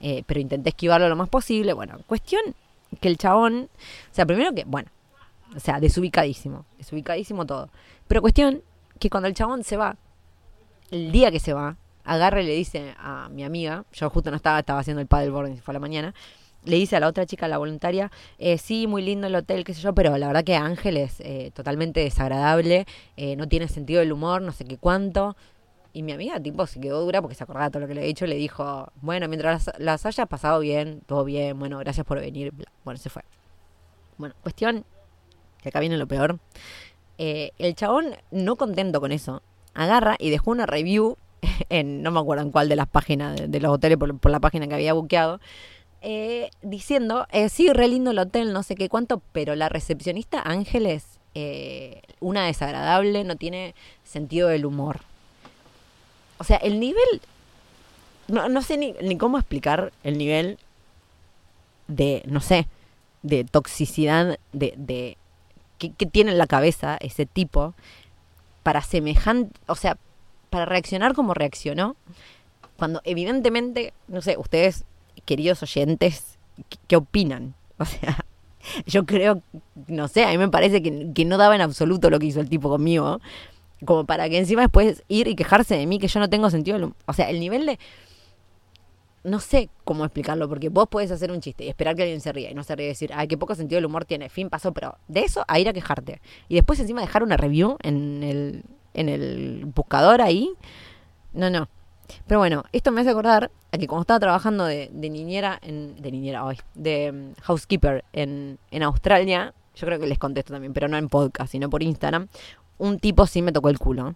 eh, 0.01 0.23
pero 0.25 0.39
intenté 0.39 0.69
esquivarlo 0.69 1.07
lo 1.09 1.15
más 1.15 1.29
posible. 1.29 1.73
Bueno, 1.73 1.99
cuestión 2.07 2.41
que 2.99 3.07
el 3.07 3.17
chabón, 3.17 3.69
o 4.11 4.15
sea, 4.15 4.25
primero 4.25 4.53
que, 4.53 4.65
bueno, 4.65 4.89
o 5.55 5.59
sea, 5.59 5.79
desubicadísimo, 5.79 6.65
desubicadísimo 6.77 7.45
todo. 7.45 7.69
Pero 8.07 8.21
cuestión 8.21 8.63
que 8.99 9.09
cuando 9.09 9.27
el 9.27 9.33
chabón 9.33 9.63
se 9.63 9.77
va, 9.77 9.97
el 10.91 11.11
día 11.11 11.31
que 11.31 11.39
se 11.39 11.53
va, 11.53 11.77
agarra 12.03 12.41
y 12.41 12.45
le 12.45 12.53
dice 12.53 12.95
a 12.97 13.29
mi 13.29 13.43
amiga, 13.43 13.85
yo 13.93 14.09
justo 14.09 14.29
no 14.29 14.37
estaba, 14.37 14.59
estaba 14.59 14.79
haciendo 14.79 15.01
el 15.01 15.07
paddleboard, 15.07 15.57
fue 15.57 15.71
a 15.71 15.73
la 15.73 15.79
mañana, 15.79 16.13
le 16.63 16.75
dice 16.75 16.95
a 16.95 16.99
la 16.99 17.07
otra 17.07 17.25
chica, 17.25 17.47
la 17.47 17.57
voluntaria, 17.57 18.11
eh, 18.37 18.57
sí, 18.57 18.87
muy 18.87 19.01
lindo 19.01 19.27
el 19.27 19.35
hotel, 19.35 19.63
qué 19.63 19.73
sé 19.73 19.81
yo, 19.81 19.93
pero 19.93 20.17
la 20.17 20.27
verdad 20.27 20.43
que 20.43 20.55
Ángel 20.55 20.97
es 20.97 21.19
eh, 21.21 21.51
totalmente 21.53 22.01
desagradable, 22.01 22.85
eh, 23.17 23.35
no 23.35 23.47
tiene 23.47 23.67
sentido 23.67 23.99
del 23.99 24.11
humor, 24.11 24.41
no 24.41 24.51
sé 24.51 24.65
qué 24.65 24.77
cuánto. 24.77 25.35
Y 25.93 26.03
mi 26.03 26.13
amiga, 26.13 26.39
tipo, 26.39 26.65
se 26.67 26.79
quedó 26.79 27.01
dura 27.01 27.21
porque 27.21 27.35
se 27.35 27.43
acordaba 27.43 27.65
de 27.65 27.71
todo 27.71 27.81
lo 27.81 27.87
que 27.87 27.95
le 27.95 28.03
he 28.03 28.05
dicho. 28.05 28.25
Le 28.25 28.35
dijo, 28.35 28.89
bueno, 29.01 29.27
mientras 29.27 29.67
las, 29.67 29.79
las 29.79 30.05
hayas 30.05 30.25
pasado 30.27 30.61
bien, 30.61 31.01
todo 31.05 31.25
bien, 31.25 31.59
bueno, 31.59 31.79
gracias 31.79 32.05
por 32.05 32.17
venir. 32.19 32.53
Bueno, 32.85 32.97
se 32.97 33.09
fue. 33.09 33.23
Bueno, 34.17 34.33
cuestión, 34.41 34.85
que 35.61 35.69
acá 35.69 35.79
viene 35.79 35.97
lo 35.97 36.07
peor. 36.07 36.39
Eh, 37.17 37.51
el 37.59 37.75
chabón, 37.75 38.15
no 38.31 38.55
contento 38.55 38.99
con 38.99 39.11
eso, 39.11 39.41
agarra 39.73 40.15
y 40.19 40.29
dejó 40.29 40.51
una 40.51 40.65
review 40.65 41.17
en, 41.69 42.01
no 42.01 42.11
me 42.11 42.19
acuerdo 42.19 42.43
en 42.43 42.51
cuál 42.51 42.69
de 42.69 42.75
las 42.75 42.87
páginas 42.87 43.39
de, 43.49 43.59
los 43.59 43.71
hoteles, 43.71 43.97
por, 43.97 44.31
la 44.31 44.39
página 44.39 44.67
que 44.67 44.75
había 44.75 44.93
buqueado, 44.93 45.39
eh, 46.01 46.49
diciendo, 46.61 47.27
eh, 47.31 47.49
sí, 47.49 47.71
re 47.71 47.87
lindo 47.87 48.11
el 48.11 48.19
hotel, 48.19 48.53
no 48.53 48.63
sé 48.63 48.75
qué 48.75 48.89
cuánto, 48.89 49.21
pero 49.31 49.55
la 49.55 49.69
recepcionista 49.69 50.41
Ángeles, 50.41 51.05
eh, 51.35 52.01
una 52.19 52.45
desagradable, 52.45 53.23
no 53.23 53.35
tiene 53.35 53.75
sentido 54.03 54.47
del 54.47 54.65
humor. 54.65 55.01
O 56.39 56.43
sea, 56.43 56.57
el 56.57 56.79
nivel, 56.79 57.21
no, 58.27 58.49
no 58.49 58.63
sé 58.63 58.77
ni, 58.77 59.17
cómo 59.17 59.37
explicar 59.37 59.93
el 60.03 60.17
nivel 60.17 60.57
de, 61.87 62.23
no 62.25 62.41
sé, 62.41 62.67
de 63.21 63.43
toxicidad, 63.43 64.39
de 64.51 65.17
que 65.89 66.05
tiene 66.05 66.31
en 66.31 66.37
la 66.37 66.47
cabeza 66.47 66.97
ese 67.01 67.25
tipo 67.25 67.73
para 68.63 68.81
semejante, 68.81 69.59
o 69.67 69.75
sea, 69.75 69.97
para 70.49 70.65
reaccionar 70.65 71.13
como 71.13 71.33
reaccionó, 71.33 71.95
cuando 72.77 73.01
evidentemente, 73.03 73.93
no 74.07 74.21
sé, 74.21 74.37
ustedes, 74.37 74.85
queridos 75.25 75.63
oyentes, 75.63 76.37
¿qué, 76.69 76.77
qué 76.87 76.95
opinan? 76.95 77.55
O 77.81 77.85
sea, 77.85 78.25
yo 78.85 79.07
creo, 79.07 79.41
no 79.87 80.07
sé, 80.07 80.23
a 80.23 80.29
mí 80.29 80.37
me 80.37 80.49
parece 80.49 80.83
que, 80.83 81.11
que 81.15 81.25
no 81.25 81.37
daba 81.37 81.55
en 81.55 81.61
absoluto 81.61 82.11
lo 82.11 82.19
que 82.19 82.27
hizo 82.27 82.39
el 82.39 82.47
tipo 82.47 82.69
conmigo, 82.69 83.19
como 83.85 84.05
para 84.05 84.29
que 84.29 84.37
encima 84.37 84.61
después 84.61 85.03
ir 85.07 85.27
y 85.27 85.35
quejarse 85.35 85.75
de 85.75 85.87
mí 85.87 85.97
que 85.97 86.07
yo 86.07 86.19
no 86.19 86.29
tengo 86.29 86.51
sentido, 86.51 86.93
o 87.07 87.13
sea, 87.13 87.31
el 87.31 87.39
nivel 87.39 87.65
de 87.65 87.79
no 89.23 89.39
sé 89.39 89.69
cómo 89.83 90.03
explicarlo, 90.03 90.49
porque 90.49 90.69
vos 90.69 90.87
podés 90.87 91.11
hacer 91.11 91.31
un 91.31 91.41
chiste 91.41 91.65
y 91.65 91.69
esperar 91.69 91.95
que 91.95 92.03
alguien 92.03 92.21
se 92.21 92.31
ría 92.31 92.49
y 92.49 92.53
no 92.53 92.63
se 92.63 92.75
ríe 92.75 92.87
y 92.87 92.89
decir, 92.89 93.11
ay, 93.13 93.27
qué 93.27 93.37
poco 93.37 93.55
sentido 93.55 93.77
del 93.77 93.85
humor 93.85 94.05
tiene, 94.05 94.29
fin, 94.29 94.49
pasó, 94.49 94.71
pero 94.73 94.97
de 95.07 95.21
eso 95.21 95.45
a 95.47 95.59
ir 95.59 95.69
a 95.69 95.73
quejarte. 95.73 96.21
Y 96.49 96.55
después 96.55 96.79
encima 96.79 97.01
dejar 97.01 97.23
una 97.23 97.37
review 97.37 97.77
en 97.83 98.23
el, 98.23 98.63
en 98.93 99.09
el 99.09 99.65
buscador 99.75 100.21
ahí. 100.21 100.51
No, 101.33 101.49
no. 101.49 101.69
Pero 102.27 102.39
bueno, 102.39 102.63
esto 102.73 102.91
me 102.91 103.01
hace 103.01 103.11
acordar 103.11 103.51
a 103.71 103.77
que 103.77 103.87
cuando 103.87 104.01
estaba 104.01 104.19
trabajando 104.19 104.65
de, 104.65 104.89
de 104.91 105.09
niñera, 105.09 105.59
en, 105.61 106.01
de 106.01 106.11
niñera 106.11 106.43
hoy, 106.43 106.57
de 106.73 107.11
um, 107.11 107.33
housekeeper 107.41 108.03
en, 108.11 108.57
en 108.71 108.83
Australia, 108.83 109.53
yo 109.75 109.87
creo 109.87 109.99
que 109.99 110.07
les 110.07 110.17
contesto 110.17 110.51
también, 110.51 110.73
pero 110.73 110.87
no 110.87 110.97
en 110.97 111.07
podcast, 111.07 111.51
sino 111.51 111.69
por 111.69 111.83
Instagram, 111.83 112.27
un 112.79 112.99
tipo 112.99 113.25
sí 113.27 113.41
me 113.41 113.51
tocó 113.51 113.69
el 113.69 113.79
culo. 113.79 114.15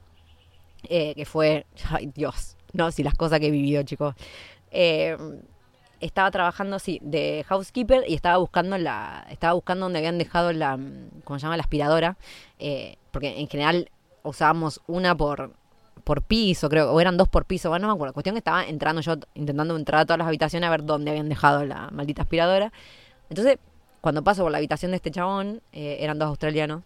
Eh, 0.90 1.16
que 1.16 1.26
fue, 1.26 1.66
ay 1.90 2.12
Dios, 2.14 2.58
no, 2.74 2.92
si 2.92 3.02
las 3.02 3.16
cosas 3.16 3.40
que 3.40 3.48
he 3.48 3.52
vivido, 3.52 3.82
chicos. 3.84 4.16
Eh, 4.78 5.18
estaba 6.02 6.30
trabajando, 6.32 6.80
sí, 6.80 7.00
de 7.02 7.46
housekeeper 7.48 8.04
y 8.08 8.14
estaba 8.14 8.38
buscando 8.38 8.78
la, 8.78 9.26
estaba 9.30 9.54
buscando 9.54 9.86
donde 9.86 10.00
habían 10.00 10.18
dejado 10.18 10.52
la, 10.52 10.78
¿cómo 11.24 11.40
se 11.40 11.44
llama? 11.44 11.56
La 11.56 11.64
aspiradora, 11.64 12.18
eh, 12.60 12.98
porque 13.12 13.40
en 13.40 13.48
general 13.48 13.90
usábamos 14.24 14.82
una 14.86 15.16
por, 15.16 15.54
por 16.04 16.22
piso, 16.22 16.68
creo, 16.68 16.92
o 16.92 17.00
eran 17.00 17.16
dos 17.16 17.30
por 17.30 17.46
piso, 17.46 17.70
bueno, 17.70 17.88
no 17.88 17.94
me 17.94 17.96
acuerdo. 17.96 18.14
Cuestión 18.14 18.36
que 18.36 18.40
estaba 18.40 18.66
entrando 18.66 19.02
yo, 19.02 19.16
intentando 19.34 19.78
entrar 19.78 20.02
a 20.02 20.06
todas 20.06 20.20
las 20.20 20.28
habitaciones 20.28 20.68
a 20.68 20.72
ver 20.72 20.84
dónde 20.84 21.12
habían 21.12 21.30
dejado 21.30 21.66
la 21.66 21.90
maldita 21.92 22.24
aspiradora. 22.24 22.74
Entonces, 23.30 23.58
cuando 24.02 24.24
paso 24.24 24.44
por 24.44 24.52
la 24.52 24.58
habitación 24.58 24.92
de 24.92 24.98
este 24.98 25.12
chabón, 25.12 25.62
eh, 25.72 25.98
eran 26.02 26.20
dos 26.20 26.28
australianos, 26.28 26.84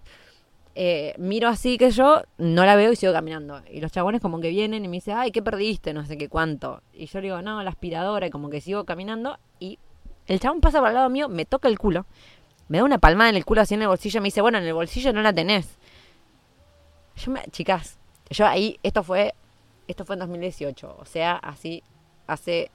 eh, 0.82 1.14
miro 1.18 1.50
así 1.50 1.78
que 1.78 1.92
yo 1.92 2.22
no 2.38 2.64
la 2.64 2.78
veo 2.78 2.94
y 2.94 2.96
sigo 2.96 3.12
caminando. 3.12 3.62
Y 3.70 3.82
los 3.82 3.92
chabones 3.92 4.22
como 4.22 4.40
que 4.40 4.48
vienen 4.48 4.86
y 4.86 4.88
me 4.88 4.96
dicen, 4.96 5.18
ay, 5.18 5.30
¿qué 5.30 5.42
perdiste? 5.42 5.94
No 5.94 6.06
sé 6.06 6.18
qué 6.18 6.30
cuánto. 6.30 6.82
Y 6.94 7.08
yo 7.08 7.20
le 7.20 7.28
digo, 7.28 7.42
no, 7.42 7.62
la 7.62 7.70
aspiradora, 7.70 8.28
y 8.28 8.30
como 8.30 8.50
que 8.50 8.62
sigo 8.62 8.86
caminando. 8.86 9.38
Y 9.60 9.78
el 10.26 10.40
chabón 10.40 10.62
pasa 10.62 10.80
por 10.80 10.88
al 10.88 10.94
lado 10.94 11.10
mío, 11.10 11.28
me 11.28 11.44
toca 11.44 11.68
el 11.68 11.78
culo, 11.78 12.06
me 12.70 12.78
da 12.78 12.86
una 12.86 12.98
palmada 12.98 13.30
en 13.30 13.36
el 13.36 13.44
culo 13.44 13.60
así 13.60 13.74
en 13.74 13.82
el 13.82 13.90
bolsillo, 13.90 14.22
me 14.22 14.28
dice, 14.28 14.40
bueno, 14.40 14.58
en 14.58 14.64
el 14.64 14.74
bolsillo 14.74 15.12
no 15.12 15.22
la 15.22 15.34
tenés. 15.34 15.68
Yo 17.18 17.34
me, 17.34 17.44
chicas, 17.52 18.00
yo 18.30 18.48
ahí, 18.48 18.80
esto 18.82 19.04
fue, 19.04 19.34
esto 19.90 20.06
fue 20.06 20.16
en 20.16 20.20
2018, 20.22 20.96
o 20.98 21.04
sea, 21.04 21.36
así, 21.36 21.84
hace 22.26 22.72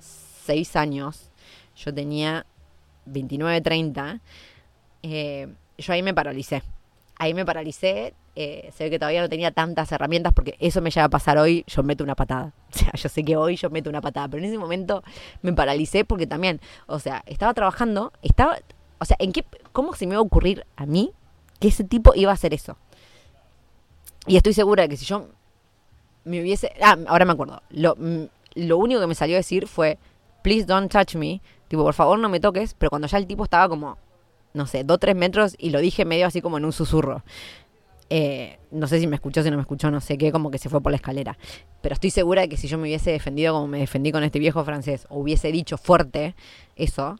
seis 0.00 0.74
años, 0.74 1.30
yo 1.76 1.94
tenía 1.94 2.44
29, 3.04 3.60
30, 3.60 4.20
eh, 5.04 5.46
yo 5.78 5.92
ahí 5.92 6.02
me 6.02 6.12
paralicé. 6.12 6.64
Ahí 7.18 7.34
me 7.34 7.44
paralicé, 7.46 8.14
eh, 8.34 8.70
se 8.76 8.84
ve 8.84 8.90
que 8.90 8.98
todavía 8.98 9.22
no 9.22 9.28
tenía 9.28 9.50
tantas 9.50 9.90
herramientas 9.92 10.32
porque 10.34 10.56
eso 10.60 10.82
me 10.82 10.90
lleva 10.90 11.06
a 11.06 11.08
pasar 11.08 11.38
hoy, 11.38 11.64
yo 11.66 11.82
meto 11.82 12.04
una 12.04 12.14
patada. 12.14 12.52
O 12.74 12.78
sea, 12.78 12.92
yo 12.94 13.08
sé 13.08 13.24
que 13.24 13.36
hoy 13.36 13.56
yo 13.56 13.70
meto 13.70 13.88
una 13.88 14.02
patada, 14.02 14.28
pero 14.28 14.42
en 14.42 14.50
ese 14.50 14.58
momento 14.58 15.02
me 15.40 15.52
paralicé 15.52 16.04
porque 16.04 16.26
también, 16.26 16.60
o 16.86 16.98
sea, 16.98 17.22
estaba 17.26 17.54
trabajando, 17.54 18.12
estaba, 18.22 18.58
o 18.98 19.04
sea, 19.04 19.16
¿en 19.18 19.32
qué, 19.32 19.44
cómo 19.72 19.94
se 19.94 20.06
me 20.06 20.12
iba 20.12 20.18
a 20.18 20.22
ocurrir 20.22 20.66
a 20.76 20.84
mí 20.84 21.12
que 21.58 21.68
ese 21.68 21.84
tipo 21.84 22.12
iba 22.14 22.30
a 22.30 22.34
hacer 22.34 22.52
eso? 22.52 22.76
Y 24.26 24.36
estoy 24.36 24.52
segura 24.52 24.82
de 24.82 24.88
que 24.90 24.96
si 24.96 25.06
yo 25.06 25.28
me 26.24 26.40
hubiese... 26.42 26.72
Ah, 26.82 26.98
ahora 27.06 27.24
me 27.24 27.32
acuerdo. 27.32 27.62
Lo, 27.70 27.94
mm, 27.96 28.24
lo 28.56 28.78
único 28.78 29.00
que 29.00 29.06
me 29.06 29.14
salió 29.14 29.36
a 29.36 29.38
decir 29.38 29.68
fue, 29.68 29.98
please 30.42 30.66
don't 30.66 30.90
touch 30.90 31.14
me. 31.14 31.40
Tipo, 31.68 31.84
por 31.84 31.94
favor 31.94 32.18
no 32.18 32.28
me 32.28 32.40
toques. 32.40 32.74
Pero 32.74 32.90
cuando 32.90 33.08
ya 33.08 33.18
el 33.18 33.26
tipo 33.26 33.44
estaba 33.44 33.68
como, 33.68 33.96
no 34.56 34.66
sé, 34.66 34.82
dos, 34.84 34.98
tres 34.98 35.14
metros 35.14 35.54
y 35.58 35.70
lo 35.70 35.80
dije 35.80 36.04
medio 36.04 36.26
así 36.26 36.40
como 36.40 36.58
en 36.58 36.64
un 36.64 36.72
susurro. 36.72 37.22
Eh, 38.08 38.58
no 38.70 38.86
sé 38.86 39.00
si 39.00 39.06
me 39.06 39.16
escuchó, 39.16 39.42
si 39.42 39.50
no 39.50 39.56
me 39.56 39.62
escuchó, 39.62 39.90
no 39.90 40.00
sé 40.00 40.16
qué, 40.16 40.32
como 40.32 40.50
que 40.50 40.58
se 40.58 40.68
fue 40.68 40.80
por 40.80 40.92
la 40.92 40.96
escalera. 40.96 41.36
Pero 41.82 41.92
estoy 41.92 42.10
segura 42.10 42.42
de 42.42 42.48
que 42.48 42.56
si 42.56 42.68
yo 42.68 42.78
me 42.78 42.84
hubiese 42.84 43.10
defendido 43.10 43.54
como 43.54 43.66
me 43.66 43.78
defendí 43.78 44.12
con 44.12 44.24
este 44.24 44.38
viejo 44.38 44.64
francés, 44.64 45.06
o 45.10 45.20
hubiese 45.20 45.52
dicho 45.52 45.76
fuerte 45.76 46.34
eso, 46.74 47.16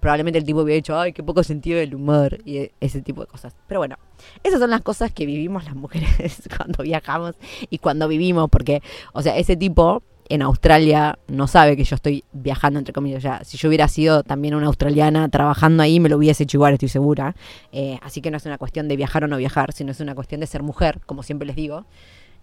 probablemente 0.00 0.38
el 0.38 0.44
tipo 0.44 0.62
hubiera 0.62 0.76
dicho, 0.76 0.98
ay, 0.98 1.12
qué 1.12 1.22
poco 1.22 1.42
sentido 1.42 1.78
del 1.78 1.94
humor 1.94 2.38
y 2.44 2.58
e, 2.58 2.72
ese 2.80 3.02
tipo 3.02 3.22
de 3.22 3.26
cosas. 3.26 3.56
Pero 3.66 3.80
bueno, 3.80 3.96
esas 4.42 4.60
son 4.60 4.70
las 4.70 4.82
cosas 4.82 5.12
que 5.12 5.26
vivimos 5.26 5.64
las 5.64 5.74
mujeres 5.74 6.42
cuando 6.56 6.84
viajamos 6.84 7.34
y 7.70 7.78
cuando 7.78 8.06
vivimos, 8.06 8.48
porque, 8.50 8.82
o 9.12 9.22
sea, 9.22 9.36
ese 9.36 9.56
tipo 9.56 10.02
en 10.28 10.42
Australia 10.42 11.18
no 11.26 11.46
sabe 11.46 11.76
que 11.76 11.84
yo 11.84 11.96
estoy 11.96 12.24
viajando, 12.32 12.78
entre 12.78 12.92
comillas. 12.92 13.46
Si 13.46 13.56
yo 13.56 13.68
hubiera 13.68 13.88
sido 13.88 14.22
también 14.22 14.54
una 14.54 14.66
australiana 14.66 15.28
trabajando 15.28 15.82
ahí, 15.82 16.00
me 16.00 16.08
lo 16.08 16.16
hubiese 16.16 16.44
hecho 16.44 16.58
igual, 16.58 16.74
estoy 16.74 16.88
segura. 16.88 17.34
Eh, 17.72 17.98
así 18.02 18.20
que 18.20 18.30
no 18.30 18.36
es 18.36 18.46
una 18.46 18.58
cuestión 18.58 18.88
de 18.88 18.96
viajar 18.96 19.24
o 19.24 19.28
no 19.28 19.36
viajar, 19.36 19.72
sino 19.72 19.92
es 19.92 20.00
una 20.00 20.14
cuestión 20.14 20.40
de 20.40 20.46
ser 20.46 20.62
mujer, 20.62 21.00
como 21.06 21.22
siempre 21.22 21.46
les 21.46 21.56
digo. 21.56 21.86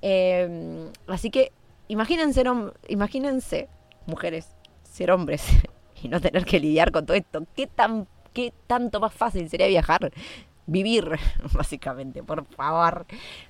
Eh, 0.01 0.89
así 1.07 1.29
que 1.29 1.51
imagínense, 1.88 2.43
imagínense, 2.88 3.69
mujeres, 4.07 4.49
ser 4.83 5.11
hombres 5.11 5.45
y 6.03 6.07
no 6.07 6.19
tener 6.19 6.45
que 6.45 6.59
lidiar 6.59 6.91
con 6.91 7.05
todo 7.05 7.17
esto. 7.17 7.45
¿Qué, 7.55 7.67
tan, 7.67 8.07
qué 8.33 8.53
tanto 8.67 8.99
más 8.99 9.13
fácil 9.13 9.49
sería 9.49 9.67
viajar? 9.67 10.11
Vivir, 10.67 11.19
básicamente, 11.53 12.23
por 12.23 12.45
favor. 12.45 13.05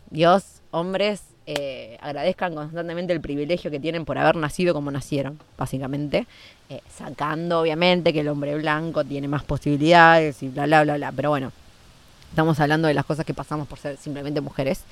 Dios, 0.10 0.62
hombres, 0.72 1.35
eh, 1.48 1.98
agradezcan 2.02 2.56
constantemente 2.56 3.14
el 3.14 3.22
privilegio 3.22 3.70
que 3.70 3.80
tienen 3.80 4.04
por 4.06 4.18
haber 4.18 4.36
nacido 4.36 4.74
como 4.74 4.90
nacieron, 4.92 5.40
básicamente. 5.58 6.26
Eh, 6.70 6.82
sacando, 6.90 7.60
obviamente, 7.62 8.12
que 8.12 8.22
el 8.22 8.28
hombre 8.28 8.56
blanco 8.58 9.04
tiene 9.04 9.28
más 9.28 9.44
posibilidades 9.44 10.42
y 10.42 10.50
bla, 10.50 10.66
bla, 10.66 10.84
bla, 10.84 10.96
bla. 10.96 11.12
Pero 11.12 11.30
bueno, 11.30 11.52
estamos 12.30 12.60
hablando 12.60 12.88
de 12.88 12.96
las 12.96 13.06
cosas 13.06 13.26
que 13.26 13.34
pasamos 13.34 13.68
por 13.68 13.78
ser 13.78 13.98
simplemente 13.98 14.42
mujeres. 14.42 14.84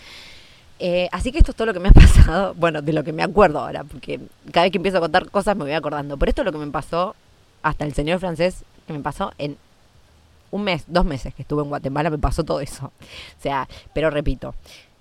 Eh, 0.80 1.08
así 1.12 1.32
que 1.32 1.40
esto 1.40 1.52
es 1.52 1.58
todo 1.58 1.68
lo 1.68 1.74
que 1.74 1.80
me 1.80 1.90
ha 1.90 1.92
pasado, 1.94 2.54
bueno, 2.56 2.82
de 2.82 2.94
lo 2.94 3.04
que 3.04 3.14
me 3.14 3.24
acuerdo 3.24 3.60
ahora, 3.60 3.84
porque 3.84 4.20
cada 4.52 4.66
vez 4.66 4.72
que 4.72 4.78
empiezo 4.78 4.98
a 4.98 5.02
contar 5.02 5.30
cosas 5.30 5.56
me 5.56 5.64
voy 5.64 5.74
acordando. 5.74 6.18
Pero 6.18 6.30
esto 6.30 6.42
es 6.42 6.46
lo 6.46 6.52
que 6.52 6.60
me 6.60 6.72
pasó 6.72 7.16
hasta 7.64 7.86
el 7.86 7.94
señor 7.94 8.20
francés 8.20 8.64
que 8.86 8.94
me 8.94 9.00
pasó 9.00 9.32
en 9.38 9.58
un 10.52 10.64
mes, 10.64 10.84
dos 10.86 11.04
meses 11.04 11.34
que 11.34 11.42
estuve 11.42 11.64
en 11.64 11.70
Guatemala, 11.70 12.12
me 12.12 12.20
pasó 12.20 12.44
todo 12.44 12.60
eso. 12.60 12.86
O 12.86 13.42
sea, 13.42 13.68
pero 13.94 14.12
repito, 14.12 14.54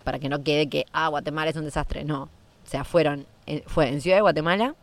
para 0.03 0.19
que 0.19 0.29
no 0.29 0.43
quede 0.43 0.69
que, 0.69 0.87
ah, 0.93 1.09
Guatemala 1.09 1.51
es 1.51 1.57
un 1.57 1.65
desastre. 1.65 2.05
No. 2.05 2.25
O 2.25 2.67
sea, 2.67 2.85
fueron, 2.85 3.27
fue 3.67 3.89
en 3.89 4.01
Ciudad 4.01 4.17
de 4.17 4.23
Guatemala, 4.23 4.75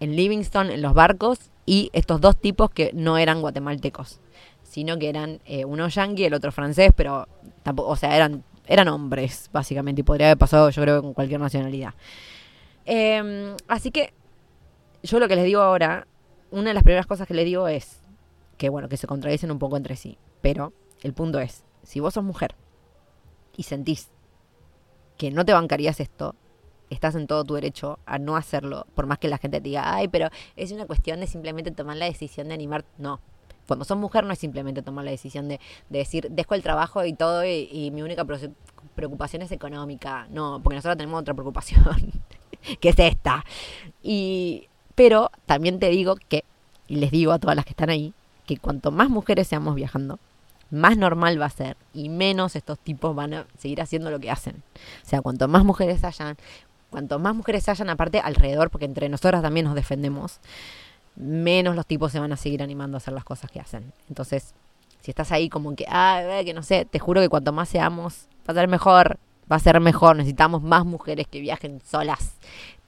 en 0.00 0.16
Livingston, 0.16 0.70
en 0.70 0.82
los 0.82 0.94
barcos, 0.94 1.50
y 1.66 1.90
estos 1.92 2.20
dos 2.20 2.36
tipos 2.36 2.70
que 2.70 2.90
no 2.94 3.18
eran 3.18 3.40
guatemaltecos, 3.40 4.20
sino 4.62 4.98
que 4.98 5.08
eran 5.08 5.40
eh, 5.44 5.64
uno 5.64 5.88
yanqui 5.88 6.24
el 6.24 6.34
otro 6.34 6.52
francés, 6.52 6.92
pero 6.94 7.26
tampoco, 7.62 7.90
o 7.90 7.96
sea, 7.96 8.16
eran, 8.16 8.44
eran 8.66 8.88
hombres, 8.88 9.50
básicamente, 9.52 10.00
y 10.00 10.04
podría 10.04 10.28
haber 10.28 10.38
pasado, 10.38 10.70
yo 10.70 10.82
creo, 10.82 11.02
con 11.02 11.12
cualquier 11.12 11.40
nacionalidad. 11.40 11.94
Em, 12.84 13.56
así 13.66 13.90
que 13.90 14.14
yo 15.02 15.18
lo 15.18 15.28
que 15.28 15.36
les 15.36 15.44
digo 15.44 15.60
ahora 15.60 16.06
una 16.50 16.70
de 16.70 16.74
las 16.74 16.84
primeras 16.84 17.06
cosas 17.06 17.26
que 17.26 17.34
le 17.34 17.44
digo 17.44 17.68
es 17.68 18.00
que, 18.56 18.68
bueno, 18.68 18.88
que 18.88 18.96
se 18.96 19.06
contradicen 19.06 19.50
un 19.50 19.58
poco 19.58 19.76
entre 19.76 19.96
sí. 19.96 20.18
Pero 20.40 20.72
el 21.02 21.12
punto 21.12 21.40
es, 21.40 21.64
si 21.82 22.00
vos 22.00 22.14
sos 22.14 22.24
mujer 22.24 22.54
y 23.56 23.64
sentís 23.64 24.10
que 25.16 25.30
no 25.30 25.44
te 25.44 25.52
bancarías 25.52 26.00
esto, 26.00 26.34
estás 26.90 27.14
en 27.14 27.26
todo 27.26 27.44
tu 27.44 27.54
derecho 27.54 27.98
a 28.06 28.18
no 28.18 28.36
hacerlo, 28.36 28.86
por 28.94 29.06
más 29.06 29.18
que 29.18 29.28
la 29.28 29.38
gente 29.38 29.60
te 29.60 29.68
diga, 29.68 29.94
ay, 29.94 30.08
pero 30.08 30.28
es 30.56 30.72
una 30.72 30.86
cuestión 30.86 31.20
de 31.20 31.26
simplemente 31.26 31.70
tomar 31.70 31.96
la 31.96 32.06
decisión 32.06 32.48
de 32.48 32.54
animar. 32.54 32.84
No. 32.98 33.20
Cuando 33.66 33.84
sos 33.84 33.98
mujer 33.98 34.24
no 34.24 34.32
es 34.32 34.38
simplemente 34.38 34.82
tomar 34.82 35.04
la 35.04 35.10
decisión 35.10 35.48
de, 35.48 35.58
decir, 35.88 36.28
dejo 36.30 36.54
el 36.54 36.62
trabajo 36.62 37.04
y 37.04 37.12
todo 37.12 37.44
y, 37.44 37.90
mi 37.92 38.02
única 38.02 38.24
preocupación 38.94 39.42
es 39.42 39.50
económica. 39.50 40.28
No, 40.30 40.60
porque 40.62 40.76
nosotros 40.76 40.96
tenemos 40.96 41.20
otra 41.20 41.34
preocupación, 41.34 41.84
que 42.80 42.88
es 42.90 42.98
esta. 42.98 43.44
Y 44.02 44.68
pero 44.96 45.30
también 45.44 45.78
te 45.78 45.90
digo 45.90 46.16
que, 46.28 46.44
y 46.88 46.96
les 46.96 47.10
digo 47.10 47.32
a 47.32 47.38
todas 47.38 47.54
las 47.54 47.64
que 47.64 47.72
están 47.72 47.90
ahí, 47.90 48.14
que 48.46 48.56
cuanto 48.56 48.90
más 48.90 49.10
mujeres 49.10 49.46
seamos 49.46 49.74
viajando, 49.74 50.18
más 50.70 50.96
normal 50.96 51.40
va 51.40 51.46
a 51.46 51.50
ser 51.50 51.76
y 51.92 52.08
menos 52.08 52.56
estos 52.56 52.78
tipos 52.78 53.14
van 53.14 53.34
a 53.34 53.46
seguir 53.58 53.80
haciendo 53.80 54.10
lo 54.10 54.18
que 54.18 54.30
hacen. 54.30 54.62
O 55.04 55.08
sea, 55.08 55.22
cuanto 55.22 55.48
más 55.48 55.64
mujeres 55.64 56.04
hayan, 56.04 56.36
cuanto 56.90 57.18
más 57.18 57.34
mujeres 57.34 57.68
hayan 57.68 57.90
aparte 57.90 58.20
alrededor, 58.20 58.70
porque 58.70 58.86
entre 58.86 59.08
nosotras 59.08 59.42
también 59.42 59.66
nos 59.66 59.74
defendemos, 59.74 60.40
menos 61.14 61.76
los 61.76 61.86
tipos 61.86 62.12
se 62.12 62.20
van 62.20 62.32
a 62.32 62.36
seguir 62.36 62.62
animando 62.62 62.96
a 62.96 62.98
hacer 62.98 63.14
las 63.14 63.24
cosas 63.24 63.50
que 63.50 63.60
hacen. 63.60 63.92
Entonces, 64.08 64.54
si 65.00 65.10
estás 65.10 65.32
ahí 65.32 65.48
como 65.48 65.74
que, 65.76 65.86
ah, 65.88 66.40
que 66.44 66.52
no 66.52 66.62
sé, 66.62 66.84
te 66.84 66.98
juro 66.98 67.20
que 67.20 67.28
cuanto 67.28 67.52
más 67.52 67.68
seamos, 67.68 68.28
va 68.48 68.52
a 68.52 68.54
ser 68.54 68.68
mejor, 68.68 69.18
va 69.50 69.56
a 69.56 69.60
ser 69.60 69.80
mejor, 69.80 70.16
necesitamos 70.16 70.62
más 70.62 70.84
mujeres 70.84 71.26
que 71.28 71.40
viajen 71.40 71.80
solas, 71.84 72.34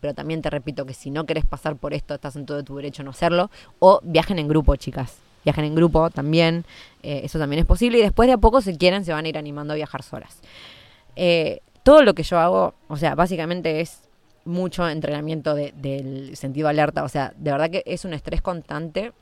pero 0.00 0.14
también 0.14 0.42
te 0.42 0.50
repito 0.50 0.86
que 0.86 0.94
si 0.94 1.10
no 1.10 1.26
querés 1.26 1.44
pasar 1.44 1.76
por 1.76 1.94
esto, 1.94 2.14
estás 2.14 2.36
en 2.36 2.46
todo 2.46 2.62
tu 2.62 2.76
derecho 2.76 3.02
a 3.02 3.04
no 3.04 3.10
hacerlo. 3.10 3.50
O 3.78 4.00
viajen 4.02 4.38
en 4.38 4.48
grupo, 4.48 4.76
chicas. 4.76 5.18
Viajen 5.44 5.64
en 5.64 5.74
grupo 5.74 6.10
también, 6.10 6.64
eh, 7.02 7.22
eso 7.24 7.38
también 7.38 7.60
es 7.60 7.66
posible. 7.66 7.98
Y 7.98 8.02
después 8.02 8.26
de 8.26 8.34
a 8.34 8.38
poco, 8.38 8.60
si 8.60 8.76
quieren, 8.76 9.04
se 9.04 9.12
van 9.12 9.24
a 9.24 9.28
ir 9.28 9.38
animando 9.38 9.72
a 9.72 9.76
viajar 9.76 10.02
solas. 10.02 10.38
Eh, 11.16 11.60
todo 11.82 12.02
lo 12.02 12.14
que 12.14 12.22
yo 12.22 12.38
hago, 12.38 12.74
o 12.88 12.96
sea, 12.96 13.14
básicamente 13.14 13.80
es 13.80 14.02
mucho 14.44 14.88
entrenamiento 14.88 15.54
del 15.54 16.36
sentido 16.36 16.68
alerta. 16.68 17.04
O 17.04 17.08
sea, 17.08 17.32
de 17.36 17.52
verdad 17.52 17.70
que 17.70 17.82
es 17.86 18.04
un 18.04 18.14
estrés 18.14 18.42
constante. 18.42 19.12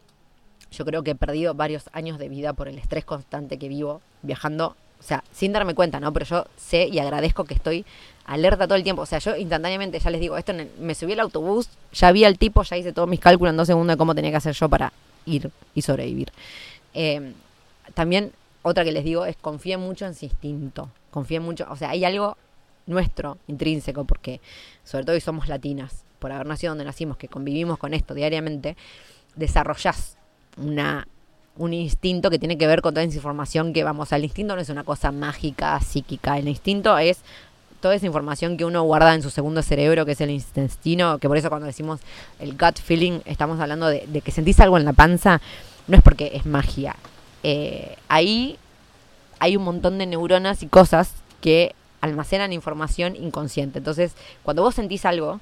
Yo 0.70 0.84
creo 0.84 1.02
que 1.02 1.12
he 1.12 1.14
perdido 1.14 1.54
varios 1.54 1.88
años 1.92 2.18
de 2.18 2.28
vida 2.28 2.52
por 2.52 2.68
el 2.68 2.78
estrés 2.78 3.04
constante 3.04 3.58
que 3.58 3.68
vivo 3.68 4.00
viajando. 4.22 4.76
O 4.98 5.02
sea, 5.02 5.22
sin 5.30 5.52
darme 5.52 5.74
cuenta, 5.74 6.00
¿no? 6.00 6.12
Pero 6.12 6.24
yo 6.24 6.46
sé 6.56 6.88
y 6.88 6.98
agradezco 6.98 7.44
que 7.44 7.54
estoy 7.54 7.84
alerta 8.24 8.66
todo 8.66 8.76
el 8.76 8.82
tiempo. 8.82 9.02
O 9.02 9.06
sea, 9.06 9.18
yo 9.18 9.36
instantáneamente, 9.36 9.98
ya 9.98 10.10
les 10.10 10.20
digo, 10.20 10.36
esto 10.36 10.52
me 10.80 10.94
subí 10.94 11.12
al 11.12 11.20
autobús, 11.20 11.68
ya 11.92 12.10
vi 12.12 12.24
al 12.24 12.38
tipo, 12.38 12.62
ya 12.62 12.76
hice 12.76 12.92
todos 12.92 13.08
mis 13.08 13.20
cálculos 13.20 13.50
en 13.50 13.56
dos 13.58 13.66
segundos 13.66 13.94
de 13.94 13.98
cómo 13.98 14.14
tenía 14.14 14.30
que 14.30 14.38
hacer 14.38 14.54
yo 14.54 14.68
para 14.68 14.92
ir 15.26 15.50
y 15.74 15.82
sobrevivir. 15.82 16.32
Eh, 16.94 17.32
también 17.94 18.32
otra 18.62 18.84
que 18.84 18.92
les 18.92 19.04
digo 19.04 19.26
es 19.26 19.36
confíen 19.36 19.80
mucho 19.80 20.06
en 20.06 20.14
su 20.14 20.24
instinto. 20.24 20.90
Confíen 21.10 21.42
mucho, 21.42 21.66
o 21.70 21.76
sea, 21.76 21.90
hay 21.90 22.04
algo 22.04 22.36
nuestro, 22.86 23.38
intrínseco, 23.46 24.04
porque 24.04 24.40
sobre 24.84 25.04
todo 25.04 25.14
hoy 25.14 25.20
somos 25.20 25.48
latinas, 25.48 26.04
por 26.18 26.32
haber 26.32 26.46
nacido 26.46 26.72
donde 26.72 26.84
nacimos, 26.84 27.16
que 27.16 27.28
convivimos 27.28 27.78
con 27.78 27.94
esto 27.94 28.14
diariamente, 28.14 28.76
desarrollás 29.34 30.16
una, 30.56 31.06
un 31.56 31.74
instinto 31.74 32.30
que 32.30 32.38
tiene 32.38 32.58
que 32.58 32.66
ver 32.66 32.80
con 32.80 32.94
toda 32.94 33.04
esa 33.04 33.16
información 33.16 33.72
que 33.72 33.84
vamos, 33.84 34.12
al 34.12 34.24
instinto 34.24 34.54
no 34.54 34.62
es 34.62 34.68
una 34.68 34.84
cosa 34.84 35.12
mágica, 35.12 35.78
psíquica, 35.80 36.38
el 36.38 36.48
instinto 36.48 36.96
es 36.98 37.20
toda 37.86 37.94
esa 37.94 38.06
información 38.06 38.56
que 38.56 38.64
uno 38.64 38.82
guarda 38.82 39.14
en 39.14 39.22
su 39.22 39.30
segundo 39.30 39.62
cerebro, 39.62 40.04
que 40.04 40.10
es 40.10 40.20
el 40.20 40.30
intestino, 40.30 41.18
que 41.18 41.28
por 41.28 41.36
eso 41.36 41.48
cuando 41.48 41.68
decimos 41.68 42.00
el 42.40 42.58
gut 42.58 42.80
feeling, 42.82 43.20
estamos 43.26 43.60
hablando 43.60 43.86
de, 43.86 44.20
que 44.24 44.32
sentís 44.32 44.58
algo 44.58 44.76
en 44.76 44.84
la 44.84 44.92
panza, 44.92 45.40
no 45.86 45.96
es 45.96 46.02
porque 46.02 46.32
es 46.34 46.46
magia. 46.46 46.96
Eh, 47.44 47.96
ahí 48.08 48.58
hay 49.38 49.56
un 49.56 49.62
montón 49.62 49.98
de 49.98 50.06
neuronas 50.06 50.64
y 50.64 50.66
cosas 50.66 51.12
que 51.40 51.76
almacenan 52.00 52.52
información 52.52 53.14
inconsciente. 53.14 53.78
Entonces, 53.78 54.14
cuando 54.42 54.62
vos 54.62 54.74
sentís 54.74 55.04
algo, 55.04 55.38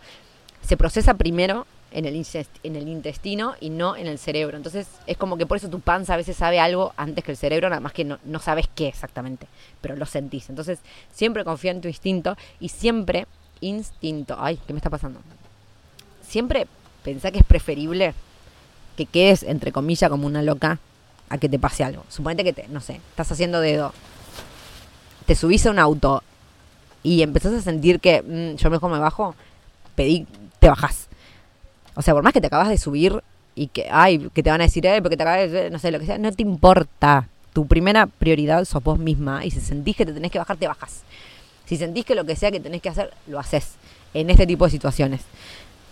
se 0.61 0.77
procesa 0.77 1.15
primero 1.15 1.67
en 1.95 2.07
el, 2.07 2.89
intestino 2.89 3.55
y 3.61 3.71
no 3.71 3.97
en 3.97 4.09
el 4.09 4.19
cerebro. 4.19 4.57
Entonces, 4.57 4.89
es 5.07 5.17
como 5.17 5.37
que 5.37 5.47
por 5.47 5.57
eso 5.57 5.71
tu 5.71 5.81
panza 5.81 6.15
a 6.15 6.17
veces 6.17 6.37
sabe 6.37 6.59
algo 6.59 6.93
antes 6.97 7.25
que 7.25 7.31
el 7.31 7.37
cerebro, 7.37 7.69
nada 7.69 7.81
más 7.81 7.93
que 7.93 8.05
no, 8.05 8.19
no 8.25 8.41
sabes 8.41 8.67
qué 8.75 8.89
exactamente, 8.89 9.47
pero 9.81 9.95
lo 9.97 10.05
sentís. 10.05 10.51
Entonces, 10.51 10.81
siempre 11.13 11.45
confía 11.45 11.71
en 11.71 11.81
tu 11.81 11.89
instinto 11.89 12.37
y 12.59 12.69
siempre 12.69 13.27
instinto. 13.61 14.37
Ay, 14.39 14.59
¿qué 14.67 14.73
me 14.73 14.79
está 14.79 14.91
pasando? 14.91 15.21
Siempre 16.27 16.67
pensá 17.05 17.31
que 17.31 17.39
es 17.39 17.45
preferible 17.45 18.13
que 18.97 19.07
quedes, 19.07 19.45
entre 19.45 19.71
comillas, 19.71 20.11
como 20.11 20.27
una 20.27 20.43
loca 20.43 20.81
a 21.29 21.39
que 21.39 21.49
te 21.49 21.61
pase 21.61 21.85
algo. 21.85 22.05
Suponete 22.09 22.43
que 22.43 22.53
te, 22.53 22.69
no 22.69 22.81
sé, 22.81 23.01
estás 23.11 23.31
haciendo 23.31 23.61
dedo, 23.61 23.93
te 25.27 25.37
subís 25.37 25.65
a 25.67 25.71
un 25.71 25.79
auto 25.79 26.25
y 27.05 27.23
empezás 27.23 27.55
a 27.55 27.63
sentir 27.63 28.01
que 28.01 28.23
mm, 28.23 28.57
yo 28.57 28.71
mejor 28.71 28.91
me 28.91 28.99
bajo, 28.99 29.37
pedí, 29.95 30.27
te 30.59 30.69
bajás. 30.69 31.09
O 31.95 32.03
sea, 32.03 32.15
por 32.15 32.23
más 32.23 32.33
que 32.33 32.41
te 32.41 32.47
acabas 32.47 32.69
de 32.69 32.79
subir 32.79 33.23
y 33.55 33.69
que, 33.69 33.89
ay, 33.91 34.31
que 34.35 34.43
te 34.43 34.51
van 34.51 34.61
a 34.61 34.65
decir, 34.65 34.85
eh, 34.87 35.01
porque 35.01 35.17
te 35.17 35.23
acabas 35.23 35.51
de, 35.51 35.71
no 35.71 35.79
sé, 35.79 35.91
lo 35.91 35.99
que 35.99 36.07
sea, 36.07 36.19
no 36.19 36.33
te 36.33 36.43
importa. 36.43 37.29
Tu 37.53 37.67
primera 37.67 38.07
prioridad 38.07 38.65
sos 38.65 38.83
vos 38.83 38.99
misma 38.99 39.45
y 39.45 39.51
si 39.51 39.61
sentís 39.61 39.97
que 39.97 40.05
te 40.05 40.13
tenés 40.13 40.33
que 40.33 40.39
bajar, 40.39 40.57
te 40.57 40.67
bajas. 40.67 41.03
Si 41.67 41.77
sentís 41.77 42.05
que 42.05 42.15
lo 42.15 42.25
que 42.25 42.37
sea 42.37 42.51
que 42.51 42.61
tenés 42.61 42.83
que 42.83 42.89
hacer, 42.89 43.13
lo 43.27 43.39
haces 43.39 43.75
en 44.13 44.31
este 44.31 44.47
tipo 44.47 44.65
de 44.65 44.71
situaciones. 44.71 45.23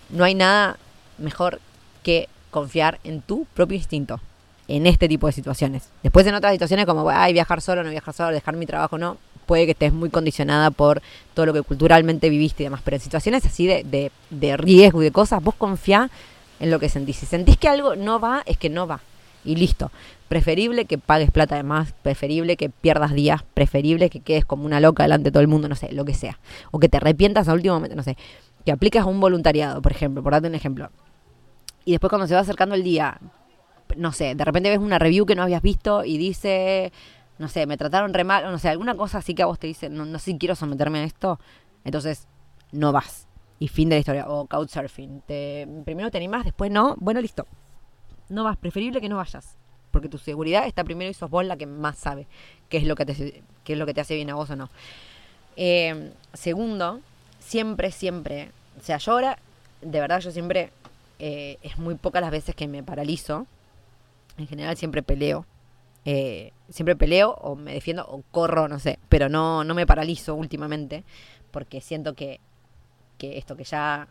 No 0.09 0.23
hay 0.23 0.35
nada 0.35 0.77
mejor 1.17 1.61
que 2.03 2.27
confiar 2.51 2.99
en 3.03 3.21
tu 3.21 3.45
propio 3.53 3.77
instinto 3.77 4.19
en 4.67 4.87
este 4.87 5.07
tipo 5.07 5.27
de 5.27 5.33
situaciones. 5.33 5.89
Después 6.03 6.25
en 6.27 6.35
otras 6.35 6.53
situaciones 6.53 6.85
como, 6.85 7.09
ay, 7.09 7.33
viajar 7.33 7.61
solo, 7.61 7.83
no 7.83 7.89
viajar 7.89 8.13
solo, 8.13 8.31
dejar 8.31 8.55
mi 8.55 8.65
trabajo, 8.65 8.97
no, 8.97 9.17
puede 9.43 9.65
que 9.65 9.71
estés 9.71 9.93
muy 9.93 10.09
condicionada 10.09 10.71
por 10.71 11.01
todo 11.33 11.45
lo 11.45 11.53
que 11.53 11.61
culturalmente 11.61 12.29
viviste 12.29 12.63
y 12.63 12.65
demás, 12.65 12.81
pero 12.83 12.95
en 12.95 13.01
situaciones 13.01 13.45
así 13.45 13.67
de, 13.67 13.83
de, 13.83 14.11
de 14.29 14.57
riesgo 14.57 15.01
y 15.01 15.05
de 15.05 15.11
cosas, 15.11 15.43
vos 15.43 15.55
confía 15.55 16.09
en 16.59 16.71
lo 16.71 16.79
que 16.79 16.89
sentís. 16.89 17.17
Si 17.17 17.25
sentís 17.25 17.57
que 17.57 17.67
algo 17.67 17.95
no 17.95 18.19
va, 18.19 18.43
es 18.45 18.57
que 18.57 18.69
no 18.69 18.87
va. 18.87 19.01
Y 19.45 19.55
listo. 19.55 19.91
Preferible 20.29 20.85
que 20.85 20.97
pagues 20.97 21.29
plata 21.29 21.55
de 21.55 21.63
más, 21.63 21.91
preferible 22.01 22.55
que 22.55 22.69
pierdas 22.69 23.13
días, 23.13 23.43
preferible 23.53 24.09
que 24.09 24.21
quedes 24.21 24.45
como 24.45 24.65
una 24.65 24.79
loca 24.79 25.03
delante 25.03 25.25
de 25.25 25.31
todo 25.31 25.41
el 25.41 25.47
mundo, 25.47 25.67
no 25.67 25.75
sé, 25.75 25.91
lo 25.91 26.05
que 26.05 26.13
sea. 26.13 26.39
O 26.71 26.79
que 26.79 26.89
te 26.89 26.97
arrepientas 26.97 27.47
a 27.47 27.53
último 27.53 27.75
momento, 27.75 27.95
no 27.95 28.03
sé. 28.03 28.17
Que 28.65 28.71
apliques 28.71 29.01
a 29.01 29.05
un 29.05 29.19
voluntariado, 29.19 29.81
por 29.81 29.91
ejemplo, 29.91 30.23
por 30.23 30.31
darte 30.31 30.47
un 30.47 30.55
ejemplo. 30.55 30.89
Y 31.85 31.91
después 31.91 32.09
cuando 32.09 32.27
se 32.27 32.33
va 32.33 32.39
acercando 32.39 32.75
el 32.75 32.83
día, 32.83 33.19
no 33.97 34.11
sé, 34.13 34.35
de 34.35 34.45
repente 34.45 34.69
ves 34.69 34.79
una 34.79 34.99
review 34.99 35.25
que 35.25 35.35
no 35.35 35.43
habías 35.43 35.61
visto 35.61 36.05
y 36.05 36.17
dice 36.17 36.91
no 37.43 37.49
sé, 37.49 37.67
me 37.67 37.77
trataron 37.77 38.13
re 38.13 38.23
mal, 38.23 38.45
o 38.45 38.51
no 38.51 38.57
sé, 38.57 38.69
alguna 38.69 38.95
cosa 38.95 39.17
así 39.17 39.35
que 39.35 39.43
a 39.43 39.45
vos 39.45 39.59
te 39.59 39.67
dice, 39.67 39.89
no, 39.89 40.05
no 40.05 40.17
sé 40.17 40.31
si 40.31 40.37
quiero 40.37 40.55
someterme 40.55 40.99
a 40.99 41.03
esto, 41.03 41.39
entonces 41.83 42.25
no 42.71 42.93
vas. 42.93 43.27
Y 43.59 43.67
fin 43.67 43.89
de 43.89 43.97
la 43.97 43.99
historia. 43.99 44.29
O 44.29 44.45
couchsurfing. 44.47 45.21
Primero 45.85 46.09
te 46.09 46.17
animás, 46.17 46.43
después 46.45 46.71
no. 46.71 46.95
Bueno, 46.99 47.21
listo. 47.21 47.45
No 48.29 48.43
vas. 48.43 48.57
Preferible 48.57 48.99
que 48.99 49.09
no 49.09 49.17
vayas. 49.17 49.57
Porque 49.91 50.09
tu 50.09 50.17
seguridad 50.17 50.65
está 50.65 50.83
primero 50.83 51.11
y 51.11 51.13
sos 51.13 51.29
vos 51.29 51.45
la 51.45 51.55
que 51.55 51.65
más 51.65 51.97
sabe 51.97 52.27
qué 52.67 52.77
es 52.77 52.85
lo 52.85 52.95
que 52.95 53.05
te, 53.05 53.43
qué 53.63 53.73
es 53.73 53.79
lo 53.79 53.85
que 53.85 53.93
te 53.93 54.01
hace 54.01 54.15
bien 54.15 54.29
a 54.29 54.35
vos 54.35 54.49
o 54.49 54.55
no. 54.55 54.69
Eh, 55.55 56.11
segundo, 56.33 56.99
siempre, 57.39 57.91
siempre. 57.91 58.51
O 58.79 58.83
sea, 58.83 58.97
yo 58.97 59.11
ahora, 59.11 59.37
de 59.81 59.99
verdad, 59.99 60.19
yo 60.19 60.31
siempre. 60.31 60.71
Eh, 61.19 61.57
es 61.61 61.77
muy 61.77 61.95
pocas 61.95 62.21
las 62.21 62.31
veces 62.31 62.55
que 62.55 62.67
me 62.67 62.83
paralizo. 62.83 63.45
En 64.37 64.47
general 64.47 64.75
siempre 64.77 65.03
peleo 65.03 65.45
eh, 66.05 66.51
siempre 66.69 66.95
peleo 66.95 67.31
o 67.31 67.55
me 67.55 67.73
defiendo 67.73 68.05
o 68.05 68.23
corro, 68.31 68.67
no 68.67 68.79
sé, 68.79 68.99
pero 69.09 69.29
no, 69.29 69.63
no 69.63 69.73
me 69.73 69.87
paralizo 69.87 70.35
últimamente 70.35 71.03
porque 71.51 71.81
siento 71.81 72.13
que, 72.13 72.39
que 73.17 73.37
esto 73.37 73.55
que 73.55 73.63
ya 73.63 74.07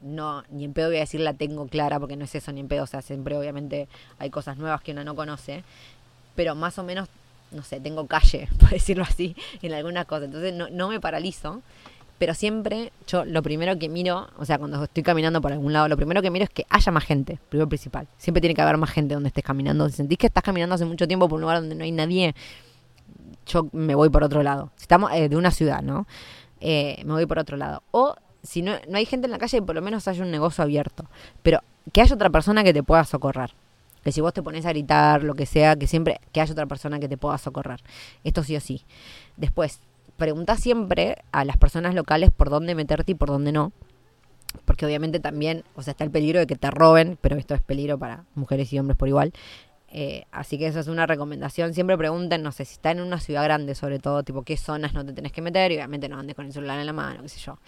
no, 0.00 0.42
ni 0.50 0.64
en 0.64 0.72
pedo 0.72 0.88
voy 0.88 0.96
a 0.96 1.00
decir 1.00 1.20
la 1.20 1.34
tengo 1.34 1.66
clara 1.68 2.00
porque 2.00 2.16
no 2.16 2.24
es 2.24 2.34
eso 2.34 2.52
ni 2.52 2.60
en 2.60 2.68
pedo, 2.68 2.84
o 2.84 2.86
sea, 2.86 3.02
siempre 3.02 3.36
obviamente 3.36 3.88
hay 4.18 4.30
cosas 4.30 4.58
nuevas 4.58 4.80
que 4.82 4.92
uno 4.92 5.04
no 5.04 5.14
conoce, 5.14 5.64
pero 6.34 6.54
más 6.54 6.78
o 6.78 6.82
menos, 6.82 7.08
no 7.52 7.62
sé, 7.62 7.80
tengo 7.80 8.06
calle, 8.06 8.48
por 8.58 8.70
decirlo 8.70 9.04
así, 9.04 9.36
en 9.62 9.72
algunas 9.72 10.06
cosas, 10.06 10.24
entonces 10.24 10.52
no, 10.52 10.68
no 10.70 10.88
me 10.88 11.00
paralizo 11.00 11.62
pero 12.22 12.34
siempre 12.34 12.92
yo 13.08 13.24
lo 13.24 13.42
primero 13.42 13.76
que 13.80 13.88
miro, 13.88 14.28
o 14.38 14.44
sea, 14.44 14.56
cuando 14.56 14.84
estoy 14.84 15.02
caminando 15.02 15.40
por 15.40 15.50
algún 15.52 15.72
lado, 15.72 15.88
lo 15.88 15.96
primero 15.96 16.22
que 16.22 16.30
miro 16.30 16.44
es 16.44 16.50
que 16.50 16.64
haya 16.68 16.92
más 16.92 17.02
gente, 17.02 17.40
primero 17.48 17.68
principal. 17.68 18.06
Siempre 18.16 18.40
tiene 18.40 18.54
que 18.54 18.62
haber 18.62 18.76
más 18.76 18.90
gente 18.92 19.14
donde 19.14 19.26
estés 19.26 19.42
caminando. 19.42 19.88
Si 19.88 19.96
sentís 19.96 20.18
que 20.18 20.28
estás 20.28 20.44
caminando 20.44 20.76
hace 20.76 20.84
mucho 20.84 21.08
tiempo 21.08 21.28
por 21.28 21.38
un 21.38 21.40
lugar 21.40 21.58
donde 21.58 21.74
no 21.74 21.82
hay 21.82 21.90
nadie, 21.90 22.36
yo 23.44 23.66
me 23.72 23.96
voy 23.96 24.08
por 24.08 24.22
otro 24.22 24.44
lado. 24.44 24.70
Si 24.76 24.82
estamos 24.82 25.10
eh, 25.12 25.28
de 25.28 25.36
una 25.36 25.50
ciudad, 25.50 25.82
¿no? 25.82 26.06
Eh, 26.60 27.02
me 27.04 27.12
voy 27.12 27.26
por 27.26 27.40
otro 27.40 27.56
lado. 27.56 27.82
O 27.90 28.14
si 28.44 28.62
no, 28.62 28.74
no 28.88 28.98
hay 28.98 29.04
gente 29.04 29.24
en 29.24 29.32
la 29.32 29.38
calle, 29.38 29.60
por 29.60 29.74
lo 29.74 29.82
menos 29.82 30.06
haya 30.06 30.22
un 30.22 30.30
negocio 30.30 30.62
abierto. 30.62 31.06
Pero 31.42 31.58
que 31.92 32.02
haya 32.02 32.14
otra 32.14 32.30
persona 32.30 32.62
que 32.62 32.72
te 32.72 32.84
pueda 32.84 33.02
socorrer. 33.02 33.52
Que 34.04 34.12
si 34.12 34.20
vos 34.20 34.32
te 34.32 34.44
pones 34.44 34.64
a 34.64 34.68
gritar, 34.68 35.24
lo 35.24 35.34
que 35.34 35.44
sea, 35.44 35.74
que 35.74 35.88
siempre 35.88 36.20
que 36.30 36.40
haya 36.40 36.52
otra 36.52 36.66
persona 36.66 37.00
que 37.00 37.08
te 37.08 37.16
pueda 37.16 37.36
socorrer. 37.36 37.80
Esto 38.22 38.44
sí 38.44 38.54
o 38.54 38.60
sí. 38.60 38.84
Después, 39.36 39.80
pregunta 40.22 40.56
siempre 40.56 41.18
a 41.32 41.44
las 41.44 41.56
personas 41.56 41.96
locales 41.96 42.30
por 42.30 42.48
dónde 42.48 42.76
meterte 42.76 43.10
y 43.10 43.14
por 43.16 43.28
dónde 43.28 43.50
no. 43.50 43.72
Porque 44.64 44.86
obviamente 44.86 45.18
también, 45.18 45.64
o 45.74 45.82
sea, 45.82 45.90
está 45.90 46.04
el 46.04 46.12
peligro 46.12 46.38
de 46.38 46.46
que 46.46 46.54
te 46.54 46.70
roben, 46.70 47.18
pero 47.20 47.36
esto 47.36 47.56
es 47.56 47.60
peligro 47.60 47.98
para 47.98 48.24
mujeres 48.36 48.72
y 48.72 48.78
hombres 48.78 48.96
por 48.96 49.08
igual. 49.08 49.32
Eh, 49.88 50.24
así 50.30 50.58
que 50.58 50.68
eso 50.68 50.78
es 50.78 50.86
una 50.86 51.06
recomendación. 51.06 51.74
Siempre 51.74 51.98
pregunten, 51.98 52.40
no 52.40 52.52
sé, 52.52 52.64
si 52.64 52.74
está 52.74 52.92
en 52.92 53.00
una 53.00 53.18
ciudad 53.18 53.42
grande, 53.42 53.74
sobre 53.74 53.98
todo, 53.98 54.22
tipo, 54.22 54.44
qué 54.44 54.56
zonas 54.56 54.94
no 54.94 55.04
te 55.04 55.12
tenés 55.12 55.32
que 55.32 55.42
meter 55.42 55.72
y 55.72 55.74
obviamente 55.74 56.08
no 56.08 56.20
andes 56.20 56.36
con 56.36 56.46
el 56.46 56.52
celular 56.52 56.78
en 56.78 56.86
la 56.86 56.92
mano, 56.92 57.22
qué 57.22 57.28
sé 57.28 57.40
yo. 57.40 57.58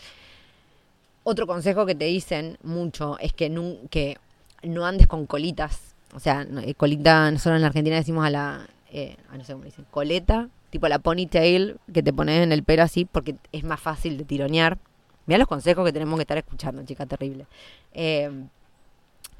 Otro 1.25 1.49
consejo 1.49 1.87
que 1.87 1.97
te 1.97 2.05
dicen 2.05 2.57
mucho 2.63 3.19
es 3.19 3.33
que 3.33 3.51
no, 3.51 4.87
andes 4.87 5.09
con 5.09 5.27
colitas. 5.27 5.97
O 6.15 6.21
sea, 6.21 6.47
eh, 6.63 6.75
colita, 6.75 7.33
nosotros 7.33 7.57
en 7.57 7.63
la 7.63 7.67
Argentina 7.67 7.97
decimos 7.97 8.25
a 8.25 8.31
la, 8.31 8.69
eh, 8.93 9.17
no 9.37 9.43
sé 9.43 9.55
cómo 9.55 9.65
dicen, 9.65 9.87
coleta, 9.91 10.51
tipo 10.75 10.89
la 10.89 10.99
ponytail 10.99 11.77
que 11.93 12.03
te 12.03 12.13
pones 12.13 12.43
en 12.43 12.51
el 12.51 12.65
pelo 12.65 12.83
así 12.83 13.05
porque 13.05 13.37
es 13.53 13.63
más 13.63 13.79
fácil 13.79 14.19
de 14.19 14.25
tironear. 14.25 14.77
Mira 15.25 15.39
los 15.39 15.47
consejos 15.47 15.85
que 15.85 15.93
tenemos 15.93 16.17
que 16.17 16.23
estar 16.23 16.37
escuchando, 16.37 16.85
chica 16.85 17.07
terrible. 17.07 17.47
Eh, 17.93 18.29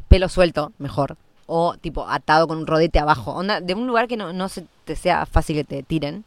pelo 0.07 0.29
suelto, 0.29 0.71
mejor. 0.79 1.17
O 1.47 1.77
tipo 1.77 2.09
atado 2.09 2.47
con 2.47 2.59
un 2.59 2.69
rodete 2.69 3.01
abajo. 3.01 3.33
Onda, 3.33 3.61
de 3.61 3.75
un 3.75 3.89
lugar 3.89 4.07
que 4.07 4.17
no, 4.17 4.33
no 4.33 4.49
se 4.49 4.65
te 4.85 4.95
sea 4.95 5.27
fácil 5.27 5.57
que 5.57 5.65
te 5.65 5.83
tiren. 5.83 6.25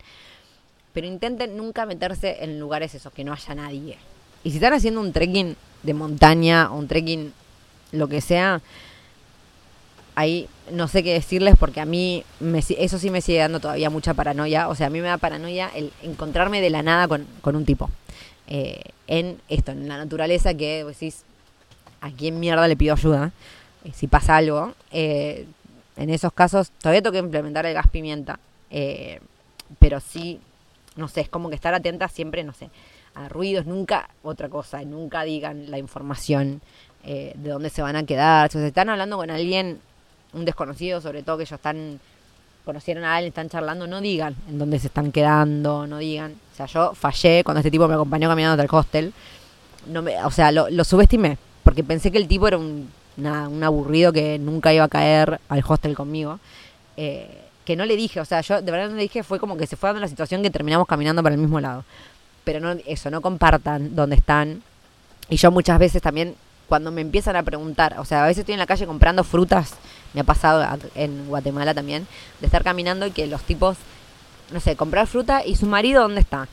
Pero 0.91 1.07
intenten 1.07 1.55
nunca 1.55 1.85
meterse 1.85 2.43
en 2.43 2.59
lugares 2.59 2.93
esos 2.93 3.13
que 3.13 3.23
no 3.23 3.31
haya 3.31 3.55
nadie. 3.55 3.97
Y 4.43 4.49
si 4.49 4.57
están 4.57 4.73
haciendo 4.73 4.99
un 4.99 5.13
trekking 5.13 5.55
de 5.83 5.93
montaña 5.93 6.69
o 6.69 6.79
un 6.79 6.89
trekking 6.89 7.31
lo 7.93 8.09
que 8.09 8.19
sea, 8.19 8.61
ahí 10.17 10.49
no 10.71 10.87
sé 10.87 11.03
qué 11.03 11.13
decirles 11.13 11.55
porque 11.59 11.79
a 11.79 11.85
mí 11.85 12.23
me, 12.39 12.57
eso 12.57 12.97
sí 12.97 13.11
me 13.11 13.21
sigue 13.21 13.37
dando 13.37 13.59
todavía 13.59 13.91
mucha 13.91 14.15
paranoia. 14.15 14.67
O 14.67 14.73
sea, 14.73 14.87
a 14.87 14.89
mí 14.89 14.99
me 14.99 15.07
da 15.07 15.19
paranoia 15.19 15.69
el 15.75 15.93
encontrarme 16.01 16.59
de 16.59 16.71
la 16.71 16.81
nada 16.81 17.07
con, 17.07 17.55
un 17.55 17.65
tipo. 17.65 17.87
Eh, 18.47 18.81
en 19.05 19.39
esto, 19.47 19.73
en 19.73 19.87
la 19.87 19.95
naturaleza 19.95 20.55
que 20.55 20.83
decís, 20.83 21.23
¿a 22.01 22.09
quién 22.09 22.39
mierda 22.39 22.67
le 22.67 22.75
pido 22.75 22.95
ayuda? 22.95 23.31
Eh, 23.85 23.91
si 23.93 24.07
pasa 24.07 24.37
algo. 24.37 24.73
Eh, 24.91 25.45
en 25.97 26.09
esos 26.09 26.33
casos 26.33 26.71
todavía 26.71 27.03
tengo 27.03 27.13
que 27.13 27.19
implementar 27.19 27.67
el 27.67 27.75
gas 27.75 27.87
pimienta. 27.87 28.39
pero 29.77 29.99
sí, 29.99 30.39
no 30.95 31.09
sé, 31.09 31.21
es 31.21 31.29
como 31.29 31.49
que 31.49 31.55
estar 31.55 31.75
atenta 31.75 32.07
siempre, 32.07 32.43
no 32.43 32.53
sé, 32.53 32.71
a 33.13 33.29
ruidos, 33.29 33.67
nunca 33.67 34.09
otra 34.23 34.49
cosa, 34.49 34.81
nunca 34.81 35.21
digan 35.23 35.69
la 35.69 35.77
información 35.77 36.61
de 37.03 37.49
dónde 37.49 37.69
se 37.69 37.83
van 37.83 37.95
a 37.95 38.05
quedar. 38.05 38.51
Si 38.51 38.57
se 38.57 38.67
están 38.67 38.89
hablando 38.89 39.15
con 39.17 39.29
alguien 39.29 39.79
un 40.33 40.45
desconocido, 40.45 41.01
sobre 41.01 41.23
todo 41.23 41.37
que 41.37 41.43
ellos 41.43 41.53
están 41.53 41.99
conocieron 42.67 43.05
a 43.05 43.15
alguien, 43.15 43.29
están 43.29 43.47
charlando, 43.47 43.87
no 43.87 44.01
digan 44.01 44.35
en 44.49 44.59
dónde 44.59 44.77
se 44.77 44.87
están 44.87 45.13
quedando, 45.13 45.87
no 45.87 45.99
digan. 45.99 46.33
O 46.51 46.55
sea, 46.55 46.65
yo 46.65 46.93
fallé 46.93 47.41
cuando 47.45 47.59
este 47.59 47.71
tipo 47.71 47.87
me 47.87 47.93
acompañó 47.93 48.27
caminando 48.27 48.61
hasta 48.61 48.63
el 48.63 48.79
hostel. 48.79 49.13
No 49.87 50.01
me, 50.01 50.21
o 50.25 50.31
sea, 50.31 50.51
lo, 50.51 50.83
subestimé, 50.83 51.37
porque 51.63 51.81
pensé 51.81 52.11
que 52.11 52.17
el 52.17 52.27
tipo 52.27 52.45
era 52.45 52.57
un, 52.57 52.89
un 53.15 53.63
aburrido 53.63 54.11
que 54.11 54.37
nunca 54.37 54.73
iba 54.73 54.83
a 54.83 54.89
caer 54.89 55.39
al 55.47 55.63
hostel 55.65 55.95
conmigo. 55.95 56.41
Eh, 56.97 57.45
que 57.63 57.77
no 57.77 57.85
le 57.85 57.95
dije, 57.95 58.19
o 58.19 58.25
sea, 58.25 58.41
yo 58.41 58.61
de 58.61 58.71
verdad 58.71 58.89
no 58.89 58.95
le 58.95 59.03
dije, 59.03 59.23
fue 59.23 59.39
como 59.39 59.55
que 59.55 59.65
se 59.65 59.77
fue 59.77 59.87
dando 59.89 60.01
la 60.01 60.07
situación 60.07 60.41
que 60.41 60.49
terminamos 60.49 60.87
caminando 60.87 61.23
para 61.23 61.35
el 61.35 61.41
mismo 61.41 61.61
lado. 61.61 61.85
Pero 62.43 62.59
no, 62.59 62.75
eso, 62.85 63.09
no 63.09 63.21
compartan 63.21 63.95
dónde 63.95 64.17
están. 64.17 64.61
Y 65.29 65.37
yo 65.37 65.51
muchas 65.51 65.79
veces 65.79 66.01
también, 66.01 66.35
cuando 66.67 66.91
me 66.91 66.99
empiezan 66.99 67.37
a 67.37 67.43
preguntar, 67.43 67.95
o 67.97 68.03
sea, 68.03 68.23
a 68.23 68.27
veces 68.27 68.39
estoy 68.39 68.53
en 68.53 68.59
la 68.59 68.65
calle 68.65 68.85
comprando 68.85 69.23
frutas, 69.23 69.75
me 70.13 70.21
ha 70.21 70.23
pasado 70.23 70.65
en 70.95 71.27
Guatemala 71.27 71.73
también, 71.73 72.07
de 72.39 72.45
estar 72.45 72.63
caminando 72.63 73.05
y 73.05 73.11
que 73.11 73.27
los 73.27 73.41
tipos, 73.43 73.77
no 74.51 74.59
sé, 74.59 74.75
comprar 74.75 75.07
fruta 75.07 75.45
y 75.45 75.55
su 75.55 75.65
marido, 75.65 76.01
¿dónde 76.01 76.21
está? 76.21 76.47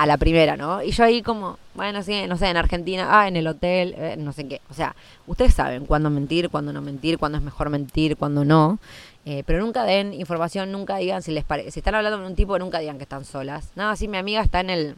a 0.00 0.06
la 0.06 0.16
primera, 0.16 0.56
¿no? 0.56 0.82
Y 0.82 0.92
yo 0.92 1.04
ahí 1.04 1.20
como, 1.20 1.58
bueno, 1.74 2.02
sí, 2.02 2.26
no 2.26 2.38
sé, 2.38 2.48
en 2.48 2.56
Argentina, 2.56 3.08
ah, 3.10 3.28
en 3.28 3.36
el 3.36 3.46
hotel, 3.46 3.94
eh, 3.98 4.16
no 4.18 4.32
sé 4.32 4.48
qué. 4.48 4.62
O 4.70 4.74
sea, 4.74 4.96
ustedes 5.26 5.52
saben 5.52 5.84
cuándo 5.84 6.08
mentir, 6.08 6.48
cuándo 6.48 6.72
no 6.72 6.80
mentir, 6.80 7.18
cuándo 7.18 7.36
es 7.36 7.44
mejor 7.44 7.68
mentir, 7.68 8.16
cuándo 8.16 8.42
no. 8.42 8.78
Eh, 9.26 9.42
pero 9.44 9.60
nunca 9.60 9.84
den 9.84 10.14
información, 10.14 10.72
nunca 10.72 10.96
digan 10.96 11.20
si 11.20 11.32
les 11.32 11.44
parece. 11.44 11.70
Si 11.70 11.80
están 11.80 11.96
hablando 11.96 12.16
con 12.16 12.26
un 12.26 12.34
tipo, 12.34 12.58
nunca 12.58 12.78
digan 12.78 12.96
que 12.96 13.02
están 13.02 13.26
solas. 13.26 13.72
No, 13.74 13.94
sí, 13.94 14.08
mi 14.08 14.16
amiga 14.16 14.40
está 14.40 14.60
en 14.60 14.70
el 14.70 14.96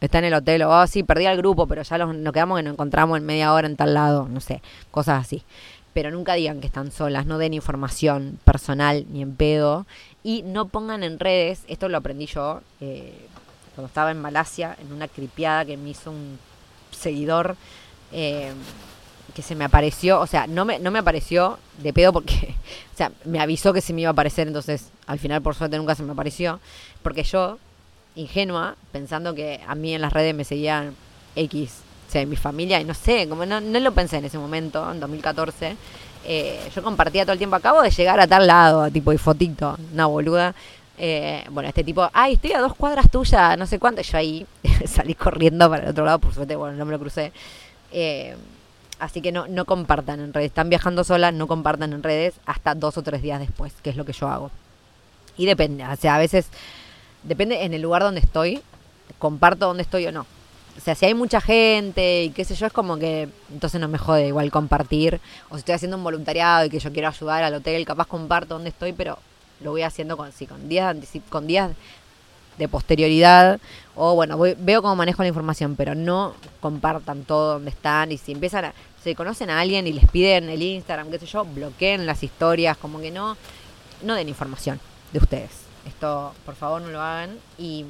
está 0.00 0.18
en 0.18 0.24
el 0.24 0.34
hotel, 0.34 0.62
o 0.62 0.70
oh, 0.70 0.86
sí, 0.88 1.04
perdí 1.04 1.26
al 1.26 1.36
grupo, 1.36 1.68
pero 1.68 1.82
ya 1.82 1.98
nos, 1.98 2.32
quedamos 2.32 2.58
que 2.58 2.64
nos 2.64 2.72
encontramos 2.72 3.18
en 3.18 3.26
media 3.26 3.52
hora 3.52 3.68
en 3.68 3.76
tal 3.76 3.94
lado, 3.94 4.26
no 4.28 4.40
sé, 4.40 4.62
cosas 4.90 5.20
así. 5.20 5.44
Pero 5.92 6.10
nunca 6.10 6.34
digan 6.34 6.60
que 6.60 6.66
están 6.66 6.92
solas, 6.92 7.26
no 7.26 7.38
den 7.38 7.54
información 7.54 8.38
personal 8.44 9.06
ni 9.10 9.22
en 9.22 9.34
pedo. 9.34 9.86
Y 10.22 10.42
no 10.42 10.68
pongan 10.68 11.02
en 11.02 11.18
redes, 11.18 11.62
esto 11.66 11.88
lo 11.88 11.98
aprendí 11.98 12.26
yo, 12.26 12.60
eh, 12.80 13.14
cuando 13.74 13.88
estaba 13.88 14.10
en 14.10 14.20
Malasia, 14.20 14.76
en 14.80 14.92
una 14.92 15.08
cripiada 15.08 15.64
que 15.64 15.76
me 15.76 15.90
hizo 15.90 16.10
un 16.10 16.38
seguidor 16.90 17.56
eh, 18.12 18.52
que 19.34 19.42
se 19.42 19.54
me 19.54 19.64
apareció, 19.64 20.20
o 20.20 20.26
sea, 20.26 20.46
no 20.46 20.64
me, 20.64 20.78
no 20.78 20.90
me 20.90 20.98
apareció 20.98 21.58
de 21.78 21.92
pedo 21.92 22.12
porque, 22.12 22.54
o 22.94 22.96
sea, 22.96 23.12
me 23.24 23.40
avisó 23.40 23.72
que 23.72 23.80
se 23.80 23.92
me 23.92 24.02
iba 24.02 24.10
a 24.10 24.12
aparecer, 24.12 24.48
entonces 24.48 24.90
al 25.06 25.18
final 25.18 25.40
por 25.40 25.54
suerte 25.54 25.76
nunca 25.76 25.94
se 25.94 26.02
me 26.02 26.12
apareció, 26.12 26.60
porque 27.02 27.22
yo, 27.22 27.58
ingenua, 28.16 28.76
pensando 28.92 29.34
que 29.34 29.60
a 29.66 29.74
mí 29.74 29.94
en 29.94 30.00
las 30.00 30.12
redes 30.12 30.34
me 30.34 30.44
seguían 30.44 30.94
X, 31.36 31.82
o 32.10 32.12
sea, 32.12 32.26
mi 32.26 32.34
familia, 32.34 32.80
y 32.80 32.84
no 32.84 32.92
sé, 32.92 33.28
como 33.28 33.46
no, 33.46 33.60
no 33.60 33.78
lo 33.78 33.92
pensé 33.92 34.16
en 34.16 34.24
ese 34.24 34.36
momento, 34.36 34.90
en 34.90 34.98
2014, 34.98 35.76
eh, 36.24 36.58
yo 36.74 36.82
compartía 36.82 37.22
todo 37.22 37.34
el 37.34 37.38
tiempo, 37.38 37.54
acabo 37.54 37.82
de 37.82 37.90
llegar 37.90 38.18
a 38.18 38.26
tal 38.26 38.48
lado, 38.48 38.90
tipo 38.90 39.12
y 39.12 39.18
fotito, 39.18 39.78
una 39.92 40.06
boluda, 40.06 40.52
eh, 40.98 41.44
bueno, 41.50 41.68
este 41.68 41.84
tipo, 41.84 42.10
ay, 42.12 42.32
estoy 42.32 42.52
a 42.52 42.58
dos 42.58 42.74
cuadras 42.74 43.08
tuyas, 43.10 43.56
no 43.56 43.64
sé 43.64 43.78
cuánto. 43.78 44.02
Yo 44.02 44.18
ahí 44.18 44.44
salí 44.86 45.14
corriendo 45.14 45.70
para 45.70 45.84
el 45.84 45.90
otro 45.90 46.04
lado, 46.04 46.18
por 46.18 46.34
suerte, 46.34 46.56
bueno, 46.56 46.76
no 46.76 46.84
me 46.84 46.90
lo 46.90 46.98
crucé. 46.98 47.32
Eh, 47.92 48.36
así 48.98 49.22
que 49.22 49.30
no, 49.30 49.46
no 49.46 49.64
compartan 49.64 50.18
en 50.18 50.32
redes. 50.34 50.48
Están 50.48 50.68
viajando 50.68 51.04
solas, 51.04 51.32
no 51.32 51.46
compartan 51.46 51.92
en 51.92 52.02
redes 52.02 52.34
hasta 52.44 52.74
dos 52.74 52.98
o 52.98 53.02
tres 53.02 53.22
días 53.22 53.38
después, 53.38 53.72
que 53.84 53.90
es 53.90 53.96
lo 53.96 54.04
que 54.04 54.12
yo 54.12 54.28
hago. 54.28 54.50
Y 55.36 55.46
depende, 55.46 55.86
o 55.86 55.94
sea, 55.94 56.16
a 56.16 56.18
veces, 56.18 56.48
depende 57.22 57.64
en 57.64 57.72
el 57.72 57.82
lugar 57.82 58.02
donde 58.02 58.20
estoy, 58.20 58.60
comparto 59.18 59.68
donde 59.68 59.84
estoy 59.84 60.06
o 60.06 60.12
no. 60.12 60.26
O 60.80 60.82
sea, 60.82 60.94
si 60.94 61.04
hay 61.04 61.12
mucha 61.12 61.42
gente 61.42 62.24
y 62.24 62.30
qué 62.30 62.42
sé 62.42 62.54
yo, 62.54 62.66
es 62.66 62.72
como 62.72 62.96
que 62.96 63.28
entonces 63.52 63.78
no 63.78 63.86
me 63.86 63.98
jode 63.98 64.28
igual 64.28 64.50
compartir. 64.50 65.20
O 65.50 65.56
si 65.56 65.58
estoy 65.58 65.74
haciendo 65.74 65.98
un 65.98 66.04
voluntariado 66.04 66.64
y 66.64 66.70
que 66.70 66.78
yo 66.78 66.90
quiero 66.90 67.08
ayudar 67.08 67.44
al 67.44 67.52
hotel, 67.52 67.84
capaz 67.84 68.06
comparto 68.06 68.54
donde 68.54 68.70
estoy, 68.70 68.94
pero 68.94 69.18
lo 69.60 69.72
voy 69.72 69.82
haciendo 69.82 70.16
con, 70.16 70.32
sí, 70.32 70.46
con 70.46 70.70
días 70.70 70.96
con 71.28 71.46
días 71.46 71.72
de 72.56 72.66
posterioridad 72.66 73.60
o 73.94 74.14
bueno, 74.14 74.38
veo 74.38 74.80
cómo 74.80 74.96
manejo 74.96 75.22
la 75.22 75.28
información, 75.28 75.76
pero 75.76 75.94
no 75.94 76.34
compartan 76.60 77.24
todo 77.24 77.54
donde 77.54 77.70
están 77.70 78.10
y 78.10 78.16
si 78.16 78.32
empiezan 78.32 78.64
a, 78.64 78.74
se 79.04 79.14
conocen 79.14 79.50
a 79.50 79.60
alguien 79.60 79.86
y 79.86 79.92
les 79.92 80.08
piden 80.08 80.48
el 80.48 80.62
Instagram, 80.62 81.10
qué 81.10 81.18
sé 81.18 81.26
yo, 81.26 81.44
bloqueen 81.44 82.06
las 82.06 82.22
historias, 82.22 82.78
como 82.78 83.00
que 83.00 83.10
no, 83.10 83.36
no 84.02 84.14
den 84.14 84.30
información 84.30 84.80
de 85.12 85.18
ustedes. 85.18 85.50
Esto, 85.86 86.32
por 86.46 86.54
favor, 86.54 86.80
no 86.80 86.88
lo 86.88 87.02
hagan 87.02 87.38
y 87.58 87.84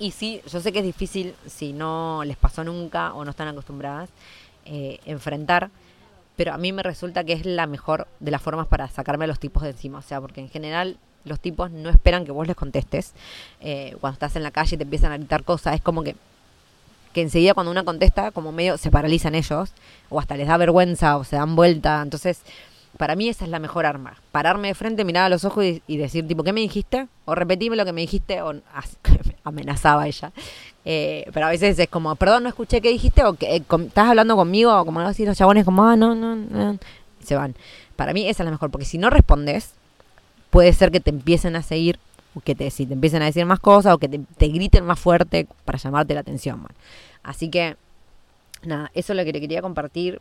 y 0.00 0.10
sí, 0.10 0.40
yo 0.50 0.60
sé 0.60 0.72
que 0.72 0.80
es 0.80 0.84
difícil 0.84 1.34
si 1.46 1.72
no 1.72 2.24
les 2.24 2.36
pasó 2.36 2.64
nunca 2.64 3.14
o 3.14 3.24
no 3.24 3.30
están 3.30 3.46
acostumbradas 3.46 4.10
eh, 4.64 4.98
enfrentar 5.06 5.70
pero 6.40 6.54
a 6.54 6.56
mí 6.56 6.72
me 6.72 6.82
resulta 6.82 7.22
que 7.22 7.34
es 7.34 7.44
la 7.44 7.66
mejor 7.66 8.08
de 8.18 8.30
las 8.30 8.40
formas 8.40 8.66
para 8.66 8.88
sacarme 8.88 9.26
a 9.26 9.28
los 9.28 9.38
tipos 9.38 9.62
de 9.62 9.68
encima. 9.68 9.98
O 9.98 10.02
sea, 10.02 10.22
porque 10.22 10.40
en 10.40 10.48
general 10.48 10.96
los 11.26 11.38
tipos 11.38 11.70
no 11.70 11.90
esperan 11.90 12.24
que 12.24 12.32
vos 12.32 12.46
les 12.46 12.56
contestes. 12.56 13.12
Eh, 13.60 13.94
cuando 14.00 14.14
estás 14.14 14.36
en 14.36 14.42
la 14.42 14.50
calle 14.50 14.76
y 14.76 14.78
te 14.78 14.84
empiezan 14.84 15.12
a 15.12 15.18
gritar 15.18 15.44
cosas, 15.44 15.74
es 15.74 15.82
como 15.82 16.02
que, 16.02 16.16
que 17.12 17.20
enseguida 17.20 17.52
cuando 17.52 17.70
una 17.70 17.84
contesta, 17.84 18.30
como 18.30 18.52
medio 18.52 18.78
se 18.78 18.90
paralizan 18.90 19.34
ellos, 19.34 19.74
o 20.08 20.18
hasta 20.18 20.34
les 20.38 20.48
da 20.48 20.56
vergüenza 20.56 21.18
o 21.18 21.24
se 21.24 21.36
dan 21.36 21.56
vuelta. 21.56 22.00
Entonces, 22.00 22.40
para 22.96 23.16
mí 23.16 23.28
esa 23.28 23.44
es 23.44 23.50
la 23.50 23.58
mejor 23.58 23.86
arma. 23.86 24.16
Pararme 24.32 24.68
de 24.68 24.74
frente, 24.74 25.04
mirar 25.04 25.24
a 25.24 25.28
los 25.28 25.44
ojos 25.44 25.64
y, 25.86 25.96
decir, 25.96 26.26
tipo, 26.26 26.42
¿qué 26.42 26.52
me 26.52 26.60
dijiste? 26.60 27.08
O 27.24 27.34
repetirme 27.34 27.76
lo 27.76 27.84
que 27.84 27.92
me 27.92 28.00
dijiste, 28.02 28.42
o 28.42 28.54
amenazaba 29.44 30.06
ella. 30.06 30.32
Eh, 30.84 31.28
pero 31.32 31.46
a 31.46 31.50
veces 31.50 31.78
es 31.78 31.88
como, 31.88 32.14
perdón, 32.16 32.42
no 32.42 32.48
escuché 32.48 32.80
qué 32.80 32.90
dijiste, 32.90 33.24
o 33.24 33.34
que 33.34 33.56
eh, 33.56 33.62
estás 33.86 34.08
hablando 34.08 34.36
conmigo, 34.36 34.78
o 34.78 34.84
como 34.84 35.00
así 35.00 35.24
los 35.24 35.36
chabones 35.36 35.64
como, 35.64 35.84
ah, 35.84 35.96
no, 35.96 36.14
no, 36.14 36.36
no, 36.36 36.78
y 37.20 37.24
se 37.24 37.36
van. 37.36 37.54
Para 37.96 38.12
mí 38.12 38.26
esa 38.28 38.42
es 38.42 38.44
la 38.46 38.50
mejor, 38.50 38.70
porque 38.70 38.86
si 38.86 38.98
no 38.98 39.10
respondes, 39.10 39.72
puede 40.50 40.72
ser 40.72 40.90
que 40.90 41.00
te 41.00 41.10
empiecen 41.10 41.56
a 41.56 41.62
seguir, 41.62 41.98
o 42.34 42.40
que 42.40 42.54
te, 42.54 42.70
si 42.70 42.86
te 42.86 42.94
empiecen 42.94 43.22
a 43.22 43.26
decir 43.26 43.44
más 43.44 43.60
cosas, 43.60 43.94
o 43.94 43.98
que 43.98 44.08
te, 44.08 44.48
griten 44.48 44.84
más 44.84 44.98
fuerte 44.98 45.46
para 45.64 45.78
llamarte 45.78 46.14
la 46.14 46.20
atención. 46.20 46.66
Así 47.22 47.50
que, 47.50 47.76
nada, 48.62 48.90
eso 48.94 49.12
es 49.12 49.16
lo 49.16 49.24
que 49.24 49.32
te 49.32 49.40
quería 49.40 49.62
compartir. 49.62 50.20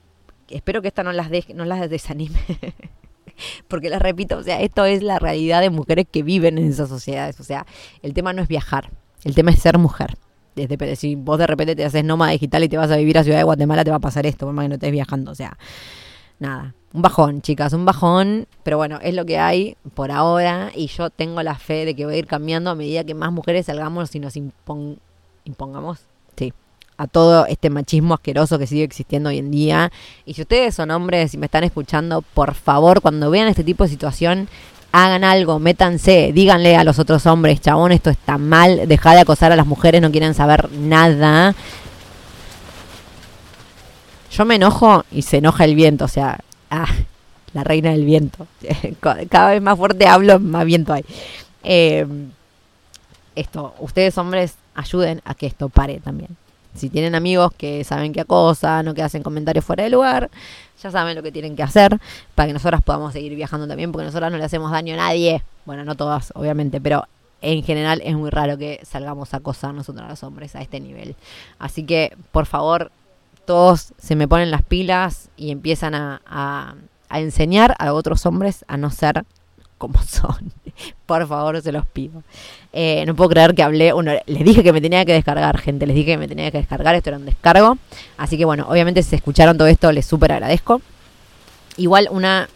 Espero 0.50 0.82
que 0.82 0.88
esta 0.88 1.04
no 1.04 1.12
las, 1.12 1.30
no 1.54 1.66
las 1.66 1.90
desanime. 1.90 2.40
porque 3.68 3.90
les 3.90 4.00
repito, 4.00 4.38
o 4.38 4.44
sea, 4.44 4.62
esto 4.62 4.86
es 4.86 5.04
la 5.04 5.20
realidad 5.20 5.62
de 5.62 5.70
mujeres 5.70 6.06
que 6.12 6.24
viven 6.24 6.58
en 6.58 6.70
esas 6.70 6.90
sociedades. 6.90 7.40
O 7.40 7.44
sea, 7.44 7.66
el 8.02 8.14
tema 8.14 8.34
no 8.34 8.42
es 8.42 8.48
viajar, 8.48 8.90
el 9.24 9.36
tema 9.36 9.52
es 9.52 9.60
ser 9.60 9.78
mujer 9.78 10.18
desde, 10.68 10.96
si 10.96 11.16
vos 11.16 11.38
de 11.38 11.48
repente 11.48 11.76
te 11.76 11.86
haces 11.86 12.04
nómada 12.04 12.32
digital 12.32 12.64
y 12.64 12.70
te 12.70 12.78
vas 12.78 12.92
a 12.92 12.98
vivir 12.98 13.18
a 13.18 13.24
Ciudad 13.24 13.38
de 13.38 13.44
Guatemala, 13.44 13.84
te 13.84 13.92
va 13.92 13.98
a 13.98 14.02
pasar 14.02 14.26
esto, 14.26 14.46
por 14.46 14.54
más 14.54 14.66
que 14.66 14.70
no 14.70 14.76
estés 14.76 14.92
viajando. 14.92 15.32
O 15.32 15.36
sea, 15.36 15.58
nada, 16.40 16.74
un 16.94 17.02
bajón, 17.02 17.42
chicas, 17.42 17.74
un 17.74 17.86
bajón, 17.86 18.48
pero 18.64 18.78
bueno, 18.78 19.00
es 19.02 19.14
lo 19.14 19.26
que 19.26 19.38
hay 19.40 19.78
por 19.94 20.12
ahora 20.12 20.72
y 20.76 20.88
yo 20.88 21.10
tengo 21.10 21.42
la 21.44 21.56
fe 21.56 21.86
de 21.86 21.96
que 21.96 22.06
va 22.06 22.12
a 22.12 22.16
ir 22.16 22.28
cambiando 22.28 22.70
a 22.70 22.76
medida 22.76 23.04
que 23.04 23.14
más 23.14 23.32
mujeres 23.32 23.68
salgamos 23.68 24.14
y 24.16 24.20
nos 24.20 24.36
impongamos, 24.36 26.08
sí, 26.36 26.54
a 27.00 27.08
todo 27.08 27.46
este 27.46 27.70
machismo 27.70 28.14
asqueroso 28.14 28.60
que 28.60 28.68
sigue 28.68 28.84
existiendo 28.84 29.30
hoy 29.30 29.38
en 29.38 29.52
día. 29.52 29.90
Y 30.26 30.34
si 30.34 30.42
ustedes 30.42 30.76
son 30.76 30.92
hombres 30.92 31.34
y 31.34 31.38
me 31.38 31.46
están 31.46 31.64
escuchando, 31.64 32.22
por 32.22 32.54
favor, 32.54 33.00
cuando 33.00 33.32
vean 33.32 33.48
este 33.48 33.64
tipo 33.64 33.86
de 33.86 33.90
situación, 33.90 34.50
hagan 34.92 35.24
algo, 35.24 35.60
métanse, 35.60 36.34
díganle 36.34 36.76
a 36.76 36.84
los 36.84 37.00
otros 37.00 37.26
hombres, 37.26 37.62
chabón, 37.62 37.94
esto 37.94 38.10
está 38.10 38.38
mal, 38.38 38.86
deja 38.86 39.14
de 39.14 39.22
acosar 39.22 39.54
a 39.54 39.56
las 39.56 39.66
mujeres, 39.66 40.02
no 40.02 40.12
quieren 40.12 40.34
saber 40.34 40.70
nada. 40.74 41.56
Yo 44.30 44.44
me 44.44 44.56
enojo 44.56 45.06
y 45.10 45.22
se 45.22 45.38
enoja 45.38 45.64
el 45.64 45.76
viento, 45.76 46.04
o 46.04 46.10
sea, 46.10 46.42
ah, 46.70 46.94
la 47.54 47.64
reina 47.64 47.92
del 47.92 48.04
viento. 48.04 48.46
Cada 49.00 49.52
vez 49.52 49.62
más 49.62 49.78
fuerte 49.78 50.06
hablo, 50.06 50.38
más 50.38 50.66
viento 50.66 50.92
hay. 50.92 51.06
Eh, 51.64 52.06
esto, 53.38 53.74
ustedes 53.80 54.18
hombres 54.18 54.56
ayuden 54.76 55.22
a 55.24 55.34
que 55.34 55.46
esto 55.48 55.70
pare 55.70 56.02
también. 56.02 56.36
Si 56.76 56.90
tienen 56.90 57.16
amigos 57.16 57.52
que 57.58 57.84
saben 57.84 58.14
que 58.14 58.22
acosan 58.22 58.88
o 58.88 58.94
que 58.94 59.02
hacen 59.02 59.24
comentarios 59.24 59.66
fuera 59.66 59.84
de 59.84 59.90
lugar, 59.90 60.30
ya 60.82 60.91
saben 60.91 61.16
lo 61.16 61.24
que 61.24 61.32
tienen 61.32 61.56
que 61.56 61.64
hacer 61.64 62.00
para 62.36 62.48
que 62.48 62.54
nosotras 62.54 62.82
podamos 62.82 63.14
seguir 63.14 63.36
viajando 63.36 63.68
también, 63.68 63.91
porque 63.91 64.06
nosotras 64.06 64.32
no 64.32 64.38
le 64.38 64.44
hacemos 64.44 64.72
daño 64.72 64.94
a 64.94 64.98
nadie. 64.98 65.44
Bueno, 65.66 65.84
no 65.84 65.96
todas, 65.96 66.32
obviamente, 66.36 66.80
pero 66.80 67.06
en 67.41 67.64
general 67.64 68.02
es 68.04 68.16
muy 68.16 68.30
raro 68.30 68.58
que 68.58 68.80
salgamos 68.84 69.34
a 69.34 69.38
acosar 69.38 69.74
nosotros 69.74 70.08
los 70.08 70.24
hombres 70.24 70.56
a 70.56 70.62
este 70.62 70.80
nivel. 70.80 71.16
Así 71.58 71.84
que, 71.84 72.16
por 72.32 72.46
favor, 72.46 72.91
todos 73.46 73.94
se 73.98 74.16
me 74.16 74.28
ponen 74.28 74.52
las 74.52 74.62
pilas 74.62 75.30
y 75.36 75.52
empiezan 75.52 75.96
a, 75.96 76.22
a, 76.26 76.76
a 77.10 77.20
enseñar 77.20 77.76
a 77.80 77.94
otros 77.94 78.26
hombres 78.26 78.64
a 78.68 78.78
no 78.78 78.90
ser 78.91 79.26
como 79.80 80.00
son. 80.04 80.52
Por 81.08 81.28
favor, 81.28 81.60
se 81.64 81.72
los 81.72 81.88
pido. 81.88 82.22
Eh, 82.72 83.04
no 83.08 83.16
puedo 83.16 83.32
creer 83.32 83.56
que 83.56 83.64
hablé. 83.64 83.92
Uno, 83.94 84.12
les 84.28 84.44
dije 84.44 84.62
que 84.62 84.72
me 84.72 84.82
tenía 84.82 85.04
que 85.06 85.14
descargar, 85.14 85.58
gente. 85.58 85.88
Les 85.88 85.96
dije 85.96 86.12
que 86.12 86.18
me 86.20 86.28
tenía 86.28 86.52
que 86.52 86.60
descargar. 86.60 86.94
Esto 86.94 87.10
era 87.10 87.18
un 87.18 87.26
descargo. 87.26 87.80
Así 88.18 88.38
que 88.38 88.46
bueno, 88.46 88.68
obviamente 88.70 89.02
si 89.02 89.16
escucharon 89.16 89.58
todo 89.58 89.68
esto, 89.68 89.92
les 89.92 90.06
súper 90.06 90.34
agradezco. 90.34 90.82
Igual 91.78 92.10
una. 92.12 92.48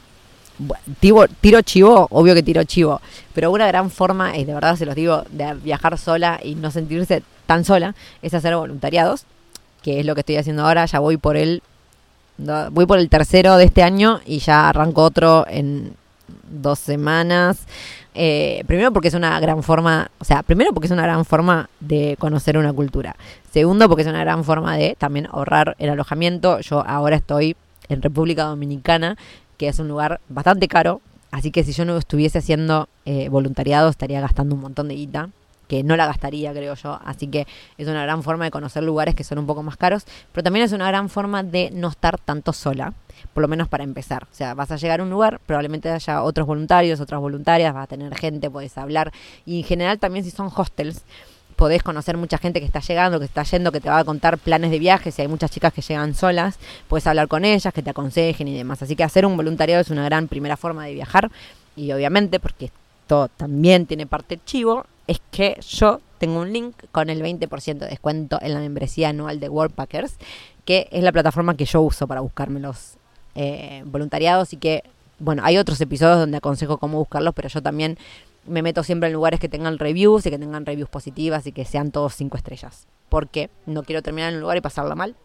Tiro, 1.00 1.62
chivo, 1.64 2.08
obvio 2.12 2.36
que 2.36 2.44
tiro 2.44 2.64
chivo. 2.64 3.02
Pero 3.34 3.50
una 3.50 3.66
gran 3.66 3.90
forma, 3.90 4.38
y 4.38 4.46
de 4.46 4.54
verdad 4.54 4.76
se 4.76 4.86
los 4.86 4.94
digo, 4.94 5.24
de 5.32 5.56
viajar 5.56 5.98
sola 5.98 6.40
y 6.44 6.54
no 6.54 6.70
sentirse 6.70 7.24
tan 7.48 7.66
sola, 7.66 7.96
es 8.22 8.36
hacer 8.36 8.56
voluntariados. 8.56 9.26
Que 9.82 10.00
es 10.00 10.06
lo 10.06 10.14
que 10.14 10.22
estoy 10.22 10.36
haciendo 10.36 10.66
ahora. 10.66 10.86
Ya 10.86 11.00
voy 11.00 11.18
por 11.18 11.38
el. 11.38 11.64
Voy 12.38 12.86
por 12.86 13.00
el 13.00 13.10
tercero 13.10 13.58
de 13.58 13.66
este 13.66 13.84
año 13.84 14.20
y 14.26 14.40
ya 14.40 14.70
arranco 14.70 15.04
otro 15.04 15.46
en 15.48 15.94
dos 16.62 16.80
semanas. 16.80 17.66
Eh, 18.16 18.64
primero 18.68 18.94
porque 18.94 19.08
es 19.08 19.14
una 19.14 19.40
gran 19.40 19.64
forma, 19.64 20.12
o 20.20 20.26
sea, 20.26 20.44
primero 20.44 20.72
porque 20.74 20.86
es 20.86 20.92
una 20.92 21.04
gran 21.04 21.26
forma 21.26 21.70
de 21.80 22.16
conocer 22.20 22.58
una 22.58 22.74
cultura. 22.74 23.16
Segundo 23.52 23.90
porque 23.90 24.04
es 24.04 24.08
una 24.08 24.20
gran 24.20 24.44
forma 24.44 24.78
de 24.78 24.96
también 24.98 25.28
ahorrar 25.32 25.76
el 25.80 25.90
alojamiento. 25.90 26.60
Yo 26.60 26.84
ahora 26.86 27.16
estoy 27.16 27.56
en 27.90 28.02
República 28.02 28.44
Dominicana, 28.44 29.18
que 29.58 29.68
es 29.68 29.80
un 29.80 29.88
lugar 29.88 30.22
bastante 30.30 30.68
caro, 30.68 31.02
así 31.32 31.52
que 31.52 31.64
si 31.64 31.74
yo 31.74 31.86
no 31.86 31.98
estuviese 31.98 32.40
haciendo 32.40 32.88
eh, 33.06 33.30
voluntariado 33.30 33.90
estaría 33.90 34.22
gastando 34.22 34.56
un 34.56 34.62
montón 34.62 34.88
de 34.88 34.96
guita 34.96 35.30
que 35.68 35.84
no 35.84 35.96
la 35.96 36.06
gastaría, 36.06 36.52
creo 36.54 36.76
yo. 36.76 37.00
Así 37.04 37.28
que 37.28 37.48
es 37.78 37.88
una 37.88 38.04
gran 38.04 38.22
forma 38.24 38.46
de 38.46 38.52
conocer 38.52 38.84
lugares 38.84 39.16
que 39.16 39.24
son 39.24 39.40
un 39.40 39.48
poco 39.48 39.64
más 39.64 39.78
caros, 39.78 40.06
pero 40.32 40.44
también 40.44 40.66
es 40.66 40.72
una 40.72 40.88
gran 40.88 41.10
forma 41.10 41.42
de 41.44 41.72
no 41.72 41.88
estar 41.88 42.20
tanto 42.20 42.54
sola, 42.54 42.94
por 43.34 43.42
lo 43.42 43.48
menos 43.48 43.68
para 43.68 43.84
empezar. 43.84 44.24
O 44.24 44.36
sea, 44.36 44.54
vas 44.54 44.72
a 44.72 44.78
llegar 44.78 45.00
a 45.00 45.04
un 45.04 45.10
lugar, 45.10 45.40
probablemente 45.46 45.90
haya 45.90 46.24
otros 46.24 46.48
voluntarios, 46.48 47.00
otras 47.00 47.20
voluntarias, 47.20 47.74
vas 47.74 47.86
a 47.86 47.88
tener 47.88 48.16
gente, 48.16 48.50
puedes 48.50 48.78
hablar. 48.78 49.12
Y 49.46 49.60
en 49.60 49.64
general 49.64 50.00
también 50.00 50.26
si 50.26 50.32
son 50.32 50.50
hostels, 50.56 51.04
podés 51.54 51.84
conocer 51.84 52.18
mucha 52.18 52.38
gente 52.38 52.60
que 52.60 52.66
está 52.66 52.80
llegando, 52.80 53.20
que 53.20 53.26
está 53.26 53.44
yendo, 53.44 53.72
que 53.72 53.80
te 53.80 53.90
va 53.90 54.00
a 54.00 54.04
contar 54.04 54.38
planes 54.38 54.72
de 54.72 54.80
viaje. 54.80 55.12
Si 55.12 55.22
hay 55.22 55.28
muchas 55.28 55.52
chicas 55.52 55.74
que 55.74 55.82
llegan 55.82 56.14
solas, 56.16 56.58
puedes 56.88 57.08
hablar 57.08 57.28
con 57.28 57.46
ellas, 57.46 57.74
que 57.74 57.82
te 57.82 57.90
aconsejen 57.90 58.48
y 58.48 58.58
demás. 58.58 58.82
Así 58.82 58.96
que 58.96 59.04
hacer 59.04 59.26
un 59.26 59.38
voluntariado 59.38 59.82
es 59.82 59.90
una 59.90 60.06
gran 60.06 60.28
primera 60.28 60.58
forma 60.58 60.86
de 60.86 60.94
viajar. 60.94 61.32
Y 61.76 61.92
obviamente, 61.92 62.40
porque 62.40 62.66
esto 62.66 63.30
también 63.38 63.86
tiene 63.86 64.06
parte 64.06 64.40
chivo, 64.46 64.86
es 65.08 65.22
que 65.32 65.58
yo 65.68 66.02
tengo 66.18 66.40
un 66.40 66.54
link 66.54 66.76
con 66.92 67.10
el 67.10 67.22
20% 67.22 67.80
de 67.80 67.88
descuento 67.88 68.40
en 68.42 68.54
la 68.54 68.60
membresía 68.60 69.10
anual 69.10 69.40
de 69.40 69.50
Worldpackers, 69.50 70.16
que 70.66 70.88
es 70.92 71.04
la 71.04 71.12
plataforma 71.12 71.58
que 71.58 71.66
yo 71.66 71.82
uso 71.82 72.08
para 72.08 72.22
buscarme 72.22 72.60
los 72.60 72.98
eh, 73.36 73.84
voluntariados 73.86 74.54
y 74.54 74.58
que, 74.58 74.84
bueno, 75.20 75.42
hay 75.46 75.58
otros 75.58 75.80
episodios 75.82 76.20
donde 76.20 76.38
aconsejo 76.38 76.78
cómo 76.78 76.98
buscarlos, 76.98 77.34
pero 77.34 77.50
yo 77.50 77.62
también 77.62 77.98
me 78.46 78.62
meto 78.62 78.84
siempre 78.84 79.08
en 79.08 79.14
lugares 79.14 79.40
que 79.40 79.50
tengan 79.50 79.80
reviews 79.80 80.26
y 80.26 80.30
que 80.30 80.40
tengan 80.40 80.66
reviews 80.66 80.90
positivas 80.90 81.48
y 81.48 81.52
que 81.52 81.66
sean 81.66 81.92
todos 81.92 82.14
cinco 82.16 82.38
estrellas, 82.38 82.88
porque 83.10 83.50
no 83.66 83.84
quiero 83.84 84.02
terminar 84.02 84.30
en 84.30 84.36
un 84.36 84.42
lugar 84.42 84.58
y 84.58 84.62
pasarla 84.62 84.96
mal. 84.96 85.16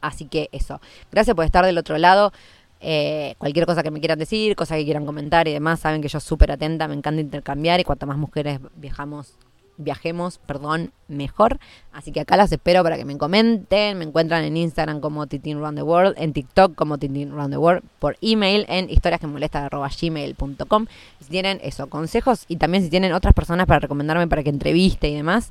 Así 0.00 0.26
que 0.26 0.48
eso. 0.52 0.80
Gracias 1.10 1.36
por 1.36 1.44
estar 1.44 1.64
del 1.64 1.78
otro 1.78 1.96
lado. 1.98 2.32
Eh, 2.80 3.36
cualquier 3.38 3.64
cosa 3.64 3.84
que 3.84 3.92
me 3.92 4.00
quieran 4.00 4.18
decir, 4.18 4.56
cosa 4.56 4.76
que 4.76 4.84
quieran 4.84 5.06
comentar 5.06 5.46
y 5.46 5.52
demás, 5.52 5.78
saben 5.78 6.02
que 6.02 6.08
yo 6.08 6.18
súper 6.18 6.50
atenta, 6.50 6.88
me 6.88 6.94
encanta 6.94 7.20
intercambiar 7.20 7.78
y 7.78 7.84
cuanto 7.84 8.06
más 8.06 8.16
mujeres 8.16 8.58
viajamos, 8.74 9.34
viajemos, 9.76 10.38
perdón, 10.38 10.92
mejor. 11.08 11.58
Así 11.92 12.12
que 12.12 12.20
acá 12.20 12.36
las 12.36 12.52
espero 12.52 12.82
para 12.82 12.96
que 12.96 13.04
me 13.04 13.16
comenten. 13.18 13.98
Me 13.98 14.04
encuentran 14.04 14.44
en 14.44 14.56
Instagram 14.56 15.00
como 15.00 15.26
Titin 15.26 15.58
Round 15.58 15.78
the 15.78 15.82
World, 15.82 16.14
en 16.18 16.32
TikTok 16.32 16.74
como 16.74 16.98
Titin 16.98 17.32
Round 17.32 17.50
the 17.52 17.58
World, 17.58 17.82
por 17.98 18.16
email 18.20 18.64
en 18.68 18.88
historiasquemolesta.gmail.com. 18.90 20.86
Si 21.20 21.28
tienen 21.30 21.60
eso, 21.62 21.88
consejos 21.88 22.44
y 22.48 22.56
también 22.56 22.82
si 22.84 22.90
tienen 22.90 23.12
otras 23.12 23.34
personas 23.34 23.66
para 23.66 23.80
recomendarme 23.80 24.26
para 24.28 24.42
que 24.42 24.50
entreviste 24.50 25.08
y 25.08 25.14
demás, 25.14 25.50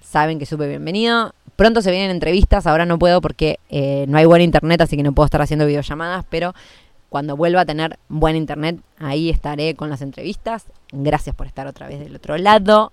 saben 0.00 0.38
que 0.38 0.46
súper 0.46 0.68
bienvenido. 0.68 1.34
Pronto 1.56 1.80
se 1.80 1.90
vienen 1.90 2.10
entrevistas, 2.10 2.66
ahora 2.66 2.84
no 2.84 2.98
puedo 2.98 3.20
porque 3.20 3.58
eh, 3.70 4.04
no 4.08 4.18
hay 4.18 4.26
buen 4.26 4.42
internet, 4.42 4.80
así 4.80 4.96
que 4.96 5.02
no 5.02 5.12
puedo 5.12 5.24
estar 5.24 5.40
haciendo 5.40 5.66
videollamadas, 5.66 6.24
pero 6.28 6.54
cuando 7.08 7.36
vuelva 7.36 7.62
a 7.62 7.64
tener 7.64 7.98
buen 8.08 8.36
internet, 8.36 8.78
ahí 8.98 9.30
estaré 9.30 9.74
con 9.74 9.88
las 9.88 10.02
entrevistas. 10.02 10.66
Gracias 10.92 11.34
por 11.34 11.46
estar 11.46 11.66
otra 11.66 11.88
vez 11.88 12.00
del 12.00 12.14
otro 12.14 12.36
lado. 12.36 12.92